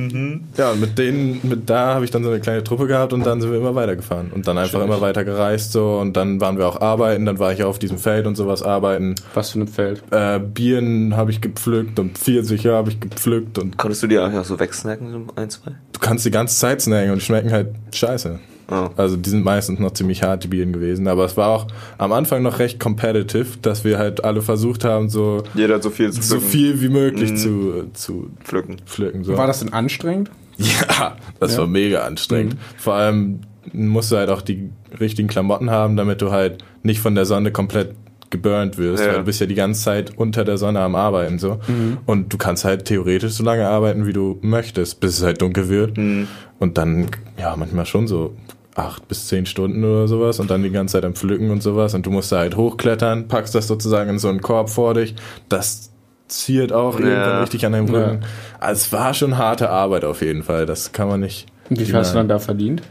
ja, 0.56 0.70
und 0.72 0.80
mit 0.80 0.98
denen, 0.98 1.40
mit 1.42 1.68
da 1.68 1.94
habe 1.94 2.04
ich 2.04 2.10
dann 2.10 2.24
so 2.24 2.30
eine 2.30 2.40
kleine 2.40 2.64
Truppe 2.64 2.86
gehabt 2.86 3.12
und 3.12 3.24
dann 3.24 3.40
sind 3.40 3.50
wir 3.50 3.58
immer 3.58 3.74
weitergefahren 3.74 4.30
und 4.32 4.46
dann 4.46 4.58
einfach 4.58 4.82
immer 4.82 5.00
weiter 5.00 5.24
gereist 5.24 5.72
so 5.72 5.98
und 5.98 6.16
dann 6.16 6.40
waren 6.40 6.58
wir 6.58 6.66
auch 6.66 6.80
arbeiten, 6.80 7.24
dann 7.24 7.38
war 7.38 7.52
ich 7.52 7.62
auf 7.64 7.78
diesem 7.78 7.98
Feld 7.98 8.26
und 8.26 8.36
sowas 8.36 8.62
arbeiten. 8.62 9.14
Was 9.34 9.50
für 9.50 9.60
ein 9.60 9.68
Feld. 9.68 10.02
Äh, 10.10 10.38
Bieren 10.40 11.16
habe 11.16 11.30
ich 11.30 11.40
gepflückt 11.40 11.98
und 11.98 12.18
Pfirsiche 12.18 12.72
habe 12.72 12.90
ich 12.90 13.00
gepflückt 13.00 13.58
und 13.58 13.78
Konntest 13.78 14.02
du 14.02 14.06
die 14.06 14.18
einfach 14.18 14.44
so 14.44 14.58
wegsnacken, 14.58 15.12
so 15.12 15.26
ein, 15.36 15.50
zwei? 15.50 15.72
du 15.92 16.00
kannst 16.00 16.24
die 16.24 16.30
ganze 16.30 16.56
Zeit 16.56 16.82
snacken 16.82 17.10
und 17.10 17.20
die 17.20 17.24
schmecken 17.24 17.52
halt 17.52 17.68
scheiße. 17.92 18.38
Oh. 18.72 18.90
Also 18.96 19.16
die 19.16 19.28
sind 19.28 19.44
meistens 19.44 19.78
noch 19.80 19.92
ziemlich 19.92 20.22
hart, 20.22 20.44
die 20.44 20.48
Bieren 20.48 20.72
gewesen. 20.72 21.06
Aber 21.08 21.24
es 21.24 21.36
war 21.36 21.48
auch 21.48 21.66
am 21.98 22.12
Anfang 22.12 22.42
noch 22.42 22.58
recht 22.58 22.80
competitive, 22.80 23.58
dass 23.60 23.84
wir 23.84 23.98
halt 23.98 24.24
alle 24.24 24.40
versucht 24.40 24.84
haben, 24.84 25.08
so, 25.10 25.42
Jeder 25.54 25.74
hat 25.74 25.82
so 25.82 25.90
viel 25.90 26.10
zu 26.10 26.22
so 26.22 26.36
pflücken. 26.36 26.48
viel 26.50 26.80
wie 26.80 26.88
möglich 26.88 27.36
zu, 27.36 27.84
zu 27.92 28.30
pflücken. 28.44 28.76
pflücken. 28.86 29.24
So. 29.24 29.36
War 29.36 29.46
das 29.46 29.60
denn 29.60 29.72
anstrengend? 29.72 30.30
Ja, 30.58 31.16
das 31.40 31.52
Ja. 31.54 31.58
war 31.60 31.66
mega 31.66 32.00
anstrengend. 32.04 32.56
Vor 32.76 32.94
allem 32.94 33.40
musst 33.72 34.12
du 34.12 34.16
halt 34.16 34.28
auch 34.28 34.42
die 34.42 34.68
richtigen 35.00 35.26
Klamotten 35.28 35.70
haben, 35.70 35.96
damit 35.96 36.20
du 36.22 36.30
halt 36.30 36.62
nicht 36.82 37.00
von 37.00 37.14
der 37.14 37.24
Sonne 37.24 37.50
komplett 37.52 37.94
geburnt 38.30 38.76
wirst, 38.78 39.02
Ja. 39.02 39.10
weil 39.10 39.18
du 39.18 39.24
bist 39.24 39.40
ja 39.40 39.46
die 39.46 39.54
ganze 39.54 39.82
Zeit 39.82 40.12
unter 40.16 40.44
der 40.44 40.58
Sonne 40.58 40.80
am 40.80 40.94
Arbeiten 40.94 41.38
so. 41.38 41.58
Und 42.06 42.32
du 42.32 42.38
kannst 42.38 42.64
halt 42.64 42.84
theoretisch 42.84 43.32
so 43.32 43.44
lange 43.44 43.66
arbeiten, 43.66 44.06
wie 44.06 44.12
du 44.12 44.38
möchtest, 44.42 45.00
bis 45.00 45.18
es 45.18 45.24
halt 45.24 45.40
dunkel 45.42 45.68
wird. 45.68 45.98
Und 45.98 46.78
dann, 46.78 47.08
ja, 47.38 47.54
manchmal 47.56 47.86
schon 47.86 48.06
so 48.06 48.34
acht 48.74 49.06
bis 49.08 49.28
zehn 49.28 49.44
Stunden 49.46 49.84
oder 49.84 50.08
sowas 50.08 50.40
und 50.40 50.50
dann 50.50 50.62
die 50.62 50.70
ganze 50.70 50.92
Zeit 50.92 51.04
am 51.04 51.14
Pflücken 51.14 51.50
und 51.50 51.62
sowas. 51.62 51.94
Und 51.94 52.06
du 52.06 52.10
musst 52.10 52.32
da 52.32 52.38
halt 52.38 52.56
hochklettern, 52.56 53.28
packst 53.28 53.54
das 53.54 53.66
sozusagen 53.68 54.08
in 54.10 54.18
so 54.18 54.28
einen 54.28 54.40
Korb 54.40 54.70
vor 54.70 54.94
dich. 54.94 55.14
Das 55.48 55.90
ziert 56.28 56.72
auch 56.72 56.98
Ja. 56.98 57.06
irgendwann 57.06 57.40
richtig 57.40 57.66
an 57.66 57.72
deinem 57.72 57.88
Rücken. 57.94 58.20
Also 58.60 58.80
es 58.80 58.92
war 58.92 59.12
schon 59.12 59.36
harte 59.36 59.68
Arbeit 59.68 60.04
auf 60.04 60.22
jeden 60.22 60.42
Fall. 60.42 60.64
Das 60.66 60.92
kann 60.92 61.08
man 61.08 61.20
nicht. 61.20 61.46
Und 61.68 61.78
wie 61.80 61.84
viel 61.84 61.94
hast 61.94 62.12
du 62.12 62.16
dann 62.18 62.28
da 62.28 62.38
verdient? 62.38 62.82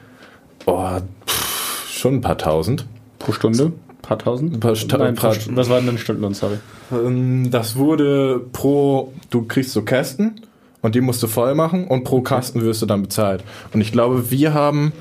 Oh, 0.67 0.88
pff, 1.25 1.88
schon 1.91 2.15
ein 2.15 2.21
paar 2.21 2.38
tausend. 2.38 2.86
Pro 3.17 3.32
Stunde? 3.32 3.71
Paar 4.03 4.19
tausend? 4.19 4.53
Ein 4.53 4.59
paar 4.59 4.75
Sta- 4.75 4.97
Nein, 4.97 5.15
paar- 5.15 5.32
St- 5.34 5.55
was 5.55 5.69
war 5.69 5.77
denn 5.77 5.88
dein 5.88 5.97
Stundenlohn, 5.97 6.34
sorry? 6.36 6.57
Ähm, 6.91 7.49
Das 7.49 7.75
wurde 7.75 8.39
pro, 8.51 9.13
du 9.32 9.43
kriegst 9.47 9.71
so 9.73 9.82
Kästen 9.84 10.41
und 10.82 10.93
die 10.95 11.01
musst 11.01 11.21
du 11.23 11.27
voll 11.27 11.55
machen 11.55 11.88
und 11.88 12.03
pro 12.03 12.21
Kasten 12.21 12.61
wirst 12.61 12.82
du 12.82 12.86
dann 12.86 13.01
bezahlt. 13.01 13.43
Und 13.73 13.82
ich 13.82 13.91
glaube, 13.91 14.29
wir 14.32 14.53
haben, 14.53 14.91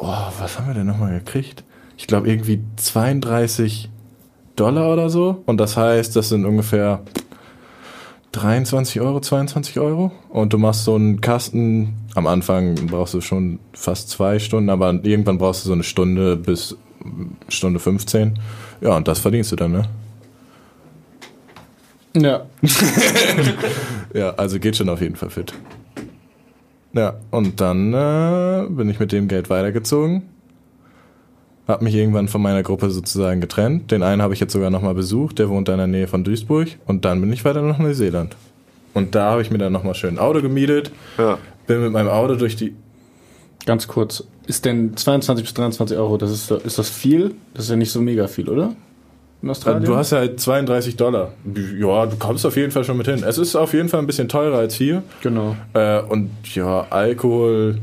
oh, 0.00 0.32
was 0.38 0.58
haben 0.58 0.66
wir 0.66 0.74
denn 0.74 0.86
nochmal 0.86 1.18
gekriegt? 1.18 1.64
Ich 1.96 2.06
glaube 2.06 2.28
irgendwie 2.28 2.62
32 2.76 3.90
Dollar 4.56 4.92
oder 4.92 5.10
so. 5.10 5.42
Und 5.46 5.58
das 5.58 5.76
heißt, 5.76 6.16
das 6.16 6.30
sind 6.30 6.44
ungefähr 6.44 7.02
23 8.32 9.00
Euro, 9.00 9.20
22 9.20 9.78
Euro. 9.80 10.12
Und 10.28 10.52
du 10.52 10.58
machst 10.58 10.84
so 10.84 10.94
einen 10.94 11.20
Kasten, 11.20 11.94
am 12.14 12.26
Anfang 12.26 12.74
brauchst 12.86 13.14
du 13.14 13.20
schon 13.20 13.58
fast 13.72 14.10
zwei 14.10 14.38
Stunden, 14.38 14.70
aber 14.70 14.92
irgendwann 15.02 15.38
brauchst 15.38 15.64
du 15.64 15.68
so 15.68 15.74
eine 15.74 15.82
Stunde 15.82 16.36
bis 16.36 16.76
Stunde 17.48 17.80
15. 17.80 18.38
Ja, 18.80 18.96
und 18.96 19.08
das 19.08 19.18
verdienst 19.18 19.52
du 19.52 19.56
dann, 19.56 19.72
ne? 19.72 19.84
Ja. 22.16 22.46
Ja, 24.12 24.30
also 24.30 24.58
geht 24.58 24.76
schon 24.76 24.88
auf 24.88 25.00
jeden 25.00 25.14
Fall 25.14 25.30
fit. 25.30 25.54
Ja, 26.92 27.14
und 27.30 27.60
dann 27.60 27.94
äh, 27.94 28.66
bin 28.68 28.90
ich 28.90 28.98
mit 28.98 29.12
dem 29.12 29.28
Geld 29.28 29.48
weitergezogen. 29.50 30.22
Hab 31.68 31.82
mich 31.82 31.94
irgendwann 31.94 32.26
von 32.26 32.42
meiner 32.42 32.64
Gruppe 32.64 32.90
sozusagen 32.90 33.40
getrennt. 33.40 33.92
Den 33.92 34.02
einen 34.02 34.22
habe 34.22 34.34
ich 34.34 34.40
jetzt 34.40 34.52
sogar 34.52 34.70
nochmal 34.70 34.94
besucht, 34.94 35.38
der 35.38 35.48
wohnt 35.48 35.68
da 35.68 35.72
in 35.72 35.78
der 35.78 35.86
Nähe 35.86 36.08
von 36.08 36.24
Duisburg. 36.24 36.68
Und 36.86 37.04
dann 37.04 37.20
bin 37.20 37.32
ich 37.32 37.44
weiter 37.44 37.62
nach 37.62 37.78
Neuseeland. 37.78 38.36
Und 38.92 39.14
da 39.14 39.30
habe 39.30 39.42
ich 39.42 39.52
mir 39.52 39.58
dann 39.58 39.72
nochmal 39.72 39.94
schön 39.94 40.16
ein 40.16 40.18
Auto 40.18 40.42
gemietet. 40.42 40.90
Ja. 41.16 41.38
Bin 41.68 41.80
mit 41.80 41.92
meinem 41.92 42.08
Auto 42.08 42.34
durch 42.34 42.56
die. 42.56 42.74
Ganz 43.66 43.86
kurz. 43.86 44.24
Ist 44.48 44.64
denn 44.64 44.96
22 44.96 45.44
bis 45.44 45.54
23 45.54 45.96
Euro, 45.96 46.16
das 46.16 46.32
ist, 46.32 46.50
ist 46.50 46.78
das 46.78 46.88
viel? 46.88 47.34
Das 47.54 47.66
ist 47.66 47.70
ja 47.70 47.76
nicht 47.76 47.92
so 47.92 48.00
mega 48.00 48.26
viel, 48.26 48.48
oder? 48.48 48.74
In 49.42 49.48
Australien? 49.50 49.84
Du 49.84 49.96
hast 49.96 50.12
ja 50.12 50.18
halt 50.18 50.38
32 50.40 50.96
Dollar. 50.96 51.32
Ja, 51.78 52.06
du 52.06 52.16
kommst 52.18 52.44
auf 52.44 52.56
jeden 52.56 52.70
Fall 52.72 52.84
schon 52.84 52.96
mit 52.98 53.06
hin. 53.06 53.24
Es 53.26 53.38
ist 53.38 53.56
auf 53.56 53.72
jeden 53.72 53.88
Fall 53.88 54.00
ein 54.00 54.06
bisschen 54.06 54.28
teurer 54.28 54.58
als 54.58 54.74
hier. 54.74 55.02
Genau. 55.22 55.56
Äh, 55.72 56.00
und 56.02 56.30
ja, 56.54 56.86
Alkohol. 56.90 57.78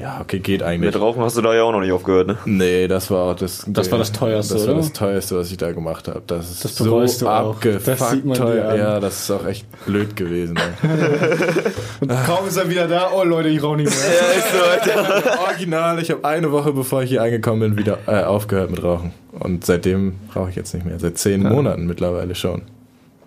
Ja, 0.00 0.20
okay, 0.20 0.38
geht 0.38 0.62
eigentlich. 0.62 0.92
Mit 0.94 1.00
Rauchen 1.02 1.20
hast 1.22 1.36
du 1.36 1.42
da 1.42 1.52
ja 1.56 1.64
auch 1.64 1.72
noch 1.72 1.80
nicht 1.80 1.90
aufgehört, 1.90 2.28
ne? 2.28 2.38
Nee, 2.44 2.86
das 2.86 3.10
war 3.10 3.32
auch 3.32 3.34
das. 3.34 3.64
Das 3.66 3.90
war 3.90 3.98
das 3.98 4.12
teuerste, 4.12 4.54
Das 4.54 4.68
war 4.68 4.74
das 4.74 4.92
teuerste, 4.92 5.36
was 5.38 5.50
ich 5.50 5.56
da 5.56 5.72
gemacht 5.72 6.06
habe. 6.06 6.22
Das 6.24 6.48
ist 6.48 6.64
Das 6.64 6.76
so 6.76 7.00
abgefuckt 7.26 7.88
Das 7.88 8.10
sieht 8.10 8.24
man 8.24 8.34
dir 8.36 8.40
teuer. 8.44 8.68
an. 8.68 8.78
Ja, 8.78 9.00
das 9.00 9.22
ist 9.22 9.30
auch 9.32 9.44
echt 9.44 9.66
blöd 9.86 10.14
gewesen. 10.14 10.56
Und 12.00 12.10
kaum 12.26 12.46
ist 12.46 12.56
er 12.56 12.70
wieder 12.70 12.86
da, 12.86 13.10
oh 13.12 13.24
Leute, 13.24 13.48
ich 13.48 13.60
rauche 13.60 13.78
nicht 13.78 13.90
mehr. 13.90 13.96
Ja, 14.08 14.38
ist 14.38 14.92
so, 14.92 15.02
Alter. 15.02 15.40
Original, 15.48 15.98
ich 16.00 16.10
habe 16.12 16.24
eine 16.24 16.52
Woche 16.52 16.72
bevor 16.72 17.02
ich 17.02 17.10
hier 17.10 17.22
angekommen 17.22 17.60
bin 17.60 17.76
wieder 17.76 17.98
äh, 18.06 18.22
aufgehört 18.22 18.70
mit 18.70 18.82
Rauchen. 18.82 19.12
Und 19.40 19.64
seitdem 19.64 20.14
rauche 20.34 20.50
ich 20.50 20.56
jetzt 20.56 20.74
nicht 20.74 20.84
mehr. 20.86 20.98
Seit 20.98 21.18
zehn 21.18 21.42
Monaten 21.42 21.86
mittlerweile 21.86 22.34
schon. 22.34 22.62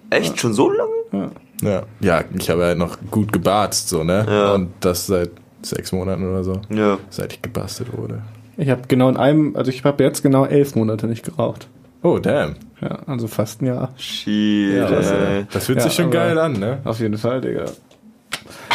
Echt? 0.10 0.40
Schon 0.40 0.54
so 0.54 0.70
lange? 0.72 1.32
Ja, 1.62 1.84
ja 2.00 2.24
ich 2.38 2.50
habe 2.50 2.64
halt 2.66 2.78
noch 2.78 2.98
gut 3.12 3.32
gebarzt, 3.32 3.90
so, 3.90 4.04
ne? 4.04 4.26
Ja. 4.28 4.54
Und 4.54 4.70
das 4.80 5.08
seit 5.08 5.32
sechs 5.62 5.92
Monaten 5.92 6.28
oder 6.30 6.44
so. 6.44 6.62
Ja. 6.70 6.98
Seit 7.10 7.34
ich 7.34 7.42
gebastelt 7.42 7.96
wurde. 7.98 8.22
Ich 8.58 8.70
habe 8.70 8.82
genau 8.88 9.10
in 9.10 9.18
einem, 9.18 9.56
also 9.56 9.70
ich 9.72 9.84
habe 9.84 10.04
jetzt 10.04 10.22
genau 10.24 10.46
elf 10.46 10.76
Monate 10.76 11.08
nicht 11.08 11.24
geraucht. 11.24 11.68
Oh, 12.04 12.18
damn. 12.20 12.56
Ja, 12.82 13.00
also 13.06 13.28
fast 13.28 13.62
ein 13.62 13.68
Jahr. 13.68 13.94
Shit, 13.96 14.74
Ja, 14.76 14.90
das, 14.90 15.12
ey. 15.12 15.40
äh, 15.42 15.46
das 15.52 15.66
fühlt 15.68 15.78
Ja, 15.78 15.84
sich 15.84 15.94
schon 15.94 16.10
geil 16.10 16.38
an, 16.40 16.54
ne? 16.54 16.80
Auf 16.84 17.00
jeden 17.00 17.18
Fall, 17.18 17.42
Digga. 17.42 17.66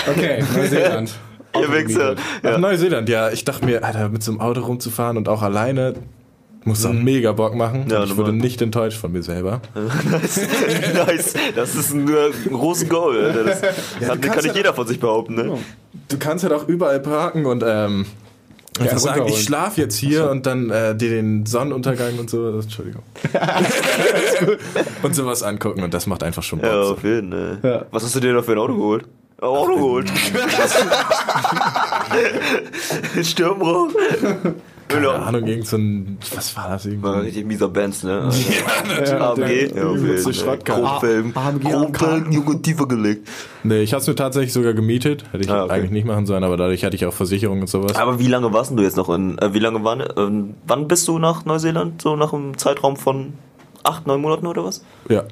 Okay, 0.09 0.43
Neuseeland. 0.57 1.13
Ihr 1.61 1.73
Wichser. 1.73 2.15
Nach 2.43 2.51
Ja. 2.53 2.59
Neuseeland, 2.59 3.09
ja. 3.09 3.31
Ich 3.31 3.45
dachte 3.45 3.65
mir, 3.65 3.83
Alter, 3.83 4.09
mit 4.11 4.23
so 4.23 4.31
einem 4.31 4.41
Auto 4.41 4.61
rumzufahren 4.61 5.17
und 5.17 5.29
auch 5.29 5.43
alleine 5.43 5.95
muss 6.67 6.83
doch 6.83 6.93
mega 6.93 7.33
Bock 7.33 7.55
machen. 7.55 7.85
Mhm. 7.85 7.91
Ja, 7.91 8.05
ich 8.05 8.11
wurde 8.11 8.33
normal. 8.33 8.45
nicht 8.45 8.61
enttäuscht 8.61 8.99
von 8.99 9.13
mir 9.13 9.23
selber. 9.23 9.63
nice. 10.11 10.41
nice. 10.95 11.35
Das 11.55 11.75
ist 11.75 11.95
ein, 11.95 12.09
äh, 12.09 12.27
ein 12.47 12.53
großes 12.53 12.89
Goal, 12.89 13.25
Alter. 13.25 13.45
Das 13.45 13.61
kann, 13.61 13.73
kannst 14.01 14.23
kann 14.23 14.35
nicht 14.37 14.47
ja- 14.47 14.55
jeder 14.55 14.75
von 14.75 14.87
sich 14.87 15.01
behaupten, 15.01 15.35
ne? 15.37 15.59
Du 16.09 16.19
kannst 16.19 16.45
halt 16.45 16.53
auch 16.53 16.69
überall 16.69 17.01
parken 17.01 17.47
und 17.47 17.65
ähm, 17.67 18.07
einfach 18.81 18.99
sagen, 18.99 19.27
ich 19.27 19.43
schlafe 19.43 19.81
jetzt 19.81 19.97
hier 19.97 20.29
und 20.31 20.45
dann 20.47 20.71
äh, 20.71 20.95
dir 20.97 21.11
den 21.11 21.47
Sonnenuntergang 21.47 22.19
und 22.19 22.29
so, 22.29 22.59
Entschuldigung. 22.59 23.03
und 25.03 25.15
sowas 25.15 25.43
angucken 25.43 25.83
und 25.83 25.95
das 25.95 26.07
macht 26.07 26.23
einfach 26.23 26.43
schon 26.43 26.59
Bock. 26.61 26.69
Ja, 26.69 26.85
so. 26.85 26.93
auf 26.95 27.05
jeden 27.05 27.31
Fall. 27.31 27.59
Ja. 27.63 27.87
Was 27.91 28.05
hast 28.05 28.15
du 28.15 28.21
dir 28.21 28.35
da 28.35 28.43
für 28.43 28.53
ein 28.53 28.59
Auto 28.59 28.77
geholt? 28.77 29.05
Ein 29.39 29.49
Auto 29.49 29.75
geholt. 29.75 30.13
Sturmbruch. 33.23 33.91
Keine 34.89 35.11
Ahnung, 35.11 35.45
irgend 35.47 35.67
so 35.67 35.77
ein, 35.77 36.17
was 36.35 36.57
war 36.57 36.69
das 36.71 36.87
War 36.87 36.93
irgendwie? 36.93 37.27
richtig 37.27 37.47
mieser 37.47 37.69
Bands, 37.69 38.05
ne? 38.05 38.29
Ja, 39.07 39.33
AMG. 39.33 39.75
Ja, 39.75 39.87
auf 39.89 39.99
jeden 39.99 40.43
Fall. 40.45 41.25
AMG, 41.35 41.61
Chromfelgen, 41.93 42.33
Junge, 42.33 42.63
tiefer 42.63 42.87
gelegt. 42.87 43.29
Nee, 43.65 43.81
ich 43.83 43.93
hab's 43.93 44.07
mir 44.07 44.15
tatsächlich 44.15 44.53
sogar 44.53 44.75
gemietet. 44.75 45.25
Hätte 45.33 45.45
ich 45.45 45.51
Ah, 45.51 45.65
okay. 45.65 45.73
eigentlich 45.73 45.91
nicht 45.91 46.07
machen 46.07 46.27
sollen, 46.27 46.45
aber 46.45 46.57
dadurch 46.57 46.85
hatte 46.85 46.95
ich 46.95 47.05
auch 47.05 47.13
Versicherung 47.13 47.61
und 47.63 47.69
sowas. 47.69 47.97
Aber 47.97 48.19
wie 48.21 48.29
lange 48.29 48.53
warst 48.53 48.71
denn 48.71 48.77
du 48.77 48.83
jetzt 48.85 48.97
noch 48.97 49.09
in, 49.11 49.39
äh, 49.39 49.53
wie 49.55 49.59
lange 49.59 49.83
waren, 49.83 50.05
ähm, 50.17 50.55
wann 50.67 50.87
bist 50.89 51.09
du 51.09 51.19
nach 51.19 51.45
Neuseeland? 51.45 52.01
So 52.03 52.15
nach 52.17 52.33
einem 52.33 52.57
Zeitraum 52.57 52.97
von 52.97 53.33
acht, 53.83 54.07
neun 54.07 54.21
Monaten 54.21 54.47
oder 54.47 54.65
was? 54.65 54.85
Ja. 55.09 55.25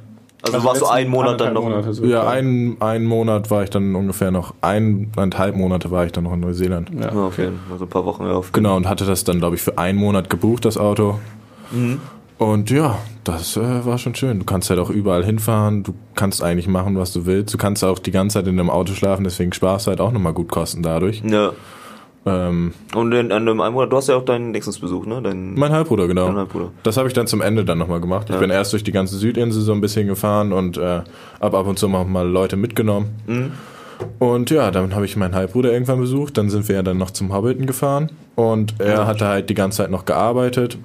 Also, 0.45 0.65
warst 0.65 0.81
du 0.83 0.87
einen 0.87 1.11
Monat 1.11 1.41
dann 1.41 1.55
noch? 1.55 1.63
Monate 1.63 1.93
so. 1.93 2.05
Ja, 2.05 2.27
einen, 2.29 2.81
einen 2.81 3.07
Monat 3.07 3.51
war 3.51 3.63
ich 3.63 3.71
dann 3.71 3.95
ungefähr 3.95 4.31
noch, 4.31 4.55
ein, 4.61 5.11
eineinhalb 5.17 5.57
Monate 5.57 5.91
war 5.91 6.05
ich 6.05 6.13
dann 6.13 6.25
noch 6.25 6.33
in 6.33 6.41
Neuseeland. 6.41 6.91
Ja, 6.99 7.11
auf 7.11 7.39
jeden 7.39 7.59
Fall. 7.59 7.73
Also 7.73 7.85
ein 7.85 7.91
paar 7.91 8.05
Wochen 8.05 8.25
ja, 8.25 8.33
auf 8.33 8.53
Genau, 8.53 8.77
und 8.77 8.89
hatte 8.89 9.05
das 9.05 9.25
dann, 9.25 9.39
glaube 9.39 9.57
ich, 9.57 9.63
für 9.63 9.79
einen 9.79 9.99
Monat 9.99 10.31
gebucht, 10.31 10.65
das 10.65 10.77
Auto. 10.77 11.19
Und 12.39 12.71
ja, 12.71 12.99
das 13.23 13.57
äh, 13.57 13.87
war 13.87 13.99
schon 13.99 14.15
schön. 14.15 14.39
Du 14.41 14.45
kannst 14.45 14.69
halt 14.71 14.81
auch 14.81 14.91
überall 14.91 15.25
hinfahren, 15.25 15.83
du 15.83 15.95
kannst 16.15 16.43
eigentlich 16.43 16.69
machen, 16.69 16.97
was 16.99 17.13
du 17.13 17.27
willst. 17.27 17.55
Du 17.55 17.59
kannst 17.59 17.85
auch 17.85 17.99
die 17.99 18.11
ganze 18.11 18.35
Zeit 18.35 18.47
in 18.47 18.59
einem 18.59 18.71
Auto 18.71 18.93
schlafen, 18.93 19.25
deswegen 19.25 19.53
sparst 19.53 19.87
du 19.87 19.91
halt 19.91 20.01
auch 20.01 20.13
nochmal 20.13 20.33
gut 20.33 20.49
Kosten 20.49 20.83
dadurch. 20.83 21.23
Ja. 21.25 21.53
Ähm, 22.27 22.73
Und 22.95 23.13
in, 23.13 23.27
in 23.27 23.33
einem 23.33 23.57
Monat, 23.59 23.93
du 23.93 23.97
hast 23.99 24.09
ja 24.09 24.17
auch 24.17 24.25
deinen 24.25 24.51
nächsten 24.53 24.81
Besuch, 24.81 25.05
ne? 25.05 25.21
Dein, 25.23 25.55
mein 25.55 25.73
Halbbruder, 25.73 26.07
genau. 26.07 26.27
Dein 26.27 26.37
Halbbruder. 26.37 26.71
Das 26.83 26.97
habe 26.97 27.07
ich 27.09 27.15
dann 27.15 27.27
zum 27.27 27.43
Ende 27.43 27.65
dann 27.65 27.77
nochmal 27.79 28.01
gemacht. 28.01 28.27
Ich 28.29 28.35
Ja. 28.35 28.41
bin 28.41 28.51
erst 28.51 28.73
durch 28.73 28.83
die 28.85 28.93
ganze 28.93 29.17
Südinsel 29.17 29.61
so 29.63 29.73
ein 29.73 29.81
bisschen 29.83 30.07
gefahren 30.07 30.53
und 30.53 30.79
äh, 30.79 31.03
ab 31.41 31.55
ab 31.55 31.67
und 31.67 31.79
zu 31.79 31.87
auch 31.95 32.07
mal 32.07 32.27
Leute 32.27 32.57
mitgenommen. 32.57 33.11
Mhm. 33.27 33.53
Und 34.19 34.51
ja, 34.51 34.71
dann 34.71 34.95
habe 34.95 35.05
ich 35.05 35.17
meinen 35.17 35.35
Halbbruder 35.35 35.73
irgendwann 35.73 36.01
besucht. 36.01 36.37
Dann 36.39 36.51
sind 36.51 36.67
wir 36.69 36.77
ja 36.77 36.83
dann 36.83 36.97
noch 36.99 37.11
zum 37.11 37.33
Hobbiton 37.33 37.67
gefahren. 37.67 38.11
Und 38.35 38.75
er 38.79 38.93
Ja. 38.95 39.07
hatte 39.07 39.27
halt 39.27 39.51
die 39.51 39.55
ganze 39.55 39.79
Zeit 39.79 39.91
noch 39.91 40.05
gearbeitet. 40.05 40.79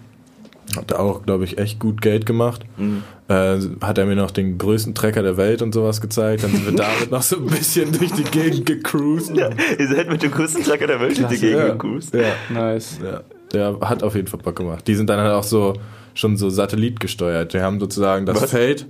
Hat 0.76 0.94
auch, 0.94 1.24
glaube 1.24 1.44
ich, 1.46 1.58
echt 1.58 1.80
gut 1.80 2.02
Geld 2.02 2.26
gemacht. 2.26 2.64
Mhm. 2.78 3.04
Äh, 3.28 3.58
hat 3.82 3.98
er 3.98 4.06
mir 4.06 4.16
noch 4.16 4.32
den 4.32 4.58
größten 4.58 4.94
Trecker 4.96 5.22
der 5.24 5.38
Welt 5.38 5.62
und 5.62 5.74
sowas 5.74 6.02
gezeigt. 6.02 6.44
Dann 6.44 6.52
sind 6.52 6.66
wir 6.66 6.74
damit 6.76 7.12
noch 7.12 7.22
so 7.22 7.38
ein 7.38 7.46
bisschen 7.48 7.92
durch 7.98 8.12
die 8.12 8.24
Gegend 8.24 8.66
gecruised. 8.66 9.36
Ja, 9.36 9.50
ihr 9.78 9.88
seid 9.88 10.10
mit 10.10 10.22
dem 10.24 10.32
größten 10.32 10.64
Tracker 10.64 10.88
der 10.88 11.00
Welt 11.00 11.18
in 11.20 11.28
die 11.28 11.38
Gegend 11.38 11.60
Ja. 11.60 11.68
gecruised. 11.70 12.14
Ja. 12.14 12.34
Nice. 12.50 13.00
Ja, 13.04 13.22
der 13.54 13.80
hat 13.82 14.04
auf 14.04 14.16
jeden 14.16 14.28
Fall 14.28 14.40
Bock 14.40 14.56
gemacht. 14.56 14.88
Die 14.88 14.96
sind 14.96 15.10
dann 15.10 15.20
halt 15.20 15.34
auch 15.34 15.44
so 15.44 15.74
schon 16.14 16.38
so 16.38 16.50
satellitgesteuert. 16.50 17.54
Die 17.54 17.62
haben 17.62 17.80
sozusagen 17.80 18.26
das 18.26 18.42
Was? 18.42 18.52
Feld 18.52 18.88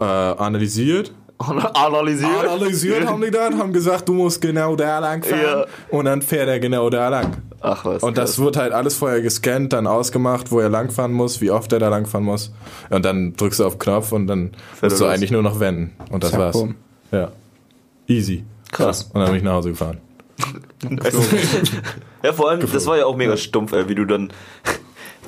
äh, 0.00 0.04
analysiert. 0.04 1.12
Analysiert. 1.38 2.46
Analysiert 2.46 3.06
haben 3.06 3.22
die 3.22 3.30
das, 3.30 3.54
haben 3.54 3.72
gesagt, 3.72 4.08
du 4.08 4.12
musst 4.12 4.40
genau 4.42 4.76
da 4.76 4.98
lang 4.98 5.22
fahren. 5.22 5.40
Ja. 5.42 5.66
Und 5.88 6.04
dann 6.04 6.20
fährt 6.22 6.48
er 6.48 6.60
genau 6.60 6.90
da 6.90 7.08
lang. 7.08 7.36
Ach 7.62 7.84
was. 7.84 8.02
Und 8.02 8.16
das 8.16 8.38
wird 8.38 8.56
halt 8.56 8.72
alles 8.72 8.94
vorher 8.96 9.20
gescannt, 9.20 9.72
dann 9.72 9.86
ausgemacht, 9.86 10.50
wo 10.50 10.60
er 10.60 10.68
langfahren 10.70 11.12
muss, 11.12 11.40
wie 11.40 11.50
oft 11.50 11.72
er 11.72 11.78
da 11.78 11.88
langfahren 11.88 12.24
muss. 12.24 12.52
Und 12.88 13.04
dann 13.04 13.34
drückst 13.36 13.60
du 13.60 13.66
auf 13.66 13.78
Knopf 13.78 14.12
und 14.12 14.26
dann 14.26 14.52
Fährt 14.74 14.90
musst 14.92 15.00
du 15.00 15.04
er 15.04 15.08
los. 15.10 15.16
eigentlich 15.18 15.30
nur 15.30 15.42
noch 15.42 15.60
wenden. 15.60 15.92
Und 16.10 16.24
das 16.24 16.30
Zack, 16.30 16.40
war's. 16.40 16.52
bumm. 16.58 16.74
Ja. 17.12 17.32
Easy. 18.06 18.44
Krass. 18.72 19.04
Und 19.12 19.20
dann 19.20 19.26
bin 19.26 19.36
ich 19.36 19.42
nach 19.42 19.52
Hause 19.54 19.70
gefahren. 19.70 19.98
Ja, 22.22 22.34
vor 22.34 22.50
allem, 22.50 22.60
das 22.70 22.86
war 22.86 22.98
ja 22.98 23.06
auch 23.06 23.16
mega 23.16 23.36
stumpf, 23.36 23.72
ey, 23.72 23.88
wie 23.88 23.94
du 23.94 24.04
dann. 24.04 24.30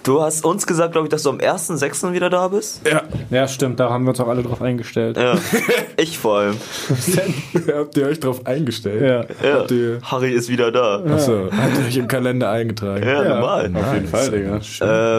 Du 0.04 0.20
hast 0.20 0.44
uns 0.44 0.66
gesagt, 0.66 0.92
glaube 0.92 1.06
ich, 1.06 1.10
dass 1.12 1.22
du 1.22 1.30
am 1.30 1.38
1.6. 1.38 2.12
wieder 2.12 2.28
da 2.28 2.48
bist. 2.48 2.80
Ja. 2.88 3.02
Ja, 3.30 3.46
stimmt, 3.46 3.78
da 3.78 3.88
haben 3.90 4.04
wir 4.04 4.08
uns 4.10 4.18
auch 4.20 4.26
alle 4.26 4.42
drauf 4.42 4.60
eingestellt. 4.60 5.16
Ja. 5.16 5.36
ich 5.96 6.18
vor 6.18 6.38
allem. 6.40 6.56
Habt 7.72 7.96
ihr 7.96 8.06
euch 8.06 8.18
drauf 8.18 8.44
eingestellt? 8.44 9.00
Ja. 9.00 9.48
Ja. 9.48 9.58
Habt 9.60 9.70
ihr, 9.70 10.00
Harry 10.02 10.32
ist 10.32 10.48
wieder 10.48 10.72
da. 10.72 11.04
achso, 11.04 11.48
habt 11.56 11.78
ihr 11.78 11.86
euch 11.86 11.96
im 11.96 12.08
Kalender 12.08 12.50
eingetragen? 12.50 13.04
Ja, 13.06 13.22
Ja. 13.22 13.34
normal. 13.36 13.70
Auf 13.76 13.94
jeden 13.94 14.08
Fall, 14.08 14.30
Digga. 14.30 14.60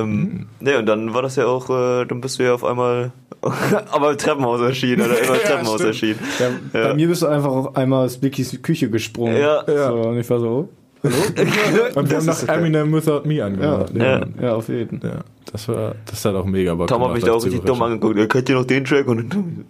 Ähm, 0.02 0.48
ne, 0.60 0.78
und 0.78 0.86
dann 0.86 1.14
war 1.14 1.22
das 1.22 1.38
ja 1.38 1.46
auch, 1.46 1.70
äh, 1.70 2.06
dann 2.06 2.20
bist 2.20 2.40
du 2.40 2.44
ja 2.44 2.54
auf 2.54 2.66
einmal 2.66 3.14
aber 3.92 4.12
im 4.12 4.18
Treppenhaus 4.18 4.60
erschienen 4.62 5.02
oder 5.06 5.18
immer 5.18 5.36
im 5.36 5.42
Ja, 5.42 5.48
Treppenhaus 5.48 5.76
stimmt. 5.76 5.88
erschienen. 5.88 6.20
Ja, 6.40 6.80
Ja. 6.82 6.88
Bei 6.90 6.94
mir 6.96 7.08
bist 7.08 7.22
du 7.22 7.28
einfach 7.28 7.52
auch 7.52 7.76
einmal 7.76 8.06
aus 8.06 8.22
Vickys 8.22 8.62
Küche 8.62 8.90
gesprungen. 8.90 9.38
Ja. 9.38 9.64
Ja. 9.66 9.88
So, 9.90 9.96
und 9.96 10.18
ich 10.20 10.30
war 10.30 10.40
so, 10.40 10.70
Und 11.96 12.10
wir 12.10 12.18
haben 12.18 12.26
noch 12.26 12.48
Eminem 12.48 12.94
Without 12.94 13.24
Me 13.26 13.34
ja, 13.34 13.46
angemacht. 13.48 13.94
Ja. 13.94 14.26
ja, 14.42 14.56
auf 14.56 14.70
jeden. 14.70 15.02
Ja, 15.04 15.20
das 15.52 15.68
war, 15.68 15.96
das 16.06 16.24
hat 16.24 16.34
auch 16.34 16.46
mega 16.46 16.74
Bock 16.76 16.88
Tom 16.88 17.04
hat 17.04 17.14
mich 17.14 17.26
da 17.26 17.34
auch 17.34 17.44
richtig 17.44 17.62
dumm 17.62 17.82
angeguckt. 17.82 18.18
Er 18.18 18.28
kennt 18.28 18.48
ihr 18.48 18.56
noch 18.56 18.66
den 18.66 18.86
Track? 18.86 19.08
Und 19.08 19.34
dann, 19.34 19.66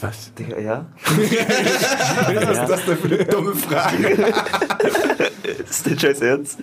Was? 0.00 0.34
Digga, 0.34 0.58
ja? 0.58 0.86
Was 1.04 2.58
ist 2.58 2.68
das 2.68 2.84
denn 2.86 2.96
für 2.96 3.14
eine 3.14 3.24
dumme 3.24 3.54
Frage? 3.54 4.16
Ist 5.68 5.86
der 5.86 5.98
Scheiß 5.98 6.20
ernst? 6.22 6.58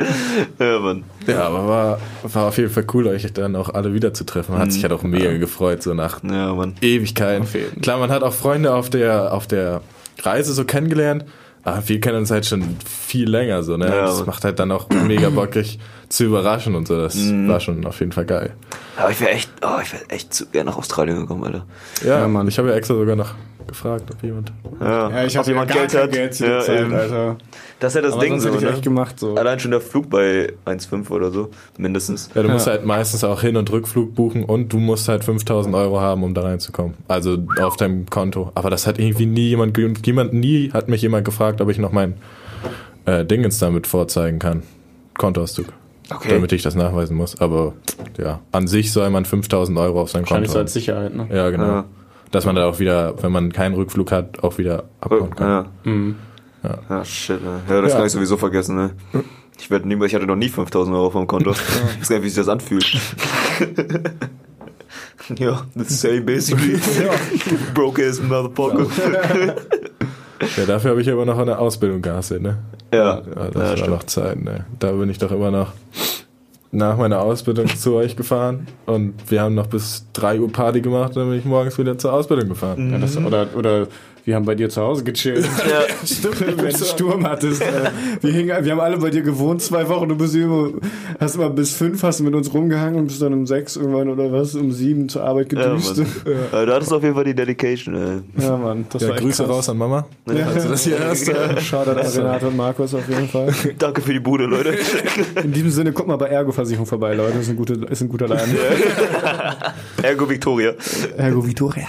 Ja, 0.60 0.80
Mann. 0.80 1.04
Ja, 1.28 1.48
aber 1.48 1.68
war, 1.68 2.00
war 2.24 2.48
auf 2.48 2.58
jeden 2.58 2.70
Fall 2.70 2.86
cool, 2.94 3.08
euch 3.08 3.32
dann 3.34 3.56
auch 3.56 3.70
alle 3.70 3.94
wiederzutreffen. 3.94 4.58
Hat 4.58 4.72
sich 4.72 4.84
halt 4.84 4.94
auch 4.94 5.04
mega 5.04 5.38
gefreut, 5.38 5.84
so 5.84 5.94
nach 5.94 6.22
Ja. 6.24 6.54
Ewigkeiten. 6.82 7.48
Klar, 7.82 8.00
man 8.00 8.12
hat 8.12 8.24
auch 8.24 8.34
Freunde 8.34 8.74
auf 8.74 8.90
der, 8.90 9.34
auf 9.34 9.48
der 9.48 9.82
Reise 10.22 10.54
so 10.54 10.66
kennengelernt, 10.66 11.26
aber 11.64 11.88
wir 11.88 12.00
kennen 12.00 12.18
uns 12.20 12.32
halt 12.32 12.46
schon 12.46 12.78
viel 12.86 13.30
länger, 13.30 13.64
so, 13.64 13.78
ne? 13.78 13.88
Ja, 13.88 14.02
das 14.06 14.26
macht 14.26 14.44
halt 14.44 14.60
dann 14.60 14.72
auch 14.72 14.90
mega 14.90 15.30
bockig 15.30 15.80
zu 16.10 16.26
überraschen 16.26 16.76
und 16.76 16.88
so. 16.88 16.98
Das 16.98 17.16
Mhm. 17.16 17.48
war 17.48 17.60
schon 17.60 17.86
auf 17.86 18.00
jeden 18.00 18.12
Fall 18.12 18.26
geil. 18.26 18.54
Aber 18.98 19.10
ich 19.12 19.20
wäre 19.20 19.32
echt, 19.32 19.50
oh, 19.64 19.80
ich 19.82 19.92
wäre 19.94 20.10
echt 20.10 20.34
zu 20.34 20.46
gerne 20.48 20.70
nach 20.70 20.78
Australien 20.78 21.18
gekommen, 21.22 21.44
Alter. 21.44 21.66
Ja, 22.06 22.20
Ja, 22.20 22.28
Mann. 22.28 22.48
ich 22.48 22.58
habe 22.60 22.70
ja 22.70 22.76
extra 22.76 22.94
sogar 22.96 23.16
nach 23.16 23.34
gefragt, 23.68 24.06
ob 24.12 24.22
jemand. 24.24 24.52
Ja, 24.80 25.10
Ja, 25.10 25.24
ich 25.26 25.34
ob 25.34 25.40
hatte 25.42 25.52
jemand 25.52 25.70
gar 25.70 25.80
Geld 25.80 25.92
kein 25.92 26.02
hat. 26.04 26.12
Geld 26.12 26.34
zu 26.36 26.46
ja, 26.48 26.60
Zeit, 26.62 26.82
eben. 26.82 26.94
Alter. 26.94 27.38
Das 27.80 27.92
ist 27.92 27.96
ja 27.96 28.02
das 28.02 28.14
Aber 28.14 28.22
Ding 28.24 28.40
so, 28.40 28.50
ne? 28.50 28.70
echt 28.70 28.84
gemacht, 28.84 29.20
so. 29.20 29.36
Allein 29.36 29.60
schon 29.60 29.72
der 29.72 29.82
Flug 29.82 30.10
bei 30.10 30.54
1,5 30.66 31.10
oder 31.12 31.32
so, 31.32 31.50
mindestens. 31.78 32.30
Ja, 32.34 32.44
du 32.44 32.50
musst 32.50 32.66
Ja. 32.68 32.74
halt 32.74 32.86
meistens 32.86 33.24
auch 33.24 33.42
Hin- 33.42 33.58
und 33.58 33.72
Rückflug 33.72 34.16
buchen 34.16 34.44
und 34.44 34.72
du 34.72 34.78
musst 34.80 35.08
halt 35.10 35.24
5000 35.24 35.76
Euro 35.76 36.00
haben, 36.00 36.24
um 36.24 36.34
da 36.34 36.42
reinzukommen. 36.44 36.94
Also 37.08 37.38
auf 37.62 37.76
deinem 37.78 38.06
Konto. 38.10 38.52
Aber 38.56 38.70
das 38.70 38.88
hat 38.88 39.00
irgendwie 39.00 39.26
nie 39.26 39.50
jemand, 39.50 39.78
jemand 40.06 40.34
nie 40.34 40.72
hat 40.72 40.88
mich 40.88 41.02
jemand 41.02 41.26
gefragt, 41.26 41.62
ob 41.62 41.70
ich 41.70 41.78
noch 41.78 41.92
mein 41.92 42.16
äh, 43.06 43.26
Dingens 43.26 43.60
damit 43.60 43.88
vorzeigen 43.88 44.40
kann. 44.40 44.64
Kontoauszug. 45.18 45.68
Okay. 46.14 46.30
Damit 46.36 46.52
ich 46.52 46.62
das 46.62 46.76
nachweisen 46.76 47.16
muss. 47.16 47.40
Aber 47.40 47.74
ja, 48.18 48.40
an 48.52 48.68
sich 48.68 48.92
soll 48.92 49.10
man 49.10 49.26
5000 49.26 49.78
Euro 49.78 50.02
auf 50.02 50.12
sein 50.12 50.24
Wahrscheinlich 50.24 50.48
Konto 50.50 50.54
so 50.54 50.60
haben. 50.60 50.66
als 50.66 50.74
Sicherheit, 50.74 51.16
ne? 51.16 51.28
Ja, 51.32 51.50
genau. 51.50 51.66
Ja. 51.66 51.86
Dass 52.34 52.46
man 52.46 52.56
da 52.56 52.66
auch 52.68 52.80
wieder, 52.80 53.22
wenn 53.24 53.32
man 53.32 53.54
keinen 53.54 53.76
Rückflug 53.76 54.12
hat, 54.12 54.44
auch 54.44 54.58
wieder 54.58 54.86
abhauen 55.00 55.34
kann. 55.36 55.48
Ja. 55.48 55.66
Mhm. 55.92 56.16
Ja. 56.64 56.78
ja, 56.90 57.06
shit, 57.06 57.42
ne? 57.44 57.62
Ja, 57.70 57.82
das 57.82 57.92
Ja. 57.92 57.98
kann 57.98 58.08
ich 58.08 58.12
sowieso 58.12 58.38
vergessen, 58.38 58.76
ne? 58.76 58.92
Ich 59.60 59.70
werde 59.70 59.88
niemals, 59.88 60.12
ich 60.12 60.16
hatte 60.16 60.26
noch 60.26 60.36
nie 60.36 60.50
5000 60.50 60.96
Euro 60.96 61.10
vom 61.12 61.28
Konto. 61.28 61.52
Ich 61.94 62.00
weiß 62.02 62.10
gar 62.10 62.16
nicht, 62.18 62.26
wie 62.26 62.30
sich 62.30 62.38
das 62.38 62.50
anfühlt. 62.50 62.86
ja, 65.38 65.62
the 65.76 65.84
same 65.86 66.22
basically. 66.22 66.80
Broke 67.74 68.08
ass 68.08 68.22
motherfucker. 68.22 68.88
Ja, 70.58 70.66
dafür 70.66 70.92
habe 70.92 71.02
ich 71.02 71.10
aber 71.12 71.26
noch 71.26 71.38
eine 71.38 71.58
Ausbildung 71.58 72.02
gehasselt, 72.02 72.42
ne? 72.42 72.58
Ja, 72.94 73.20
Ja, 73.20 73.22
das 73.22 73.54
ja, 73.54 73.62
war 73.62 73.78
stimmt. 73.78 73.90
noch 73.92 74.04
Zeit, 74.04 74.44
ne? 74.44 74.66
Da 74.80 74.92
bin 74.92 75.10
ich 75.10 75.18
doch 75.18 75.32
immer 75.32 75.52
noch 75.52 75.72
nach 76.74 76.98
meiner 76.98 77.22
Ausbildung 77.22 77.68
zu 77.68 77.94
euch 77.94 78.16
gefahren 78.16 78.68
und 78.88 79.14
wir 79.30 79.42
haben 79.42 79.54
noch 79.54 79.68
bis 79.68 80.08
3 80.14 80.40
Uhr 80.40 80.52
Party 80.52 80.82
gemacht 80.82 81.10
und 81.10 81.18
dann 81.18 81.30
bin 81.30 81.40
ich 81.40 81.46
morgens 81.46 81.78
wieder 81.78 81.98
zur 81.98 82.14
Ausbildung 82.14 82.50
gefahren. 82.50 82.92
Ja, 82.92 82.98
das, 82.98 83.16
oder, 83.16 83.48
oder 83.56 83.88
wir 84.26 84.36
haben 84.36 84.46
bei 84.46 84.56
dir 84.56 84.70
zu 84.70 84.82
Hause 84.82 85.04
gechillt. 85.04 85.46
Ja. 85.70 85.82
Stimmt, 86.06 86.40
wenn 86.42 86.58
du 86.58 86.64
einen 86.66 86.76
Sturm 86.76 87.26
hattest. 87.28 87.62
Äh, 87.62 87.92
wir, 88.22 88.32
hingen, 88.32 88.64
wir 88.66 88.72
haben 88.72 88.80
alle 88.80 88.98
bei 88.98 89.10
dir 89.10 89.22
gewohnt, 89.22 89.62
zwei 89.62 89.88
Wochen. 89.90 90.10
Du 90.10 90.16
bist 90.16 90.36
immer, 90.36 90.70
hast 91.20 91.36
immer 91.36 91.50
bis 91.50 91.74
fünf 91.74 92.04
hast 92.04 92.20
du 92.20 92.24
mit 92.24 92.34
uns 92.36 92.54
rumgehangen 92.54 92.96
und 93.00 93.08
bist 93.08 93.22
dann 93.22 93.34
um 93.34 93.46
sechs 93.48 93.76
irgendwann 93.76 94.10
oder 94.10 94.32
was, 94.32 94.56
um 94.56 94.72
sieben 94.72 95.10
zur 95.10 95.24
Arbeit 95.24 95.50
gedüst. 95.50 95.98
Ja, 96.26 96.60
Ja, 96.60 96.66
da 96.66 96.74
hattest 96.76 96.92
du 96.92 96.96
auf 96.98 97.04
jeden 97.04 97.16
Fall 97.16 97.24
die 97.26 97.34
Dedication, 97.36 97.96
ey. 97.96 98.44
ja, 98.44 98.58
Mann. 98.58 98.86
Das 98.92 99.02
Ja, 99.02 99.10
war 99.10 99.16
Grüße 99.18 99.44
krass. 99.46 99.56
raus 99.56 99.70
an 99.70 99.78
Mama. 99.78 100.06
Ja, 100.32 100.48
Also 100.48 100.70
das 100.70 100.84
hier 100.84 100.98
erst. 100.98 101.28
Äh, 101.30 101.60
Shoutout 101.62 101.92
an 102.00 102.06
Renate 102.08 102.48
und 102.48 102.58
Markus 102.58 102.94
auf 102.94 103.08
jeden 103.10 103.28
Fall. 103.28 103.54
Danke 103.78 104.02
für 104.02 104.14
die 104.14 104.20
Bude, 104.20 104.46
Leute. 104.46 104.76
In 105.44 105.52
diesem 105.52 105.70
Sinne, 105.72 105.92
guck 105.92 106.08
mal 106.08 106.18
bei 106.18 106.28
Ergo-Versicherung 106.28 106.86
vorbei, 106.86 107.14
Leute. 107.14 107.34
Das 107.34 107.44
ist 107.44 107.50
ein, 107.50 107.56
gute, 107.56 107.74
ist 107.90 108.02
ein 108.02 108.10
guter 108.10 108.28
Laden. 108.28 108.56
Ergo 110.02 110.30
Victoria. 110.30 110.74
Ergo 111.18 111.46
Vitoria. 111.46 111.88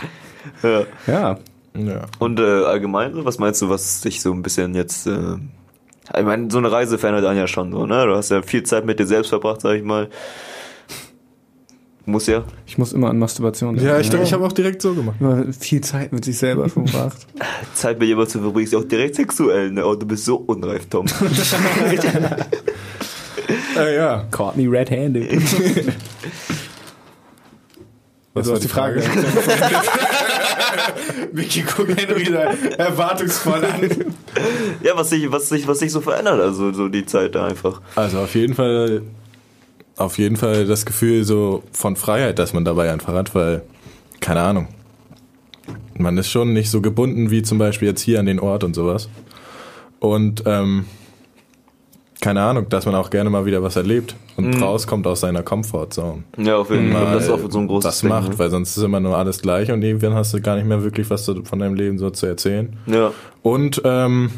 Ja. 0.62 0.82
Ja. 1.07 1.39
Ja. 1.77 2.07
Und 2.18 2.41
äh, 2.41 2.43
allgemein, 2.43 3.25
was 3.25 3.39
meinst 3.39 3.62
du, 3.62 3.68
was 3.68 4.01
dich 4.01 4.20
so 4.20 4.33
ein 4.33 4.43
bisschen 4.43 4.75
jetzt. 4.75 5.07
Äh, 5.07 5.37
ich 6.16 6.25
meine, 6.25 6.51
so 6.51 6.59
eine 6.59 6.70
Reise 6.70 6.99
verändert 6.99 7.25
einen 7.25 7.39
ja 7.39 7.47
schon 7.47 7.72
so, 7.72 7.87
ne? 7.87 8.07
Du 8.07 8.14
hast 8.14 8.31
ja 8.31 8.43
viel 8.43 8.62
Zeit 8.62 8.85
mit 8.85 8.99
dir 8.99 9.07
selbst 9.07 9.31
verbracht, 9.31 9.62
sag 9.62 9.77
ich 9.77 9.83
mal. 9.83 10.09
Muss 12.07 12.27
ja. 12.27 12.45
Ich 12.66 12.77
muss 12.77 12.93
immer 12.93 13.09
an 13.09 13.18
Masturbation 13.18 13.77
denken. 13.77 13.89
ja, 13.89 13.99
ich, 13.99 14.12
ich 14.12 14.33
habe 14.35 14.45
auch 14.45 14.53
direkt 14.53 14.83
so 14.83 14.93
gemacht. 14.93 15.16
Immer 15.20 15.51
viel 15.55 15.81
Zeit 15.81 16.12
mit 16.12 16.22
sich 16.25 16.37
selber 16.37 16.68
verbracht. 16.68 17.27
Zeit 17.75 17.99
mit 17.99 18.09
jemandem 18.09 18.31
zu 18.31 18.41
verbringen, 18.41 18.64
ist 18.66 18.75
ja 18.75 18.79
auch 18.79 18.85
direkt 18.85 19.14
sexuell, 19.14 19.70
ne? 19.70 19.87
Oh, 19.87 19.95
du 19.95 20.05
bist 20.05 20.27
so 20.27 20.37
unreif, 20.37 20.87
Tom. 20.91 21.07
Äh, 23.77 23.95
ja. 23.97 24.27
Caught 24.31 24.57
me 24.57 24.70
red-handed. 24.70 25.43
Was 28.35 28.47
du 28.47 28.53
war 28.53 28.59
die 28.59 28.68
Frage. 28.68 29.03
Vicky 31.32 31.62
guckt 31.62 32.01
Henry 32.01 32.24
da 32.24 32.53
erwartungsvoll 32.76 33.64
an. 33.64 33.89
ja, 34.82 34.97
was 34.97 35.11
sich, 35.11 35.30
was 35.30 35.49
sich, 35.49 35.68
was 35.68 35.78
sich 35.78 35.93
so 35.93 36.01
verändert, 36.01 36.41
also 36.41 36.72
so 36.72 36.89
die 36.89 37.07
Zeit 37.07 37.37
da 37.37 37.47
einfach. 37.47 37.80
Also 37.95 38.18
auf 38.18 38.35
jeden 38.35 38.55
Fall, 38.55 39.03
auf 39.97 40.18
jeden 40.18 40.37
Fall 40.37 40.66
das 40.66 40.85
Gefühl 40.85 41.24
so 41.24 41.62
von 41.72 41.97
Freiheit, 41.97 42.41
dass 42.41 42.53
man 42.53 42.64
dabei 42.64 42.93
einfach 42.93 43.14
hat, 43.14 43.35
weil, 43.35 43.62
keine 44.20 44.41
Ahnung. 44.41 44.68
Man 45.97 46.18
ist 46.18 46.28
schon 46.28 46.53
nicht 46.53 46.70
so 46.70 46.80
gebunden 46.80 47.30
wie 47.30 47.43
zum 47.43 47.59
Beispiel 47.59 47.89
jetzt 47.89 48.01
hier 48.01 48.18
an 48.18 48.26
den 48.26 48.41
Ort 48.41 48.64
und 48.64 48.74
sowas. 48.74 49.09
Und 50.01 50.43
ähm, 50.45 50.87
keine 52.25 52.41
Ahnung, 52.41 52.70
dass 52.70 52.87
man 52.87 52.95
auch 52.95 53.11
gerne 53.11 53.29
mal 53.29 53.45
wieder 53.45 53.62
was 53.62 53.77
erlebt 53.77 54.16
und 54.37 54.59
rauskommt 54.62 55.07
aus 55.07 55.20
seiner 55.20 55.43
Comfortzone. 55.43 56.22
Ja, 56.39 56.57
auf 56.57 56.70
jeden 56.70 56.91
Fall. 56.91 57.12
Das 57.12 57.25
ist 57.25 57.31
auch 57.31 57.51
so 57.51 57.59
ein 57.59 57.66
großes 57.66 57.85
das 57.91 58.01
Ding, 58.01 58.09
macht, 58.09 58.31
ne? 58.31 58.39
weil 58.39 58.49
sonst 58.49 58.75
ist 58.79 58.83
immer 58.83 58.99
nur 58.99 59.14
alles 59.14 59.43
gleich 59.43 59.70
und 59.70 59.83
irgendwann 59.83 60.14
hast 60.14 60.33
du 60.33 60.41
gar 60.41 60.57
nicht 60.57 60.66
mehr 60.66 60.83
wirklich 60.83 61.11
was 61.11 61.27
von 61.27 61.59
deinem 61.59 61.75
Leben 61.75 61.99
so 61.99 62.09
zu 62.09 62.25
erzählen. 62.25 62.79
Ja. 62.87 63.12
Und 63.43 63.83
ähm, 63.85 64.31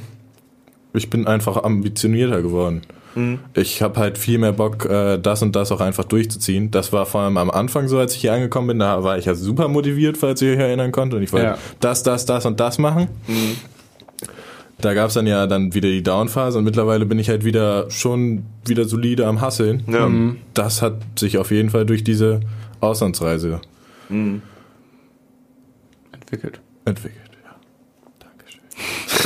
ich 0.94 1.10
bin 1.10 1.28
einfach 1.28 1.62
ambitionierter 1.62 2.42
geworden. 2.42 2.82
Mhm. 3.14 3.38
Ich 3.54 3.80
habe 3.82 4.00
halt 4.00 4.18
viel 4.18 4.38
mehr 4.38 4.52
Bock, 4.52 4.84
äh, 4.86 5.18
das 5.18 5.42
und 5.42 5.54
das 5.54 5.70
auch 5.70 5.80
einfach 5.80 6.04
durchzuziehen. 6.04 6.72
Das 6.72 6.92
war 6.92 7.06
vor 7.06 7.20
allem 7.20 7.36
am 7.36 7.52
Anfang 7.52 7.86
so, 7.86 7.98
als 7.98 8.16
ich 8.16 8.22
hier 8.22 8.32
angekommen 8.32 8.66
bin. 8.66 8.78
Da 8.80 9.04
war 9.04 9.16
ich 9.16 9.26
ja 9.26 9.36
super 9.36 9.68
motiviert, 9.68 10.16
falls 10.16 10.42
ihr 10.42 10.54
euch 10.54 10.58
erinnern 10.58 10.90
konnte. 10.90 11.18
Und 11.18 11.22
ich 11.22 11.32
wollte 11.32 11.46
Ja. 11.46 11.58
das, 11.78 12.02
das, 12.02 12.26
das 12.26 12.46
und 12.46 12.58
das 12.58 12.78
machen. 12.78 13.06
Mhm. 13.28 13.56
Da 14.80 14.92
gab's 14.92 15.14
dann 15.14 15.26
ja 15.26 15.46
dann 15.46 15.72
wieder 15.74 15.88
die 15.88 16.02
Downphase 16.02 16.58
und 16.58 16.64
mittlerweile 16.64 17.06
bin 17.06 17.18
ich 17.18 17.28
halt 17.30 17.44
wieder 17.44 17.90
schon 17.90 18.44
wieder 18.66 18.84
solide 18.84 19.26
am 19.26 19.40
Hasseln. 19.40 19.82
Ja. 19.86 20.04
Und 20.04 20.38
das 20.54 20.82
hat 20.82 20.94
sich 21.18 21.38
auf 21.38 21.50
jeden 21.50 21.70
Fall 21.70 21.86
durch 21.86 22.04
diese 22.04 22.40
Auslandsreise 22.80 23.60
Mhm. 24.08 24.42
Entwickelt. 26.12 26.60
entwickelt. 26.84 27.30
Ja. 27.44 27.56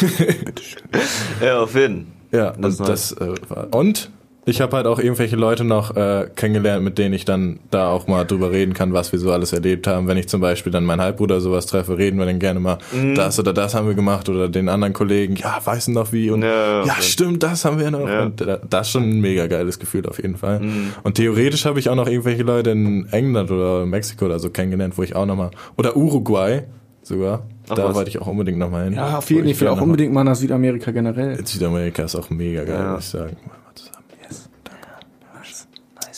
Dankeschön. 0.01 0.55
Ja, 1.45 1.61
auf 1.61 1.75
jeden 1.75 2.13
Ja, 2.33 2.53
Das 2.53 2.79
und 2.81 2.89
das 2.89 3.13
äh, 3.13 3.35
war. 3.49 3.69
Und 3.75 4.11
ich 4.51 4.61
habe 4.61 4.77
halt 4.77 4.87
auch 4.87 4.99
irgendwelche 4.99 5.37
Leute 5.37 5.65
noch 5.65 5.97
äh, 5.97 6.29
kennengelernt, 6.37 6.85
mit 6.85 6.99
denen 6.99 7.15
ich 7.15 7.25
dann 7.25 7.61
da 7.71 7.89
auch 7.89 8.07
mal 8.07 8.25
drüber 8.25 8.51
reden 8.51 8.75
kann, 8.75 8.93
was 8.93 9.13
wir 9.13 9.19
so 9.19 9.33
alles 9.33 9.53
erlebt 9.53 9.87
haben. 9.87 10.07
Wenn 10.09 10.17
ich 10.19 10.29
zum 10.29 10.41
Beispiel 10.41 10.73
dann 10.73 10.85
meinen 10.85 11.01
Halbbruder 11.01 11.41
sowas 11.41 11.67
treffe, 11.67 11.97
reden 11.97 12.19
wir 12.19 12.27
dann 12.27 12.39
gerne 12.39 12.61
mal, 12.61 12.79
Mhm. 12.93 13.15
das 13.15 13.39
oder 13.39 13.53
das 13.53 13.75
haben 13.75 13.87
wir 13.87 13.95
gemacht 13.95 14.29
oder 14.29 14.49
den 14.49 14.69
anderen 14.69 14.93
Kollegen, 14.93 15.37
ja, 15.37 15.59
weißt 15.65 15.89
du 15.89 15.93
noch 15.93 16.13
wie? 16.13 16.31
Und 16.31 16.43
Ja, 16.43 16.85
ja, 16.85 16.95
stimmt, 17.01 17.43
das 17.43 17.65
haben 17.65 17.79
wir 17.79 17.91
noch. 17.91 18.07
Ja. 18.09 18.25
Und 18.25 18.41
äh, 18.43 18.59
das 18.69 18.89
ist 18.89 18.93
schon 18.93 19.05
ein 19.05 19.21
mega 19.21 19.47
geiles 19.47 19.79
Gefühl 19.79 20.07
auf 20.07 20.21
jeden 20.21 20.37
Fall. 20.37 20.61
Mhm. 20.61 20.93
Und 21.03 21.15
theoretisch 21.15 21.65
habe 21.65 21.79
ich 21.79 21.89
auch 21.89 21.95
noch 21.97 22.09
irgendwelche 22.09 22.43
Leute 22.43 22.71
in 22.71 23.07
England 23.13 23.51
oder 23.51 23.87
Mexiko 23.87 24.27
oder 24.27 24.39
so 24.39 24.51
kennengelernt, 24.51 24.99
wo 24.99 25.03
ich 25.03 25.15
auch 25.17 25.27
noch 25.27 25.37
mal 25.37 25.51
oder 25.77 25.97
Uruguay 25.97 26.63
sogar. 27.03 27.43
Ach, 27.69 27.77
da 27.77 27.85
was? 27.89 27.95
wollte 27.95 28.11
ich 28.11 28.21
auch 28.21 28.27
unbedingt 28.27 28.59
noch 28.59 28.69
mal 28.71 28.85
hin. 28.85 28.95
Ja, 28.95 29.19
auf 29.19 29.31
jeden 29.31 29.43
Fall. 29.45 29.51
Ich 29.53 29.61
will 29.61 29.69
auch 29.69 29.81
unbedingt 29.81 30.13
mal 30.13 30.25
nach 30.25 30.35
Südamerika 30.35 30.91
generell. 30.91 31.39
Südamerika 31.47 32.03
ist 32.03 32.17
auch 32.17 32.29
mega 32.31 32.65
geil, 32.65 32.75
Ja. 32.81 32.93
muss 32.95 33.05
ich 33.05 33.11
sagen. 33.11 33.37
Machen 33.47 33.61
wir 33.69 33.75
zusammen. 33.77 34.05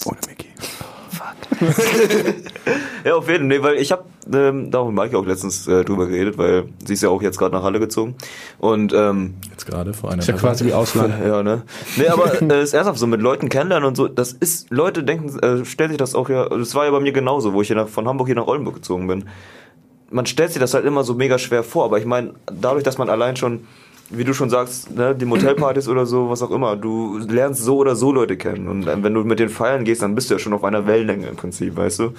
Ohne 0.06 0.18
Mickey. 0.28 0.48
Ja, 3.04 3.16
auf 3.16 3.28
jeden 3.28 3.50
Fall. 3.50 3.58
Nee, 3.58 3.62
weil 3.64 3.74
ich 3.76 3.90
habe, 3.92 4.04
ähm, 4.32 4.70
da 4.70 4.84
mit 4.84 4.94
Mike 4.94 5.18
auch 5.18 5.26
letztens 5.26 5.66
äh, 5.66 5.84
drüber 5.84 6.06
geredet, 6.06 6.38
weil 6.38 6.64
sie 6.84 6.94
ist 6.94 7.02
ja 7.02 7.08
auch 7.08 7.22
jetzt 7.22 7.38
gerade 7.38 7.54
nach 7.54 7.62
Halle 7.62 7.80
gezogen. 7.80 8.14
Und 8.58 8.92
ähm, 8.92 9.34
Jetzt 9.50 9.66
gerade 9.66 9.92
vor 9.92 10.10
einer 10.10 10.20
Ist 10.20 10.28
ja 10.28 10.36
quasi 10.36 10.64
wie 10.66 10.72
Ausland. 10.72 11.14
ja, 11.24 11.42
ne? 11.42 11.62
Nee, 11.96 12.08
aber 12.08 12.40
äh, 12.40 12.62
ist 12.62 12.74
ernsthaft 12.74 12.98
so 12.98 13.06
mit 13.06 13.20
Leuten 13.20 13.48
kennenlernen 13.48 13.88
und 13.88 13.96
so, 13.96 14.08
das 14.08 14.32
ist, 14.32 14.70
Leute 14.70 15.02
denken, 15.02 15.38
äh, 15.40 15.64
stellt 15.64 15.90
sich 15.90 15.98
das 15.98 16.14
auch 16.14 16.28
ja, 16.28 16.48
das 16.48 16.74
war 16.74 16.84
ja 16.84 16.90
bei 16.90 17.00
mir 17.00 17.12
genauso, 17.12 17.52
wo 17.52 17.62
ich 17.62 17.68
hier 17.68 17.76
nach, 17.76 17.88
von 17.88 18.06
Hamburg 18.06 18.28
hier 18.28 18.36
nach 18.36 18.46
Oldenburg 18.46 18.76
gezogen 18.76 19.06
bin. 19.06 19.24
Man 20.10 20.26
stellt 20.26 20.52
sich 20.52 20.60
das 20.60 20.74
halt 20.74 20.84
immer 20.84 21.04
so 21.04 21.14
mega 21.14 21.38
schwer 21.38 21.64
vor, 21.64 21.84
aber 21.86 21.98
ich 21.98 22.04
meine, 22.04 22.34
dadurch, 22.46 22.84
dass 22.84 22.98
man 22.98 23.08
allein 23.08 23.36
schon, 23.36 23.66
wie 24.12 24.24
du 24.24 24.34
schon 24.34 24.50
sagst, 24.50 24.94
ne, 24.94 25.14
die 25.14 25.24
Motelpartys 25.24 25.88
oder 25.88 26.06
so, 26.06 26.28
was 26.30 26.42
auch 26.42 26.50
immer, 26.50 26.76
du 26.76 27.18
lernst 27.18 27.62
so 27.64 27.76
oder 27.78 27.96
so 27.96 28.12
Leute 28.12 28.36
kennen 28.36 28.68
und 28.68 28.86
wenn 28.86 29.14
du 29.14 29.24
mit 29.24 29.38
den 29.38 29.48
feiern 29.48 29.84
gehst, 29.84 30.02
dann 30.02 30.14
bist 30.14 30.30
du 30.30 30.34
ja 30.34 30.38
schon 30.38 30.52
auf 30.52 30.64
einer 30.64 30.86
Wellenlänge 30.86 31.26
im 31.28 31.36
Prinzip, 31.36 31.76
weißt 31.76 31.98
du? 32.00 32.12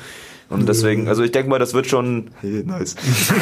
Und 0.50 0.70
deswegen, 0.70 1.08
also 1.08 1.24
ich 1.24 1.32
denke 1.32 1.50
mal, 1.50 1.58
das 1.58 1.74
wird 1.74 1.88
schon, 1.88 2.26
hey, 2.42 2.64
nice. 2.66 2.96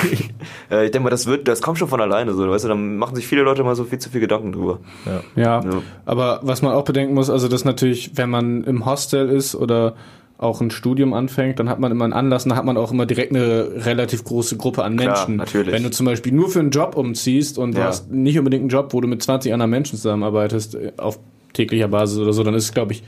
äh, 0.72 0.86
ich 0.86 0.92
denke 0.92 1.02
mal, 1.02 1.10
das 1.10 1.26
wird, 1.28 1.48
das 1.48 1.62
kommt 1.62 1.78
schon 1.78 1.88
von 1.90 2.00
alleine 2.00 2.34
so, 2.34 2.48
weißt 2.50 2.64
du, 2.66 2.70
dann 2.70 2.98
machen 2.98 3.16
sich 3.16 3.28
viele 3.28 3.42
Leute 3.42 3.64
mal 3.64 3.76
so 3.76 3.84
viel 3.84 4.00
zu 4.00 4.10
viel 4.10 4.22
Gedanken 4.22 4.52
drüber. 4.54 4.80
Ja. 5.06 5.22
Ja, 5.36 5.64
Ja. 5.64 5.82
aber 6.06 6.40
was 6.44 6.62
man 6.62 6.74
auch 6.74 6.84
bedenken 6.86 7.14
muss, 7.14 7.30
also 7.30 7.48
das 7.50 7.66
natürlich, 7.66 8.12
wenn 8.16 8.30
man 8.30 8.64
im 8.64 8.86
Hostel 8.86 9.30
ist 9.30 9.56
oder 9.56 9.96
auch 10.42 10.60
ein 10.60 10.72
Studium 10.72 11.14
anfängt, 11.14 11.60
dann 11.60 11.70
hat 11.70 11.80
man 11.80 11.92
immer 11.92 12.04
einen 12.04 12.14
Anlass, 12.14 12.44
dann 12.46 12.58
hat 12.58 12.66
man 12.66 12.76
auch 12.76 12.92
immer 12.92 13.06
direkt 13.06 13.34
eine 13.34 13.86
relativ 13.86 14.24
große 14.24 14.58
Gruppe 14.58 14.84
an 14.84 14.98
Klar, 14.98 15.16
Menschen. 15.16 15.36
natürlich. 15.38 15.72
Wenn 15.74 15.84
du 15.84 15.92
zum 15.92 16.08
Beispiel 16.08 16.34
nur 16.34 16.50
für 16.50 16.60
einen 16.60 16.72
Job 16.72 16.96
umziehst 16.98 17.58
und 17.58 17.76
du 17.76 17.80
Ja. 17.80 17.86
hast 17.88 18.12
nicht 18.12 18.38
unbedingt 18.38 18.62
einen 18.62 18.70
Job, 18.70 18.92
wo 18.94 19.00
du 19.02 19.08
mit 19.08 19.22
20 19.22 19.54
anderen 19.54 19.70
Menschen 19.70 19.98
zusammenarbeitest, 19.98 20.76
äh, 20.76 20.92
auf 20.98 21.20
täglicher 21.54 21.88
Basis 21.88 22.18
oder 22.18 22.34
so, 22.34 22.44
dann 22.44 22.56
ist 22.56 22.64
es, 22.66 22.74
glaube 22.74 22.94
ich, 22.94 23.04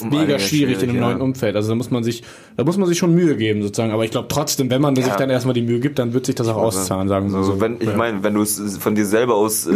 Um 0.00 0.08
mega 0.08 0.22
einiges 0.22 0.48
schwierig 0.48 0.76
in 0.76 0.88
einem 0.88 0.90
schwierig, 0.90 1.00
neuen 1.02 1.18
ja. 1.18 1.24
Umfeld. 1.24 1.54
Also 1.54 1.68
da 1.68 1.74
muss 1.74 1.90
man 1.90 2.02
sich, 2.02 2.22
da 2.56 2.64
muss 2.64 2.78
man 2.78 2.88
sich 2.88 2.96
schon 2.98 3.14
Mühe 3.14 3.36
geben 3.36 3.62
sozusagen. 3.62 3.92
Aber 3.92 4.04
ich 4.04 4.10
glaube 4.10 4.26
trotzdem, 4.28 4.70
wenn 4.70 4.80
man 4.80 4.96
sich 4.96 5.06
dann 5.06 5.28
erstmal 5.30 5.52
die 5.54 5.60
Mühe 5.62 5.80
gibt, 5.80 5.98
dann 5.98 6.14
wird 6.14 6.24
sich 6.26 6.34
das 6.34 6.48
auch 6.48 6.56
auszahlen, 6.56 7.08
sagen 7.08 7.30
wir 7.30 7.36
Also, 7.38 7.52
so. 7.52 7.60
wenn, 7.60 7.76
ich 7.78 7.94
meine, 7.94 8.24
wenn 8.24 8.34
du 8.34 8.40
es 8.42 8.78
von 8.78 8.94
dir 8.94 9.04
selber 9.06 9.34
aus 9.36 9.66
äh, 9.66 9.72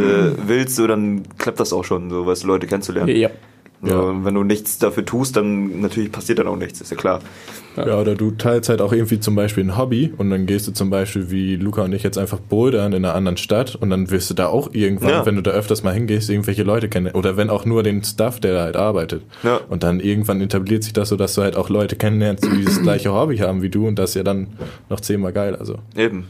willst, 0.46 0.74
so, 0.76 0.86
dann 0.86 1.22
klappt 1.38 1.60
das 1.60 1.72
auch 1.72 1.84
schon, 1.84 2.08
so, 2.10 2.26
weißt 2.26 2.44
du, 2.44 2.46
Leute 2.48 2.66
kennenzulernen. 2.66 3.14
Ja. 3.14 3.28
Ja. 3.82 3.98
und 4.00 4.24
wenn 4.24 4.34
du 4.34 4.42
nichts 4.42 4.78
dafür 4.78 5.04
tust, 5.04 5.36
dann 5.36 5.80
natürlich 5.82 6.10
passiert 6.10 6.38
dann 6.38 6.46
auch 6.48 6.56
nichts, 6.56 6.80
ist 6.80 6.90
ja 6.90 6.96
klar. 6.96 7.20
Ja, 7.76 8.00
oder 8.00 8.14
du 8.14 8.30
teilst 8.30 8.70
halt 8.70 8.80
auch 8.80 8.92
irgendwie 8.92 9.20
zum 9.20 9.34
Beispiel 9.34 9.62
ein 9.62 9.76
Hobby 9.76 10.10
und 10.16 10.30
dann 10.30 10.46
gehst 10.46 10.66
du 10.66 10.72
zum 10.72 10.88
Beispiel 10.88 11.30
wie 11.30 11.56
Luca 11.56 11.82
und 11.82 11.92
ich 11.92 12.02
jetzt 12.02 12.16
einfach 12.16 12.38
bouldern 12.40 12.94
in 12.94 13.04
einer 13.04 13.14
anderen 13.14 13.36
Stadt 13.36 13.74
und 13.76 13.90
dann 13.90 14.10
wirst 14.10 14.30
du 14.30 14.34
da 14.34 14.46
auch 14.46 14.70
irgendwann, 14.72 15.10
Ja. 15.10 15.26
wenn 15.26 15.36
du 15.36 15.42
da 15.42 15.50
öfters 15.50 15.82
mal 15.82 15.92
hingehst, 15.92 16.30
irgendwelche 16.30 16.62
Leute 16.62 16.88
kennen. 16.88 17.12
Oder 17.14 17.36
wenn 17.36 17.50
auch 17.50 17.66
nur 17.66 17.82
den 17.82 18.02
Stuff, 18.02 18.40
der 18.40 18.54
da 18.54 18.62
halt 18.62 18.76
arbeitet. 18.76 19.22
Ja. 19.42 19.60
Und 19.68 19.82
dann 19.82 20.00
irgendwann 20.00 20.40
etabliert 20.40 20.84
sich 20.84 20.94
das 20.94 21.10
so, 21.10 21.16
dass 21.16 21.34
du 21.34 21.42
halt 21.42 21.54
auch 21.54 21.68
Leute 21.68 21.96
kennenlernst, 21.96 22.44
die 22.44 22.56
dieses 22.56 22.80
gleiche 22.80 23.12
Hobby 23.12 23.36
haben 23.38 23.60
wie 23.60 23.68
du 23.68 23.86
und 23.86 23.98
das 23.98 24.10
ist 24.10 24.14
ja 24.16 24.22
dann 24.22 24.46
noch 24.88 25.00
zehnmal 25.00 25.34
geil. 25.34 25.54
Also. 25.54 25.76
Eben. 25.94 26.28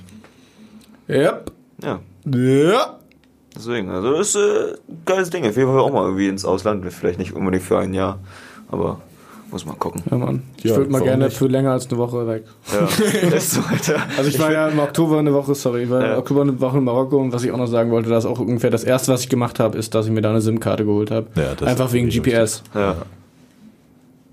Yep. 1.09 1.52
Ja. 1.85 2.01
Ja. 2.35 2.98
Deswegen, 3.57 3.91
also 3.91 4.12
das 4.12 4.28
ist 4.28 4.35
äh, 4.37 4.73
ein 4.89 5.03
geiles 5.07 5.31
Ding. 5.31 5.47
Auf 5.47 5.57
jeden 5.57 5.69
Fall 5.70 5.78
auch 5.81 5.93
mal 5.93 6.05
irgendwie 6.05 6.28
ins 6.28 6.45
Ausland. 6.45 6.85
Vielleicht 6.93 7.19
nicht 7.19 7.35
unbedingt 7.35 7.62
für 7.65 7.78
ein 7.78 7.95
Jahr, 7.95 8.19
aber 8.69 9.01
muss 9.51 9.65
mal 9.65 9.74
gucken. 9.74 10.03
Ja, 10.11 10.19
Mann. 10.19 10.43
Ich 10.59 10.65
Ja, 10.65 10.77
würde 10.77 10.91
mal 10.91 11.01
gerne 11.03 11.24
nicht? 11.27 11.37
für 11.37 11.47
länger 11.47 11.70
als 11.73 11.89
eine 11.89 11.99
Woche 11.99 12.27
weg. 12.27 12.45
Ja, 12.73 12.87
so. 13.41 13.61
Also 14.19 14.28
ich 14.28 14.39
war 14.39 14.53
ja 14.53 14.69
im 14.69 14.78
Oktober 14.78 15.19
eine 15.20 15.33
Woche, 15.33 15.55
sorry, 15.55 15.85
ich 15.85 15.91
war 15.91 16.01
im 16.05 16.11
Ja. 16.11 16.19
Oktober 16.19 16.43
eine 16.43 16.61
Woche 16.61 16.78
in 16.78 16.85
Marokko 16.85 17.16
und 17.19 17.33
was 17.33 17.45
ich 17.45 17.53
auch 17.53 17.57
noch 17.57 17.69
sagen 17.69 17.91
wollte, 17.93 18.11
das 18.11 18.24
ist 18.24 18.31
auch 18.31 18.41
ungefähr 18.41 18.70
das 18.70 18.83
erste, 18.85 19.12
was 19.12 19.23
ich 19.23 19.28
gemacht 19.28 19.61
habe, 19.61 19.78
ist, 19.78 19.95
dass 19.95 20.07
ich 20.07 20.12
mir 20.12 20.20
da 20.20 20.31
eine 20.31 20.41
SIM-Karte 20.41 20.85
geholt 20.85 21.11
habe. 21.12 21.28
Ja, 21.37 21.53
Einfach 21.66 21.93
wegen 21.93 22.09
GPS. 22.09 22.62
Ja, 22.74 22.97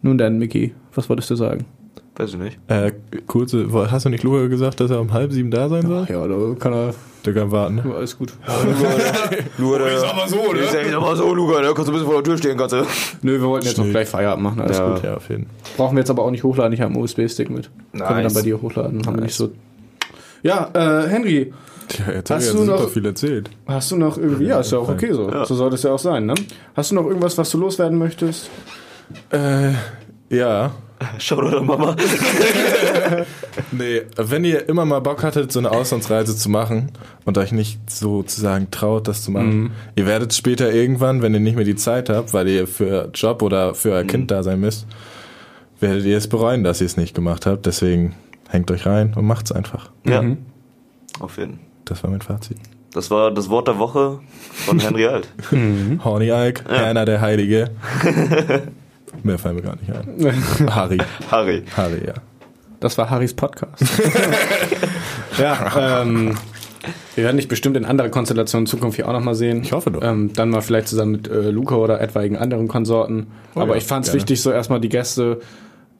Nun 0.02 0.18
dann, 0.18 0.38
Mickey, 0.40 0.74
was 0.96 1.08
wolltest 1.10 1.30
du 1.30 1.36
sagen? 1.36 1.66
Weiß 2.16 2.30
ich 2.32 2.38
nicht. 2.38 2.60
Äh, 2.68 2.92
kurze, 3.28 3.68
hast 3.92 4.06
du 4.06 4.10
nicht 4.10 4.24
Luca 4.24 4.48
gesagt, 4.48 4.80
dass 4.80 4.92
er 4.92 5.02
um 5.02 5.12
halb 5.14 5.32
sieben 5.32 5.52
da 5.52 5.70
sein 5.70 5.86
soll? 5.88 6.06
Ja, 6.10 6.28
da 6.28 6.36
kann 6.60 6.74
er, 6.74 6.94
Der 7.26 7.34
kann 7.34 7.52
warten. 7.52 7.76
Ne? 7.76 7.84
alles 7.96 8.18
gut. 8.18 8.34
Luca, 9.58 9.78
der, 9.80 9.94
Ich 9.94 10.00
sag 10.00 10.16
mal 10.16 10.28
so, 10.28 10.36
ne? 10.54 10.60
Ich 10.64 10.70
sag 10.70 11.02
mal 11.02 11.16
so, 11.16 11.34
Luca, 11.34 11.62
da 11.62 11.74
kannst 11.74 11.88
du 11.88 11.92
ein 11.92 11.94
bisschen 11.94 12.06
vor 12.06 12.16
der 12.16 12.24
Tür 12.24 12.38
stehen, 12.38 12.58
kannst 12.58 12.74
du. 12.74 12.84
Nö, 13.22 13.40
wir 13.42 13.48
wollten 13.48 13.66
jetzt 13.68 13.78
Schick. 13.78 13.92
gleich 13.92 14.08
Feierabend 14.10 14.44
machen, 14.44 14.62
alles 14.62 14.78
Ja. 14.78 14.94
gut. 14.94 15.04
Ja, 15.04 15.16
auf 15.16 15.30
jeden 15.30 15.48
Brauchen 15.78 15.96
wir 15.96 16.02
jetzt 16.02 16.10
aber 16.10 16.24
auch 16.24 16.32
nicht 16.32 16.44
hochladen, 16.44 16.74
ich 16.74 16.82
habe 16.82 16.94
einen 16.94 17.02
USB-Stick 17.04 17.50
mit. 17.50 17.70
Können 17.92 18.04
wir 18.04 18.08
dann 18.08 18.24
Nice. 18.24 18.34
bei 18.34 18.42
dir 18.42 18.62
hochladen, 18.62 19.06
haben 19.06 19.16
wir 19.16 19.24
nicht 19.24 19.36
so... 19.36 19.50
Ja, 20.44 20.70
äh, 20.74 21.08
Henry, 21.08 21.54
Tja, 21.88 22.06
jetzt 22.14 22.30
Hast 22.32 22.54
du 22.54 22.60
ja 22.60 22.66
super 22.66 22.82
noch- 22.84 22.90
viel 22.90 23.06
erzählt. 23.06 23.50
hast 23.68 23.92
du 23.92 23.98
noch 23.98 24.18
irgendwie... 24.18 24.46
Ja, 24.46 24.60
ist 24.62 24.72
ja 24.72 24.78
auch 24.80 24.88
okay 24.90 25.12
so. 25.12 25.30
So 25.46 25.56
soll 25.56 25.70
das 25.70 25.84
ja 25.84 25.92
auch 25.92 26.00
sein, 26.00 26.26
ne? 26.26 26.34
Hast 26.76 26.92
du 26.92 26.96
noch 26.96 27.06
irgendwas, 27.06 27.38
was 27.38 27.50
du 27.50 27.58
loswerden 27.58 27.98
möchtest? 27.98 28.50
Äh, 29.32 29.72
ja. 30.30 30.72
Schau 31.20 31.42
doch 31.42 31.64
Mama. 31.64 31.96
Nee, 33.72 34.02
wenn 34.18 34.44
ihr 34.44 34.68
immer 34.68 34.86
mal 34.86 35.00
Bock 35.00 35.24
hattet, 35.24 35.52
so 35.52 35.60
eine 35.60 35.72
Auslandsreise 35.72 36.36
zu 36.36 36.50
machen 36.50 36.92
und 37.26 37.38
euch 37.38 37.52
nicht 37.52 37.90
sozusagen 37.90 38.72
traut, 38.72 39.08
das 39.08 39.24
zu 39.24 39.32
machen, 39.32 39.72
ihr 39.96 40.06
werdet 40.06 40.34
später 40.34 40.72
irgendwann, 40.72 41.22
wenn 41.22 41.34
ihr 41.34 41.40
nicht 41.40 41.56
mehr 41.56 41.66
die 41.66 41.76
Zeit 41.76 42.10
habt, 42.10 42.34
weil 42.34 42.48
ihr 42.48 42.68
für 42.68 43.10
Job 43.14 43.42
oder 43.42 43.76
für 43.76 43.92
euer 43.92 44.04
Kind 44.04 44.32
da 44.32 44.44
sein 44.44 44.60
müsst, 44.60 44.88
werdet 45.80 46.06
ihr 46.06 46.18
es 46.18 46.28
bereuen, 46.28 46.64
dass 46.64 46.82
ihr 46.82 46.88
es 46.88 46.98
nicht 46.98 47.14
gemacht 47.14 47.46
habt. 47.46 47.66
Deswegen 47.66 48.16
hängt 48.50 48.72
euch 48.72 48.86
rein 48.86 49.14
und 49.16 49.26
macht's 49.26 49.52
einfach. 49.52 49.90
Ja, 50.06 50.24
auf 51.20 51.38
jeden 51.38 51.54
Fall. 51.54 51.60
Das 51.86 52.04
war 52.04 52.10
mein 52.10 52.22
Fazit. 52.22 52.58
Das 52.94 53.10
war 53.12 53.32
das 53.32 53.50
Wort 53.50 53.68
der 53.68 53.78
Woche 53.80 54.20
von 54.66 54.80
Henry 54.80 55.08
Alt. 55.08 55.28
Horny 56.04 56.30
Ike, 56.32 56.64
Erna 56.70 57.06
der 57.06 57.22
Heilige. 57.22 57.72
Mehr 59.22 59.38
fallen 59.38 59.56
mir 59.56 59.62
gar 59.62 59.76
nicht 59.76 59.92
ein. 59.92 60.70
Harry. 60.76 60.98
Harry. 61.30 61.64
Harry, 61.78 62.02
ja. 62.08 62.14
Das 62.80 62.98
war 62.98 63.10
Harrys 63.10 63.34
Podcast. 63.34 63.82
ja, 65.38 66.02
ähm, 66.02 66.36
wir 67.16 67.24
werden 67.24 67.38
dich 67.38 67.48
bestimmt 67.48 67.78
in 67.78 67.86
anderer 67.86 68.10
Konstellation 68.10 68.64
in 68.64 68.66
Zukunft 68.66 68.98
hier 68.98 69.08
auch 69.08 69.14
nochmal 69.14 69.36
sehen. 69.36 69.62
Ich 69.62 69.72
hoffe 69.72 69.92
doch. 69.92 70.02
Ähm, 70.04 70.34
dann 70.34 70.50
mal 70.50 70.62
vielleicht 70.62 70.90
zusammen 70.90 71.14
mit 71.14 71.30
äh, 71.30 71.50
Luca 71.52 71.76
oder 71.76 72.02
etwaigen 72.02 72.36
anderen 72.36 72.68
Konsorten. 72.68 73.28
Aber 73.56 73.72
ja, 73.72 73.76
ich 73.76 73.86
fand 73.86 74.08
es 74.08 74.14
wichtig, 74.14 74.42
so 74.42 74.52
erstmal 74.52 74.82
die 74.82 74.90
Gäste, 74.90 75.40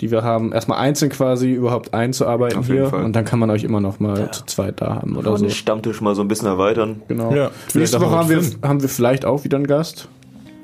die 0.02 0.12
wir 0.12 0.24
haben, 0.24 0.52
erstmal 0.52 0.80
einzeln 0.80 1.10
quasi 1.10 1.52
überhaupt 1.54 1.94
einzuarbeiten 1.94 2.60
Auf 2.60 2.68
jeden 2.68 2.82
hier. 2.82 2.90
Fall. 2.90 3.06
Und 3.06 3.16
dann 3.16 3.24
kann 3.24 3.40
man 3.40 3.50
euch 3.50 3.64
immer 3.64 3.80
noch 3.80 4.02
mal 4.02 4.32
zu 4.32 4.46
zweit 4.46 4.82
da 4.82 4.96
haben 4.96 5.16
oder 5.16 5.30
Oder 5.30 5.38
so. 5.38 5.46
den 5.46 5.52
Stammtisch 5.52 6.02
mal 6.02 6.16
so 6.16 6.22
ein 6.22 6.28
bisschen 6.28 6.48
erweitern. 6.48 7.02
Genau. 7.08 7.34
Ja, 7.34 7.52
Nächste 7.74 8.02
Woche 8.02 8.12
haben 8.18 8.30
wir, 8.30 8.42
haben 8.62 8.82
wir 8.82 8.90
vielleicht 8.90 9.24
auch 9.24 9.46
wieder 9.46 9.56
einen 9.58 9.68
Gast. 9.68 10.10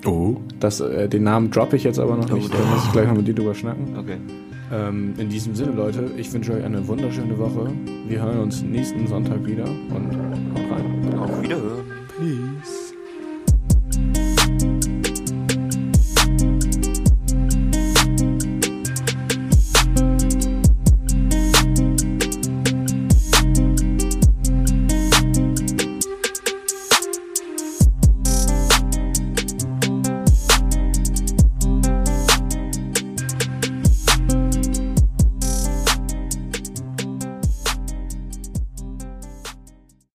Oh. 0.06 0.38
Das, 0.60 0.80
äh, 0.80 1.10
den 1.10 1.24
Namen 1.24 1.52
droppe 1.52 1.76
ich 1.76 1.84
jetzt 1.84 2.00
aber 2.00 2.16
noch 2.16 2.30
nicht. 2.30 2.54
Da 2.54 2.58
muss 2.58 2.86
ich 2.86 2.92
gleich 2.92 3.08
mal 3.08 3.16
mit 3.16 3.28
dir 3.28 3.36
drüber 3.36 3.54
schnacken. 3.54 3.98
Okay. 3.98 4.18
Ähm, 4.72 5.16
in 5.18 5.30
diesem 5.30 5.56
Sinne, 5.56 5.72
Leute, 5.72 6.10
ich 6.18 6.32
wünsche 6.32 6.54
euch 6.54 6.64
eine 6.64 6.88
wunderschöne 6.88 7.38
Woche. 7.38 7.72
Wir 8.08 8.22
hören 8.22 8.40
uns 8.40 8.62
nächsten 8.62 9.08
Sonntag 9.08 9.46
wieder 9.46 9.66
und 9.66 10.16
haut 10.54 10.72
rein. 10.72 11.20
Auf 11.20 11.42
Wiederhören. 11.42 11.86
Peace. 12.18 12.79